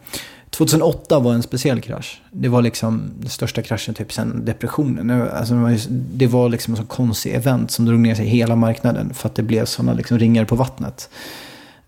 2008 0.49 1.19
var 1.19 1.33
en 1.33 1.43
speciell 1.43 1.81
krasch. 1.81 2.21
Det 2.31 2.47
var 2.47 2.61
liksom 2.61 3.11
den 3.19 3.29
största 3.29 3.61
kraschen 3.61 3.93
typ 3.93 4.13
sen 4.13 4.45
depressionen. 4.45 5.29
Alltså 5.31 5.53
det 5.89 6.27
var 6.27 6.49
liksom 6.49 6.73
en 6.73 6.77
sån 6.77 6.85
konstig 6.85 7.33
event 7.33 7.71
som 7.71 7.85
drog 7.85 7.99
ner 7.99 8.15
sig 8.15 8.25
hela 8.25 8.55
marknaden 8.55 9.13
för 9.13 9.29
att 9.29 9.35
det 9.35 9.43
blev 9.43 9.65
sådana 9.65 9.93
liksom 9.93 10.19
ringar 10.19 10.45
på 10.45 10.55
vattnet. 10.55 11.09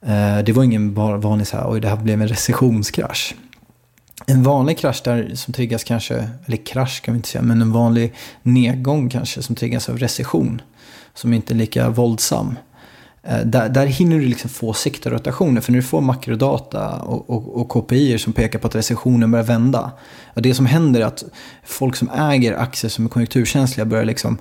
Eh, 0.01 0.39
det 0.45 0.51
var 0.51 0.63
ingen 0.63 0.93
vanlig 0.93 1.47
så 1.47 1.57
här, 1.57 1.71
oj 1.71 1.79
det 1.79 1.89
här 1.89 1.95
blev 1.95 2.21
en 2.21 2.27
recessionskrasch. 2.27 3.35
En 4.25 4.43
vanlig 4.43 4.77
krasch 4.77 5.01
där 5.03 5.31
som 5.35 5.53
triggas 5.53 5.83
kanske, 5.83 6.29
eller 6.45 6.57
krasch 6.57 7.01
kan 7.01 7.13
vi 7.13 7.17
inte 7.17 7.29
säga, 7.29 7.41
men 7.41 7.61
en 7.61 7.71
vanlig 7.71 8.13
nedgång 8.41 9.09
kanske 9.09 9.41
som 9.41 9.55
triggas 9.55 9.89
av 9.89 9.97
recession. 9.97 10.61
Som 11.13 11.33
inte 11.33 11.53
är 11.53 11.55
lika 11.55 11.89
våldsam. 11.89 12.55
Eh, 13.23 13.39
där, 13.45 13.69
där 13.69 13.85
hinner 13.85 14.19
du 14.19 14.25
liksom 14.25 14.49
få 14.49 14.73
sektorrotationer. 14.73 15.61
För 15.61 15.71
när 15.71 15.79
du 15.79 15.83
får 15.83 16.01
makrodata 16.01 17.01
och, 17.01 17.29
och, 17.29 17.61
och 17.61 17.69
KPI 17.69 18.17
som 18.17 18.33
pekar 18.33 18.59
på 18.59 18.67
att 18.67 18.75
recessionen 18.75 19.31
börjar 19.31 19.45
vända. 19.45 19.91
Och 20.33 20.41
det 20.41 20.53
som 20.53 20.65
händer 20.65 21.01
är 21.01 21.05
att 21.05 21.23
folk 21.63 21.95
som 21.95 22.09
äger 22.09 22.53
aktier 22.53 22.89
som 22.89 23.05
är 23.05 23.09
konjunkturkänsliga 23.09 23.85
börjar 23.85 24.05
liksom 24.05 24.37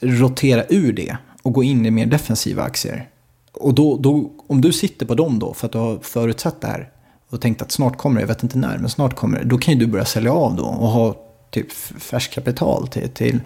rotera 0.00 0.64
ur 0.68 0.92
det 0.92 1.16
och 1.42 1.52
gå 1.52 1.62
in 1.62 1.86
i 1.86 1.90
mer 1.90 2.06
defensiva 2.06 2.62
aktier. 2.62 3.08
Och 3.52 3.74
då, 3.74 3.96
då, 3.96 4.32
om 4.46 4.60
du 4.60 4.72
sitter 4.72 5.06
på 5.06 5.14
dem 5.14 5.38
då 5.38 5.54
för 5.54 5.66
att 5.66 5.72
du 5.72 5.78
har 5.78 5.98
förutsatt 6.02 6.60
det 6.60 6.66
här 6.66 6.90
och 7.30 7.40
tänkt 7.40 7.62
att 7.62 7.72
snart 7.72 7.98
kommer 7.98 8.16
det, 8.16 8.20
jag 8.20 8.28
vet 8.28 8.42
inte 8.42 8.58
när, 8.58 8.78
men 8.78 8.90
snart 8.90 9.16
kommer 9.16 9.38
det. 9.38 9.44
Då 9.44 9.58
kan 9.58 9.74
ju 9.74 9.80
du 9.80 9.86
börja 9.86 10.04
sälja 10.04 10.32
av 10.32 10.56
då 10.56 10.64
och 10.64 10.88
ha 10.88 11.14
typ 11.50 11.72
färskt 11.98 12.34
kapital 12.34 12.88
till, 12.88 13.08
till, 13.08 13.40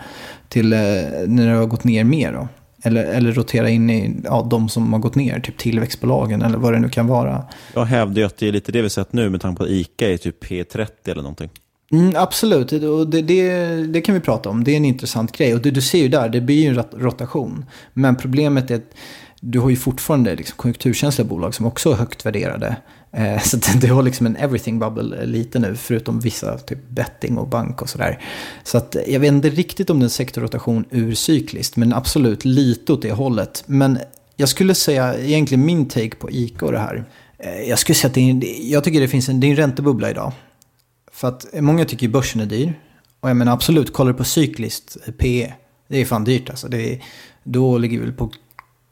till 0.49 0.73
eh, 0.73 0.79
när 1.27 1.47
det 1.47 1.57
har 1.57 1.67
gått 1.67 1.85
ner 1.85 2.05
mer 2.05 2.33
då. 2.33 2.49
Eller, 2.83 3.05
eller 3.05 3.33
rotera 3.33 3.69
in 3.69 3.91
i 3.91 4.17
ja, 4.25 4.47
de 4.51 4.69
som 4.69 4.93
har 4.93 5.01
gått 5.01 5.15
ner, 5.15 5.41
typ 5.41 5.57
tillväxtbolagen 5.59 6.43
eller 6.43 6.59
vad 6.59 6.73
det 6.73 6.79
nu 6.79 6.89
kan 6.89 7.07
vara. 7.07 7.45
Jag 7.75 7.85
hävdar 7.85 8.21
ju 8.21 8.27
att 8.27 8.37
det 8.37 8.49
är 8.49 8.53
lite 8.53 8.73
det 8.73 8.83
vi 8.83 8.91
sett 8.91 9.13
nu 9.13 9.31
med 9.31 9.41
tanke 9.41 9.59
på 9.59 9.65
att 9.65 9.71
ICA 9.71 10.13
är 10.13 10.17
typ 10.17 10.45
P30 10.45 10.89
eller 11.05 11.23
någonting. 11.23 11.51
Mm, 11.93 12.13
absolut, 12.17 12.73
och 12.73 13.09
det, 13.09 13.23
det, 13.23 13.87
det, 13.87 14.01
kan 14.01 14.15
vi 14.15 14.21
prata 14.21 14.49
om. 14.51 14.65
Det 14.65 14.73
är 14.73 14.77
en 14.77 14.85
intressant 14.85 15.33
grej. 15.33 15.55
Och 15.55 15.61
det, 15.61 15.71
du 15.71 15.81
ser 15.81 15.99
ju 15.99 16.09
där, 16.09 16.29
det 16.29 16.41
blir 16.41 16.63
ju 16.63 16.69
en 16.69 16.85
rotation. 16.93 17.65
Men 17.93 18.17
problemet 18.17 18.71
är 18.71 18.75
att 18.75 18.95
du 19.41 19.59
har 19.59 19.71
ju 19.71 19.77
fortfarande 19.77 20.37
liksom 20.37 20.57
konjunkturkänsliga 20.57 21.29
bolag 21.29 21.55
som 21.55 21.67
också 21.67 21.91
är 21.91 21.95
högt 21.95 22.27
värderade. 22.27 22.77
Eh, 23.13 23.41
så 23.41 23.57
du 23.81 23.93
har 23.93 24.03
liksom 24.03 24.27
en 24.27 24.37
everything 24.37 24.79
bubble 24.79 25.21
eh, 25.21 25.27
lite 25.27 25.59
nu, 25.59 25.77
förutom 25.77 26.21
vissa, 26.21 26.59
typ 26.59 26.89
betting 26.89 27.39
och 27.39 27.49
bank 27.49 27.83
och 27.83 27.89
sådär. 27.89 28.25
Så 28.63 28.79
att 28.79 28.97
eh, 28.97 29.03
jag 29.07 29.21
vet 29.21 29.33
inte 29.33 29.51
riktigt 29.51 29.91
om 29.91 29.99
det 29.99 30.03
är 30.03 30.05
en 30.05 30.11
sektorrotation 30.11 30.85
ur 30.91 31.15
cykliskt, 31.15 31.77
men 31.77 31.93
absolut 31.93 32.45
lite 32.45 32.93
åt 32.93 33.03
det 33.03 33.13
hållet. 33.13 33.65
Men 33.67 33.99
jag 34.37 34.49
skulle 34.49 34.75
säga, 34.75 35.19
egentligen 35.19 35.67
min 35.67 35.89
take 35.89 36.17
på 36.17 36.31
ICA 36.31 36.67
och 36.67 36.73
det 36.73 36.79
här. 36.79 37.05
Eh, 37.39 37.63
jag 37.63 37.79
skulle 37.79 37.97
säga 37.97 38.09
att 38.09 38.15
det 38.15 38.31
är, 38.31 38.73
jag 38.73 38.85
tycker 38.85 39.01
det 39.01 39.09
finns 39.09 39.29
en, 39.29 39.41
det 39.41 39.47
är 39.47 39.51
en 39.51 39.57
räntebubbla 39.57 40.11
idag. 40.11 40.33
För 41.13 41.29
att 41.29 41.55
eh, 41.55 41.63
många 41.63 41.85
tycker 41.85 42.09
börsen 42.09 42.41
är 42.41 42.47
dyr. 42.47 42.75
Och 43.21 43.31
jag 43.31 43.37
menar 43.37 43.53
absolut, 43.53 43.93
kollar 43.93 44.13
du 44.13 44.19
på 44.19 44.25
cykliskt 44.25 44.97
PE, 45.19 45.53
det 45.89 46.01
är 46.01 46.05
fan 46.05 46.25
dyrt 46.25 46.51
alltså. 46.51 46.69
Det 46.69 46.93
är, 46.93 47.05
då 47.45 47.79
ligger 47.79 47.99
vi 47.99 48.05
väl 48.05 48.15
på 48.15 48.31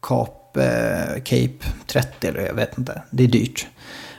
Cap, 0.03 0.57
eh, 0.57 1.23
Cape 1.25 1.67
30 1.87 2.27
eller 2.27 2.41
jag 2.41 2.55
vet 2.55 2.79
inte. 2.79 3.03
Det 3.11 3.25
är 3.25 3.29
dyrt. 3.29 3.67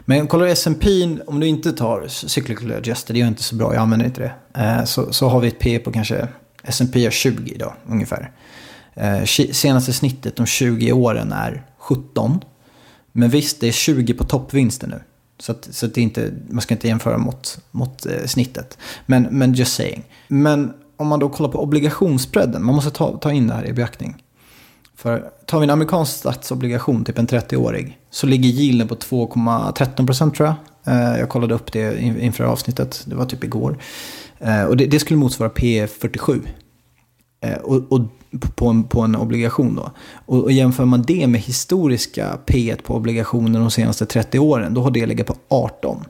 Men 0.06 0.28
kollar 0.28 0.46
du 0.46 0.52
S&P 0.52 1.18
om 1.28 1.40
du 1.40 1.48
inte 1.48 1.72
tar 1.72 2.08
cyclical 2.08 2.72
adjusted, 2.72 3.16
det 3.16 3.20
gör 3.20 3.28
inte 3.28 3.44
så 3.44 3.56
bra, 3.56 3.74
jag 3.74 3.82
använder 3.82 4.06
inte 4.06 4.22
det. 4.22 4.62
Eh, 4.62 4.84
så, 4.84 5.14
så 5.14 5.28
har 5.28 5.40
vi 5.40 5.48
ett 5.48 5.60
P 5.60 5.80
på 5.80 5.92
kanske, 5.92 6.28
S&P 6.64 7.04
har 7.04 7.12
20 7.12 7.52
idag 7.52 7.74
ungefär. 7.88 8.32
Eh, 8.94 9.24
senaste 9.52 9.94
snittet 9.94 10.36
de 10.36 10.46
20 10.46 10.92
åren 10.92 11.32
är 11.32 11.66
17. 11.78 12.40
Men 13.12 13.30
visst, 13.30 13.62
det 13.62 13.68
är 13.68 13.72
20 13.72 14.14
på 14.14 14.24
toppvinsten 14.24 14.90
nu. 14.90 15.00
Så, 15.40 15.52
att, 15.52 15.68
så 15.72 15.86
att 15.86 15.94
det 15.94 16.02
inte, 16.02 16.32
man 16.50 16.62
ska 16.62 16.74
inte 16.74 16.88
jämföra 16.88 17.18
mot, 17.18 17.60
mot 17.72 18.06
eh, 18.06 18.26
snittet. 18.26 18.78
Men, 19.06 19.24
men 19.24 19.54
just 19.54 19.76
saying. 19.76 20.04
Men 20.28 20.74
om 20.98 21.08
man 21.08 21.20
då 21.20 21.30
kollar 21.30 21.50
på 21.50 21.64
obligationsbredden, 21.64 22.66
man 22.66 22.76
måste 22.76 22.92
ta, 22.92 23.18
ta 23.18 23.32
in 23.32 23.48
det 23.48 23.54
här 23.54 23.66
i 23.66 23.74
beaktning. 23.74 24.24
För 24.98 25.30
tar 25.46 25.60
vi 25.60 25.64
en 25.64 25.70
amerikansk 25.70 26.18
statsobligation, 26.18 27.06
typ 27.06 27.18
en 27.18 27.28
30-årig, 27.28 27.98
så 28.10 28.28
ligger 28.28 28.50
yielden 28.50 28.88
på 28.88 28.96
2,13 28.96 30.06
procent 30.06 30.36
tror 30.36 30.48
jag. 30.48 30.56
Eh, 30.96 31.20
jag 31.20 31.30
kollade 31.30 31.54
upp 31.54 31.72
det 31.72 32.02
inför 32.02 32.44
avsnittet, 32.44 33.04
det 33.06 33.16
var 33.16 33.26
typ 33.26 33.44
igår. 33.44 33.78
Eh, 34.40 34.64
och 34.64 34.78
det, 34.78 34.86
det 34.86 35.00
skulle 35.00 35.18
motsvara 35.18 35.50
P 35.50 35.88
47. 35.88 36.42
Eh, 37.42 37.58
och, 37.58 37.92
och 37.92 38.02
på, 38.56 38.68
en, 38.68 38.84
på 38.84 39.02
en 39.02 39.16
obligation 39.16 39.76
då. 39.76 39.92
Och, 40.26 40.44
och 40.44 40.52
jämför 40.52 40.86
man 40.86 41.02
det 41.02 41.28
med 41.28 41.42
historiska 41.42 42.38
P1 42.46 42.82
på 42.84 42.96
obligationer 42.96 43.60
de 43.60 43.72
senaste 43.72 44.06
30 44.06 44.40
åren, 44.40 44.74
då 44.74 44.82
har 44.82 44.92
det 44.92 45.06
legat 45.06 45.28
på 45.28 45.36
18. 45.48 46.06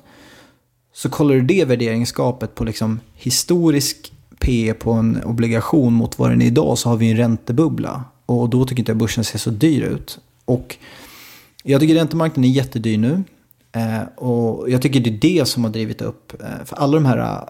Så 0.93 1.09
kollar 1.09 1.35
du 1.35 1.41
det 1.41 1.65
värderingsgapet 1.65 2.55
på 2.55 2.63
liksom 2.63 2.99
historisk 3.13 4.13
P 4.39 4.73
på 4.79 4.91
en 4.91 5.23
obligation 5.23 5.93
mot 5.93 6.19
vad 6.19 6.29
den 6.29 6.41
är 6.41 6.45
idag 6.45 6.77
så 6.77 6.89
har 6.89 6.97
vi 6.97 7.11
en 7.11 7.17
räntebubbla. 7.17 8.03
Och 8.27 8.49
då 8.49 8.65
tycker 8.65 8.81
inte 8.81 8.91
jag 8.91 8.97
börsen 8.97 9.23
ser 9.23 9.39
så 9.39 9.49
dyr 9.49 9.81
ut. 9.81 10.19
Och 10.45 10.77
jag 11.63 11.81
tycker 11.81 11.95
räntemarknaden 11.95 12.43
är 12.43 12.55
jättedyr 12.55 12.97
nu. 12.97 13.23
Eh, 13.71 14.01
och 14.15 14.69
jag 14.69 14.81
tycker 14.81 14.99
det 14.99 15.09
är 15.09 15.39
det 15.39 15.47
som 15.47 15.63
har 15.63 15.71
drivit 15.71 16.01
upp, 16.01 16.43
eh, 16.43 16.65
för 16.65 16.75
alla 16.75 16.93
de 16.93 17.05
här, 17.05 17.17
eh, 17.17 17.43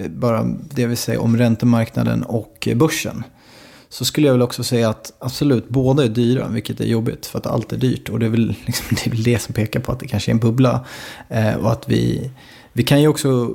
bara 0.08 0.42
det 0.74 0.86
vi 0.86 0.96
säger 0.96 1.22
om 1.22 1.36
räntemarknaden 1.36 2.22
och 2.22 2.68
börsen. 2.76 3.24
Så 3.88 4.04
skulle 4.04 4.26
jag 4.26 4.34
väl 4.34 4.42
också 4.42 4.64
säga 4.64 4.88
att 4.88 5.12
absolut, 5.18 5.68
båda 5.68 6.04
är 6.04 6.08
dyra, 6.08 6.48
vilket 6.48 6.80
är 6.80 6.84
jobbigt 6.84 7.26
för 7.26 7.38
att 7.38 7.46
allt 7.46 7.72
är 7.72 7.76
dyrt. 7.76 8.08
Och 8.08 8.18
det 8.18 8.26
är 8.26 8.30
väl, 8.30 8.54
liksom, 8.66 8.86
det, 8.90 9.06
är 9.06 9.10
väl 9.10 9.22
det 9.22 9.38
som 9.38 9.54
pekar 9.54 9.80
på 9.80 9.92
att 9.92 10.00
det 10.00 10.08
kanske 10.08 10.30
är 10.30 10.34
en 10.34 10.40
bubbla. 10.40 10.84
och 11.60 11.72
att 11.72 11.88
vi, 11.88 12.30
vi 12.72 12.82
kan 12.82 13.00
ju 13.00 13.08
också, 13.08 13.54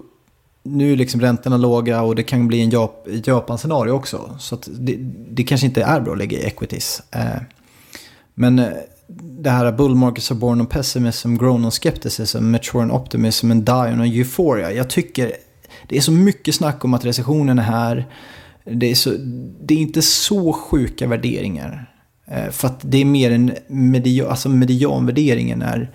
nu 0.63 0.93
är 0.93 0.95
liksom 0.95 1.21
räntorna 1.21 1.57
låga 1.57 2.01
och 2.01 2.15
det 2.15 2.23
kan 2.23 2.47
bli 2.47 2.61
en 2.61 2.69
Jap 2.69 3.07
Japan-scenario 3.25 3.91
också. 3.91 4.35
Så 4.39 4.57
det, 4.65 4.95
det, 5.29 5.43
kanske 5.43 5.67
inte 5.67 5.83
är 5.83 6.01
bra 6.01 6.11
att 6.11 6.19
lägga 6.19 6.37
i 6.37 6.45
equities. 6.45 7.01
men 8.33 8.61
det 9.43 9.49
här 9.49 9.71
bull 9.71 9.95
markets 9.95 10.31
are 10.31 10.39
born 10.39 10.61
on 10.61 10.67
pessimism, 10.67 11.35
grown 11.35 11.65
on 11.65 11.71
skepticism, 11.71 12.51
mature 12.51 12.83
on 12.83 12.91
optimism 12.91 13.51
and 13.51 13.63
die 13.63 13.93
on 13.93 14.01
euphoria. 14.01 14.71
Jag 14.71 14.89
tycker 14.89 15.31
det 15.87 15.97
är 15.97 16.01
så 16.01 16.11
mycket 16.11 16.55
snack 16.55 16.85
om 16.85 16.93
att 16.93 17.05
recessionen 17.05 17.59
är 17.59 17.63
här. 17.63 18.07
Det 18.63 18.91
är, 18.91 18.95
så, 18.95 19.09
det 19.61 19.73
är 19.73 19.77
inte 19.77 20.01
så 20.01 20.53
sjuka 20.53 21.07
värderingar. 21.07 21.93
Eh, 22.27 22.49
för 22.49 22.67
att 22.67 22.79
det 22.81 22.97
är 22.97 23.05
mer 23.05 23.31
en 23.31 23.51
media, 23.67 24.29
alltså 24.29 24.49
medianvärderingen 24.49 25.61
är, 25.61 25.91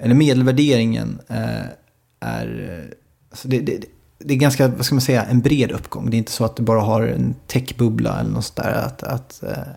eller 0.00 0.14
medelvärderingen 0.14 1.20
eh, 1.28 1.36
är, 1.36 1.76
är 2.20 2.94
alltså 3.30 3.48
det, 3.48 3.60
det, 3.60 3.84
det 4.18 4.34
är 4.34 4.38
ganska, 4.38 4.68
vad 4.68 4.84
ska 4.84 4.94
man 4.94 5.02
säga, 5.02 5.24
en 5.24 5.40
bred 5.40 5.70
uppgång. 5.72 6.10
Det 6.10 6.16
är 6.16 6.18
inte 6.18 6.32
så 6.32 6.44
att 6.44 6.56
du 6.56 6.62
bara 6.62 6.80
har 6.80 7.02
en 7.02 7.34
techbubbla 7.46 8.20
eller 8.20 8.30
något 8.30 8.44
sådär. 8.44 8.72
Att, 8.86 9.02
att, 9.02 9.42
eh, 9.42 9.72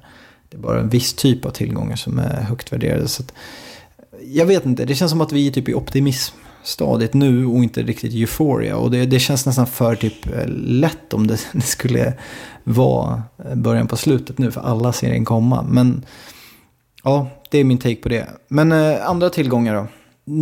det 0.49 0.57
är 0.57 0.61
bara 0.61 0.79
en 0.79 0.89
viss 0.89 1.13
typ 1.13 1.45
av 1.45 1.49
tillgångar 1.49 1.95
som 1.95 2.19
är 2.19 2.41
högt 2.41 2.73
värderade. 2.73 3.07
Så 3.07 3.23
att, 3.23 3.33
jag 4.23 4.45
vet 4.45 4.65
inte, 4.65 4.85
det 4.85 4.95
känns 4.95 5.11
som 5.11 5.21
att 5.21 5.31
vi 5.31 5.47
är 5.47 5.51
typ 5.51 5.69
i 5.69 5.73
optimismstadiet 5.73 7.13
nu 7.13 7.45
och 7.45 7.63
inte 7.63 7.83
riktigt 7.83 8.13
euphoria. 8.13 8.77
Och 8.77 8.91
det, 8.91 9.05
det 9.05 9.19
känns 9.19 9.45
nästan 9.45 9.67
för 9.67 9.95
typ 9.95 10.27
eh, 10.27 10.47
lätt 10.47 11.13
om 11.13 11.27
det, 11.27 11.39
det 11.53 11.61
skulle 11.61 12.13
vara 12.63 13.23
eh, 13.45 13.55
början 13.55 13.87
på 13.87 13.97
slutet 13.97 14.37
nu 14.37 14.51
för 14.51 14.61
alla 14.61 14.93
ser 14.93 15.09
den 15.09 15.25
komma. 15.25 15.65
Men 15.69 16.05
ja, 17.03 17.29
det 17.49 17.57
är 17.57 17.63
min 17.63 17.77
take 17.77 17.95
på 17.95 18.09
det. 18.09 18.27
Men 18.47 18.71
eh, 18.71 19.09
andra 19.09 19.29
tillgångar 19.29 19.75
då? 19.75 19.87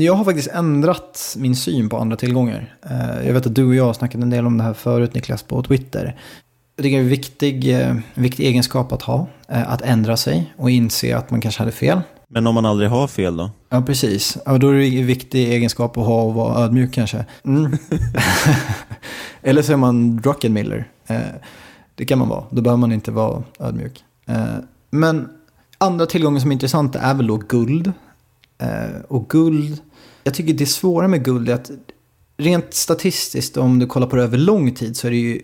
Jag 0.04 0.14
har 0.14 0.26
faktiskt 0.26 0.48
ändrat 0.48 1.36
min 1.38 1.56
syn 1.56 1.90
på 1.90 1.98
andra 1.98 2.18
tillgångar. 2.18 2.76
Eh, 2.90 3.28
jag 3.28 3.34
vet 3.34 3.46
att 3.46 3.56
du 3.56 3.66
och 3.66 3.76
jag 3.76 3.86
har 3.86 3.94
snackat 3.94 4.22
en 4.22 4.30
del 4.30 4.46
om 4.46 4.58
det 4.58 4.64
här 4.64 4.74
förut 4.74 5.14
Niklas 5.14 5.44
på 5.44 5.64
Twitter. 5.64 6.20
Det 6.82 6.96
är 6.96 7.00
en 7.00 7.08
viktig, 7.08 7.74
eh, 7.74 7.90
en 7.90 8.04
viktig 8.14 8.46
egenskap 8.46 8.92
att 8.92 9.02
ha. 9.02 9.28
Eh, 9.48 9.72
att 9.72 9.82
ändra 9.82 10.18
sig 10.18 10.54
och 10.58 10.72
inse 10.72 11.18
att 11.18 11.32
man 11.32 11.42
kanske 11.42 11.62
hade 11.62 11.72
fel. 11.72 12.02
Men 12.28 12.48
om 12.48 12.56
man 12.56 12.66
aldrig 12.66 12.90
har 12.90 13.08
fel 13.08 13.38
då? 13.38 13.52
Ja, 13.70 13.82
precis. 13.82 14.38
Ja, 14.46 14.58
då 14.58 14.70
är 14.70 14.74
det 14.74 14.86
en 14.86 15.06
viktig 15.06 15.54
egenskap 15.54 15.98
att 15.98 16.06
ha 16.06 16.22
och 16.22 16.34
vara 16.34 16.64
ödmjuk 16.64 16.94
kanske. 16.94 17.26
Mm. 17.46 17.78
Eller 19.42 19.62
så 19.62 19.74
är 19.74 19.78
man 19.78 20.18
Druckenmiller. 20.18 20.88
Eh, 21.08 21.18
det 21.96 22.06
kan 22.06 22.20
man 22.20 22.30
vara. 22.30 22.44
Då 22.50 22.62
behöver 22.62 22.80
man 22.80 22.92
inte 22.92 23.12
vara 23.12 23.44
ödmjuk. 23.60 24.04
Men 24.90 25.30
andra 25.78 26.06
tillgångar 26.06 26.40
som 26.40 26.52
är 26.52 26.54
intressanta 26.54 27.00
är 27.00 27.14
väl 27.14 27.28
då 27.28 27.38
guld. 27.38 27.92
Och 29.08 29.30
guld, 29.30 29.82
jag 30.24 30.34
tycker 30.34 30.54
det 30.54 30.66
svåra 30.66 31.08
med 31.08 31.26
guld 31.26 31.50
är 31.50 31.54
att 31.54 31.72
rent 32.38 32.74
statistiskt 32.74 33.58
om 33.58 33.80
du 33.80 33.88
kollar 33.88 34.08
på 34.08 34.16
det 34.16 34.24
över 34.24 34.38
lång 34.38 34.74
tid 34.74 34.98
så 34.98 35.08
är 35.08 35.12
det 35.12 35.18
ju 35.18 35.42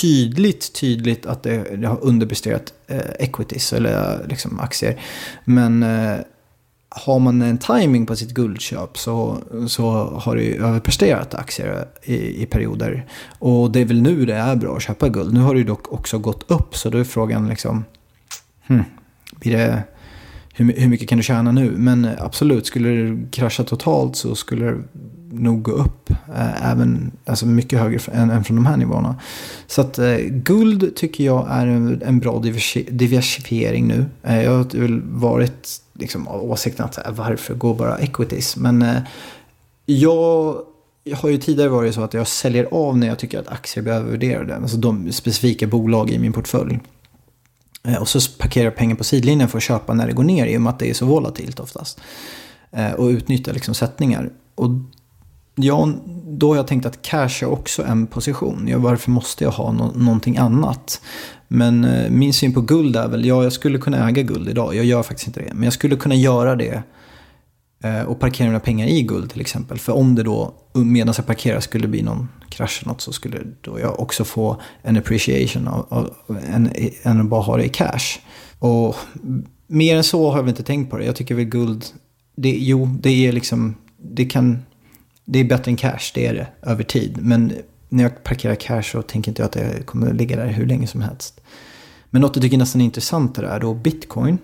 tydligt, 0.00 0.72
tydligt 0.72 1.26
att 1.26 1.42
det, 1.42 1.76
det 1.76 1.88
har 1.88 2.04
underpresterat 2.04 2.72
eh, 2.86 2.98
equities 3.18 3.72
eller 3.72 4.26
liksom 4.28 4.60
aktier. 4.60 5.00
Men 5.44 5.82
eh, 5.82 6.18
har 6.88 7.18
man 7.18 7.42
en 7.42 7.58
timing 7.58 8.06
på 8.06 8.16
sitt 8.16 8.30
guldköp 8.30 8.98
så, 8.98 9.38
så 9.68 9.90
har 10.20 10.36
det 10.36 10.42
ju 10.42 10.64
överpresterat 10.64 11.34
aktier 11.34 11.88
i, 12.02 12.42
i 12.42 12.46
perioder. 12.46 13.06
Och 13.38 13.70
det 13.70 13.80
är 13.80 13.84
väl 13.84 14.02
nu 14.02 14.26
det 14.26 14.34
är 14.34 14.56
bra 14.56 14.76
att 14.76 14.82
köpa 14.82 15.08
guld. 15.08 15.34
Nu 15.34 15.40
har 15.40 15.54
det 15.54 15.58
ju 15.58 15.66
dock 15.66 15.92
också 15.92 16.18
gått 16.18 16.50
upp 16.50 16.76
så 16.76 16.90
då 16.90 16.98
är 16.98 17.04
frågan 17.04 17.48
liksom 17.48 17.84
hmm, 18.66 18.84
blir 19.30 19.56
det, 19.56 19.82
hur, 20.60 20.80
hur 20.80 20.88
mycket 20.88 21.08
kan 21.08 21.18
du 21.18 21.24
tjäna 21.24 21.52
nu? 21.52 21.74
Men 21.76 22.08
absolut, 22.18 22.66
skulle 22.66 22.88
det 22.88 23.30
krascha 23.30 23.64
totalt 23.64 24.16
så 24.16 24.34
skulle 24.34 24.64
det 24.64 24.78
nog 25.32 25.62
gå 25.62 25.72
upp. 25.72 26.10
Eh, 26.10 26.70
även, 26.72 27.12
alltså 27.24 27.46
mycket 27.46 27.78
högre 27.78 28.12
än, 28.12 28.30
än 28.30 28.44
från 28.44 28.56
de 28.56 28.66
här 28.66 28.76
nivåerna. 28.76 29.16
Så 29.66 29.80
att 29.80 29.98
eh, 29.98 30.16
guld 30.18 30.96
tycker 30.96 31.24
jag 31.24 31.46
är 31.50 31.66
en, 31.66 32.02
en 32.04 32.18
bra 32.18 32.42
diversifiering 32.90 33.86
nu. 33.86 34.04
Eh, 34.22 34.42
jag 34.42 34.50
har 34.50 34.78
väl 34.78 35.00
varit 35.00 35.68
liksom, 35.94 36.28
av 36.28 36.50
åsikten 36.50 36.84
att 36.84 36.98
varför 37.10 37.54
går 37.54 37.74
bara 37.74 37.98
equities? 37.98 38.56
Men 38.56 38.82
eh, 38.82 38.96
jag 39.86 40.56
jag 41.04 41.16
har 41.16 41.28
ju 41.28 41.38
tidigare 41.38 41.68
varit 41.68 41.94
så 41.94 42.02
att 42.02 42.14
jag 42.14 42.28
säljer 42.28 42.68
av 42.70 42.98
när 42.98 43.06
jag 43.06 43.18
tycker 43.18 43.38
att 43.38 43.48
aktier 43.48 43.82
blir 43.82 43.92
övervärderade. 43.92 44.56
Alltså 44.56 44.76
de 44.76 45.12
specifika 45.12 45.66
bolag 45.66 46.10
i 46.10 46.18
min 46.18 46.32
portfölj. 46.32 46.78
Eh, 47.84 47.96
och 47.96 48.08
så 48.08 48.20
parkerar 48.38 48.64
jag 48.64 48.76
pengar 48.76 48.96
på 48.96 49.04
sidlinjen 49.04 49.48
för 49.48 49.58
att 49.58 49.64
köpa 49.64 49.94
när 49.94 50.06
det 50.06 50.12
går 50.12 50.24
ner 50.24 50.46
i 50.46 50.56
och 50.56 50.62
med 50.62 50.70
att 50.70 50.78
det 50.78 50.90
är 50.90 50.94
så 50.94 51.06
volatilt 51.06 51.60
oftast. 51.60 52.00
Eh, 52.70 52.92
och 52.92 53.06
utnyttja 53.06 53.52
liksom 53.52 53.74
sättningar. 53.74 54.30
Och 54.54 54.70
ja, 55.54 55.92
då 56.26 56.48
har 56.48 56.56
jag 56.56 56.66
tänkt 56.66 56.86
att 56.86 57.02
cash 57.02 57.42
är 57.42 57.48
också 57.50 57.84
en 57.84 58.06
position. 58.06 58.68
Ja, 58.68 58.78
varför 58.78 59.10
måste 59.10 59.44
jag 59.44 59.50
ha 59.50 59.72
no 59.72 59.92
någonting 59.96 60.36
annat? 60.36 61.00
Men 61.48 61.84
eh, 61.84 62.10
min 62.10 62.32
syn 62.32 62.54
på 62.54 62.60
guld 62.60 62.96
är 62.96 63.08
väl, 63.08 63.24
ja 63.24 63.42
jag 63.42 63.52
skulle 63.52 63.78
kunna 63.78 64.08
äga 64.08 64.22
guld 64.22 64.48
idag. 64.48 64.74
Jag 64.74 64.84
gör 64.84 65.02
faktiskt 65.02 65.26
inte 65.26 65.40
det. 65.40 65.54
Men 65.54 65.64
jag 65.64 65.72
skulle 65.72 65.96
kunna 65.96 66.14
göra 66.14 66.56
det 66.56 66.74
Eh, 66.74 66.82
Eh, 67.82 68.02
och 68.02 68.20
parkera 68.20 68.46
mina 68.46 68.60
pengar 68.60 68.86
i 68.86 69.02
guld 69.02 69.30
till 69.30 69.40
exempel. 69.40 69.78
För 69.78 69.92
om 69.92 70.14
det 70.14 70.22
då 70.22 70.54
medan 70.74 71.14
jag 71.16 71.26
parkerar 71.26 71.60
skulle 71.60 71.88
bli 71.88 72.02
någon 72.02 72.28
krasch 72.48 72.78
eller 72.82 72.92
något 72.92 73.00
så 73.00 73.12
skulle 73.12 73.38
då 73.60 73.80
jag 73.80 74.00
också 74.00 74.24
få 74.24 74.60
en 74.82 74.96
appreciation 74.96 75.68
av, 75.68 75.86
av, 75.88 76.38
än, 76.46 76.70
än 77.02 77.20
att 77.20 77.26
bara 77.26 77.40
ha 77.40 77.56
det 77.56 77.64
i 77.64 77.68
cash. 77.68 78.18
Och 78.58 78.96
mer 79.66 79.96
än 79.96 80.04
så 80.04 80.30
har 80.30 80.36
jag 80.36 80.42
väl 80.42 80.50
inte 80.50 80.62
tänkt 80.62 80.90
på 80.90 80.98
det. 80.98 81.04
Jag 81.04 81.16
tycker 81.16 81.34
väl 81.34 81.44
guld, 81.44 81.84
det, 82.36 82.50
jo 82.50 82.86
det 83.00 83.26
är 83.26 83.32
liksom, 83.32 83.74
det 83.96 84.24
kan, 84.24 84.58
det 85.24 85.38
är 85.38 85.44
bättre 85.44 85.70
än 85.70 85.76
cash, 85.76 86.12
det 86.14 86.26
är 86.26 86.34
det 86.34 86.46
över 86.62 86.84
tid. 86.84 87.18
Men 87.22 87.52
när 87.88 88.02
jag 88.02 88.24
parkerar 88.24 88.54
cash 88.54 88.82
så 88.82 89.02
tänker 89.02 89.30
inte 89.30 89.42
jag 89.42 89.46
att 89.46 89.52
det 89.52 89.86
kommer 89.86 90.10
att 90.10 90.16
ligga 90.16 90.36
där 90.36 90.46
hur 90.46 90.66
länge 90.66 90.86
som 90.86 91.00
helst. 91.00 91.40
Men 92.10 92.22
något 92.22 92.36
jag 92.36 92.42
tycker 92.42 92.58
nästan 92.58 92.80
är 92.80 92.84
intressantare 92.84 93.48
är 93.48 93.60
då 93.60 93.74
bitcoin. 93.74 94.38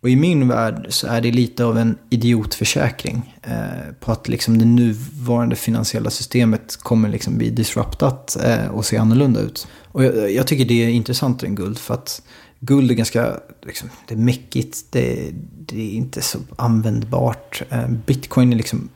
Och 0.00 0.10
i 0.10 0.16
min 0.16 0.48
värld 0.48 0.86
så 0.88 1.06
är 1.06 1.20
det 1.20 1.30
lite 1.30 1.64
av 1.64 1.78
en 1.78 1.98
idiotförsäkring. 2.10 3.34
Eh, 3.42 3.92
på 4.00 4.12
att 4.12 4.28
liksom 4.28 4.58
det 4.58 4.64
nuvarande 4.64 5.56
finansiella 5.56 6.10
systemet 6.10 6.76
kommer 6.76 7.08
liksom 7.08 7.38
bli 7.38 7.50
disruptat 7.50 8.36
eh, 8.44 8.66
och 8.66 8.84
se 8.84 8.96
annorlunda 8.96 9.40
ut. 9.40 9.68
Och 9.84 10.04
jag, 10.04 10.32
jag, 10.32 10.46
tycker 10.46 10.64
det 10.64 10.84
är 10.84 10.88
intressantare 10.88 11.48
än 11.48 11.54
guld. 11.54 11.78
För 11.78 11.94
att 11.94 12.22
guld 12.60 12.90
är 12.90 12.94
ganska 12.94 13.36
liksom, 13.62 13.90
det 14.08 14.14
är 14.14 14.18
mäckigt. 14.18 14.78
Det, 14.90 15.30
det 15.66 15.80
är 15.80 15.92
inte 15.92 16.22
så 16.22 16.38
användbart. 16.56 17.62
Eh, 17.70 17.88
Bitcoin 17.88 18.52
är 18.52 18.56
liksom 18.56 18.88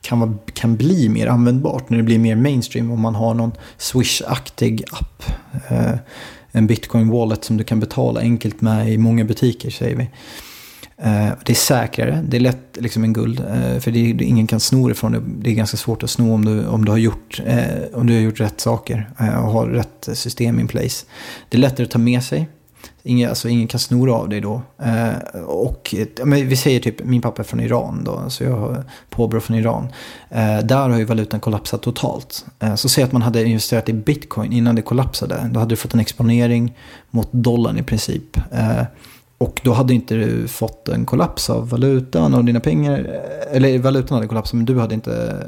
kan, 0.00 0.20
vara, 0.20 0.34
kan 0.54 0.76
bli 0.76 1.08
mer 1.08 1.26
användbart 1.26 1.90
när 1.90 1.96
det 1.96 2.02
blir 2.02 2.18
mer 2.18 2.36
mainstream. 2.36 2.90
Om 2.90 3.00
man 3.00 3.14
har 3.14 3.34
någon 3.34 3.52
Swish-aktig 3.78 4.84
app. 4.90 5.22
Eh, 5.68 5.94
en 6.56 6.66
bitcoin 6.66 7.08
wallet 7.08 7.44
som 7.44 7.56
du 7.56 7.64
kan 7.64 7.80
betala 7.80 8.20
enkelt 8.20 8.60
med 8.60 8.92
i 8.92 8.98
många 8.98 9.24
butiker 9.24 9.70
säger 9.70 9.96
vi. 9.96 10.08
Eh, 10.98 11.28
det 11.44 11.52
är 11.52 11.54
säkrare, 11.54 12.24
det 12.28 12.36
är 12.36 12.40
lätt 12.40 12.76
liksom 12.80 13.04
en 13.04 13.12
guld. 13.12 13.40
Eh, 13.40 13.78
för 13.80 13.90
det 13.90 14.10
är, 14.10 14.22
ingen 14.22 14.46
kan 14.46 14.60
sno 14.60 14.90
ifrån 14.90 15.12
det. 15.12 15.22
Det 15.38 15.50
är 15.50 15.54
ganska 15.54 15.76
svårt 15.76 16.02
att 16.02 16.10
sno 16.10 16.34
om 16.34 16.44
du, 16.44 16.66
om 16.66 16.84
du, 16.84 16.90
har, 16.90 16.98
gjort, 16.98 17.42
eh, 17.46 17.64
om 17.92 18.06
du 18.06 18.14
har 18.14 18.20
gjort 18.20 18.40
rätt 18.40 18.60
saker 18.60 19.10
och 19.18 19.50
har 19.50 19.66
rätt 19.66 20.08
system 20.12 20.60
in 20.60 20.68
place. 20.68 21.06
Det 21.48 21.56
är 21.56 21.60
lättare 21.60 21.84
att 21.84 21.90
ta 21.90 21.98
med 21.98 22.22
sig. 22.22 22.48
Ingen, 23.08 23.28
alltså, 23.28 23.48
ingen 23.48 23.68
kan 23.68 23.80
snora 23.80 24.14
av 24.14 24.28
dig 24.28 24.40
då. 24.40 24.62
Eh, 24.82 25.40
och 25.40 25.94
men 26.24 26.48
vi 26.48 26.56
säger 26.56 26.80
typ, 26.80 27.04
min 27.04 27.22
pappa 27.22 27.42
är 27.42 27.46
från 27.46 27.60
Iran 27.60 28.04
då, 28.04 28.24
så 28.28 28.44
jag 28.44 28.56
har 28.56 28.84
påbrå 29.10 29.40
från 29.40 29.56
Iran. 29.56 29.88
Eh, 30.30 30.58
där 30.58 30.88
har 30.88 30.98
ju 30.98 31.04
valutan 31.04 31.40
kollapsat 31.40 31.82
totalt. 31.82 32.46
Eh, 32.58 32.74
så 32.74 32.88
säg 32.88 33.04
att 33.04 33.12
man 33.12 33.22
hade 33.22 33.44
investerat 33.44 33.88
i 33.88 33.92
bitcoin 33.92 34.52
innan 34.52 34.74
det 34.74 34.82
kollapsade. 34.82 35.50
Då 35.52 35.60
hade 35.60 35.72
du 35.72 35.76
fått 35.76 35.94
en 35.94 36.00
exponering 36.00 36.74
mot 37.10 37.28
dollarn 37.32 37.78
i 37.78 37.82
princip. 37.82 38.36
Eh, 38.36 38.82
och 39.38 39.60
då 39.64 39.72
hade 39.72 39.94
inte 39.94 40.14
du 40.14 40.48
fått 40.48 40.88
en 40.88 41.04
kollaps 41.04 41.50
av 41.50 41.68
valutan 41.68 42.34
och 42.34 42.44
dina 42.44 42.60
pengar. 42.60 42.98
Eh, 42.98 43.56
eller 43.56 43.78
valutan 43.78 44.14
hade 44.14 44.28
kollapsat 44.28 44.54
men 44.54 44.64
du 44.64 44.78
hade 44.78 44.94
inte 44.94 45.42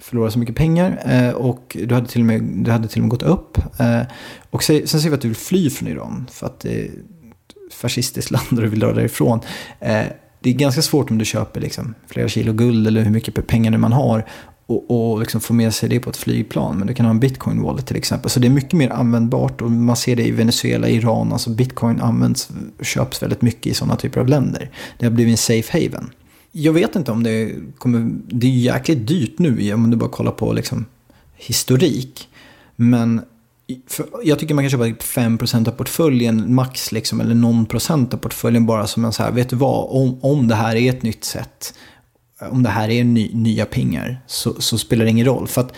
förlorat 0.00 0.32
så 0.32 0.38
mycket 0.38 0.56
pengar. 0.56 1.02
Eh, 1.06 1.30
och 1.30 1.76
du 1.80 1.94
hade, 1.94 2.08
till 2.08 2.20
och 2.20 2.26
med, 2.26 2.42
du 2.42 2.70
hade 2.70 2.88
till 2.88 2.98
och 2.98 3.02
med 3.02 3.10
gått 3.10 3.22
upp. 3.22 3.58
Eh, 3.80 4.02
och 4.50 4.62
sen, 4.62 4.86
sen 4.86 5.00
ser 5.00 5.08
vi 5.08 5.14
att 5.14 5.20
du 5.20 5.28
vill 5.28 5.36
fly 5.36 5.70
från 5.70 5.88
Iran. 5.88 6.26
För 6.32 6.46
att 6.46 6.60
det 6.60 6.80
är 6.80 6.84
ett 6.84 7.74
fascistiskt 7.74 8.30
land 8.30 8.46
och 8.50 8.60
du 8.60 8.68
vill 8.68 8.80
dra 8.80 8.92
därifrån. 8.92 9.40
Eh, 9.80 10.04
det 10.42 10.50
är 10.50 10.54
ganska 10.54 10.82
svårt 10.82 11.10
om 11.10 11.18
du 11.18 11.24
köper 11.24 11.60
liksom, 11.60 11.94
flera 12.06 12.28
kilo 12.28 12.52
guld 12.52 12.86
eller 12.86 13.02
hur 13.02 13.10
mycket 13.10 13.46
pengar 13.46 13.78
man 13.78 13.92
har 13.92 14.24
och, 14.70 15.10
och 15.12 15.20
liksom 15.20 15.40
få 15.40 15.52
med 15.52 15.74
sig 15.74 15.88
det 15.88 16.00
på 16.00 16.10
ett 16.10 16.16
flygplan. 16.16 16.78
Men 16.78 16.86
du 16.86 16.94
kan 16.94 17.06
ha 17.06 17.10
en 17.10 17.20
bitcoin 17.20 17.62
wallet 17.62 17.86
till 17.86 17.96
exempel. 17.96 18.30
Så 18.30 18.40
det 18.40 18.46
är 18.48 18.50
mycket 18.50 18.72
mer 18.72 18.90
användbart 18.90 19.62
och 19.62 19.70
man 19.70 19.96
ser 19.96 20.16
det 20.16 20.26
i 20.26 20.30
Venezuela, 20.30 20.88
Iran. 20.88 21.32
Alltså 21.32 21.50
bitcoin 21.50 22.00
används, 22.00 22.48
köps 22.82 23.22
väldigt 23.22 23.42
mycket 23.42 23.66
i 23.66 23.74
sådana 23.74 23.96
typer 23.96 24.20
av 24.20 24.28
länder. 24.28 24.70
Det 24.98 25.06
har 25.06 25.12
blivit 25.12 25.32
en 25.32 25.36
safe 25.36 25.72
haven. 25.72 26.10
Jag 26.52 26.72
vet 26.72 26.96
inte 26.96 27.12
om 27.12 27.22
det 27.22 27.54
kommer... 27.78 28.10
Det 28.26 28.46
är 28.46 28.50
jäkligt 28.50 29.06
dyrt 29.06 29.38
nu 29.38 29.74
om 29.74 29.90
du 29.90 29.96
bara 29.96 30.10
kollar 30.10 30.32
på 30.32 30.52
liksom 30.52 30.86
historik. 31.36 32.28
Men 32.76 33.20
jag 34.24 34.38
tycker 34.38 34.54
man 34.54 34.64
kan 34.64 34.70
köpa 34.70 34.84
typ 34.84 35.02
5% 35.02 35.68
av 35.68 35.72
portföljen 35.72 36.54
max, 36.54 36.92
liksom, 36.92 37.20
eller 37.20 37.34
någon 37.34 37.66
procent 37.66 38.14
av 38.14 38.18
portföljen 38.18 38.66
bara 38.66 38.86
som 38.86 39.04
en 39.04 39.12
så 39.12 39.22
här, 39.22 39.32
vet 39.32 39.48
du 39.48 39.56
vad, 39.56 39.90
om, 39.90 40.18
om 40.22 40.48
det 40.48 40.54
här 40.54 40.76
är 40.76 40.90
ett 40.90 41.02
nytt 41.02 41.24
sätt 41.24 41.74
om 42.48 42.62
det 42.62 42.68
här 42.68 42.90
är 42.90 43.04
ny, 43.04 43.30
nya 43.34 43.66
pengar 43.66 44.22
så, 44.26 44.60
så, 44.60 44.78
spelar 44.78 45.04
det 45.04 45.10
ingen 45.10 45.26
roll. 45.26 45.48
För 45.48 45.60
att 45.60 45.72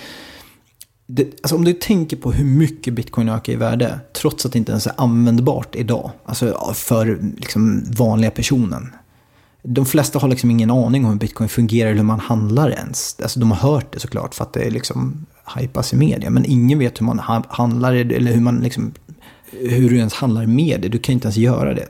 det, 1.07 1.43
alltså 1.43 1.57
om 1.57 1.65
du 1.65 1.73
tänker 1.73 2.17
på 2.17 2.33
hur 2.33 2.45
mycket 2.45 2.95
bitcoin 2.95 3.29
ökar 3.29 3.53
i 3.53 3.57
värde, 3.57 4.01
trots 4.13 4.47
att 4.47 4.53
det 4.53 4.59
inte 4.59 4.73
ens 4.73 4.87
är 4.87 4.93
användbart 4.97 5.75
idag, 5.77 6.11
alltså 6.25 6.75
för 6.75 7.19
liksom 7.37 7.85
vanliga 7.97 8.31
personen. 8.31 8.93
De 9.63 9.87
flesta 9.87 10.19
har 10.19 10.29
liksom 10.29 10.51
ingen 10.51 10.71
aning 10.71 11.05
om 11.05 11.11
hur 11.11 11.19
bitcoin 11.19 11.49
fungerar 11.49 11.91
eller 11.91 11.99
hur 11.99 12.05
man 12.05 12.21
handlar 12.21 12.71
ens. 12.71 13.17
Alltså 13.23 13.41
de 13.41 13.51
har 13.51 13.71
hört 13.71 13.93
det 13.93 14.01
såklart 14.01 14.35
för 14.35 14.45
att 14.45 14.53
det 14.53 14.71
liksom 14.71 15.27
hypas 15.57 15.93
i 15.93 15.97
media. 15.97 16.31
Men 16.31 16.45
ingen 16.45 16.79
vet 16.79 17.01
hur 17.01 17.07
man 17.07 17.19
handlar 17.49 17.93
eller 17.93 18.33
hur 18.33 18.41
man 18.41 18.61
liksom 18.61 18.93
hur 19.61 19.91
du 19.91 19.97
ens 19.97 20.15
handlar 20.15 20.47
med 20.47 20.81
det. 20.81 20.89
Du 20.89 20.99
kan 20.99 21.13
inte 21.13 21.27
ens 21.27 21.37
göra 21.37 21.75
det. 21.75 21.89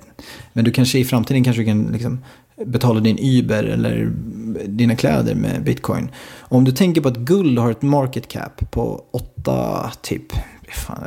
Men 0.52 0.64
du 0.64 0.70
kanske 0.70 0.98
i 0.98 1.04
framtiden 1.04 1.44
kanske 1.44 1.64
kan 1.64 1.82
liksom 1.82 2.18
betala 2.66 3.00
din 3.00 3.18
Uber 3.38 3.64
eller 3.64 4.12
dina 4.66 4.96
kläder 4.96 5.34
med 5.34 5.64
bitcoin. 5.64 6.10
Om 6.38 6.64
du 6.64 6.72
tänker 6.72 7.00
på 7.00 7.08
att 7.08 7.16
guld 7.16 7.58
har 7.58 7.70
ett 7.70 7.82
market 7.82 8.28
cap 8.28 8.70
på 8.70 9.04
8, 9.10 9.90
typ, 10.02 10.32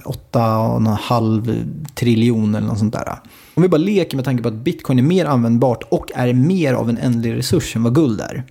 8,5 0.06 1.86
triljoner 1.96 2.58
eller 2.58 2.68
något 2.68 2.80
sånt 2.80 2.94
där. 2.94 3.16
Om 3.56 3.64
vi 3.64 3.70
bara 3.70 3.78
leker 3.78 4.18
med 4.18 4.26
tanke 4.26 4.44
på 4.44 4.50
att 4.50 4.54
bitcoin 4.54 5.00
är 5.00 5.04
mer 5.04 5.26
användbart 5.26 5.84
och 5.84 6.12
är 6.16 6.34
mer 6.34 6.74
av 6.74 6.90
en 6.90 6.98
ändlig 6.98 7.34
resurs 7.34 7.76
än 7.76 7.84
vad 7.84 7.96
guld 7.96 8.22
är. 8.22 8.44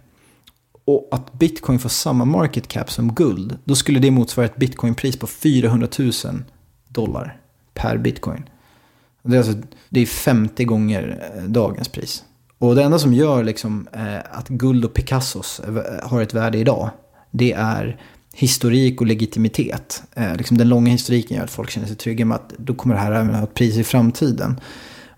Och 0.84 1.08
att 1.10 1.32
bitcoin 1.32 1.78
får 1.78 1.88
samma 1.88 2.24
market 2.24 2.68
cap 2.68 2.90
som 2.90 3.14
guld, 3.14 3.58
då 3.64 3.74
skulle 3.74 4.00
det 4.00 4.10
motsvara 4.10 4.46
ett 4.46 4.56
bitcoinpris 4.56 5.16
på 5.16 5.26
400 5.26 5.88
000 5.98 6.12
dollar 6.88 7.40
per 7.74 7.98
bitcoin. 7.98 8.48
Det 9.22 9.36
är, 9.36 9.38
alltså, 9.38 9.54
det 9.88 10.00
är 10.00 10.06
50 10.06 10.64
gånger 10.64 11.30
eh, 11.36 11.42
dagens 11.42 11.88
pris. 11.88 12.24
Och 12.58 12.74
det 12.74 12.82
enda 12.82 12.98
som 12.98 13.14
gör 13.14 13.44
liksom, 13.44 13.88
eh, 13.92 14.18
att 14.30 14.48
guld 14.48 14.84
och 14.84 14.94
Picassos 14.94 15.60
eh, 15.60 16.08
har 16.08 16.22
ett 16.22 16.34
värde 16.34 16.58
idag, 16.58 16.90
det 17.30 17.52
är 17.52 18.00
historik 18.34 19.00
och 19.00 19.06
legitimitet. 19.06 20.02
Eh, 20.14 20.36
liksom 20.36 20.58
den 20.58 20.68
långa 20.68 20.90
historiken 20.90 21.36
gör 21.36 21.44
att 21.44 21.50
folk 21.50 21.70
känner 21.70 21.86
sig 21.86 21.96
trygga 21.96 22.24
med 22.24 22.34
att 22.34 22.52
då 22.58 22.74
kommer 22.74 22.94
det 22.94 23.00
här 23.00 23.12
även 23.12 23.34
ha 23.34 23.44
ett 23.44 23.54
pris 23.54 23.76
i 23.76 23.84
framtiden. 23.84 24.60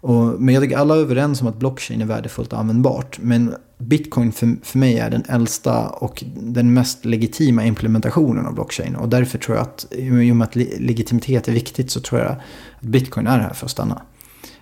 Och, 0.07 0.43
men 0.43 0.55
jag 0.55 0.63
tycker 0.63 0.77
alla 0.77 0.95
är 0.95 0.99
överens 0.99 1.41
om 1.43 1.47
att 1.47 1.59
blockchain 1.59 2.01
är 2.01 2.07
värdefullt 2.07 2.53
och 2.53 2.59
användbart. 2.59 3.19
Men 3.23 3.55
bitcoin 3.79 4.33
för, 4.33 4.57
för 4.63 4.79
mig 4.79 4.99
är 4.99 5.11
den 5.11 5.25
äldsta 5.29 5.89
och 5.89 6.25
den 6.37 6.75
mest 6.75 7.05
legitima 7.05 7.65
implementationen 7.65 8.47
av 8.47 8.55
blockchain. 8.55 8.97
Och 8.97 9.09
därför 9.09 9.39
tror 9.39 9.57
jag 9.57 9.63
att, 9.63 9.87
i 9.91 10.33
och 10.33 10.37
med 10.37 10.45
att 10.45 10.57
legitimitet 10.57 11.49
är 11.49 11.53
viktigt, 11.53 11.91
så 11.91 12.01
tror 12.01 12.21
jag 12.21 12.31
att 12.31 12.41
bitcoin 12.81 13.27
är 13.27 13.39
här 13.39 13.53
för 13.53 13.67
att 13.67 13.71
stanna. 13.71 14.03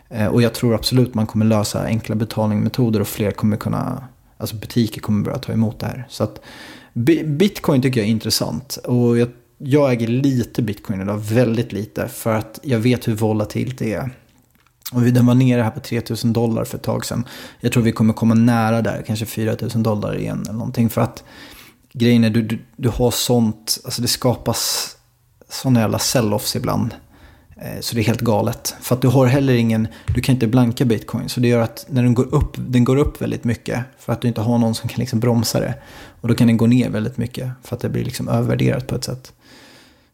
Eh, 0.09 0.27
och 0.27 0.43
jag 0.43 0.55
tror 0.55 0.75
absolut 0.75 1.15
man 1.15 1.27
kommer 1.27 1.45
lösa 1.45 1.85
enkla 1.85 2.15
betalningsmetoder 2.15 3.01
och 3.01 3.09
fler 3.09 3.31
kommer 3.31 3.57
kunna, 3.57 4.09
alltså 4.37 4.57
butiker 4.57 5.01
kommer 5.01 5.25
börja 5.25 5.39
ta 5.39 5.53
emot 5.53 5.81
det 5.81 5.87
här. 5.87 6.07
Så 6.09 6.25
att 6.25 6.41
bitcoin 7.25 7.83
tycker 7.83 8.01
jag 8.01 8.07
är 8.07 8.13
intressant. 8.13 8.77
Och 8.77 9.19
jag, 9.19 9.29
jag 9.59 9.93
äger 9.93 10.09
lite 10.09 10.63
bitcoin 10.63 11.01
idag, 11.01 11.19
väldigt 11.19 11.73
lite. 11.73 12.09
För 12.09 12.35
att 12.35 12.61
jag 12.63 12.79
vet 12.79 13.09
hur 13.09 13.15
volatilt 13.15 13.79
det 13.79 13.93
är. 13.93 14.11
Och 14.95 15.03
den 15.03 15.27
var 15.27 15.35
nere 15.35 15.63
här 15.63 15.71
på 15.71 15.81
3000 15.81 16.33
dollar 16.33 16.65
för 16.65 16.77
ett 16.77 16.83
tag 16.83 17.07
sedan. 17.07 17.25
Jag 17.61 17.73
tror 17.73 17.83
vi 17.83 17.93
kommer 17.93 18.15
komma 18.15 18.35
nära 18.35 18.83
där, 18.83 19.05
kanske 19.07 19.27
4000 19.27 19.83
dollar 19.83 20.19
igen 20.19 20.43
eller 20.43 20.59
någonting. 20.59 20.91
För 20.91 21.01
att 21.01 21.25
grejen 21.93 22.25
är, 22.25 22.31
du, 22.31 22.43
du, 22.43 22.59
du 22.77 22.89
har 22.89 23.11
sånt, 23.11 23.79
alltså 23.85 24.03
det 24.03 24.09
skapas 24.09 24.91
sådana 25.49 25.81
jävla 25.81 25.99
sell-offs 25.99 26.57
ibland. 26.57 26.95
Eh, 27.57 27.81
så 27.81 27.95
det 27.95 28.01
är 28.01 28.05
helt 28.05 28.21
galet. 28.21 28.75
För 28.81 28.95
att 28.95 29.03
du 29.03 29.09
har 29.09 29.27
heller 29.27 29.55
ingen, 29.55 29.89
du 30.15 30.21
kan 30.21 30.35
inte 30.35 30.47
blanka 30.47 30.85
bitcoin. 30.85 31.29
Så 31.29 31.41
det 31.41 31.49
gör 31.49 31.61
att 31.61 31.87
när 31.89 32.03
den 32.03 32.15
går 32.15 32.35
upp, 32.35 32.57
den 32.57 32.85
går 32.85 32.97
upp 32.97 33.23
väldigt 33.23 33.45
mycket. 33.45 33.81
För 33.99 34.13
att 34.13 34.21
du 34.21 34.29
inte 34.29 34.41
har 34.41 34.59
någon 34.59 34.75
som 34.75 34.89
kan 34.89 35.01
liksom 35.01 35.21
bromsa 35.21 35.61
det. 35.61 35.75
Och 36.21 36.29
då 36.29 36.35
kan 36.35 36.47
den 36.47 36.57
gå 36.57 36.67
ner 36.67 36.91
väldigt 36.91 37.17
mycket. 37.17 37.51
För 37.63 37.77
att 37.77 37.83
det 37.83 37.89
blir 37.89 38.05
liksom 38.05 38.29
övervärderat 38.29 38.87
på 38.87 38.95
ett 38.95 39.05
sätt. 39.05 39.33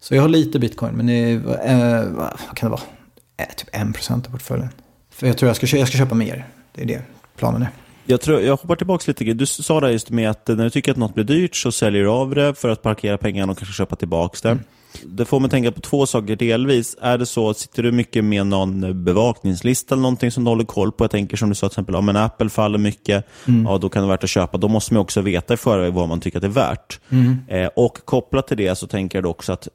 Så 0.00 0.14
jag 0.14 0.22
har 0.22 0.28
lite 0.28 0.58
bitcoin, 0.58 0.94
men 0.94 1.06
det 1.06 1.12
är, 1.12 1.34
eh, 1.64 2.04
vad 2.48 2.56
kan 2.56 2.70
det 2.70 2.70
vara? 2.70 2.99
Eh, 3.40 3.54
typ 3.56 3.68
1% 3.74 4.26
av 4.26 4.30
portföljen. 4.30 4.68
För 5.10 5.26
jag 5.26 5.38
tror 5.38 5.48
jag 5.48 5.56
ska, 5.56 5.76
jag 5.76 5.88
ska 5.88 5.98
köpa 5.98 6.14
mer. 6.14 6.44
Det 6.72 6.82
är 6.82 6.86
det 6.86 7.02
planen 7.36 7.62
är. 7.62 7.68
Jag, 8.04 8.20
tror, 8.20 8.40
jag 8.40 8.56
hoppar 8.56 8.76
tillbaka 8.76 9.04
lite. 9.06 9.24
Du 9.24 9.46
sa 9.46 9.80
det 9.80 9.92
just 9.92 10.10
med 10.10 10.30
att 10.30 10.48
när 10.48 10.64
du 10.64 10.70
tycker 10.70 10.92
att 10.92 10.98
något 10.98 11.14
blir 11.14 11.24
dyrt 11.24 11.56
så 11.56 11.72
säljer 11.72 12.02
du 12.02 12.08
av 12.08 12.34
det 12.34 12.54
för 12.54 12.68
att 12.68 12.82
parkera 12.82 13.18
pengarna 13.18 13.52
och 13.52 13.58
kanske 13.58 13.74
köpa 13.74 13.96
tillbaka 13.96 14.38
det. 14.42 14.48
Mm. 14.48 14.64
Det 15.04 15.24
får 15.24 15.40
mig 15.40 15.50
tänka 15.50 15.72
på 15.72 15.80
två 15.80 16.06
saker 16.06 16.36
delvis. 16.36 16.96
Är 17.00 17.18
det 17.18 17.26
så, 17.26 17.54
sitter 17.54 17.82
du 17.82 17.92
mycket 17.92 18.24
med 18.24 18.46
någon 18.46 19.04
bevakningslista 19.04 19.94
eller 19.94 20.02
någonting 20.02 20.30
som 20.30 20.44
du 20.44 20.50
håller 20.50 20.64
koll 20.64 20.92
på? 20.92 21.04
Jag 21.04 21.10
tänker 21.10 21.36
som 21.36 21.48
du 21.48 21.54
sa 21.54 21.68
till 21.68 21.72
exempel, 21.72 21.94
om 21.94 22.08
en 22.08 22.16
Apple 22.16 22.48
faller 22.48 22.78
mycket, 22.78 23.24
Mm. 23.48 23.64
ja, 23.66 23.78
då 23.78 23.88
kan 23.88 24.02
det 24.02 24.06
vara 24.06 24.16
värt 24.16 24.24
att 24.24 24.30
köpa. 24.30 24.58
Då 24.58 24.68
måste 24.68 24.94
man 24.94 25.00
också 25.00 25.20
veta 25.20 25.54
i 25.54 25.56
förväg 25.56 25.92
vad 25.92 26.08
man 26.08 26.20
tycker 26.20 26.38
att 26.38 26.42
det 26.42 26.46
är 26.46 26.68
värt. 26.70 27.00
Mm. 27.10 27.36
Eh, 27.48 27.66
och 27.76 27.98
kopplat 28.04 28.48
till 28.48 28.56
det 28.56 28.78
så 28.78 28.86
tänker 28.86 29.18
jag 29.18 29.26
också 29.26 29.52
att 29.52 29.68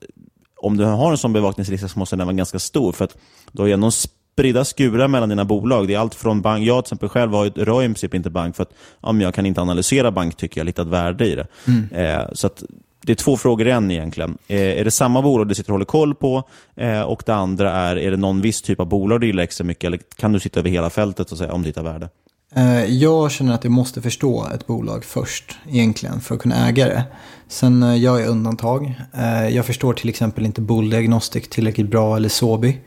om 0.65 0.77
du 0.77 0.83
har 0.83 1.11
en 1.11 1.17
sån 1.17 1.33
bevakningslista 1.33 1.87
så 1.87 1.99
måste 1.99 2.15
den 2.15 2.27
vara 2.27 2.35
ganska 2.35 2.59
stor. 2.59 2.91
För 2.91 3.05
att 3.05 3.17
du 3.51 3.61
har 3.61 3.69
ändå 3.69 3.91
spridda 3.91 4.65
skurar 4.65 5.07
mellan 5.07 5.29
dina 5.29 5.45
bolag. 5.45 5.87
Det 5.87 5.93
är 5.93 5.99
allt 5.99 6.15
från 6.15 6.41
bank, 6.41 6.65
jag 6.65 6.85
till 6.85 6.87
exempel 6.87 7.09
själv 7.09 7.33
har 7.33 7.49
rör 7.49 7.83
i 7.83 7.85
princip 7.85 8.13
inte 8.13 8.29
bank 8.29 8.55
för 8.55 8.63
att 8.63 8.73
ja, 9.01 9.15
jag 9.15 9.33
kan 9.33 9.45
inte 9.45 9.61
analysera 9.61 10.11
bank 10.11 10.37
tycker 10.37 10.59
jag, 10.59 10.65
lite 10.65 10.81
ett 10.81 10.87
värde 10.87 11.27
i 11.27 11.35
det. 11.35 11.47
Mm. 11.67 11.89
Eh, 11.91 12.25
så 12.33 12.47
att 12.47 12.63
det 13.01 13.11
är 13.11 13.15
två 13.15 13.37
frågor 13.37 13.67
igen 13.67 13.91
egentligen. 13.91 14.37
Eh, 14.47 14.79
är 14.79 14.83
det 14.83 14.91
samma 14.91 15.21
bolag 15.21 15.47
du 15.47 15.55
sitter 15.55 15.69
och 15.69 15.73
håller 15.73 15.85
koll 15.85 16.15
på? 16.15 16.43
Eh, 16.75 17.01
och 17.01 17.23
det 17.25 17.35
andra 17.35 17.71
är, 17.71 17.95
är 17.95 18.11
det 18.11 18.17
någon 18.17 18.41
viss 18.41 18.61
typ 18.61 18.79
av 18.79 18.87
bolag 18.87 19.21
du 19.21 19.27
gillar 19.27 19.43
extra 19.43 19.65
mycket? 19.65 19.83
Eller 19.83 19.99
kan 20.15 20.31
du 20.31 20.39
sitta 20.39 20.59
över 20.59 20.69
hela 20.69 20.89
fältet 20.89 21.31
och 21.31 21.37
säga 21.37 21.53
om 21.53 21.61
det 21.61 21.69
hittar 21.69 21.83
värde? 21.83 22.09
Eh, 22.55 22.85
jag 22.85 23.31
känner 23.31 23.53
att 23.53 23.63
jag 23.63 23.71
måste 23.71 24.01
förstå 24.01 24.47
ett 24.53 24.67
bolag 24.67 25.05
först 25.05 25.57
egentligen 25.67 26.21
för 26.21 26.35
att 26.35 26.41
kunna 26.41 26.67
äga 26.67 26.85
det. 26.85 27.03
Sen 27.47 27.97
gör 28.01 28.19
jag 28.19 28.29
undantag. 28.29 29.01
Eh, 29.13 29.47
jag 29.47 29.65
förstår 29.65 29.93
till 29.93 30.09
exempel 30.09 30.45
inte 30.45 30.61
Bull 30.61 30.89
Diagnostic 30.89 31.49
tillräckligt 31.49 31.89
bra 31.89 32.15
eller 32.15 32.29
Sobi. 32.29 32.79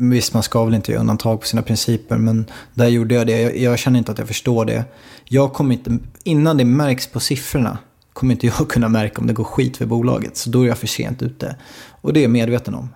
Visst, 0.00 0.34
man 0.34 0.42
ska 0.42 0.64
väl 0.64 0.74
inte 0.74 0.92
göra 0.92 1.00
undantag 1.00 1.40
på 1.40 1.46
sina 1.46 1.62
principer, 1.62 2.16
men 2.16 2.46
där 2.74 2.88
gjorde 2.88 3.14
jag 3.14 3.26
det. 3.26 3.40
Jag, 3.40 3.56
jag 3.56 3.78
känner 3.78 3.98
inte 3.98 4.12
att 4.12 4.18
jag 4.18 4.28
förstår 4.28 4.64
det. 4.64 4.84
Jag 5.24 5.52
kommer 5.52 5.74
inte, 5.74 5.98
innan 6.24 6.56
det 6.56 6.64
märks 6.64 7.06
på 7.06 7.20
siffrorna, 7.20 7.78
kommer 8.12 8.34
inte 8.34 8.46
jag 8.58 8.68
kunna 8.68 8.88
märka 8.88 9.20
om 9.20 9.26
det 9.26 9.32
går 9.32 9.44
skit 9.44 9.76
för 9.76 9.86
bolaget. 9.86 10.36
Så 10.36 10.50
då 10.50 10.62
är 10.62 10.66
jag 10.66 10.78
för 10.78 10.86
sent 10.86 11.22
ute. 11.22 11.56
Och 12.00 12.12
det 12.12 12.20
är 12.20 12.22
jag 12.22 12.30
medveten 12.30 12.74
om. 12.74 12.88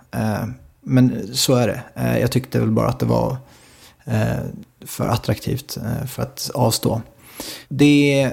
Men 0.83 1.27
så 1.33 1.55
är 1.55 1.67
det. 1.67 1.81
Jag 2.19 2.31
tyckte 2.31 2.59
väl 2.59 2.71
bara 2.71 2.87
att 2.87 2.99
det 2.99 3.05
var 3.05 3.37
för 4.85 5.07
attraktivt 5.07 5.77
eh, 5.77 6.07
för 6.07 6.23
att 6.23 6.51
avstå. 6.53 7.01
Det, 7.67 8.31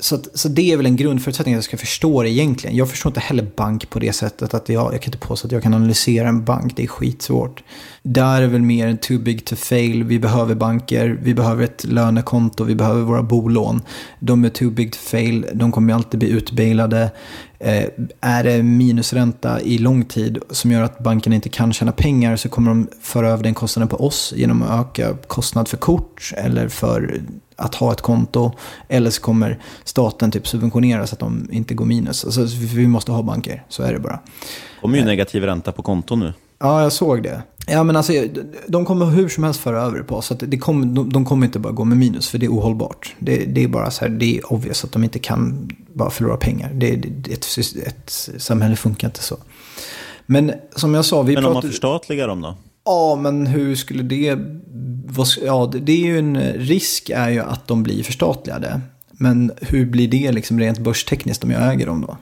så, 0.00 0.14
att, 0.14 0.38
så 0.38 0.48
det 0.48 0.72
är 0.72 0.76
väl 0.76 0.86
en 0.86 0.96
grundförutsättning 0.96 1.54
att 1.54 1.58
jag 1.58 1.64
ska 1.64 1.76
förstå 1.76 2.22
det 2.22 2.30
egentligen. 2.30 2.76
Jag 2.76 2.90
förstår 2.90 3.10
inte 3.10 3.20
heller 3.20 3.46
bank 3.56 3.90
på 3.90 3.98
det 3.98 4.12
sättet 4.12 4.54
att 4.54 4.68
jag, 4.68 4.94
jag 4.94 5.02
kan 5.02 5.08
inte 5.08 5.26
påstå 5.26 5.46
att 5.46 5.52
jag 5.52 5.62
kan 5.62 5.74
analysera 5.74 6.28
en 6.28 6.44
bank. 6.44 6.76
Det 6.76 6.82
är 6.82 6.86
skitsvårt. 6.86 7.62
Där 8.02 8.42
är 8.42 8.46
väl 8.46 8.62
mer 8.62 8.86
en 8.86 8.98
too 8.98 9.18
big 9.18 9.44
to 9.44 9.56
fail. 9.56 10.04
Vi 10.04 10.18
behöver 10.18 10.54
banker, 10.54 11.18
vi 11.22 11.34
behöver 11.34 11.64
ett 11.64 11.84
lönekonto, 11.84 12.64
vi 12.64 12.74
behöver 12.74 13.02
våra 13.02 13.22
bolån. 13.22 13.82
De 14.18 14.44
är 14.44 14.48
too 14.48 14.70
big 14.70 14.92
to 14.92 14.98
fail, 14.98 15.46
de 15.52 15.72
kommer 15.72 15.94
alltid 15.94 16.20
bli 16.20 16.28
utbailade. 16.28 17.10
Eh, 17.62 17.88
är 18.20 18.44
det 18.44 18.62
minusränta 18.62 19.60
i 19.60 19.78
lång 19.78 20.04
tid 20.04 20.38
som 20.50 20.70
gör 20.70 20.82
att 20.82 20.98
banken 20.98 21.32
inte 21.32 21.48
kan 21.48 21.72
tjäna 21.72 21.92
pengar 21.92 22.36
så 22.36 22.48
kommer 22.48 22.70
de 22.70 22.88
föra 23.00 23.28
över 23.28 23.42
den 23.42 23.54
kostnaden 23.54 23.88
på 23.88 24.06
oss 24.06 24.32
genom 24.36 24.62
att 24.62 24.80
öka 24.80 25.16
kostnad 25.26 25.68
för 25.68 25.76
kort 25.76 26.32
eller 26.36 26.68
för 26.68 27.20
att 27.56 27.74
ha 27.74 27.92
ett 27.92 28.00
konto. 28.00 28.52
Eller 28.88 29.10
så 29.10 29.22
kommer 29.22 29.58
staten 29.84 30.30
typ 30.30 30.48
subventionera 30.48 31.06
så 31.06 31.14
att 31.14 31.20
de 31.20 31.48
inte 31.52 31.74
går 31.74 31.84
minus. 31.84 32.24
Alltså, 32.24 32.46
vi 32.74 32.86
måste 32.86 33.12
ha 33.12 33.22
banker, 33.22 33.64
så 33.68 33.82
är 33.82 33.92
det 33.92 33.98
bara. 33.98 34.12
Det 34.12 34.80
kommer 34.80 34.98
ju 34.98 35.04
negativ 35.04 35.44
ränta 35.44 35.72
på 35.72 35.82
konton 35.82 36.20
nu. 36.20 36.32
Ja, 36.58 36.82
jag 36.82 36.92
såg 36.92 37.22
det. 37.22 37.42
Ja, 37.70 37.82
men 37.84 37.96
alltså, 37.96 38.12
de 38.68 38.84
kommer 38.84 39.06
hur 39.06 39.28
som 39.28 39.44
helst 39.44 39.60
föra 39.60 39.82
över 39.82 39.98
det 39.98 40.04
på 40.04 40.16
oss. 40.16 40.26
Så 40.26 40.34
det 40.34 40.58
kommer, 40.58 40.86
de, 40.86 41.12
de 41.12 41.24
kommer 41.24 41.46
inte 41.46 41.58
bara 41.58 41.72
gå 41.72 41.84
med 41.84 41.98
minus, 41.98 42.28
för 42.28 42.38
det 42.38 42.46
är 42.46 42.50
ohållbart. 42.50 43.14
Det, 43.18 43.36
det 43.44 43.64
är 43.64 43.68
bara 43.68 43.90
så 43.90 44.04
här, 44.04 44.08
det 44.12 44.38
är 44.38 44.52
obvious 44.52 44.84
att 44.84 44.92
de 44.92 45.04
inte 45.04 45.18
kan 45.18 45.70
bara 45.94 46.10
förlora 46.10 46.36
pengar. 46.36 46.70
Det, 46.74 46.96
det, 46.96 47.32
ett, 47.32 47.46
ett 47.86 48.30
samhälle 48.42 48.76
funkar 48.76 49.08
inte 49.08 49.22
så. 49.22 49.36
Men 50.26 50.52
som 50.76 50.94
jag 50.94 51.04
sa, 51.04 51.22
vi 51.22 51.34
Men 51.34 51.44
om 51.44 51.52
man 51.52 51.54
pratar... 51.54 51.68
förstatligar 51.68 52.28
dem 52.28 52.40
då? 52.40 52.56
Ja, 52.84 53.18
men 53.22 53.46
hur 53.46 53.74
skulle 53.76 54.02
det... 54.02 54.38
Ja, 55.44 55.68
det- 55.72 55.78
det 55.78 55.92
är 55.92 56.06
ju 56.06 56.18
en 56.18 56.36
risk 56.42 57.10
är 57.14 57.28
ju 57.30 57.40
att 57.40 57.66
de 57.68 57.82
blir 57.82 58.02
förstatligade. 58.02 58.80
Men 59.12 59.52
hur 59.60 59.86
blir 59.86 60.08
det 60.08 60.32
liksom 60.32 60.60
rent 60.60 60.78
börstekniskt 60.78 61.44
om 61.44 61.50
jag 61.50 61.72
äger 61.74 61.86
dem 61.86 62.00
då? 62.00 62.16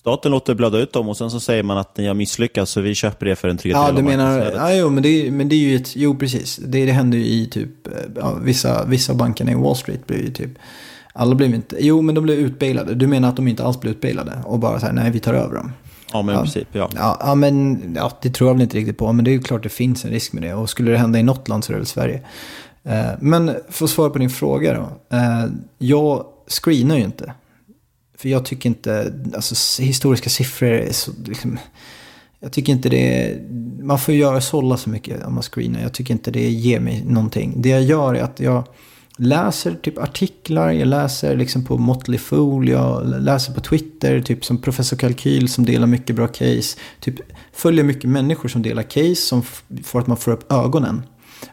Staten 0.00 0.30
låter 0.32 0.54
blöda 0.54 0.78
ut 0.78 0.92
dem 0.92 1.08
och 1.08 1.16
sen 1.16 1.30
så 1.30 1.40
säger 1.40 1.62
man 1.62 1.78
att 1.78 1.96
ni 1.96 2.06
har 2.06 2.14
misslyckats 2.14 2.72
så 2.72 2.80
vi 2.80 2.94
köper 2.94 3.26
det 3.26 3.36
för 3.36 3.48
en 3.48 3.56
tredjedel 3.56 3.86
Ja, 3.88 3.92
du 3.96 4.02
menar... 4.02 4.52
Ja, 4.54 4.74
jo, 4.74 4.90
men 4.90 5.02
det, 5.02 5.08
är- 5.08 5.30
men 5.30 5.48
det 5.48 5.54
är 5.54 5.58
ju 5.58 5.76
ett... 5.76 5.96
Jo, 5.96 6.16
precis. 6.16 6.56
Det, 6.56 6.84
det 6.86 6.92
händer 6.92 7.18
ju 7.18 7.24
i 7.24 7.46
typ... 7.46 7.86
eh, 7.86 7.92
Ja, 8.16 8.34
vissa, 8.42 8.84
vissa 8.84 9.14
bankerna 9.14 9.50
i 9.52 9.54
Wall 9.54 9.76
Street 9.76 10.06
blir 10.06 10.18
ju 10.22 10.30
typ... 10.32 10.50
Alla 11.12 11.34
blev 11.34 11.54
inte... 11.54 11.76
Jo, 11.80 12.02
men 12.02 12.14
de 12.14 12.24
blev 12.24 12.38
utbailade. 12.38 12.94
Du 12.94 13.06
menar 13.06 13.28
att 13.28 13.36
de 13.36 13.48
inte 13.48 13.64
alls 13.64 13.80
blev 13.80 13.92
utbailade? 13.92 14.32
Och 14.44 14.58
bara 14.58 14.80
så 14.80 14.86
här, 14.86 14.92
nej, 14.92 15.10
vi 15.10 15.20
tar 15.20 15.34
över 15.34 15.54
dem. 15.54 15.72
Ja, 16.12 16.22
men 16.22 16.34
i 16.34 16.38
princip, 16.38 16.68
ja. 16.72 16.88
Ja, 16.96 17.16
ja, 17.20 17.34
men 17.34 17.80
ja, 17.96 18.12
det 18.22 18.30
tror 18.30 18.48
jag 18.50 18.54
väl 18.54 18.62
inte 18.62 18.76
riktigt 18.76 18.98
på. 18.98 19.12
Men 19.12 19.24
det 19.24 19.30
är 19.30 19.32
ju 19.32 19.42
klart 19.42 19.62
det 19.62 19.68
finns 19.68 20.04
en 20.04 20.10
risk 20.10 20.32
med 20.32 20.42
det. 20.42 20.54
Och 20.54 20.70
skulle 20.70 20.90
det 20.90 20.98
hända 20.98 21.18
i 21.18 21.22
något 21.22 21.48
land 21.48 21.64
så 21.64 21.72
är 21.72 21.74
det 21.74 21.78
väl 21.78 21.86
Sverige. 21.86 22.22
Eh, 22.84 23.06
men 23.20 23.50
för 23.68 23.84
att 23.84 23.90
svara 23.90 24.10
på 24.10 24.18
din 24.18 24.30
fråga 24.30 24.74
då. 24.74 25.16
Eh, 25.16 25.44
jag 25.78 26.24
screenar 26.48 26.96
ju 26.96 27.02
inte. 27.04 27.32
För 28.20 28.28
jag 28.28 28.44
tycker 28.44 28.68
inte, 28.68 29.12
alltså 29.34 29.82
historiska 29.82 30.30
siffror 30.30 30.68
är 30.68 30.92
så, 30.92 31.12
liksom, 31.24 31.58
jag 32.40 32.52
tycker 32.52 32.72
inte 32.72 32.88
det, 32.88 33.36
man 33.82 33.98
får 33.98 34.14
göra 34.14 34.40
sålla 34.40 34.76
så 34.76 34.90
mycket 34.90 35.26
om 35.26 35.34
man 35.34 35.42
screenar. 35.42 35.82
Jag 35.82 35.92
tycker 35.92 36.14
inte 36.14 36.30
det 36.30 36.50
ger 36.50 36.80
mig 36.80 37.04
någonting. 37.04 37.62
Det 37.62 37.68
jag 37.68 37.82
gör 37.82 38.14
är 38.14 38.22
att 38.22 38.40
jag 38.40 38.64
läser 39.16 39.74
typ 39.74 39.98
artiklar, 39.98 40.70
jag 40.70 40.88
läser 40.88 41.36
liksom 41.36 41.64
på 41.64 41.78
Motley 41.78 42.18
Fool, 42.18 42.68
jag 42.68 43.06
läser 43.20 43.52
på 43.52 43.60
Twitter, 43.60 44.20
typ 44.20 44.44
som 44.44 44.58
Professor 44.58 44.96
Kalkyl 44.96 45.48
som 45.48 45.64
delar 45.64 45.86
mycket 45.86 46.16
bra 46.16 46.26
case. 46.26 46.78
Typ 47.00 47.14
följer 47.52 47.84
mycket 47.84 48.10
människor 48.10 48.48
som 48.48 48.62
delar 48.62 48.82
case 48.82 49.16
som 49.16 49.42
får 49.84 50.00
att 50.00 50.06
man 50.06 50.16
får 50.16 50.32
upp 50.32 50.52
ögonen. 50.52 51.02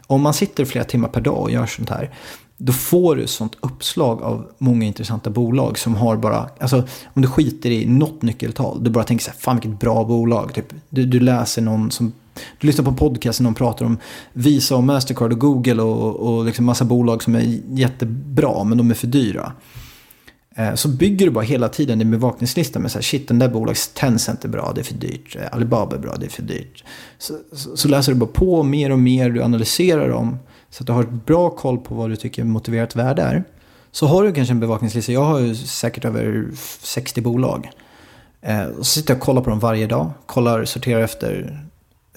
Om 0.06 0.22
man 0.22 0.34
sitter 0.34 0.64
flera 0.64 0.84
timmar 0.84 1.08
per 1.08 1.20
dag 1.20 1.38
och 1.38 1.50
gör 1.50 1.66
sånt 1.66 1.90
här, 1.90 2.14
då 2.60 2.72
får 2.72 3.16
du 3.16 3.26
sånt 3.26 3.56
uppslag 3.60 4.22
av 4.22 4.50
många 4.58 4.86
intressanta 4.86 5.30
bolag 5.30 5.78
som 5.78 5.94
har 5.94 6.16
bara, 6.16 6.48
alltså 6.60 6.76
om 7.14 7.22
du 7.22 7.28
skiter 7.28 7.70
i 7.70 7.86
något 7.86 8.22
nyckeltal, 8.22 8.84
du 8.84 8.90
bara 8.90 9.04
tänker 9.04 9.24
så 9.24 9.30
här, 9.30 9.38
fan 9.38 9.56
vilket 9.56 9.80
bra 9.80 10.04
bolag. 10.04 10.54
Typ. 10.54 10.74
Du, 10.88 11.06
du 11.06 11.20
läser 11.20 11.62
någon 11.62 11.90
som, 11.90 12.12
du 12.58 12.66
lyssnar 12.66 12.84
på 12.84 12.90
en 12.90 12.96
podcast 12.96 13.38
där 13.38 13.44
någon 13.44 13.54
pratar 13.54 13.86
om 13.86 13.98
Visa 14.32 14.76
och 14.76 14.84
Mastercard 14.84 15.32
och 15.32 15.38
Google 15.38 15.82
och, 15.82 16.16
och 16.16 16.44
liksom 16.44 16.64
massa 16.64 16.84
bolag 16.84 17.22
som 17.22 17.34
är 17.34 17.60
jättebra, 17.68 18.64
men 18.64 18.78
de 18.78 18.90
är 18.90 18.94
för 18.94 19.06
dyra. 19.06 19.52
Eh, 20.56 20.74
så 20.74 20.88
bygger 20.88 21.26
du 21.26 21.32
bara 21.32 21.44
hela 21.44 21.68
tiden 21.68 21.98
din 21.98 22.10
bevakningslista 22.10 22.78
med 22.78 22.90
så 22.90 22.98
här, 22.98 23.02
shit 23.02 23.28
den 23.28 23.38
där 23.38 23.48
bolags 23.48 23.88
Tencent 23.88 24.44
är 24.44 24.48
bra, 24.48 24.72
det 24.74 24.80
är 24.80 24.84
för 24.84 24.94
dyrt. 24.94 25.36
Eh, 25.36 25.42
Alibaba 25.52 25.96
är 25.96 26.00
bra, 26.00 26.16
det 26.16 26.26
är 26.26 26.30
för 26.30 26.42
dyrt. 26.42 26.84
Så, 27.18 27.34
så, 27.52 27.76
så 27.76 27.88
läser 27.88 28.12
du 28.12 28.18
bara 28.18 28.30
på 28.30 28.62
mer 28.62 28.92
och 28.92 28.98
mer, 28.98 29.30
du 29.30 29.42
analyserar 29.42 30.08
dem. 30.08 30.38
Så 30.70 30.82
att 30.82 30.86
du 30.86 30.92
har 30.92 31.02
ett 31.02 31.26
bra 31.26 31.50
koll 31.50 31.78
på 31.78 31.94
vad 31.94 32.10
du 32.10 32.16
tycker 32.16 32.44
motiverat 32.44 32.96
värde 32.96 33.22
är. 33.22 33.44
Så 33.90 34.06
har 34.06 34.22
du 34.24 34.32
kanske 34.32 34.54
en 34.54 34.60
bevakningslista, 34.60 35.12
jag 35.12 35.24
har 35.24 35.38
ju 35.38 35.54
säkert 35.54 36.04
över 36.04 36.48
60 36.82 37.20
bolag. 37.20 37.70
Eh, 38.40 38.64
och 38.64 38.86
så 38.86 39.00
sitter 39.00 39.14
jag 39.14 39.18
och 39.18 39.24
kollar 39.24 39.42
på 39.42 39.50
dem 39.50 39.58
varje 39.58 39.86
dag. 39.86 40.10
Kollar, 40.26 40.64
sorterar 40.64 41.00
efter 41.00 41.60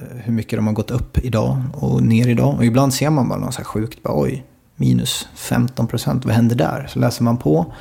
eh, 0.02 0.18
hur 0.18 0.34
mycket 0.34 0.58
de 0.58 0.68
har 0.68 0.74
gått 0.74 0.92
upp 0.92 1.18
idag 1.18 1.62
och 1.74 2.04
ner 2.04 2.28
idag. 2.28 2.56
Och 2.58 2.66
ibland 2.66 2.94
ser 2.94 3.10
man 3.10 3.30
bara 3.30 3.40
något 3.40 3.54
så 3.54 3.58
här 3.58 3.66
sjukt, 3.66 4.04
bara, 4.04 4.22
oj, 4.22 4.44
minus 4.76 5.28
15 5.36 5.88
procent, 5.88 6.26
vad 6.26 6.36
händer 6.36 6.56
där? 6.56 6.88
Så 6.94 7.00
läser 7.00 7.24
man 7.24 7.38
på. 7.38 7.74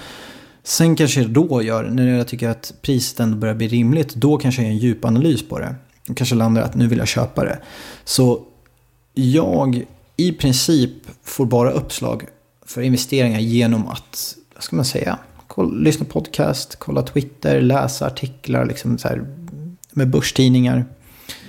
Sen 0.62 0.96
kanske 0.96 1.20
jag 1.20 1.30
då 1.30 1.62
gör, 1.62 1.84
när 1.84 2.18
jag 2.18 2.28
tycker 2.28 2.48
att 2.48 2.72
priset 2.82 3.20
ändå 3.20 3.36
börjar 3.36 3.54
bli 3.54 3.68
rimligt, 3.68 4.14
då 4.14 4.36
kanske 4.36 4.62
jag 4.62 4.68
gör 4.68 4.74
en 4.74 4.78
djupanalys 4.78 5.48
på 5.48 5.58
det. 5.58 5.74
Och 6.08 6.16
kanske 6.16 6.34
landar 6.34 6.62
att 6.62 6.74
nu 6.74 6.86
vill 6.86 6.98
jag 6.98 7.08
köpa 7.08 7.44
det. 7.44 7.58
Så 8.04 8.40
jag 9.14 9.84
i 10.20 10.32
princip 10.32 10.90
får 11.24 11.46
bara 11.46 11.70
uppslag 11.70 12.24
för 12.66 12.82
investeringar 12.82 13.40
genom 13.40 13.88
att, 13.88 14.36
vad 14.54 14.62
ska 14.62 14.76
man 14.76 14.84
säga, 14.84 15.18
kolla, 15.46 15.78
lyssna 15.78 16.04
på 16.04 16.20
podcast, 16.20 16.76
kolla 16.76 17.02
Twitter, 17.02 17.60
läsa 17.60 18.06
artiklar, 18.06 18.64
liksom 18.64 18.98
så 18.98 19.08
här, 19.08 19.26
med 19.92 20.10
börstidningar, 20.10 20.84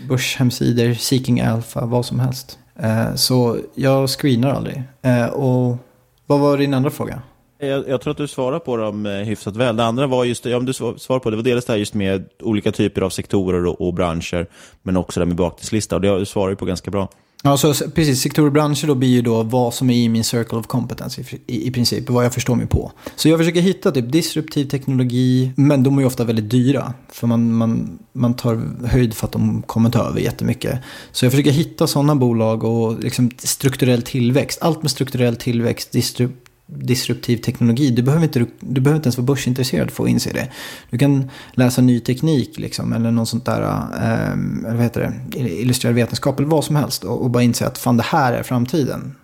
börshemsidor, 0.10 0.94
Seeking 0.94 1.42
Alpha, 1.42 1.86
vad 1.86 2.06
som 2.06 2.20
helst. 2.20 2.60
Eh, 2.80 3.16
så 3.16 3.58
jag 3.76 4.10
screenar 4.10 4.50
aldrig. 4.50 4.84
Eh, 5.02 5.26
och 5.26 5.78
vad 6.26 6.40
var 6.40 6.58
din 6.58 6.74
andra 6.74 6.90
fråga? 6.90 7.22
Jag, 7.60 7.90
jag, 7.90 8.02
tror 8.02 8.12
att 8.12 8.18
du 8.18 8.28
svarar 8.28 8.60
på 8.60 8.78
dem 8.78 9.06
eh, 9.06 9.12
hyfsat 9.12 9.56
väl. 9.56 9.76
Det 9.76 9.84
andra 9.84 10.08
var 10.08 10.26
just, 10.26 10.46
ja, 10.46 10.60
du 10.60 10.74
svarar 10.74 11.20
på 11.20 11.30
det, 11.30 11.36
var 11.36 11.44
dels 11.44 11.66
det 11.66 11.74
här 11.74 11.78
just 11.80 11.94
med 11.94 12.30
olika 12.40 12.72
typer 12.72 13.02
av 13.02 13.10
sektorer 13.10 13.66
och, 13.66 13.88
och 13.88 13.94
branscher, 13.94 14.48
men 14.84 14.98
också 14.98 15.20
det 15.20 15.24
här 15.24 15.28
med 15.28 15.36
bakningslista. 15.36 15.96
Och 15.96 16.02
det 16.02 16.26
svarar 16.26 16.50
du 16.50 16.56
på 16.56 16.66
ganska 16.66 16.92
bra. 16.92 17.10
Ja, 17.44 17.58
så 17.58 17.74
precis. 17.74 18.22
Sektorer 18.22 18.46
och 18.46 18.54
branscher 18.54 18.88
då 18.88 18.96
blir 18.96 19.10
ju 19.10 19.22
då 19.22 19.44
vad 19.44 19.74
som 19.74 19.90
är 19.90 19.96
i 19.96 20.10
min 20.10 20.24
circle 20.24 20.58
of 20.58 20.68
competence 20.68 21.22
i, 21.22 21.26
i, 21.48 21.68
i 21.68 21.72
princip, 21.72 22.10
vad 22.10 22.26
jag 22.26 22.34
förstår 22.34 22.56
mig 22.56 22.68
på. 22.68 22.92
Så 23.16 23.30
jag 23.30 23.40
försöker 23.40 23.62
hitta 23.62 23.92
typ 23.92 24.12
disruptiv 24.12 24.66
teknologi, 24.66 25.52
men 25.56 25.84
de 25.84 25.98
är 25.98 26.02
ju 26.02 26.08
ofta 26.08 26.24
väldigt 26.24 26.50
dyra. 26.50 26.94
För 27.10 27.28
man, 27.28 27.54
man, 27.54 28.00
man 28.14 28.34
tar 28.34 28.62
höjd 28.88 29.14
för 29.14 29.28
att 29.28 29.32
de 29.32 29.62
kommer 29.62 29.90
ta 29.90 30.08
över 30.08 30.20
jättemycket. 30.20 30.80
Så 31.12 31.26
jag 31.26 31.32
försöker 31.32 31.52
hitta 31.52 31.88
sådana 31.88 32.16
bolag 32.16 32.64
och 32.64 33.00
liksom 33.00 33.32
strukturell 33.38 34.02
tillväxt. 34.02 34.60
Allt 34.62 34.82
med 34.82 34.92
strukturell 34.92 35.36
tillväxt, 35.36 35.92
disrup, 35.92 36.41
disruptiv 36.76 37.38
teknologi. 37.38 37.90
Du 37.90 38.02
behöver, 38.02 38.24
inte, 38.24 38.46
du 38.60 38.82
behöver 38.82 38.96
inte 38.96 39.08
ens 39.08 39.18
vara 39.18 39.26
börsintresserad 39.26 39.92
för 39.92 40.04
att 40.04 40.10
inse 40.10 40.34
det. 40.34 40.50
Du 40.90 40.98
kan 40.98 41.30
läsa 41.52 41.82
ny 41.82 42.00
teknik 42.00 42.60
liksom, 42.60 42.94
eller 42.94 43.12
någon 43.12 43.26
sånt 43.26 43.46
där, 43.46 43.62
eh, 43.62 44.74
vad 44.74 44.84
heter 44.84 45.14
det, 45.32 45.40
illustrerad 45.40 45.96
vetenskap 45.96 46.40
eller 46.40 46.50
vad 46.50 46.64
som 46.64 46.76
helst. 46.76 47.04
Och, 47.04 47.22
och, 47.22 47.30
bara 47.30 47.44
inse 47.44 47.68
att 47.68 47.78
fan 47.78 47.98
det 47.98 48.04
här 48.04 48.34
är 48.34 48.44
framtiden. 48.44 49.16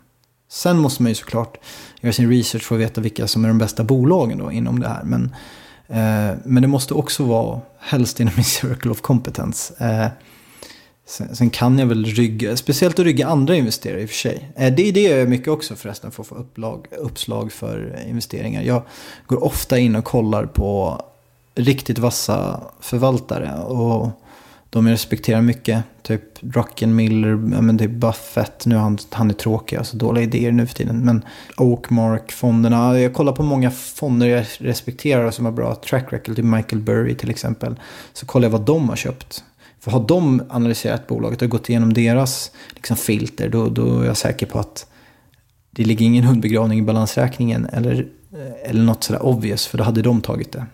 Sen 0.49 0.79
måste 0.79 1.03
man 1.03 1.11
ju 1.11 1.15
såklart 1.15 1.57
göra 2.01 2.13
sin 2.13 2.29
research 2.29 2.63
för 2.63 2.75
att 2.75 2.81
veta 2.81 3.01
vilka 3.01 3.27
som 3.27 3.43
är 3.43 3.47
de 3.47 3.57
bästa 3.57 3.83
bolagen 3.83 4.37
då, 4.37 4.51
inom 4.51 4.79
det 4.79 4.87
här. 4.87 5.03
Men, 5.03 5.23
eh, 5.87 6.37
men 6.45 6.61
det 6.61 6.67
måste 6.67 6.93
också 6.93 7.23
vara 7.23 7.61
helst 7.79 8.19
inom 8.19 8.33
min 8.35 8.45
circle 8.45 8.91
of 8.91 9.01
competence. 9.01 9.73
Eh, 9.85 10.07
Sen, 11.09 11.35
sen, 11.35 11.49
kan 11.49 11.79
jag 11.79 11.85
väl 11.85 12.05
rygga, 12.05 12.57
speciellt 12.57 12.99
att 12.99 13.05
rygga 13.05 13.27
andra 13.27 13.55
investerare 13.55 14.01
i 14.01 14.05
och 14.05 14.09
för 14.09 14.15
sig. 14.15 14.51
Eh, 14.55 14.73
det, 14.73 14.91
det 14.91 15.01
gör 15.01 15.17
jag 15.17 15.29
mycket 15.29 15.47
också 15.47 15.75
förresten 15.75 16.11
för 16.11 16.23
att 16.23 16.27
få 16.27 16.35
upplag, 16.35 16.87
uppslag 16.99 17.51
för 17.51 17.99
investeringar. 18.07 18.61
Jag 18.61 18.81
går 19.25 19.43
ofta 19.43 19.79
in 19.79 19.95
och 19.95 20.05
kollar 20.05 20.45
på 20.45 21.01
riktigt 21.55 21.99
vassa 21.99 22.61
förvaltare. 22.79 23.53
Och 23.63 24.09
de 24.69 24.87
jag 24.87 24.93
respekterar 24.93 25.41
mycket. 25.41 25.83
Typ 26.01 26.41
Druckenmiller, 26.41 27.35
men 27.35 27.77
typ 27.77 27.91
Buffett. 27.91 28.65
Nu 28.65 28.75
han, 28.75 28.97
han 29.09 29.29
är 29.29 29.33
tråkig, 29.33 29.77
alltså 29.77 29.97
dåliga 29.97 30.23
idéer 30.23 30.51
nu 30.51 30.67
för 30.67 30.75
tiden. 30.75 31.05
Men 31.05 31.25
Oakmark-fonderna. 31.57 32.99
Jag 32.99 33.13
kollar 33.13 33.33
på 33.33 33.43
många 33.43 33.71
fonder 33.71 34.27
jag 34.27 34.45
respekterar 34.57 35.31
som 35.31 35.45
har 35.45 35.51
bra 35.51 35.75
track 35.75 36.13
record. 36.13 36.35
Typ 36.35 36.45
Michael 36.45 36.81
Burry 36.81 37.15
till 37.15 37.29
exempel. 37.29 37.79
Så 38.13 38.25
kollar 38.25 38.45
jag 38.45 38.51
vad 38.51 38.65
de 38.65 38.89
har 38.89 38.95
köpt. 38.95 39.43
För 39.87 39.91
har 39.91 40.07
de 40.07 40.43
analyserat 40.49 41.07
bolaget 41.07 41.41
och 41.41 41.49
gått 41.49 41.69
igenom 41.69 41.93
deras 41.93 42.51
liksom, 42.75 42.97
filter, 42.97 43.49
då, 43.49 43.69
då 43.69 43.99
är 43.99 44.05
jag 44.05 44.17
säker 44.17 44.45
på 44.45 44.59
att 44.59 44.87
det 45.71 45.83
ligger 45.83 46.05
ingen 46.05 46.23
hundbegravning 46.23 46.79
i 46.79 46.81
balansräkningen 46.81 47.65
eller, 47.65 48.07
eh, 48.33 48.69
eller 48.69 48.81
något 48.81 49.03
sådär 49.03 49.25
obvious, 49.25 49.67
för 49.67 49.77
då 49.77 49.83
hade 49.83 50.01
de 50.01 50.21
tagit 50.21 50.51
det. 50.51 50.65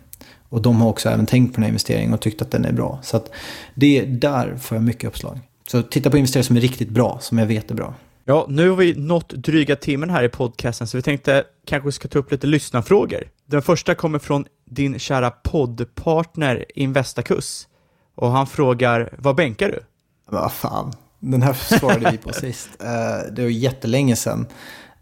Och 0.50 0.62
de 0.62 0.82
har 0.82 0.90
också 0.90 1.10
även 1.10 1.26
tänkt 1.26 1.52
på 1.52 1.56
den 1.56 1.64
här 1.64 1.70
investeringen 1.70 2.14
och 2.14 2.20
tyckt 2.20 2.42
att 2.42 2.52
den 2.52 2.66
är 2.66 2.72
bra. 2.72 3.00
Så 3.04 3.18
att 3.18 3.32
det, 3.76 4.06
där 4.06 4.58
får 4.58 4.76
jag 4.76 4.84
mycket 4.84 5.08
uppslag. 5.08 5.40
Så 5.68 5.82
titta 5.82 6.10
på 6.10 6.18
investerare 6.18 6.44
som 6.44 6.58
är 6.58 6.62
riktigt 6.62 6.90
bra, 6.90 7.18
som 7.22 7.38
jag 7.38 7.46
vet 7.46 7.72
är 7.72 7.76
bra. 7.76 7.94
Ja, 8.26 8.46
nu 8.50 8.70
har 8.70 8.76
vi 8.76 8.94
nått 8.96 9.30
dryga 9.30 9.76
timmen 9.76 10.10
här 10.10 10.24
i 10.24 10.30
podcasten, 10.30 10.88
så 10.88 10.98
vi 10.98 11.04
tänkte 11.04 11.44
kanske 11.66 11.92
ska 11.92 12.08
ta 12.08 12.20
upp 12.20 12.32
lite 12.32 12.48
lyssnarfrågor. 12.48 13.24
Den 13.46 13.62
första 13.62 13.96
kommer 13.96 14.20
från 14.20 14.46
din 14.70 15.00
kära 15.00 15.32
poddpartner 15.32 16.66
Investakus. 16.76 17.68
Och 18.16 18.32
han 18.32 18.48
frågar, 18.48 19.16
vad 19.18 19.36
bänkar 19.36 19.68
du? 19.68 19.80
Vad 20.26 20.52
fan, 20.52 20.94
den 21.20 21.42
här 21.42 21.54
svarade 21.80 22.12
vi 22.12 22.18
på 22.18 22.34
sist. 22.34 22.70
Uh, 22.82 23.34
det 23.34 23.42
var 23.42 23.50
jättelänge 23.50 24.16
sedan. 24.16 24.40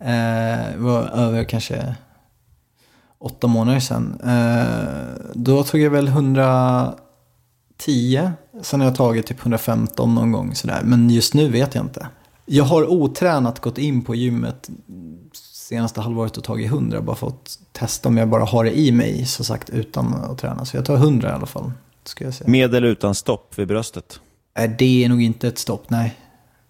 Uh, 0.01 0.05
det 0.71 0.77
var 0.77 1.03
över 1.03 1.43
kanske 1.43 1.95
åtta 3.19 3.47
månader 3.47 3.79
sedan. 3.79 4.21
Uh, 4.23 5.31
då 5.33 5.63
tog 5.63 5.81
jag 5.81 5.91
väl 5.91 6.07
110. 6.07 6.97
Sen 8.61 8.79
har 8.79 8.88
jag 8.88 8.95
tagit 8.95 9.27
typ 9.27 9.39
115 9.39 10.15
någon 10.15 10.31
gång 10.31 10.55
sådär. 10.55 10.81
Men 10.83 11.09
just 11.09 11.33
nu 11.33 11.49
vet 11.49 11.75
jag 11.75 11.83
inte. 11.83 12.07
Jag 12.45 12.63
har 12.63 12.91
otränat 12.91 13.59
gått 13.59 13.77
in 13.77 14.01
på 14.01 14.15
gymmet 14.15 14.69
senaste 15.71 16.01
halvåret 16.01 16.38
och 16.38 16.43
tagit 16.43 16.67
100. 16.67 17.01
Bara 17.01 17.15
för 17.15 17.27
att 17.27 17.59
testa 17.71 18.09
om 18.09 18.17
jag 18.17 18.29
bara 18.29 18.45
har 18.45 18.63
det 18.63 18.79
i 18.79 18.91
mig 18.91 19.25
så 19.25 19.43
sagt 19.43 19.69
utan 19.69 20.13
att 20.13 20.38
träna. 20.38 20.65
Så 20.65 20.77
jag 20.77 20.85
tar 20.85 20.95
100 20.95 21.29
i 21.29 21.31
alla 21.31 21.45
fall. 21.45 21.71
Ska 22.03 22.23
jag 22.23 22.34
säga. 22.34 22.49
Med 22.49 22.76
eller 22.76 22.88
utan 22.88 23.15
stopp 23.15 23.60
vid 23.60 23.68
bröstet? 23.68 24.19
Nej, 24.57 24.76
det 24.80 25.03
är 25.03 25.10
nog 25.10 25.22
inte 25.22 25.48
ett 25.48 25.57
stopp, 25.57 25.90
nej. 25.90 26.15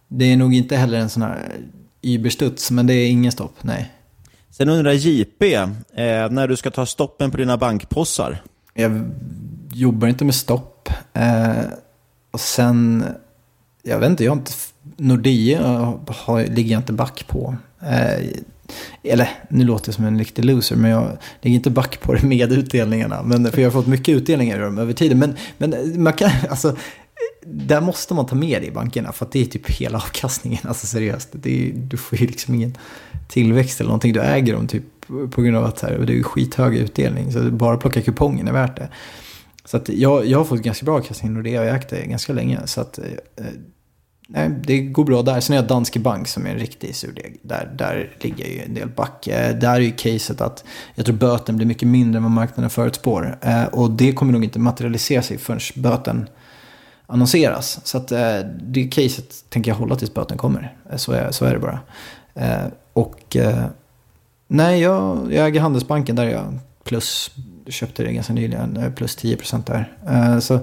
Det 0.08 0.26
är 0.26 0.38
nog 0.38 0.54
inte 0.54 0.76
heller 0.76 0.98
en 0.98 1.10
sån 1.10 1.24
här 1.24 1.56
überstuds, 2.02 2.72
men 2.72 2.88
det 2.88 2.94
är 2.94 3.10
ingen 3.10 3.32
stopp, 3.32 3.56
nej. 3.62 3.92
Sen 4.50 4.70
undrar 4.70 4.92
JP, 4.92 5.54
eh, 5.54 5.70
när 6.30 6.48
du 6.48 6.56
ska 6.56 6.72
ta 6.72 6.86
stoppen 6.86 7.32
på 7.32 7.38
dina 7.38 7.58
bankpossar? 7.58 8.44
Jag 8.74 9.12
jobbar 9.74 10.08
inte 10.08 10.26
med 10.26 10.36
stopp. 10.36 10.90
Eh, 11.14 11.64
och 12.32 12.40
sen, 12.40 13.06
jag 13.84 14.00
vet 14.00 14.10
inte, 14.10 14.24
jag 14.24 14.32
har 14.32 14.38
inte, 14.38 14.52
Nordea 14.98 15.62
har, 16.08 16.46
ligger 16.46 16.72
jag 16.72 16.80
inte 16.80 16.94
back 16.94 17.28
på. 17.28 17.56
Eh, 17.80 18.28
eller 19.04 19.30
nu 19.50 19.66
låter 19.66 19.90
jag 19.90 19.96
som 19.96 20.06
en 20.06 20.20
riktig 20.20 20.46
loser, 20.46 20.76
men 20.76 20.92
jag 20.92 21.18
ligger 21.42 21.56
inte 21.56 21.70
back 21.70 22.02
på 22.02 22.14
det 22.14 22.24
med 22.24 22.52
utdelningarna. 22.52 23.24
Men, 23.24 23.52
för 23.52 23.62
jag 23.62 23.66
har 23.66 23.72
fått 23.82 23.88
mycket 23.88 24.16
utdelningar 24.16 24.58
i 24.58 24.62
dem 24.62 24.78
över 24.78 24.94
tiden. 24.94 25.20
Men, 25.20 25.36
men 25.58 26.04
man 26.04 26.14
kan, 26.14 26.32
alltså, 26.50 26.76
där 27.46 27.82
måste 27.82 28.14
man 28.14 28.26
ta 28.26 28.36
med 28.36 28.62
det 28.62 28.68
i 28.68 28.72
bankerna, 28.72 29.12
för 29.12 29.26
att 29.26 29.32
det 29.32 29.42
är 29.42 29.46
typ 29.46 29.70
hela 29.70 29.98
avkastningen. 29.98 30.60
Alltså 30.68 30.88
seriöst, 30.88 31.30
det 31.32 31.70
är, 31.70 31.74
du 31.74 31.98
får 31.98 32.20
ju 32.22 32.28
liksom 32.28 32.56
ingen 32.56 32.78
tillväxt 33.28 33.80
eller 33.80 33.88
någonting. 33.88 34.14
Du 34.14 34.22
äger 34.22 34.54
dem 34.54 34.68
typ 34.68 34.84
på 35.32 35.42
grund 35.42 35.58
av 35.58 35.66
att 35.66 35.82
här, 35.82 36.04
det 36.08 36.20
är 36.20 36.24
skithög 36.24 36.76
utdelning. 36.76 37.32
Så 37.32 37.52
bara 37.52 37.78
plocka 37.78 38.02
kupongen 38.02 38.48
är 38.48 38.54
värt 38.54 38.78
det. 38.78 38.90
Så 39.66 39.78
att 39.78 39.90
jag, 39.90 40.26
jag 40.26 40.38
har 40.38 40.46
fått 40.46 40.62
ganska 40.62 40.86
bra 40.86 40.96
avkastning 40.96 41.38
och 41.38 41.44
det 41.44 41.56
har 41.56 41.66
jag 41.66 41.76
ägt 41.76 41.90
det 41.90 42.06
ganska 42.06 42.34
länge. 42.34 42.60
Så 42.66 42.82
att 42.82 43.00
eh, 43.00 43.06
nej, 44.34 44.50
det 44.64 44.82
går 44.82 45.04
bra 45.04 45.22
där. 45.22 45.40
Sen 45.40 45.54
är 45.54 45.58
jag 45.58 45.68
Danske 45.68 46.00
Bank 46.00 46.28
som 46.28 46.46
är 46.46 46.50
en 46.50 46.60
riktig 46.60 46.96
surdeg. 46.96 47.40
Där, 47.42 47.74
där 47.78 48.16
ligger 48.20 48.46
ju 48.46 48.62
en 48.62 48.74
del 48.74 48.90
back. 48.90 49.28
Eh, 49.28 49.56
där 49.56 49.76
är 49.76 49.80
ju 49.80 49.92
caset 49.92 50.42
att 50.42 50.64
jag 50.96 51.06
tror 51.06 51.16
böten 51.16 51.58
blir 51.58 51.68
mycket 51.68 51.88
mindre 51.88 52.18
än 52.18 52.24
vad 52.24 52.32
marknaden 52.32 52.70
förutspår. 52.70 53.38
Eh, 53.42 53.64
och 53.64 53.92
det 53.92 54.14
kommer 54.14 54.34
nog 54.34 54.44
inte 54.44 54.60
materialisera 54.60 55.22
sig 55.22 55.38
förrän 55.38 55.60
böten 55.76 56.30
annonseras. 57.08 57.80
Så 57.84 57.98
att 57.98 58.12
eh, 58.12 58.40
det 58.62 58.84
caset 58.84 59.50
tänker 59.50 59.72
jag 59.72 59.76
hålla 59.76 59.96
tills 59.96 60.14
böten 60.14 60.38
kommer. 60.38 60.78
Så 60.96 61.12
är, 61.12 61.32
så 61.32 61.46
är 61.46 61.54
det 61.54 61.60
bara. 61.60 61.80
Och 62.94 63.38
nej, 64.48 64.82
jag, 64.82 65.34
jag 65.34 65.48
äger 65.48 65.62
Handelsbanken 65.62 66.16
där 66.16 66.30
jag 66.30 66.60
plus 66.84 67.32
köpte 67.72 68.04
det 68.04 68.14
ganska 68.14 68.34
nyligen, 68.34 68.78
eh, 68.78 68.92
plus 68.92 69.18
10% 69.18 69.66
där. 69.66 69.92
Uh, 70.10 70.40
så 70.40 70.60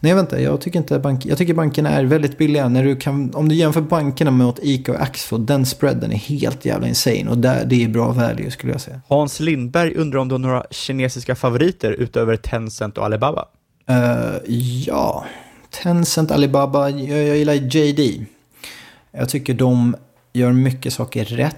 nej, 0.00 0.14
vänta, 0.14 0.40
jag 0.40 0.60
tycker 0.60 0.78
inte 0.78 0.98
bank, 0.98 1.26
jag 1.26 1.38
tycker 1.38 1.54
bankerna 1.54 1.90
är 1.90 2.04
väldigt 2.04 2.38
billiga. 2.38 2.68
När 2.68 2.84
du 2.84 2.96
kan, 2.96 3.34
om 3.34 3.48
du 3.48 3.54
jämför 3.54 3.80
bankerna 3.80 4.30
mot 4.30 4.58
ICA 4.62 4.92
och 4.92 5.02
Axfood, 5.02 5.40
den 5.40 5.66
spreaden 5.66 6.12
är 6.12 6.16
helt 6.16 6.64
jävla 6.64 6.88
insane. 6.88 7.26
Och 7.30 7.38
där, 7.38 7.64
det 7.64 7.84
är 7.84 7.88
bra 7.88 8.12
value 8.12 8.50
skulle 8.50 8.72
jag 8.72 8.80
säga. 8.80 9.00
Hans 9.08 9.40
Lindberg 9.40 9.94
undrar 9.94 10.20
om 10.20 10.28
du 10.28 10.34
har 10.34 10.38
några 10.38 10.64
kinesiska 10.70 11.34
favoriter 11.34 11.92
utöver 11.92 12.36
Tencent 12.36 12.98
och 12.98 13.04
Alibaba? 13.04 13.48
Uh, 13.90 14.54
ja, 14.86 15.24
Tencent, 15.82 16.30
Alibaba, 16.30 16.90
jag, 16.90 17.26
jag 17.28 17.36
gillar 17.36 17.54
JD. 17.54 18.26
Jag 19.12 19.28
tycker 19.28 19.54
de 19.54 19.96
gör 20.32 20.52
mycket 20.52 20.92
saker 20.92 21.24
rätt 21.24 21.56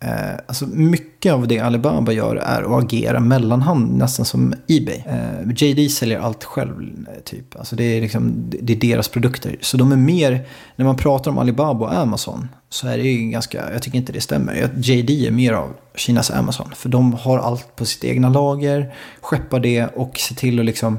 Eh, 0.00 0.34
alltså 0.46 0.66
mycket 0.66 1.32
av 1.32 1.48
det 1.48 1.58
Alibaba 1.58 2.12
gör 2.12 2.36
är 2.36 2.62
att 2.62 2.84
agera 2.84 3.20
mellanhand, 3.20 3.98
nästan 3.98 4.26
som 4.26 4.54
Ebay. 4.68 5.02
Eh, 5.06 5.52
JD 5.56 5.88
säljer 5.88 6.18
allt 6.18 6.44
själv, 6.44 7.06
typ. 7.24 7.56
Alltså 7.56 7.76
det, 7.76 7.84
är 7.84 8.00
liksom, 8.00 8.50
det 8.62 8.72
är 8.72 8.76
deras 8.76 9.08
produkter. 9.08 9.56
Så 9.60 9.76
de 9.76 9.92
är 9.92 9.96
mer, 9.96 10.46
när 10.76 10.84
man 10.84 10.96
pratar 10.96 11.30
om 11.30 11.38
Alibaba 11.38 11.86
och 11.86 11.94
Amazon, 11.94 12.48
så 12.68 12.88
är 12.88 12.98
det 12.98 13.04
ju 13.04 13.30
ganska, 13.30 13.72
jag 13.72 13.82
tycker 13.82 13.98
inte 13.98 14.12
det 14.12 14.20
stämmer. 14.20 14.70
JD 14.76 15.26
är 15.26 15.30
mer 15.30 15.52
av 15.52 15.74
Kinas 15.94 16.30
Amazon. 16.30 16.72
För 16.76 16.88
de 16.88 17.12
har 17.12 17.38
allt 17.38 17.76
på 17.76 17.84
sitt 17.84 18.04
egna 18.04 18.28
lager, 18.28 18.94
skeppar 19.20 19.60
det 19.60 19.86
och 19.86 20.18
ser 20.18 20.34
till 20.34 20.60
att 20.60 20.66
liksom 20.66 20.98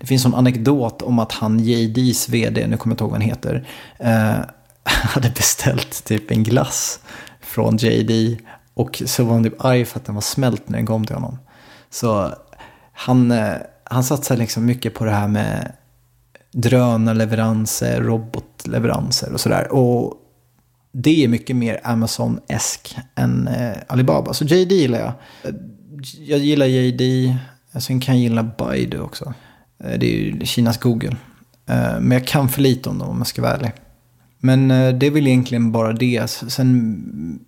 det 0.00 0.06
finns 0.06 0.24
en 0.24 0.34
anekdot 0.34 1.02
om 1.02 1.18
att 1.18 1.32
han, 1.32 1.60
JDs 1.60 2.28
vd, 2.28 2.66
nu 2.66 2.76
kommer 2.76 2.92
jag 2.92 2.94
inte 2.94 3.04
ihåg 3.04 3.10
vad 3.10 3.20
han 3.20 3.28
heter, 3.28 3.66
eh, 3.98 4.44
hade 4.84 5.30
beställt 5.30 6.04
typ 6.04 6.30
en 6.30 6.42
glass 6.42 7.00
från 7.48 7.76
JD. 7.76 8.38
Och 8.74 9.02
så 9.06 9.24
var 9.24 9.34
han 9.34 9.44
typ 9.44 9.64
arg 9.64 9.84
för 9.84 9.98
att 10.00 10.06
den 10.06 10.14
var 10.14 10.22
smält 10.22 10.68
när 10.68 10.78
den 10.78 10.86
kom 10.86 11.06
till 11.06 11.14
honom. 11.14 11.38
Så 11.90 12.34
han, 12.92 13.30
eh, 13.30 13.54
han 13.84 14.04
satsar 14.04 14.36
liksom 14.36 14.66
mycket 14.66 14.94
på 14.94 15.04
det 15.04 15.10
här 15.10 15.28
med 15.28 15.72
drönarleveranser, 16.52 18.00
robotleveranser 18.02 19.32
och 19.32 19.40
sådär. 19.40 19.72
Och 19.72 20.14
det 20.92 21.24
är 21.24 21.28
mycket 21.28 21.56
mer 21.56 21.80
Amazon-esk 21.84 22.96
än 23.14 23.48
eh, 23.48 23.76
Alibaba. 23.86 24.34
Så 24.34 24.44
JD 24.44 24.74
gillar 24.74 24.98
jag. 24.98 25.12
Eh, 25.44 25.54
jag 26.18 26.38
gillar 26.38 26.66
JD. 26.66 27.28
Eh, 27.72 27.80
sen 27.80 28.00
kan 28.00 28.14
jag 28.14 28.22
gilla 28.22 28.42
Baidu 28.42 29.00
också. 29.00 29.34
Det 29.78 30.06
är 30.06 30.18
ju 30.18 30.46
Kinas 30.46 30.78
Google. 30.78 31.16
Men 32.00 32.10
jag 32.10 32.26
kan 32.26 32.48
för 32.48 32.62
lite 32.62 32.88
om 32.88 32.98
dem 32.98 33.08
om 33.08 33.18
jag 33.18 33.26
ska 33.26 33.42
vara 33.42 33.52
ärlig. 33.52 33.72
Men 34.38 34.70
eh, 34.70 34.94
det 34.94 35.06
är 35.06 35.10
väl 35.10 35.26
egentligen 35.26 35.72
bara 35.72 35.92
det. 35.92 36.30
Sen 36.30 37.44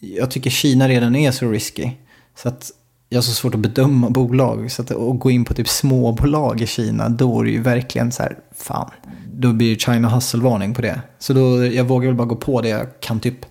jag 0.00 0.30
tycker 0.30 0.50
Kina 0.50 0.88
redan 0.88 1.16
är 1.16 1.30
så 1.30 1.50
risky. 1.50 1.90
Så 2.34 2.48
att 2.48 2.70
jag 3.08 3.18
har 3.18 3.22
så 3.22 3.32
svårt 3.32 3.54
att 3.54 3.60
bedöma 3.60 4.10
bolag. 4.10 4.70
Så 4.70 4.82
att, 4.82 4.90
att 4.90 5.20
gå 5.20 5.30
in 5.30 5.44
på 5.44 5.54
typ 5.54 5.68
småbolag 5.68 6.60
i 6.60 6.66
Kina, 6.66 7.08
då 7.08 7.40
är 7.40 7.44
det 7.44 7.50
ju 7.50 7.62
verkligen 7.62 8.12
så 8.12 8.22
här, 8.22 8.38
fan. 8.56 8.90
Då 9.32 9.52
blir 9.52 9.74
det 9.74 9.80
China 9.80 10.08
Hustle-varning 10.08 10.74
på 10.74 10.82
det. 10.82 11.00
Så 11.18 11.32
då, 11.32 11.66
jag 11.66 11.84
vågar 11.84 12.08
väl 12.08 12.16
bara 12.16 12.28
gå 12.28 12.36
på 12.36 12.60
det 12.60 12.68
jag 12.68 13.00
kan 13.00 13.20
typ 13.20 13.46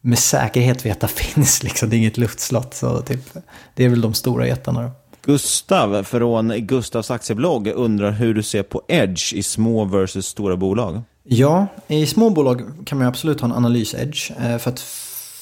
med 0.00 0.18
säkerhet 0.18 0.86
veta 0.86 1.08
finns. 1.08 1.62
Liksom. 1.62 1.90
Det 1.90 1.96
är 1.96 1.98
inget 1.98 2.18
luftslott. 2.18 2.74
Så 2.74 3.00
typ, 3.00 3.30
det 3.74 3.84
är 3.84 3.88
väl 3.88 4.00
de 4.00 4.14
stora 4.14 4.46
jättarna 4.46 4.82
då. 4.82 4.90
Gustav 5.26 6.02
från 6.02 6.48
Gustavs 6.66 7.10
aktieblogg 7.10 7.68
undrar 7.68 8.10
hur 8.10 8.34
du 8.34 8.42
ser 8.42 8.62
på 8.62 8.82
Edge 8.88 9.34
i 9.34 9.42
små 9.42 9.84
versus 9.84 10.26
stora 10.26 10.56
bolag. 10.56 11.02
Ja, 11.22 11.66
i 11.86 12.06
små 12.06 12.30
bolag 12.30 12.62
kan 12.86 12.98
man 12.98 13.06
absolut 13.06 13.40
ha 13.40 13.48
en 13.48 13.54
analys-edge. 13.54 14.32
Eh, 14.42 14.58
för 14.58 14.70
att 14.70 14.80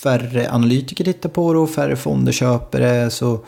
färre 0.02 0.52
analytiker 0.52 1.04
tittar 1.04 1.28
på 1.28 1.52
det 1.52 1.58
och 1.58 1.70
färre 1.70 1.96
fonder 1.96 2.32
köper 2.32 2.80
det. 2.80 3.10
Så 3.10 3.44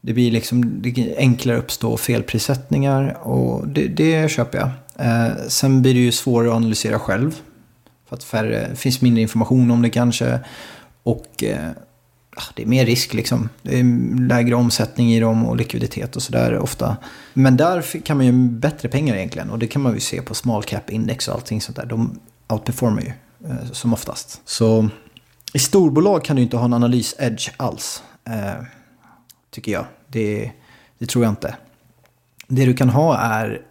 det 0.00 0.12
blir 0.12 0.30
liksom 0.30 0.82
det 0.82 1.14
enklare 1.18 1.58
att 1.58 1.64
uppstå 1.64 1.96
felprissättningar 1.96 3.18
och 3.22 3.68
det, 3.68 3.88
det 3.88 4.30
köper 4.30 4.58
jag. 4.58 4.68
Eh, 5.06 5.32
sen 5.48 5.82
blir 5.82 5.94
det 5.94 6.00
ju 6.00 6.12
svårare 6.12 6.50
att 6.50 6.56
analysera 6.56 6.98
själv. 6.98 7.40
För 8.08 8.16
att 8.16 8.24
färre, 8.24 8.68
det 8.70 8.76
finns 8.76 9.00
mindre 9.00 9.22
information 9.22 9.70
om 9.70 9.82
det 9.82 9.90
kanske. 9.90 10.40
Och 11.02 11.44
eh, 11.44 11.70
det 12.54 12.62
är 12.62 12.66
mer 12.66 12.86
risk 12.86 13.14
liksom. 13.14 13.48
Det 13.62 13.80
är 13.80 13.84
lägre 14.28 14.54
omsättning 14.54 15.12
i 15.12 15.20
dem 15.20 15.46
och 15.46 15.56
likviditet 15.56 16.16
och 16.16 16.22
sådär 16.22 16.58
ofta. 16.58 16.96
Men 17.34 17.56
där 17.56 18.00
kan 18.04 18.16
man 18.16 18.26
ju 18.26 18.32
bättre 18.48 18.88
pengar 18.88 19.16
egentligen. 19.16 19.50
Och 19.50 19.58
det 19.58 19.66
kan 19.66 19.82
man 19.82 19.94
ju 19.94 20.00
se 20.00 20.22
på 20.22 20.34
small 20.34 20.62
cap 20.62 20.90
index 20.90 21.28
och 21.28 21.34
allting 21.34 21.60
sånt 21.60 21.76
där. 21.76 21.86
De 21.86 22.20
outperformar 22.48 23.02
ju 23.02 23.12
eh, 23.50 23.70
som 23.72 23.92
oftast. 23.92 24.40
Så 24.44 24.88
i 25.52 25.58
storbolag 25.58 26.24
kan 26.24 26.36
du 26.36 26.42
inte 26.42 26.56
ha 26.56 26.64
en 26.64 26.74
analys-edge 26.74 27.50
alls. 27.56 28.02
Eh, 28.24 28.64
tycker 29.50 29.72
jag. 29.72 29.84
Det, 30.08 30.52
det 30.98 31.06
tror 31.06 31.24
jag 31.24 31.32
inte. 31.32 31.56
Det 32.48 32.66
du 32.66 32.74
kan 32.74 32.88
ha 32.88 33.18
är, 33.18 33.62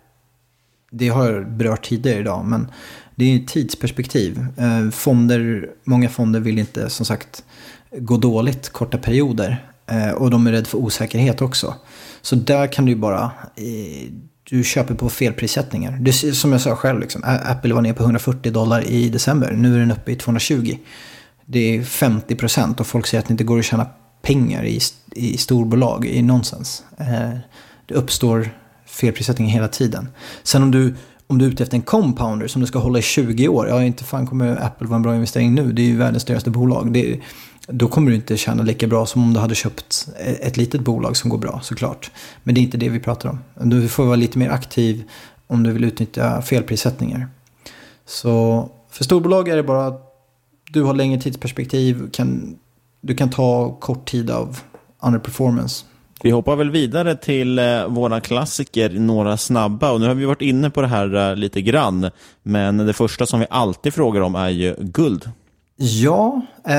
det 0.91 1.09
har 1.09 1.31
jag 1.31 1.51
berört 1.51 1.85
tidigare 1.85 2.19
idag, 2.19 2.45
men 2.45 2.71
det 3.15 3.25
är 3.25 3.39
ett 3.39 3.47
tidsperspektiv. 3.47 4.45
Eh, 4.57 4.89
fonder, 4.89 5.69
många 5.83 6.09
fonder 6.09 6.39
vill 6.39 6.59
inte 6.59 6.89
som 6.89 7.05
sagt 7.05 7.43
gå 7.99 8.17
dåligt 8.17 8.69
korta 8.69 8.97
perioder. 8.97 9.69
Eh, 9.87 10.11
och 10.11 10.29
de 10.29 10.47
är 10.47 10.51
rädda 10.51 10.65
för 10.65 10.77
osäkerhet 10.77 11.41
också. 11.41 11.75
Så 12.21 12.35
där 12.35 12.67
kan 12.67 12.85
du 12.85 12.91
ju 12.91 12.97
bara, 12.97 13.31
eh, 13.55 14.11
du 14.49 14.63
köper 14.63 14.95
på 14.95 15.09
felprissättningar. 15.09 15.97
Det, 16.01 16.09
är 16.09 16.31
som 16.31 16.51
jag 16.51 16.61
sa 16.61 16.75
själv, 16.75 16.99
liksom, 16.99 17.21
Apple 17.25 17.73
var 17.73 17.81
ner 17.81 17.93
på 17.93 18.03
140 18.03 18.51
dollar 18.51 18.87
i 18.87 19.09
december. 19.09 19.51
Nu 19.51 19.75
är 19.75 19.79
den 19.79 19.91
uppe 19.91 20.11
i 20.11 20.15
220. 20.15 20.77
Det 21.45 21.77
är 21.77 21.83
50 21.83 22.35
procent 22.35 22.79
och 22.79 22.87
folk 22.87 23.07
säger 23.07 23.21
att 23.21 23.27
det 23.27 23.31
inte 23.31 23.43
går 23.43 23.59
att 23.59 23.65
tjäna 23.65 23.87
pengar 24.21 24.65
i, 24.65 24.79
i 25.11 25.37
storbolag. 25.37 26.05
i 26.05 26.21
nonsens. 26.21 26.83
Eh, 26.97 27.37
det 27.85 27.93
uppstår 27.93 28.49
felprissättning 28.85 29.47
hela 29.47 29.67
tiden. 29.67 30.07
Sen 30.43 30.63
om 30.63 30.71
du, 30.71 30.95
om 31.27 31.37
du 31.37 31.45
är 31.45 31.49
ute 31.49 31.63
efter 31.63 31.77
en 31.77 31.81
compounder 31.81 32.47
som 32.47 32.61
du 32.61 32.67
ska 32.67 32.79
hålla 32.79 32.99
i 32.99 33.01
20 33.01 33.47
år. 33.47 33.67
Ja, 33.67 33.83
inte 33.83 34.03
fan 34.03 34.27
kommer 34.27 34.65
Apple 34.65 34.87
vara 34.87 34.95
en 34.95 35.01
bra 35.01 35.15
investering 35.15 35.55
nu. 35.55 35.71
Det 35.71 35.81
är 35.81 35.85
ju 35.85 35.97
världens 35.97 36.25
dyraste 36.25 36.49
bolag. 36.49 36.93
Det, 36.93 37.19
då 37.67 37.87
kommer 37.87 38.09
du 38.09 38.15
inte 38.15 38.37
tjäna 38.37 38.63
lika 38.63 38.87
bra 38.87 39.05
som 39.05 39.23
om 39.23 39.33
du 39.33 39.39
hade 39.39 39.55
köpt 39.55 40.07
ett 40.41 40.57
litet 40.57 40.81
bolag 40.81 41.17
som 41.17 41.29
går 41.29 41.37
bra 41.37 41.59
såklart. 41.63 42.11
Men 42.43 42.55
det 42.55 42.61
är 42.61 42.63
inte 42.63 42.77
det 42.77 42.89
vi 42.89 42.99
pratar 42.99 43.29
om. 43.29 43.39
Du 43.69 43.87
får 43.87 44.05
vara 44.05 44.15
lite 44.15 44.37
mer 44.37 44.49
aktiv 44.49 45.03
om 45.47 45.63
du 45.63 45.71
vill 45.71 45.83
utnyttja 45.83 46.41
felprissättningar. 46.41 47.27
Så 48.05 48.69
för 48.89 49.03
storbolag 49.03 49.47
är 49.47 49.55
det 49.55 49.63
bara 49.63 49.87
att 49.87 50.09
du 50.71 50.83
har 50.83 50.93
längre 50.93 51.21
tidsperspektiv. 51.21 52.09
Kan, 52.11 52.55
du 53.01 53.15
kan 53.15 53.29
ta 53.29 53.77
kort 53.79 54.09
tid 54.09 54.31
av 54.31 54.59
underperformance. 55.01 55.85
Vi 56.23 56.31
hoppar 56.31 56.55
väl 56.55 56.71
vidare 56.71 57.15
till 57.15 57.59
eh, 57.59 57.87
våra 57.87 58.21
klassiker, 58.21 58.89
några 58.89 59.37
snabba. 59.37 59.91
Och 59.91 60.01
nu 60.01 60.07
har 60.07 60.15
vi 60.15 60.25
varit 60.25 60.41
inne 60.41 60.69
på 60.69 60.81
det 60.81 60.87
här 60.87 61.29
eh, 61.29 61.35
lite 61.35 61.61
grann. 61.61 62.09
Men 62.43 62.77
det 62.77 62.93
första 62.93 63.25
som 63.25 63.39
vi 63.39 63.45
alltid 63.49 63.93
frågar 63.93 64.21
om 64.21 64.35
är 64.35 64.49
ju 64.49 64.75
guld. 64.79 65.31
Ja, 65.75 66.41
eh, 66.67 66.75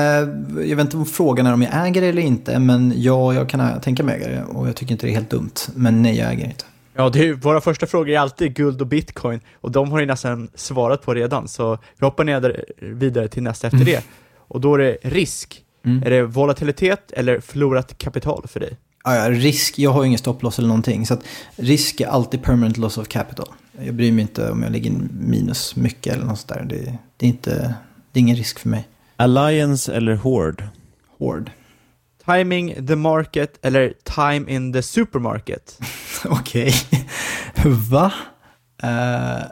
jag 0.69 0.75
vet 0.75 0.79
inte 0.79 0.97
om 0.97 1.05
frågan 1.05 1.45
är 1.45 1.53
om 1.53 1.61
jag 1.61 1.87
äger 1.87 2.01
det 2.01 2.07
eller 2.07 2.21
inte. 2.21 2.59
Men 2.59 2.93
ja, 2.95 3.33
jag 3.33 3.49
kan 3.49 3.81
tänka 3.81 4.03
mig 4.03 4.15
äga 4.15 4.27
det. 4.27 4.43
Och 4.43 4.67
jag 4.67 4.75
tycker 4.75 4.91
inte 4.91 5.07
det 5.07 5.11
är 5.11 5.15
helt 5.15 5.29
dumt. 5.29 5.53
Men 5.75 6.01
nej, 6.01 6.17
jag 6.17 6.31
äger 6.31 6.45
inte. 6.45 6.65
Ja, 6.95 7.09
det 7.09 7.27
är, 7.27 7.33
våra 7.33 7.61
första 7.61 7.85
frågor 7.85 8.09
är 8.09 8.19
alltid 8.19 8.53
guld 8.53 8.81
och 8.81 8.87
bitcoin 8.87 9.39
och 9.61 9.71
de 9.71 9.91
har 9.91 9.99
ju 9.99 10.05
nästan 10.05 10.49
svarat 10.55 11.01
på 11.01 11.13
redan, 11.13 11.47
så 11.47 11.77
vi 11.97 12.05
hoppar 12.05 12.23
ner 12.23 12.63
vidare 12.77 13.27
till 13.27 13.43
nästa 13.43 13.67
efter 13.67 13.85
det. 13.85 14.03
Och 14.47 14.61
då 14.61 14.73
är 14.73 14.77
det 14.77 14.97
risk. 15.01 15.61
Mm. 15.85 16.03
Är 16.03 16.09
det 16.09 16.23
volatilitet 16.23 17.11
eller 17.11 17.39
förlorat 17.39 17.97
kapital 17.97 18.45
för 18.47 18.59
dig? 18.59 18.77
Ja, 19.03 19.15
ja, 19.15 19.29
risk, 19.29 19.79
jag 19.79 19.91
har 19.91 20.03
ju 20.03 20.07
ingen 20.07 20.19
stopploss 20.19 20.57
eller 20.59 20.67
någonting. 20.67 21.05
Så 21.05 21.17
risk 21.55 22.01
är 22.01 22.07
alltid 22.07 22.43
permanent 22.43 22.77
loss 22.77 22.97
of 22.97 23.07
capital. 23.07 23.47
Jag 23.81 23.95
bryr 23.95 24.11
mig 24.11 24.21
inte 24.21 24.51
om 24.51 24.63
jag 24.63 24.71
ligger 24.71 24.91
minus 25.19 25.75
mycket 25.75 26.13
eller 26.13 26.25
något 26.25 26.39
sånt 26.39 26.49
där. 26.49 26.65
Det, 26.69 26.97
det, 27.17 27.25
är 27.25 27.29
inte, 27.29 27.73
det 28.15 28.19
är 28.19 28.21
ingen 28.21 28.35
risk 28.35 28.59
för 28.59 28.69
mig. 28.69 28.87
Alliance 29.15 29.93
eller 29.95 30.15
Horde? 30.15 30.67
Hård. 31.19 31.51
Timing 32.25 32.87
the 32.87 32.95
market 32.95 33.65
eller 33.65 33.93
time 34.03 34.51
in 34.55 34.73
the 34.73 34.81
supermarket? 34.81 35.79
Okej. 36.25 36.73
Va? 37.91 38.13
Eh, 38.83 39.45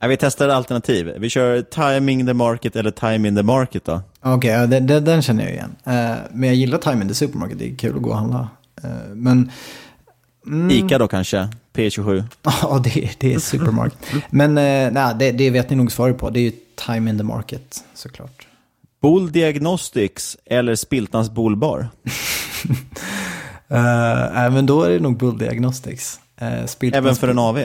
Ja, 0.00 0.08
vi 0.08 0.16
testar 0.16 0.48
alternativ. 0.48 1.12
Vi 1.18 1.28
kör 1.30 1.62
timing 1.62 2.26
the 2.26 2.34
market 2.34 2.76
eller 2.76 2.90
time 2.90 3.28
in 3.28 3.36
the 3.36 3.42
market 3.42 3.84
då. 3.84 4.00
Okej, 4.20 4.50
ja, 4.50 4.66
den, 4.66 4.86
den, 4.86 5.04
den 5.04 5.22
känner 5.22 5.42
jag 5.44 5.52
igen. 5.52 5.76
Eh, 5.84 6.16
men 6.32 6.48
jag 6.48 6.54
gillar 6.54 6.78
time 6.78 7.02
in 7.02 7.08
the 7.08 7.14
supermarket. 7.14 7.58
Det 7.58 7.70
är 7.72 7.76
kul 7.76 7.96
att 7.96 8.02
gå 8.02 8.10
och 8.10 8.16
handla. 8.18 8.48
Eh, 8.84 8.90
men... 9.14 9.50
Mm, 10.46 10.70
Ica 10.70 10.98
då 10.98 11.08
kanske? 11.08 11.48
P27. 11.74 12.24
Ja, 12.62 12.80
det, 12.84 13.10
det 13.20 13.34
är 13.34 13.38
supermarket. 13.38 13.98
men 14.30 14.54
nej, 14.54 15.14
det, 15.18 15.32
det 15.32 15.50
vet 15.50 15.70
ni 15.70 15.76
nog 15.76 15.92
svaret 15.92 16.18
på. 16.18 16.30
Det 16.30 16.40
är 16.40 16.44
ju 16.44 16.52
time 16.76 17.10
in 17.10 17.18
the 17.18 17.24
market, 17.24 17.84
såklart. 17.94 18.46
Bull 19.00 19.32
Diagnostics 19.32 20.36
eller 20.44 20.74
Spiltans 20.74 21.30
Bullbar? 21.30 21.88
Uh, 23.72 23.78
nej, 24.34 24.50
men 24.50 24.66
då 24.66 24.82
är 24.82 24.90
det 24.90 25.00
nog 25.00 25.18
Bull 25.18 25.38
Diagnostics. 25.38 26.20
Uh, 26.42 26.48
Spiltans- 26.48 26.96
Även 26.96 27.14
för 27.16 27.28
en 27.28 27.38
AV? 27.38 27.58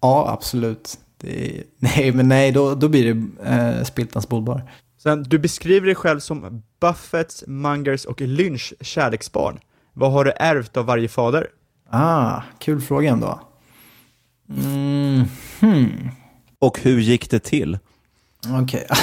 Ja, 0.00 0.30
absolut. 0.32 0.98
Det 1.20 1.58
är, 1.58 1.62
nej, 1.78 2.12
men 2.12 2.28
nej, 2.28 2.52
då, 2.52 2.74
då 2.74 2.88
blir 2.88 3.14
det 3.14 3.50
uh, 3.50 3.84
Spiltans 3.84 4.28
Bullbar. 4.28 4.62
Sen, 5.02 5.22
du 5.22 5.38
beskriver 5.38 5.86
dig 5.86 5.94
själv 5.94 6.20
som 6.20 6.62
Buffetts, 6.80 7.44
Mungers 7.46 8.04
och 8.04 8.20
Lynch 8.20 8.74
kärleksbarn. 8.80 9.58
Vad 9.92 10.12
har 10.12 10.24
du 10.24 10.30
ärvt 10.36 10.76
av 10.76 10.86
varje 10.86 11.08
fader? 11.08 11.46
Ah, 11.90 12.42
kul 12.58 12.80
fråga 12.80 13.10
ändå. 13.10 13.40
Mm, 14.48 15.24
hmm. 15.60 16.08
Och 16.58 16.80
hur 16.80 17.00
gick 17.00 17.30
det 17.30 17.38
till? 17.38 17.78
Okej. 18.50 18.86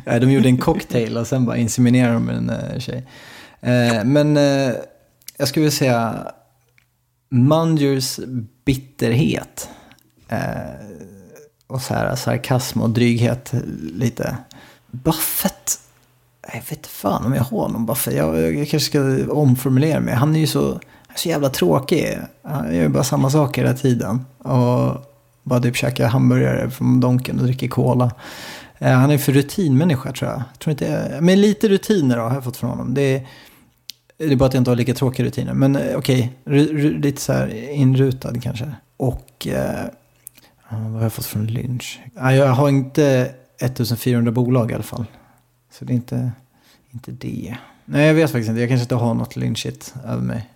Okay. 0.00 0.18
de 0.18 0.32
gjorde 0.32 0.48
en 0.48 0.58
cocktail 0.58 1.16
och 1.16 1.26
sen 1.26 1.46
bara 1.46 1.56
inseminerade 1.56 2.14
de 2.14 2.28
en 2.28 2.50
eh, 2.50 2.78
tjej. 2.78 3.06
Eh, 3.60 4.04
men 4.04 4.36
eh, 4.36 4.72
jag 5.36 5.48
skulle 5.48 5.64
vilja 5.64 5.78
säga 5.78 6.32
Mungers 7.30 8.20
bitterhet. 8.64 9.68
Och 11.66 11.82
så 11.82 11.94
här 11.94 12.16
sarkasm 12.16 12.80
och 12.80 12.90
dryghet 12.90 13.52
lite. 13.92 14.36
Buffett. 14.90 15.80
Jag 16.52 16.54
vet 16.54 16.72
inte 16.72 16.88
fan 16.88 17.26
om 17.26 17.34
jag 17.34 17.44
har 17.44 17.68
någon 17.68 17.86
Buffett. 17.86 18.14
Jag, 18.14 18.54
jag 18.54 18.68
kanske 18.68 18.80
ska 18.80 19.32
omformulera 19.32 20.00
mig. 20.00 20.14
Han 20.14 20.36
är 20.36 20.40
ju 20.40 20.46
så, 20.46 20.80
så 21.16 21.28
jävla 21.28 21.48
tråkig. 21.48 22.18
Han 22.42 22.74
gör 22.74 22.82
ju 22.82 22.88
bara 22.88 23.04
samma 23.04 23.30
saker 23.30 23.62
hela 23.62 23.76
tiden. 23.76 24.24
Och 24.38 25.13
bara 25.44 25.60
typ 25.60 25.76
käkar 25.76 26.08
hamburgare 26.08 26.70
från 26.70 27.00
Donken 27.00 27.38
och 27.38 27.44
dricker 27.44 27.68
cola. 27.68 28.10
Eh, 28.78 28.92
Han 28.92 29.10
är 29.10 29.18
för 29.18 29.32
rutinmänniska 29.32 30.12
tror 30.12 30.30
jag. 30.30 30.38
jag 30.38 30.58
tror 30.58 30.70
inte, 30.70 31.18
men 31.20 31.40
lite 31.40 31.68
rutiner 31.68 32.16
då, 32.16 32.22
har 32.22 32.34
jag 32.34 32.44
fått 32.44 32.56
från 32.56 32.70
honom. 32.70 32.94
Det 32.94 33.02
är, 33.02 33.26
det 34.16 34.32
är 34.32 34.36
bara 34.36 34.46
att 34.46 34.54
jag 34.54 34.60
inte 34.60 34.70
har 34.70 34.76
lika 34.76 34.94
tråkiga 34.94 35.26
rutiner. 35.26 35.54
Men 35.54 35.76
eh, 35.76 35.96
okej, 35.96 36.32
okay, 36.44 36.92
lite 36.98 37.20
så 37.20 37.32
här 37.32 37.70
inrutad 37.70 38.40
kanske. 38.42 38.74
Och 38.96 39.46
eh, 39.46 39.84
vad 40.68 40.92
har 40.92 41.02
jag 41.02 41.12
fått 41.12 41.26
från 41.26 41.46
Lynch? 41.46 42.00
Jag 42.14 42.48
har 42.48 42.68
inte 42.68 43.34
1400 43.60 44.32
bolag 44.32 44.70
i 44.70 44.74
alla 44.74 44.82
fall. 44.82 45.04
Så 45.72 45.84
det 45.84 45.92
är 45.92 45.94
inte, 45.94 46.32
inte 46.90 47.10
det. 47.10 47.56
Nej, 47.84 48.06
jag 48.06 48.14
vet 48.14 48.30
faktiskt 48.30 48.48
inte. 48.48 48.60
Jag 48.60 48.68
kanske 48.68 48.82
inte 48.82 48.94
har 48.94 49.14
något 49.14 49.36
lynchigt 49.36 49.94
över 50.04 50.22
mig. 50.22 50.50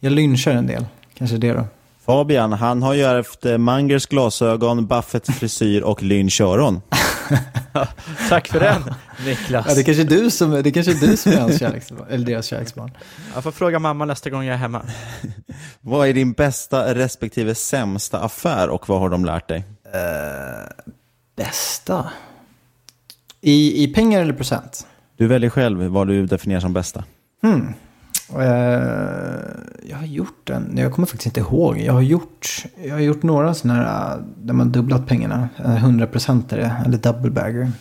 Jag 0.00 0.12
lynchar 0.12 0.52
en 0.52 0.66
del. 0.66 0.86
Kanske 1.14 1.36
det 1.36 1.52
då. 1.52 1.64
Fabian, 2.08 2.52
han 2.52 2.82
har 2.82 2.94
ju 2.94 3.02
ärvt 3.02 3.44
eh, 3.46 3.58
Mangers 3.58 4.06
glasögon, 4.06 4.86
Buffetts 4.86 5.30
frisyr 5.38 5.82
och 5.82 6.02
Lynch 6.02 6.40
öron. 6.40 6.80
Tack 8.28 8.48
för 8.48 8.60
den, 8.60 8.82
Niklas. 9.24 9.66
Ja, 9.68 9.74
det 9.74 9.82
kanske 9.82 10.02
är 10.02 10.06
du 10.06 10.30
som, 10.30 10.50
det 10.50 10.70
kanske 10.70 10.92
är, 10.92 11.08
du 11.08 11.16
som 11.16 11.32
är 11.32 11.40
hans 11.40 11.58
kärleksbarn. 11.60 12.06
Eller 12.10 12.26
deras 12.26 12.46
kärleksbarn. 12.46 12.90
Jag 13.34 13.42
får 13.42 13.50
fråga 13.52 13.78
mamma 13.78 14.04
nästa 14.04 14.30
gång 14.30 14.44
jag 14.44 14.54
är 14.54 14.58
hemma. 14.58 14.82
Vad 15.80 16.08
är 16.08 16.12
din 16.14 16.32
bästa 16.32 16.94
respektive 16.94 17.54
sämsta 17.54 18.18
affär 18.20 18.68
och 18.68 18.88
vad 18.88 19.00
har 19.00 19.08
de 19.08 19.24
lärt 19.24 19.48
dig? 19.48 19.64
Bästa? 21.36 22.10
I, 23.40 23.84
I 23.84 23.94
pengar 23.94 24.22
eller 24.22 24.34
procent? 24.34 24.86
Du 25.16 25.26
väljer 25.26 25.50
själv 25.50 25.82
vad 25.82 26.06
du 26.06 26.26
definierar 26.26 26.60
som 26.60 26.72
bästa. 26.72 27.04
Hmm. 27.42 27.74
Jag 29.88 29.96
har 29.96 30.06
gjort 30.06 30.40
den, 30.44 30.74
jag 30.76 30.92
kommer 30.92 31.06
faktiskt 31.06 31.26
inte 31.26 31.40
ihåg. 31.40 31.78
Jag 31.78 31.92
har 31.92 32.00
gjort, 32.00 32.64
jag 32.84 32.94
har 32.94 33.00
gjort 33.00 33.22
några 33.22 33.54
sådana 33.54 33.82
här 33.82 34.22
där 34.42 34.54
man 34.54 34.72
dubblat 34.72 35.06
pengarna. 35.06 35.48
100% 35.56 36.54
är 36.54 36.56
det, 36.56 36.72
eller 36.84 36.98
double 36.98 37.30
bagger. 37.30 37.72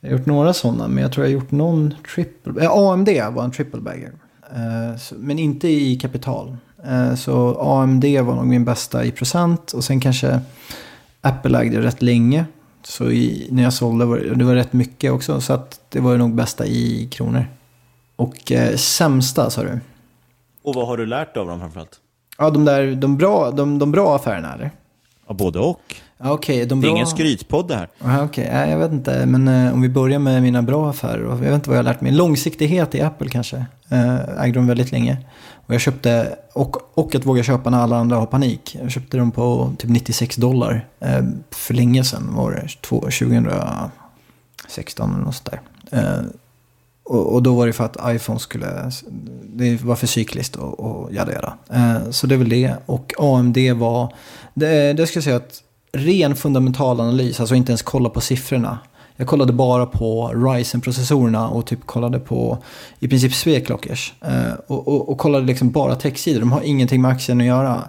Jag 0.00 0.10
har 0.10 0.18
gjort 0.18 0.26
några 0.26 0.52
sådana, 0.52 0.88
men 0.88 1.02
jag 1.02 1.12
tror 1.12 1.26
jag 1.26 1.30
har 1.30 1.40
gjort 1.40 1.50
någon 1.50 1.94
triple... 2.14 2.64
Eh, 2.64 2.70
AMD 2.70 3.08
var 3.32 3.44
en 3.44 3.50
triple 3.50 3.80
bagger. 3.80 4.12
Eh, 4.54 4.98
så, 4.98 5.14
men 5.18 5.38
inte 5.38 5.68
i 5.68 5.96
kapital. 5.96 6.56
Eh, 6.84 7.14
så 7.14 7.60
AMD 7.60 8.04
var 8.04 8.34
nog 8.34 8.46
min 8.46 8.64
bästa 8.64 9.04
i 9.04 9.10
procent. 9.10 9.72
Och 9.72 9.84
sen 9.84 10.00
kanske 10.00 10.40
Apple 11.20 11.58
ägde 11.58 11.80
rätt 11.80 12.02
länge. 12.02 12.44
Så 12.82 13.10
i, 13.10 13.48
när 13.50 13.62
jag 13.62 13.72
sålde 13.72 14.04
var 14.04 14.18
det, 14.18 14.34
det 14.34 14.44
var 14.44 14.54
rätt 14.54 14.72
mycket 14.72 15.12
också. 15.12 15.40
Så 15.40 15.52
att 15.52 15.80
det 15.88 16.00
var 16.00 16.16
nog 16.16 16.34
bästa 16.34 16.66
i 16.66 17.08
kronor. 17.12 17.46
Och 18.22 18.52
eh, 18.52 18.76
sämsta 18.76 19.50
sa 19.50 19.62
du? 19.62 19.80
Och 20.62 20.74
vad 20.74 20.86
har 20.86 20.96
du 20.96 21.06
lärt 21.06 21.34
dig 21.34 21.40
av 21.40 21.46
dem 21.46 21.60
framförallt? 21.60 22.00
Ja, 22.38 22.50
de 22.50 22.64
där 22.64 22.94
de 22.94 23.16
bra, 23.16 23.50
de, 23.50 23.78
de 23.78 23.92
bra 23.92 24.16
affärerna 24.16 24.54
eller? 24.54 24.70
Ja, 25.28 25.34
både 25.34 25.58
och. 25.58 25.80
Ja, 26.18 26.32
okay, 26.32 26.64
de 26.64 26.80
det 26.80 26.88
är 26.88 26.90
ingen 26.90 27.06
skrytpodd 27.06 27.68
det 27.68 27.74
här. 27.74 27.88
Ja, 27.98 28.24
Okej, 28.24 28.44
okay. 28.44 28.70
jag 28.70 28.78
vet 28.78 28.92
inte. 28.92 29.26
Men 29.26 29.48
eh, 29.48 29.74
om 29.74 29.82
vi 29.82 29.88
börjar 29.88 30.18
med 30.18 30.42
mina 30.42 30.62
bra 30.62 30.90
affärer. 30.90 31.22
Jag 31.22 31.36
vet 31.36 31.54
inte 31.54 31.70
vad 31.70 31.78
jag 31.78 31.84
har 31.84 31.92
lärt 31.92 32.00
mig. 32.00 32.12
Långsiktighet 32.12 32.94
i 32.94 33.00
Apple 33.00 33.28
kanske. 33.28 33.56
Eh, 33.88 34.44
ägde 34.44 34.58
de 34.58 34.66
väldigt 34.66 34.92
länge. 34.92 35.16
Och 35.66 35.74
jag 35.74 35.80
köpte, 35.80 36.36
och, 36.52 36.98
och 36.98 37.14
att 37.14 37.26
våga 37.26 37.42
köpa 37.42 37.70
när 37.70 37.78
alla 37.78 37.96
andra 37.96 38.16
har 38.16 38.26
panik. 38.26 38.76
Jag 38.82 38.90
köpte 38.90 39.16
dem 39.16 39.30
på 39.30 39.72
typ 39.78 39.90
96 39.90 40.36
dollar 40.36 40.86
eh, 41.00 41.22
för 41.50 41.74
länge 41.74 42.04
sedan. 42.04 42.34
Var 42.34 42.50
det 42.50 42.68
2016 42.68 45.14
eller 45.14 45.24
något 45.24 45.34
sånt 45.34 45.50
där. 45.50 45.60
Och, 47.04 47.34
och, 47.34 47.42
då 47.42 47.54
var 47.54 47.66
det 47.66 47.72
för 47.72 47.84
att 47.84 47.96
iPhone 48.14 48.38
skulle, 48.38 48.90
det 49.44 49.82
var 49.82 49.96
för 49.96 50.06
cykliskt 50.06 50.56
och, 50.56 50.80
och 50.80 51.12
jada 51.12 51.32
jada. 51.32 51.54
Eh, 51.72 52.10
så 52.10 52.26
det 52.26 52.34
är 52.34 52.38
väl 52.38 52.48
det. 52.48 52.74
Och 52.86 53.12
AMD 53.18 53.58
var, 53.76 54.14
det, 54.54 54.92
det 54.92 55.06
ska 55.06 55.16
jag 55.16 55.24
säga 55.24 55.36
att 55.36 55.62
ren 55.92 56.36
fundamental 56.36 57.00
analys, 57.00 57.40
alltså 57.40 57.54
inte 57.54 57.72
ens 57.72 57.82
kolla 57.82 58.08
på 58.08 58.20
siffrorna. 58.20 58.78
Jag 59.16 59.26
kollade 59.26 59.52
bara 59.52 59.86
på 59.86 60.28
Ryzen-processorerna 60.34 61.48
och 61.48 61.66
typ 61.66 61.86
kollade 61.86 62.18
på 62.18 62.58
i 62.98 63.08
princip 63.08 63.34
sveklockers. 63.34 64.14
Eh, 64.20 64.52
och, 64.66 64.88
och, 64.88 65.08
och, 65.08 65.18
kollade 65.18 65.46
liksom 65.46 65.70
bara 65.70 65.94
textsidor, 65.94 66.40
de 66.40 66.52
har 66.52 66.62
ingenting 66.62 67.02
med 67.02 67.10
aktien 67.10 67.40
att 67.40 67.46
göra. 67.46 67.88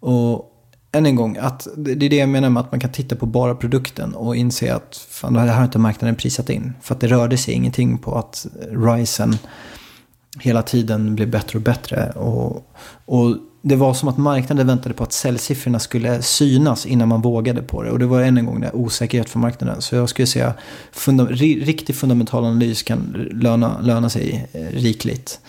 Och 0.00 0.51
än 0.92 1.06
en 1.06 1.16
gång, 1.16 1.36
att 1.36 1.68
det 1.76 1.92
är 1.92 2.10
det 2.10 2.16
jag 2.16 2.28
menar 2.28 2.50
med 2.50 2.60
att 2.60 2.70
man 2.70 2.80
kan 2.80 2.92
titta 2.92 3.16
på 3.16 3.26
bara 3.26 3.54
produkten 3.54 4.14
och 4.14 4.36
inse 4.36 4.74
att 4.74 5.06
fan, 5.10 5.32
det 5.32 5.40
här 5.40 5.56
har 5.56 5.64
inte 5.64 5.78
marknaden 5.78 6.16
prisat 6.16 6.50
in. 6.50 6.72
För 6.82 6.94
att 6.94 7.00
det 7.00 7.06
rörde 7.06 7.36
sig 7.36 7.54
ingenting 7.54 7.98
på 7.98 8.18
att 8.18 8.46
Ryzen 8.70 9.36
hela 10.40 10.62
tiden 10.62 11.14
blev 11.14 11.30
bättre 11.30 11.58
och 11.58 11.62
bättre. 11.62 12.10
Och, 12.10 12.72
och 13.06 13.36
det 13.62 13.76
var 13.76 13.94
som 13.94 14.08
att 14.08 14.18
marknaden 14.18 14.66
väntade 14.66 14.94
på 14.94 15.02
att 15.02 15.12
säljsiffrorna 15.12 15.78
skulle 15.78 16.22
synas 16.22 16.86
innan 16.86 17.08
man 17.08 17.22
vågade 17.22 17.62
på 17.62 17.82
det. 17.82 17.90
Och 17.90 17.98
det 17.98 18.06
var 18.06 18.22
än 18.22 18.38
en 18.38 18.46
gång 18.46 18.60
det 18.60 18.70
osäkerhet 18.72 19.30
för 19.30 19.38
marknaden. 19.38 19.82
Så 19.82 19.96
jag 19.96 20.08
skulle 20.08 20.26
säga 20.26 20.54
funda 20.92 21.24
riktig 21.24 21.96
fundamental 21.96 22.44
analys 22.44 22.82
kan 22.82 23.28
löna, 23.32 23.80
löna 23.80 24.10
sig 24.10 24.48
eh, 24.52 24.76
rikligt. 24.76 25.40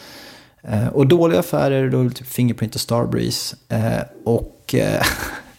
Eh, 0.62 0.88
och 0.88 1.08
dåliga 1.08 1.40
affärer, 1.40 1.90
då 1.90 2.00
är 2.00 2.04
det 2.04 2.10
typ 2.10 2.28
Fingerprint 2.28 2.76
och 2.76 2.82
Starbreeze. 2.82 3.56
Eh, 3.70 4.02
och 4.26 4.53
eh, 4.74 5.02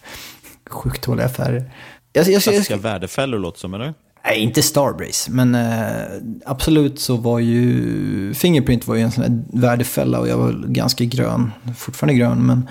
sjukt 0.71 1.07
dåliga 1.07 1.27
affärer. 1.27 1.73
Jag, 2.13 2.29
jag, 2.29 2.43
Klassiska 2.43 2.77
värdefällor 2.77 3.39
låter 3.39 3.59
som, 3.59 3.75
eller? 3.75 3.95
Nej, 4.27 4.41
inte 4.41 4.63
Starbreeze, 4.63 5.31
men 5.31 5.55
eh, 5.55 6.05
absolut 6.47 7.01
så 7.01 7.17
var 7.17 7.39
ju 7.39 8.35
Fingerprint 8.35 8.87
var 8.87 8.95
ju 8.95 9.03
en 9.03 9.13
sån 9.13 9.25
här 9.25 9.43
värdefälla 9.61 10.21
och 10.21 10.29
jag 10.29 10.39
var 10.39 10.53
ganska 10.69 11.05
grön, 11.05 11.51
fortfarande 11.77 12.15
grön, 12.15 12.47
men 12.47 12.69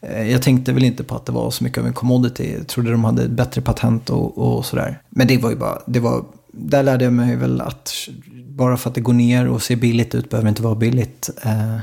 eh, 0.00 0.30
jag 0.30 0.42
tänkte 0.42 0.72
väl 0.72 0.84
inte 0.84 1.04
på 1.04 1.16
att 1.16 1.26
det 1.26 1.32
var 1.32 1.50
så 1.50 1.64
mycket 1.64 1.78
av 1.78 1.86
en 1.86 1.92
commodity. 1.92 2.54
Jag 2.58 2.66
trodde 2.66 2.90
de 2.90 3.04
hade 3.04 3.28
bättre 3.28 3.60
patent 3.62 4.10
och, 4.10 4.38
och 4.38 4.66
sådär. 4.66 5.02
Men 5.08 5.26
det 5.26 5.38
var 5.38 5.50
ju 5.50 5.56
bara, 5.56 5.82
det 5.86 6.00
var, 6.00 6.24
där 6.52 6.82
lärde 6.82 7.04
jag 7.04 7.12
mig 7.12 7.36
väl 7.36 7.60
att 7.60 8.08
bara 8.48 8.76
för 8.76 8.88
att 8.88 8.94
det 8.94 9.00
går 9.00 9.12
ner 9.12 9.48
och 9.48 9.62
ser 9.62 9.76
billigt 9.76 10.14
ut 10.14 10.30
behöver 10.30 10.44
det 10.44 10.48
inte 10.48 10.62
vara 10.62 10.74
billigt. 10.74 11.30
Eh, 11.42 11.78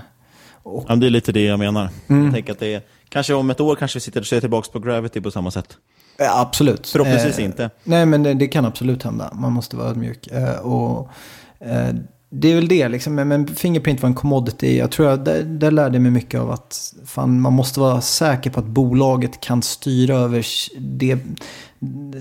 och... 0.63 0.85
ja, 0.87 0.95
det 0.95 1.05
är 1.05 1.11
lite 1.11 1.31
det 1.31 1.43
jag 1.43 1.59
menar. 1.59 1.89
Mm. 2.07 2.23
Jag 2.25 2.33
tänker 2.33 2.51
att 2.51 2.59
det 2.59 2.73
är, 2.73 2.81
kanske 3.09 3.33
om 3.33 3.49
ett 3.49 3.59
år 3.59 3.75
kanske 3.75 3.97
vi 3.97 4.01
sitter 4.01 4.19
och 4.19 4.27
ser 4.27 4.39
tillbaka 4.39 4.71
på 4.71 4.79
Gravity 4.79 5.21
på 5.21 5.31
samma 5.31 5.51
sätt. 5.51 5.77
Ja, 6.17 6.41
absolut. 6.41 6.87
Förhoppningsvis 6.87 7.39
eh, 7.39 7.45
inte. 7.45 7.69
Nej, 7.83 8.05
men 8.05 8.23
det, 8.23 8.33
det, 8.33 8.47
kan 8.47 8.65
absolut 8.65 9.03
hända. 9.03 9.31
Man 9.33 9.53
måste 9.53 9.75
vara 9.75 9.89
ödmjuk. 9.89 10.27
Eh, 10.27 10.59
och, 10.59 11.09
eh, 11.59 11.93
det 12.29 12.51
är 12.51 12.55
väl 12.55 12.67
det, 12.67 12.89
liksom. 12.89 13.15
men 13.15 13.47
Fingerprint 13.47 14.01
var 14.01 14.09
en 14.09 14.15
commodity. 14.15 14.77
Jag 14.77 14.91
tror 14.91 15.09
att 15.09 15.25
det, 15.25 15.43
det 15.43 15.71
lärde 15.71 15.99
mig 15.99 16.11
mycket 16.11 16.39
av 16.39 16.51
att 16.51 16.93
fan, 17.05 17.41
man 17.41 17.53
måste 17.53 17.79
vara 17.79 18.01
säker 18.01 18.49
på 18.49 18.59
att 18.59 18.65
bolaget 18.65 19.39
kan 19.39 19.61
styra 19.61 20.15
över 20.15 20.45
det, 20.79 21.19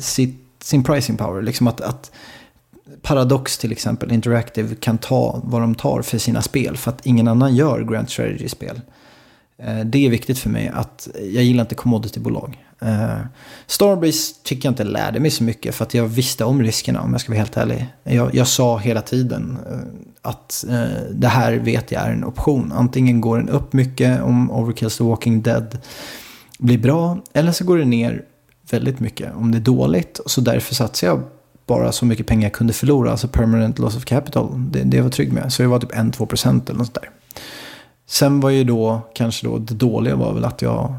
sitt, 0.01 0.37
sin 0.63 0.85
pricing 0.85 1.17
power. 1.17 1.43
Liksom 1.43 1.67
att, 1.67 1.81
att 1.81 2.11
Paradox 3.03 3.59
till 3.59 3.73
exempel, 3.73 4.13
Interactive, 4.13 4.75
kan 4.75 4.99
ta 4.99 5.41
vad 5.45 5.61
de 5.61 5.75
tar 5.75 6.03
för 6.03 6.19
sina 6.19 6.43
spel. 6.43 6.77
För 6.77 6.91
att 6.91 7.07
ingen 7.07 7.29
annan 7.29 7.57
gör 7.57 7.85
Grand 7.85 8.11
Strategy-spel. 8.11 8.81
Eh, 9.63 9.81
det 9.85 10.07
är 10.07 10.11
viktigt 10.11 10.39
för 10.39 10.51
mig 10.51 10.71
att 10.75 11.09
jag 11.15 11.45
gillar 11.45 11.65
inte 11.65 11.75
commodity-bolag. 11.75 12.65
Uh, 12.83 13.13
eh, 13.13 13.19
Starbreeze 13.67 14.35
tycker 14.43 14.67
jag 14.67 14.73
inte 14.73 14.85
lärde 14.85 15.21
mig 15.21 15.31
så 15.31 15.45
mycket 15.45 15.75
för 15.75 15.85
att 15.85 15.95
jag 15.95 16.07
visste 16.07 16.45
om 16.45 16.63
riskerna 16.63 17.01
om 17.01 17.13
jag 17.13 17.21
ska 17.21 17.33
vara 17.33 17.39
helt 17.39 17.57
ärlig. 17.57 17.87
Jag, 18.03 18.35
jag 18.35 18.49
sa 18.49 18.79
hela 18.79 19.03
tiden 19.03 19.59
uh, 19.71 19.79
att 20.23 20.65
uh, 20.69 20.87
det 21.11 21.29
här 21.29 21.53
vet 21.53 21.93
jag 21.93 22.03
är 22.03 22.13
en 22.13 22.25
option. 22.25 22.73
Antingen 22.73 23.21
går 23.21 23.39
den 23.39 23.49
upp 23.49 23.73
mycket 23.73 24.23
om 24.23 24.51
Overkills 24.51 24.97
The 24.97 25.05
Walking 25.05 25.43
Dead 25.43 25.79
blir 26.59 26.79
bra 26.79 27.19
eller 27.33 27.53
så 27.53 27.65
går 27.65 27.79
den 27.79 27.91
ner 27.91 28.23
väldigt 28.71 29.01
mycket 29.01 29.35
om 29.35 29.53
det 29.53 29.59
är 29.59 29.63
dåligt. 29.63 30.21
Så 30.27 30.41
därför 30.41 30.75
satsade 30.75 31.13
jag 31.13 31.23
bara 31.67 31.93
så 31.93 32.07
mycket 32.07 32.27
pengar 32.27 32.43
jag 32.43 32.53
kunde 32.53 32.73
förlora, 32.73 33.11
alltså 33.11 33.29
permanent 33.29 33.79
loss 33.79 33.97
of 33.97 34.05
capital. 34.05 34.71
Det, 34.71 34.83
det 34.83 34.97
var 34.97 35.05
jag 35.05 35.13
trygg 35.13 35.33
med. 35.33 35.53
Så 35.53 35.63
det 35.63 35.69
var 35.69 35.81
typ 35.81 35.93
1-2% 35.93 36.71
eller 36.71 36.79
något 36.79 36.95
där. 36.95 37.11
Sen 38.11 38.41
var 38.41 38.51
ju 38.51 38.65
då, 38.65 39.01
kanske 39.15 39.47
då, 39.47 39.59
det 39.59 39.75
dåliga 39.75 40.17
var 40.17 40.33
väl 40.33 40.45
att 40.45 40.63
jag 40.63 40.95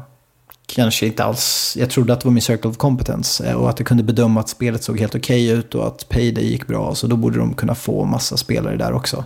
kanske 0.66 1.06
inte 1.06 1.24
alls, 1.24 1.76
jag 1.80 1.90
trodde 1.90 2.12
att 2.12 2.20
det 2.20 2.26
var 2.26 2.32
min 2.32 2.42
circle 2.42 2.70
of 2.70 2.76
competence 2.76 3.46
eh, 3.46 3.54
och 3.54 3.70
att 3.70 3.78
jag 3.78 3.88
kunde 3.88 4.02
bedöma 4.02 4.40
att 4.40 4.48
spelet 4.48 4.82
såg 4.82 5.00
helt 5.00 5.14
okej 5.14 5.46
okay 5.46 5.58
ut 5.58 5.74
och 5.74 5.86
att 5.86 6.08
Payday 6.08 6.44
gick 6.44 6.66
bra. 6.66 6.94
Så 6.94 7.06
då 7.06 7.16
borde 7.16 7.38
de 7.38 7.54
kunna 7.54 7.74
få 7.74 8.04
massa 8.04 8.36
spelare 8.36 8.76
där 8.76 8.92
också. 8.92 9.24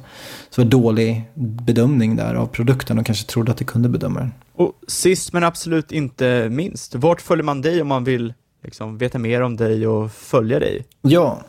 Så 0.50 0.60
det 0.60 0.64
var 0.64 0.70
dålig 0.70 1.24
bedömning 1.34 2.16
där 2.16 2.34
av 2.34 2.46
produkten 2.46 2.98
och 2.98 3.06
kanske 3.06 3.26
trodde 3.26 3.52
att 3.52 3.58
det 3.58 3.64
kunde 3.64 3.88
bedöma 3.88 4.20
den. 4.20 4.32
Och 4.54 4.72
sist 4.88 5.32
men 5.32 5.44
absolut 5.44 5.92
inte 5.92 6.48
minst, 6.50 6.94
vart 6.94 7.20
följer 7.20 7.44
man 7.44 7.62
dig 7.62 7.82
om 7.82 7.88
man 7.88 8.04
vill 8.04 8.34
liksom, 8.64 8.98
veta 8.98 9.18
mer 9.18 9.40
om 9.40 9.56
dig 9.56 9.86
och 9.86 10.12
följa 10.12 10.58
dig? 10.58 10.84
Ja, 11.02 11.42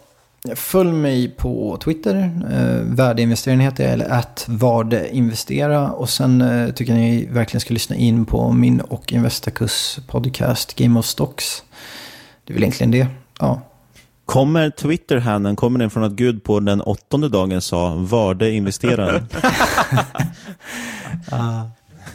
Följ 0.56 0.92
mig 0.92 1.30
på 1.30 1.78
Twitter, 1.84 2.16
eh, 2.52 2.96
värdeinvesteraren 2.96 3.60
heter 3.60 3.84
jag, 3.84 3.94
eller 3.94 4.10
att 4.10 4.46
vardeinvestera. 4.48 5.92
Och 5.92 6.10
sen 6.10 6.42
eh, 6.42 6.70
tycker 6.72 6.94
jag 6.94 7.02
ni 7.02 7.26
verkligen 7.26 7.62
ska 7.62 7.74
lyssna 7.74 7.96
in 7.96 8.26
på 8.26 8.52
min 8.52 8.82
och 8.82 9.14
Investacus 9.14 10.00
podcast 10.08 10.76
Game 10.76 11.00
of 11.00 11.06
Stocks. 11.06 11.64
Det 12.44 12.54
är 12.54 12.56
väl 12.56 12.64
egentligen 12.64 12.92
det. 12.92 13.08
Ja. 13.40 13.62
Kommer 14.26 14.70
Twitter-handeln, 14.70 15.56
kommer 15.56 15.80
den 15.80 15.90
från 15.90 16.04
att 16.04 16.12
Gud 16.12 16.44
på 16.44 16.60
den 16.60 16.82
åttonde 16.82 17.30
dagen 17.30 17.62
sa 17.62 17.94
Varde 17.96 18.52
investeraren? 18.52 19.28
ah. 21.32 21.62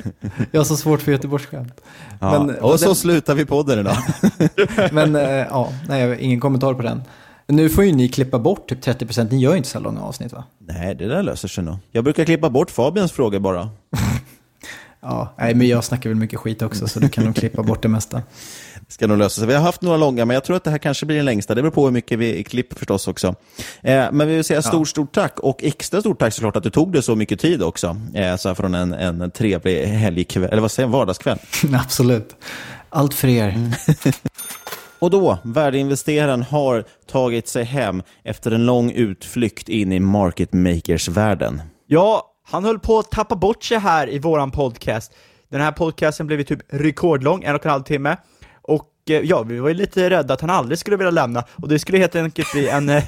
Jag 0.51 0.61
har 0.61 0.65
så 0.65 0.77
svårt 0.77 1.03
för 1.03 1.13
göteborgsskämt. 1.13 1.81
Ja, 2.21 2.45
men, 2.45 2.57
och 2.57 2.81
så 2.81 2.87
den... 2.87 2.95
slutar 2.95 3.35
vi 3.35 3.45
podden 3.45 3.79
idag. 3.79 3.97
men 4.93 5.17
äh, 5.17 5.23
ja, 5.23 5.73
nej, 5.89 6.17
ingen 6.21 6.41
kommentar 6.41 6.75
på 6.75 6.83
den. 6.83 7.03
Nu 7.51 7.69
får 7.69 7.85
ju 7.85 7.93
ni 7.93 8.09
klippa 8.09 8.39
bort 8.39 8.69
typ 8.69 8.85
30%, 8.85 9.29
ni 9.31 9.41
gör 9.41 9.51
ju 9.51 9.57
inte 9.57 9.69
så 9.69 9.81
långa 9.81 10.03
avsnitt 10.03 10.33
va? 10.33 10.45
Nej, 10.59 10.95
det 10.95 11.07
där 11.07 11.23
löser 11.23 11.49
sig 11.49 11.65
nog. 11.65 11.77
Jag 11.93 12.05
brukar 12.05 12.25
klippa 12.25 12.51
bort 12.51 12.71
Fabians 12.71 13.13
frågor 13.13 13.39
bara. 13.39 13.71
ja, 15.01 15.35
nej 15.39 15.55
men 15.55 15.69
jag 15.69 15.85
snackar 15.85 16.11
väl 16.11 16.17
mycket 16.19 16.39
skit 16.39 16.63
också 16.63 16.89
så 16.89 17.01
du 17.01 17.09
kan 17.09 17.25
nog 17.25 17.37
klippa 17.37 17.63
bort 17.63 17.83
det 17.83 17.89
mesta. 17.89 18.17
Det 18.17 18.23
ska 18.93 19.07
nog 19.07 19.19
lösa 19.19 19.41
sig. 19.41 19.49
Vi 19.49 19.55
har 19.55 19.63
haft 19.63 19.83
några 19.83 19.97
långa, 19.97 20.25
men 20.25 20.35
jag 20.35 20.45
tror 20.45 20.57
att 20.57 20.65
det 20.65 20.71
här 20.71 20.79
kanske 20.79 21.07
blir 21.07 21.17
den 21.17 21.25
längsta. 21.25 21.55
Det 21.55 21.63
beror 21.63 21.73
på 21.73 21.85
hur 21.85 21.93
mycket 21.93 22.19
vi 22.19 22.45
klipper 22.45 22.77
förstås 22.77 23.09
också. 23.09 23.35
Eh, 23.83 24.13
men 24.13 24.29
vi 24.29 24.35
vill 24.35 24.45
säga 24.45 24.63
stort, 24.63 24.89
stort 24.89 25.15
tack 25.15 25.41
och 25.41 25.65
extra 25.65 26.01
stort 26.01 26.19
tack 26.19 26.35
såklart 26.35 26.57
att 26.57 26.63
du 26.63 26.71
tog 26.71 26.93
det 26.93 27.03
så 27.03 27.17
mycket 27.17 27.41
tid 27.41 27.63
också. 27.63 27.97
Eh, 28.15 28.37
så 28.37 28.55
från 28.55 28.75
en, 28.75 28.93
en 28.93 29.31
trevlig 29.31 29.87
helgkväll, 29.87 30.51
eller 30.51 30.63
vad 30.63 30.71
säger 30.71 30.89
jag, 30.89 30.93
vardagskväll. 30.93 31.39
Absolut. 31.75 32.37
Allt 32.91 33.15
för 33.15 33.29
er. 33.29 33.49
Mm. 33.49 33.73
Och 35.01 35.11
då, 35.11 35.39
värdeinvesteraren 35.43 36.43
har 36.43 36.85
tagit 37.07 37.49
sig 37.49 37.65
hem 37.65 38.03
efter 38.25 38.51
en 38.51 38.67
lång 38.67 38.91
utflykt 38.91 39.69
in 39.69 39.93
i 39.93 40.01
market 40.01 40.53
makers-världen. 40.53 41.63
Ja, 41.87 42.35
han 42.51 42.65
höll 42.65 42.79
på 42.79 42.99
att 42.99 43.11
tappa 43.11 43.37
bort 43.37 43.65
sig 43.65 43.79
här 43.79 44.11
i 44.11 44.19
våran 44.19 44.51
podcast. 44.51 45.13
Den 45.49 45.61
här 45.61 45.73
podcasten 45.73 46.27
blev 46.27 46.39
ju 46.39 46.45
typ 46.45 46.61
rekordlång, 46.69 47.45
en 47.45 47.55
och 47.55 47.67
en 47.67 47.71
halv 47.71 47.83
timme. 47.83 48.17
Och 48.63 48.91
eh, 49.11 49.21
ja, 49.21 49.43
vi 49.43 49.59
var 49.59 49.69
ju 49.69 49.75
lite 49.75 50.11
rädda 50.11 50.35
att 50.35 50.41
han 50.41 50.51
aldrig 50.51 50.79
skulle 50.79 50.97
vilja 50.97 51.11
lämna, 51.11 51.45
och 51.57 51.69
det 51.69 51.79
skulle 51.79 51.99
helt 51.99 52.17
enkelt 52.17 52.53
bli 52.53 52.69
en... 52.69 52.89
Eh, 52.89 53.05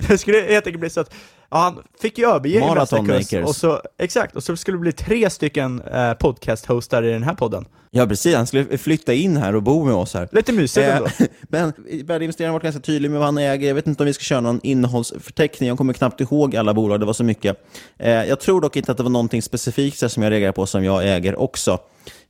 det 0.08 0.18
skulle 0.18 0.40
helt 0.40 0.66
enkelt 0.66 0.80
bli 0.80 0.90
så 0.90 1.00
att 1.00 1.14
Ja, 1.50 1.58
han 1.58 1.82
fick 2.00 2.18
ju 2.18 2.26
överge 2.26 2.60
Marathon 2.60 2.98
Investerkurs 2.98 3.32
makers. 3.32 3.48
och 3.48 3.56
så, 3.56 3.80
exakt, 3.98 4.36
och 4.36 4.42
så 4.42 4.56
skulle 4.56 4.76
det 4.76 4.80
bli 4.80 4.92
tre 4.92 5.30
stycken 5.30 5.82
eh, 5.82 6.14
podcast-hostar 6.14 7.02
i 7.02 7.10
den 7.10 7.22
här 7.22 7.34
podden. 7.34 7.64
Ja, 7.96 8.06
precis. 8.06 8.34
Han 8.34 8.46
skulle 8.46 8.78
flytta 8.78 9.12
in 9.14 9.36
här 9.36 9.54
och 9.56 9.62
bo 9.62 9.84
med 9.84 9.94
oss 9.94 10.14
här. 10.14 10.28
Lite 10.32 10.52
mysigt 10.52 10.86
ändå. 10.86 11.08
Men 11.42 11.72
värdeinvesteraren 12.04 12.50
har 12.50 12.52
varit 12.52 12.62
ganska 12.62 12.80
tydlig 12.80 13.10
med 13.10 13.18
vad 13.18 13.26
han 13.26 13.38
äger. 13.38 13.68
Jag 13.68 13.74
vet 13.74 13.86
inte 13.86 14.02
om 14.02 14.06
vi 14.06 14.12
ska 14.12 14.22
köra 14.22 14.40
någon 14.40 14.60
innehållsförteckning. 14.62 15.68
Jag 15.68 15.78
kommer 15.78 15.92
knappt 15.92 16.20
ihåg 16.20 16.56
alla 16.56 16.74
bolag, 16.74 17.00
det 17.00 17.06
var 17.06 17.12
så 17.12 17.24
mycket. 17.24 17.56
Eh, 17.98 18.10
jag 18.10 18.40
tror 18.40 18.60
dock 18.60 18.76
inte 18.76 18.92
att 18.92 18.96
det 18.98 19.02
var 19.02 19.10
någonting 19.10 19.42
specifikt 19.42 20.02
här 20.02 20.08
som 20.08 20.22
jag 20.22 20.30
reagerar 20.30 20.52
på 20.52 20.66
som 20.66 20.84
jag 20.84 21.08
äger 21.16 21.40
också. 21.40 21.78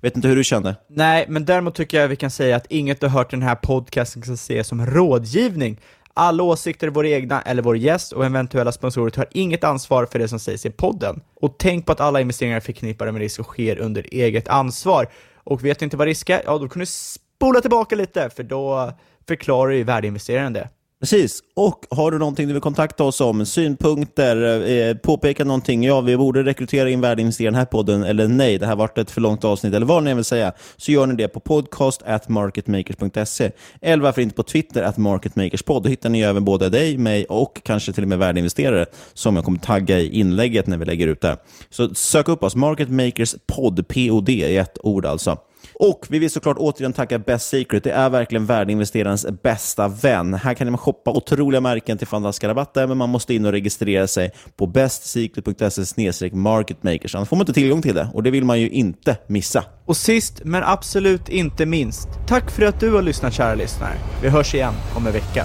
Vet 0.00 0.16
inte 0.16 0.28
hur 0.28 0.36
du 0.36 0.44
kände? 0.44 0.76
Nej, 0.88 1.24
men 1.28 1.44
däremot 1.44 1.74
tycker 1.74 2.00
jag 2.00 2.08
vi 2.08 2.16
kan 2.16 2.30
säga 2.30 2.56
att 2.56 2.66
inget 2.68 3.00
du 3.00 3.06
har 3.06 3.18
hört 3.18 3.32
i 3.32 3.36
den 3.36 3.42
här 3.42 3.54
podcasten 3.54 4.22
ska 4.22 4.32
ses 4.32 4.68
som 4.68 4.86
rådgivning. 4.86 5.80
Alla 6.16 6.42
åsikter 6.42 6.86
är 6.86 6.90
våra 6.90 7.08
egna 7.08 7.42
eller 7.42 7.62
vår 7.62 7.76
gäst 7.76 8.12
och 8.12 8.24
eventuella 8.24 8.72
sponsorer 8.72 9.10
tar 9.10 9.26
inget 9.30 9.64
ansvar 9.64 10.06
för 10.06 10.18
det 10.18 10.28
som 10.28 10.38
sägs 10.38 10.66
i 10.66 10.70
podden. 10.70 11.20
Och 11.40 11.54
tänk 11.58 11.86
på 11.86 11.92
att 11.92 12.00
alla 12.00 12.20
investeringar 12.20 12.60
förknippade 12.60 13.12
med 13.12 13.20
risk 13.20 13.40
och 13.40 13.46
sker 13.46 13.78
under 13.78 14.06
eget 14.12 14.48
ansvar. 14.48 15.08
Och 15.36 15.64
vet 15.64 15.80
ni 15.80 15.84
inte 15.84 15.96
vad 15.96 16.06
risk 16.06 16.30
är? 16.30 16.42
Ja, 16.44 16.58
då 16.58 16.68
kan 16.68 16.80
du 16.80 16.86
spola 16.86 17.60
tillbaka 17.60 17.96
lite, 17.96 18.30
för 18.30 18.42
då 18.42 18.92
förklarar 19.28 19.72
ju 19.72 19.84
värdeinvesteraren 19.84 20.52
det. 20.52 20.68
Precis. 21.04 21.42
Och 21.54 21.86
har 21.90 22.10
du 22.10 22.18
någonting 22.18 22.46
du 22.46 22.52
vill 22.52 22.62
kontakta 22.62 23.04
oss 23.04 23.20
om, 23.20 23.46
synpunkter, 23.46 24.68
eh, 24.70 24.94
påpeka 24.94 25.44
någonting, 25.44 25.84
ja, 25.84 26.00
vi 26.00 26.16
borde 26.16 26.42
rekrytera 26.42 26.90
in 26.90 27.00
värdeinvesterare 27.00 27.48
i 27.48 27.50
den 27.50 27.58
här 27.58 27.64
podden, 27.64 28.04
eller 28.04 28.28
nej, 28.28 28.58
det 28.58 28.66
här 28.66 28.76
varit 28.76 28.98
ett 28.98 29.10
för 29.10 29.20
långt 29.20 29.44
avsnitt, 29.44 29.74
eller 29.74 29.86
vad 29.86 30.04
ni 30.04 30.14
vill 30.14 30.24
säga, 30.24 30.52
så 30.76 30.92
gör 30.92 31.06
ni 31.06 31.14
det 31.14 31.28
på 31.28 31.40
podcast 31.40 32.02
at 32.02 32.28
marketmakers.se. 32.28 33.50
Eller 33.80 34.02
varför 34.02 34.22
inte 34.22 34.34
på 34.34 34.42
Twitter, 34.42 34.82
at 34.82 34.96
marketmakerspod. 34.96 35.82
Då 35.82 35.88
hittar 35.88 36.08
ni 36.08 36.20
även 36.20 36.44
både 36.44 36.68
dig, 36.68 36.98
mig 36.98 37.24
och 37.24 37.60
kanske 37.64 37.92
till 37.92 38.02
och 38.02 38.08
med 38.08 38.18
värdeinvesterare, 38.18 38.86
som 39.14 39.36
jag 39.36 39.44
kommer 39.44 39.58
tagga 39.58 40.00
i 40.00 40.18
inlägget 40.20 40.66
när 40.66 40.78
vi 40.78 40.84
lägger 40.84 41.08
ut 41.08 41.20
det. 41.20 41.36
Så 41.70 41.94
sök 41.94 42.28
upp 42.28 42.42
oss, 42.42 42.56
marketmakerspodd, 42.56 43.76
podd, 43.76 43.88
POD 43.88 44.28
i 44.28 44.56
ett 44.56 44.78
ord 44.82 45.06
alltså. 45.06 45.38
Och 45.74 46.06
vi 46.08 46.18
vill 46.18 46.30
såklart 46.30 46.56
återigen 46.58 46.92
tacka 46.92 47.18
Best 47.18 47.48
Secret. 47.48 47.84
Det 47.84 47.90
är 47.90 48.10
verkligen 48.10 48.46
värdeinvesterarens 48.46 49.26
bästa 49.42 49.88
vän. 49.88 50.34
Här 50.34 50.54
kan 50.54 50.70
man 50.70 50.78
shoppa 50.78 51.10
otroliga 51.10 51.60
märken 51.60 51.98
till 51.98 52.06
fantastiska 52.06 52.48
rabatter, 52.48 52.86
men 52.86 52.96
man 52.96 53.10
måste 53.10 53.34
in 53.34 53.46
och 53.46 53.52
registrera 53.52 54.06
sig 54.06 54.30
på 54.56 54.66
bestsecret.se 54.66 56.30
marketmakers. 56.32 57.14
Annars 57.14 57.28
får 57.28 57.36
man 57.36 57.42
inte 57.42 57.52
tillgång 57.52 57.82
till 57.82 57.94
det 57.94 58.08
och 58.14 58.22
det 58.22 58.30
vill 58.30 58.44
man 58.44 58.60
ju 58.60 58.70
inte 58.70 59.16
missa. 59.26 59.64
Och 59.86 59.96
sist, 59.96 60.40
men 60.44 60.62
absolut 60.64 61.28
inte 61.28 61.66
minst, 61.66 62.08
tack 62.26 62.50
för 62.50 62.62
att 62.62 62.80
du 62.80 62.92
har 62.92 63.02
lyssnat 63.02 63.34
kära 63.34 63.54
lyssnare. 63.54 63.94
Vi 64.22 64.28
hörs 64.28 64.54
igen 64.54 64.74
om 64.96 65.06
en 65.06 65.12
vecka. 65.12 65.44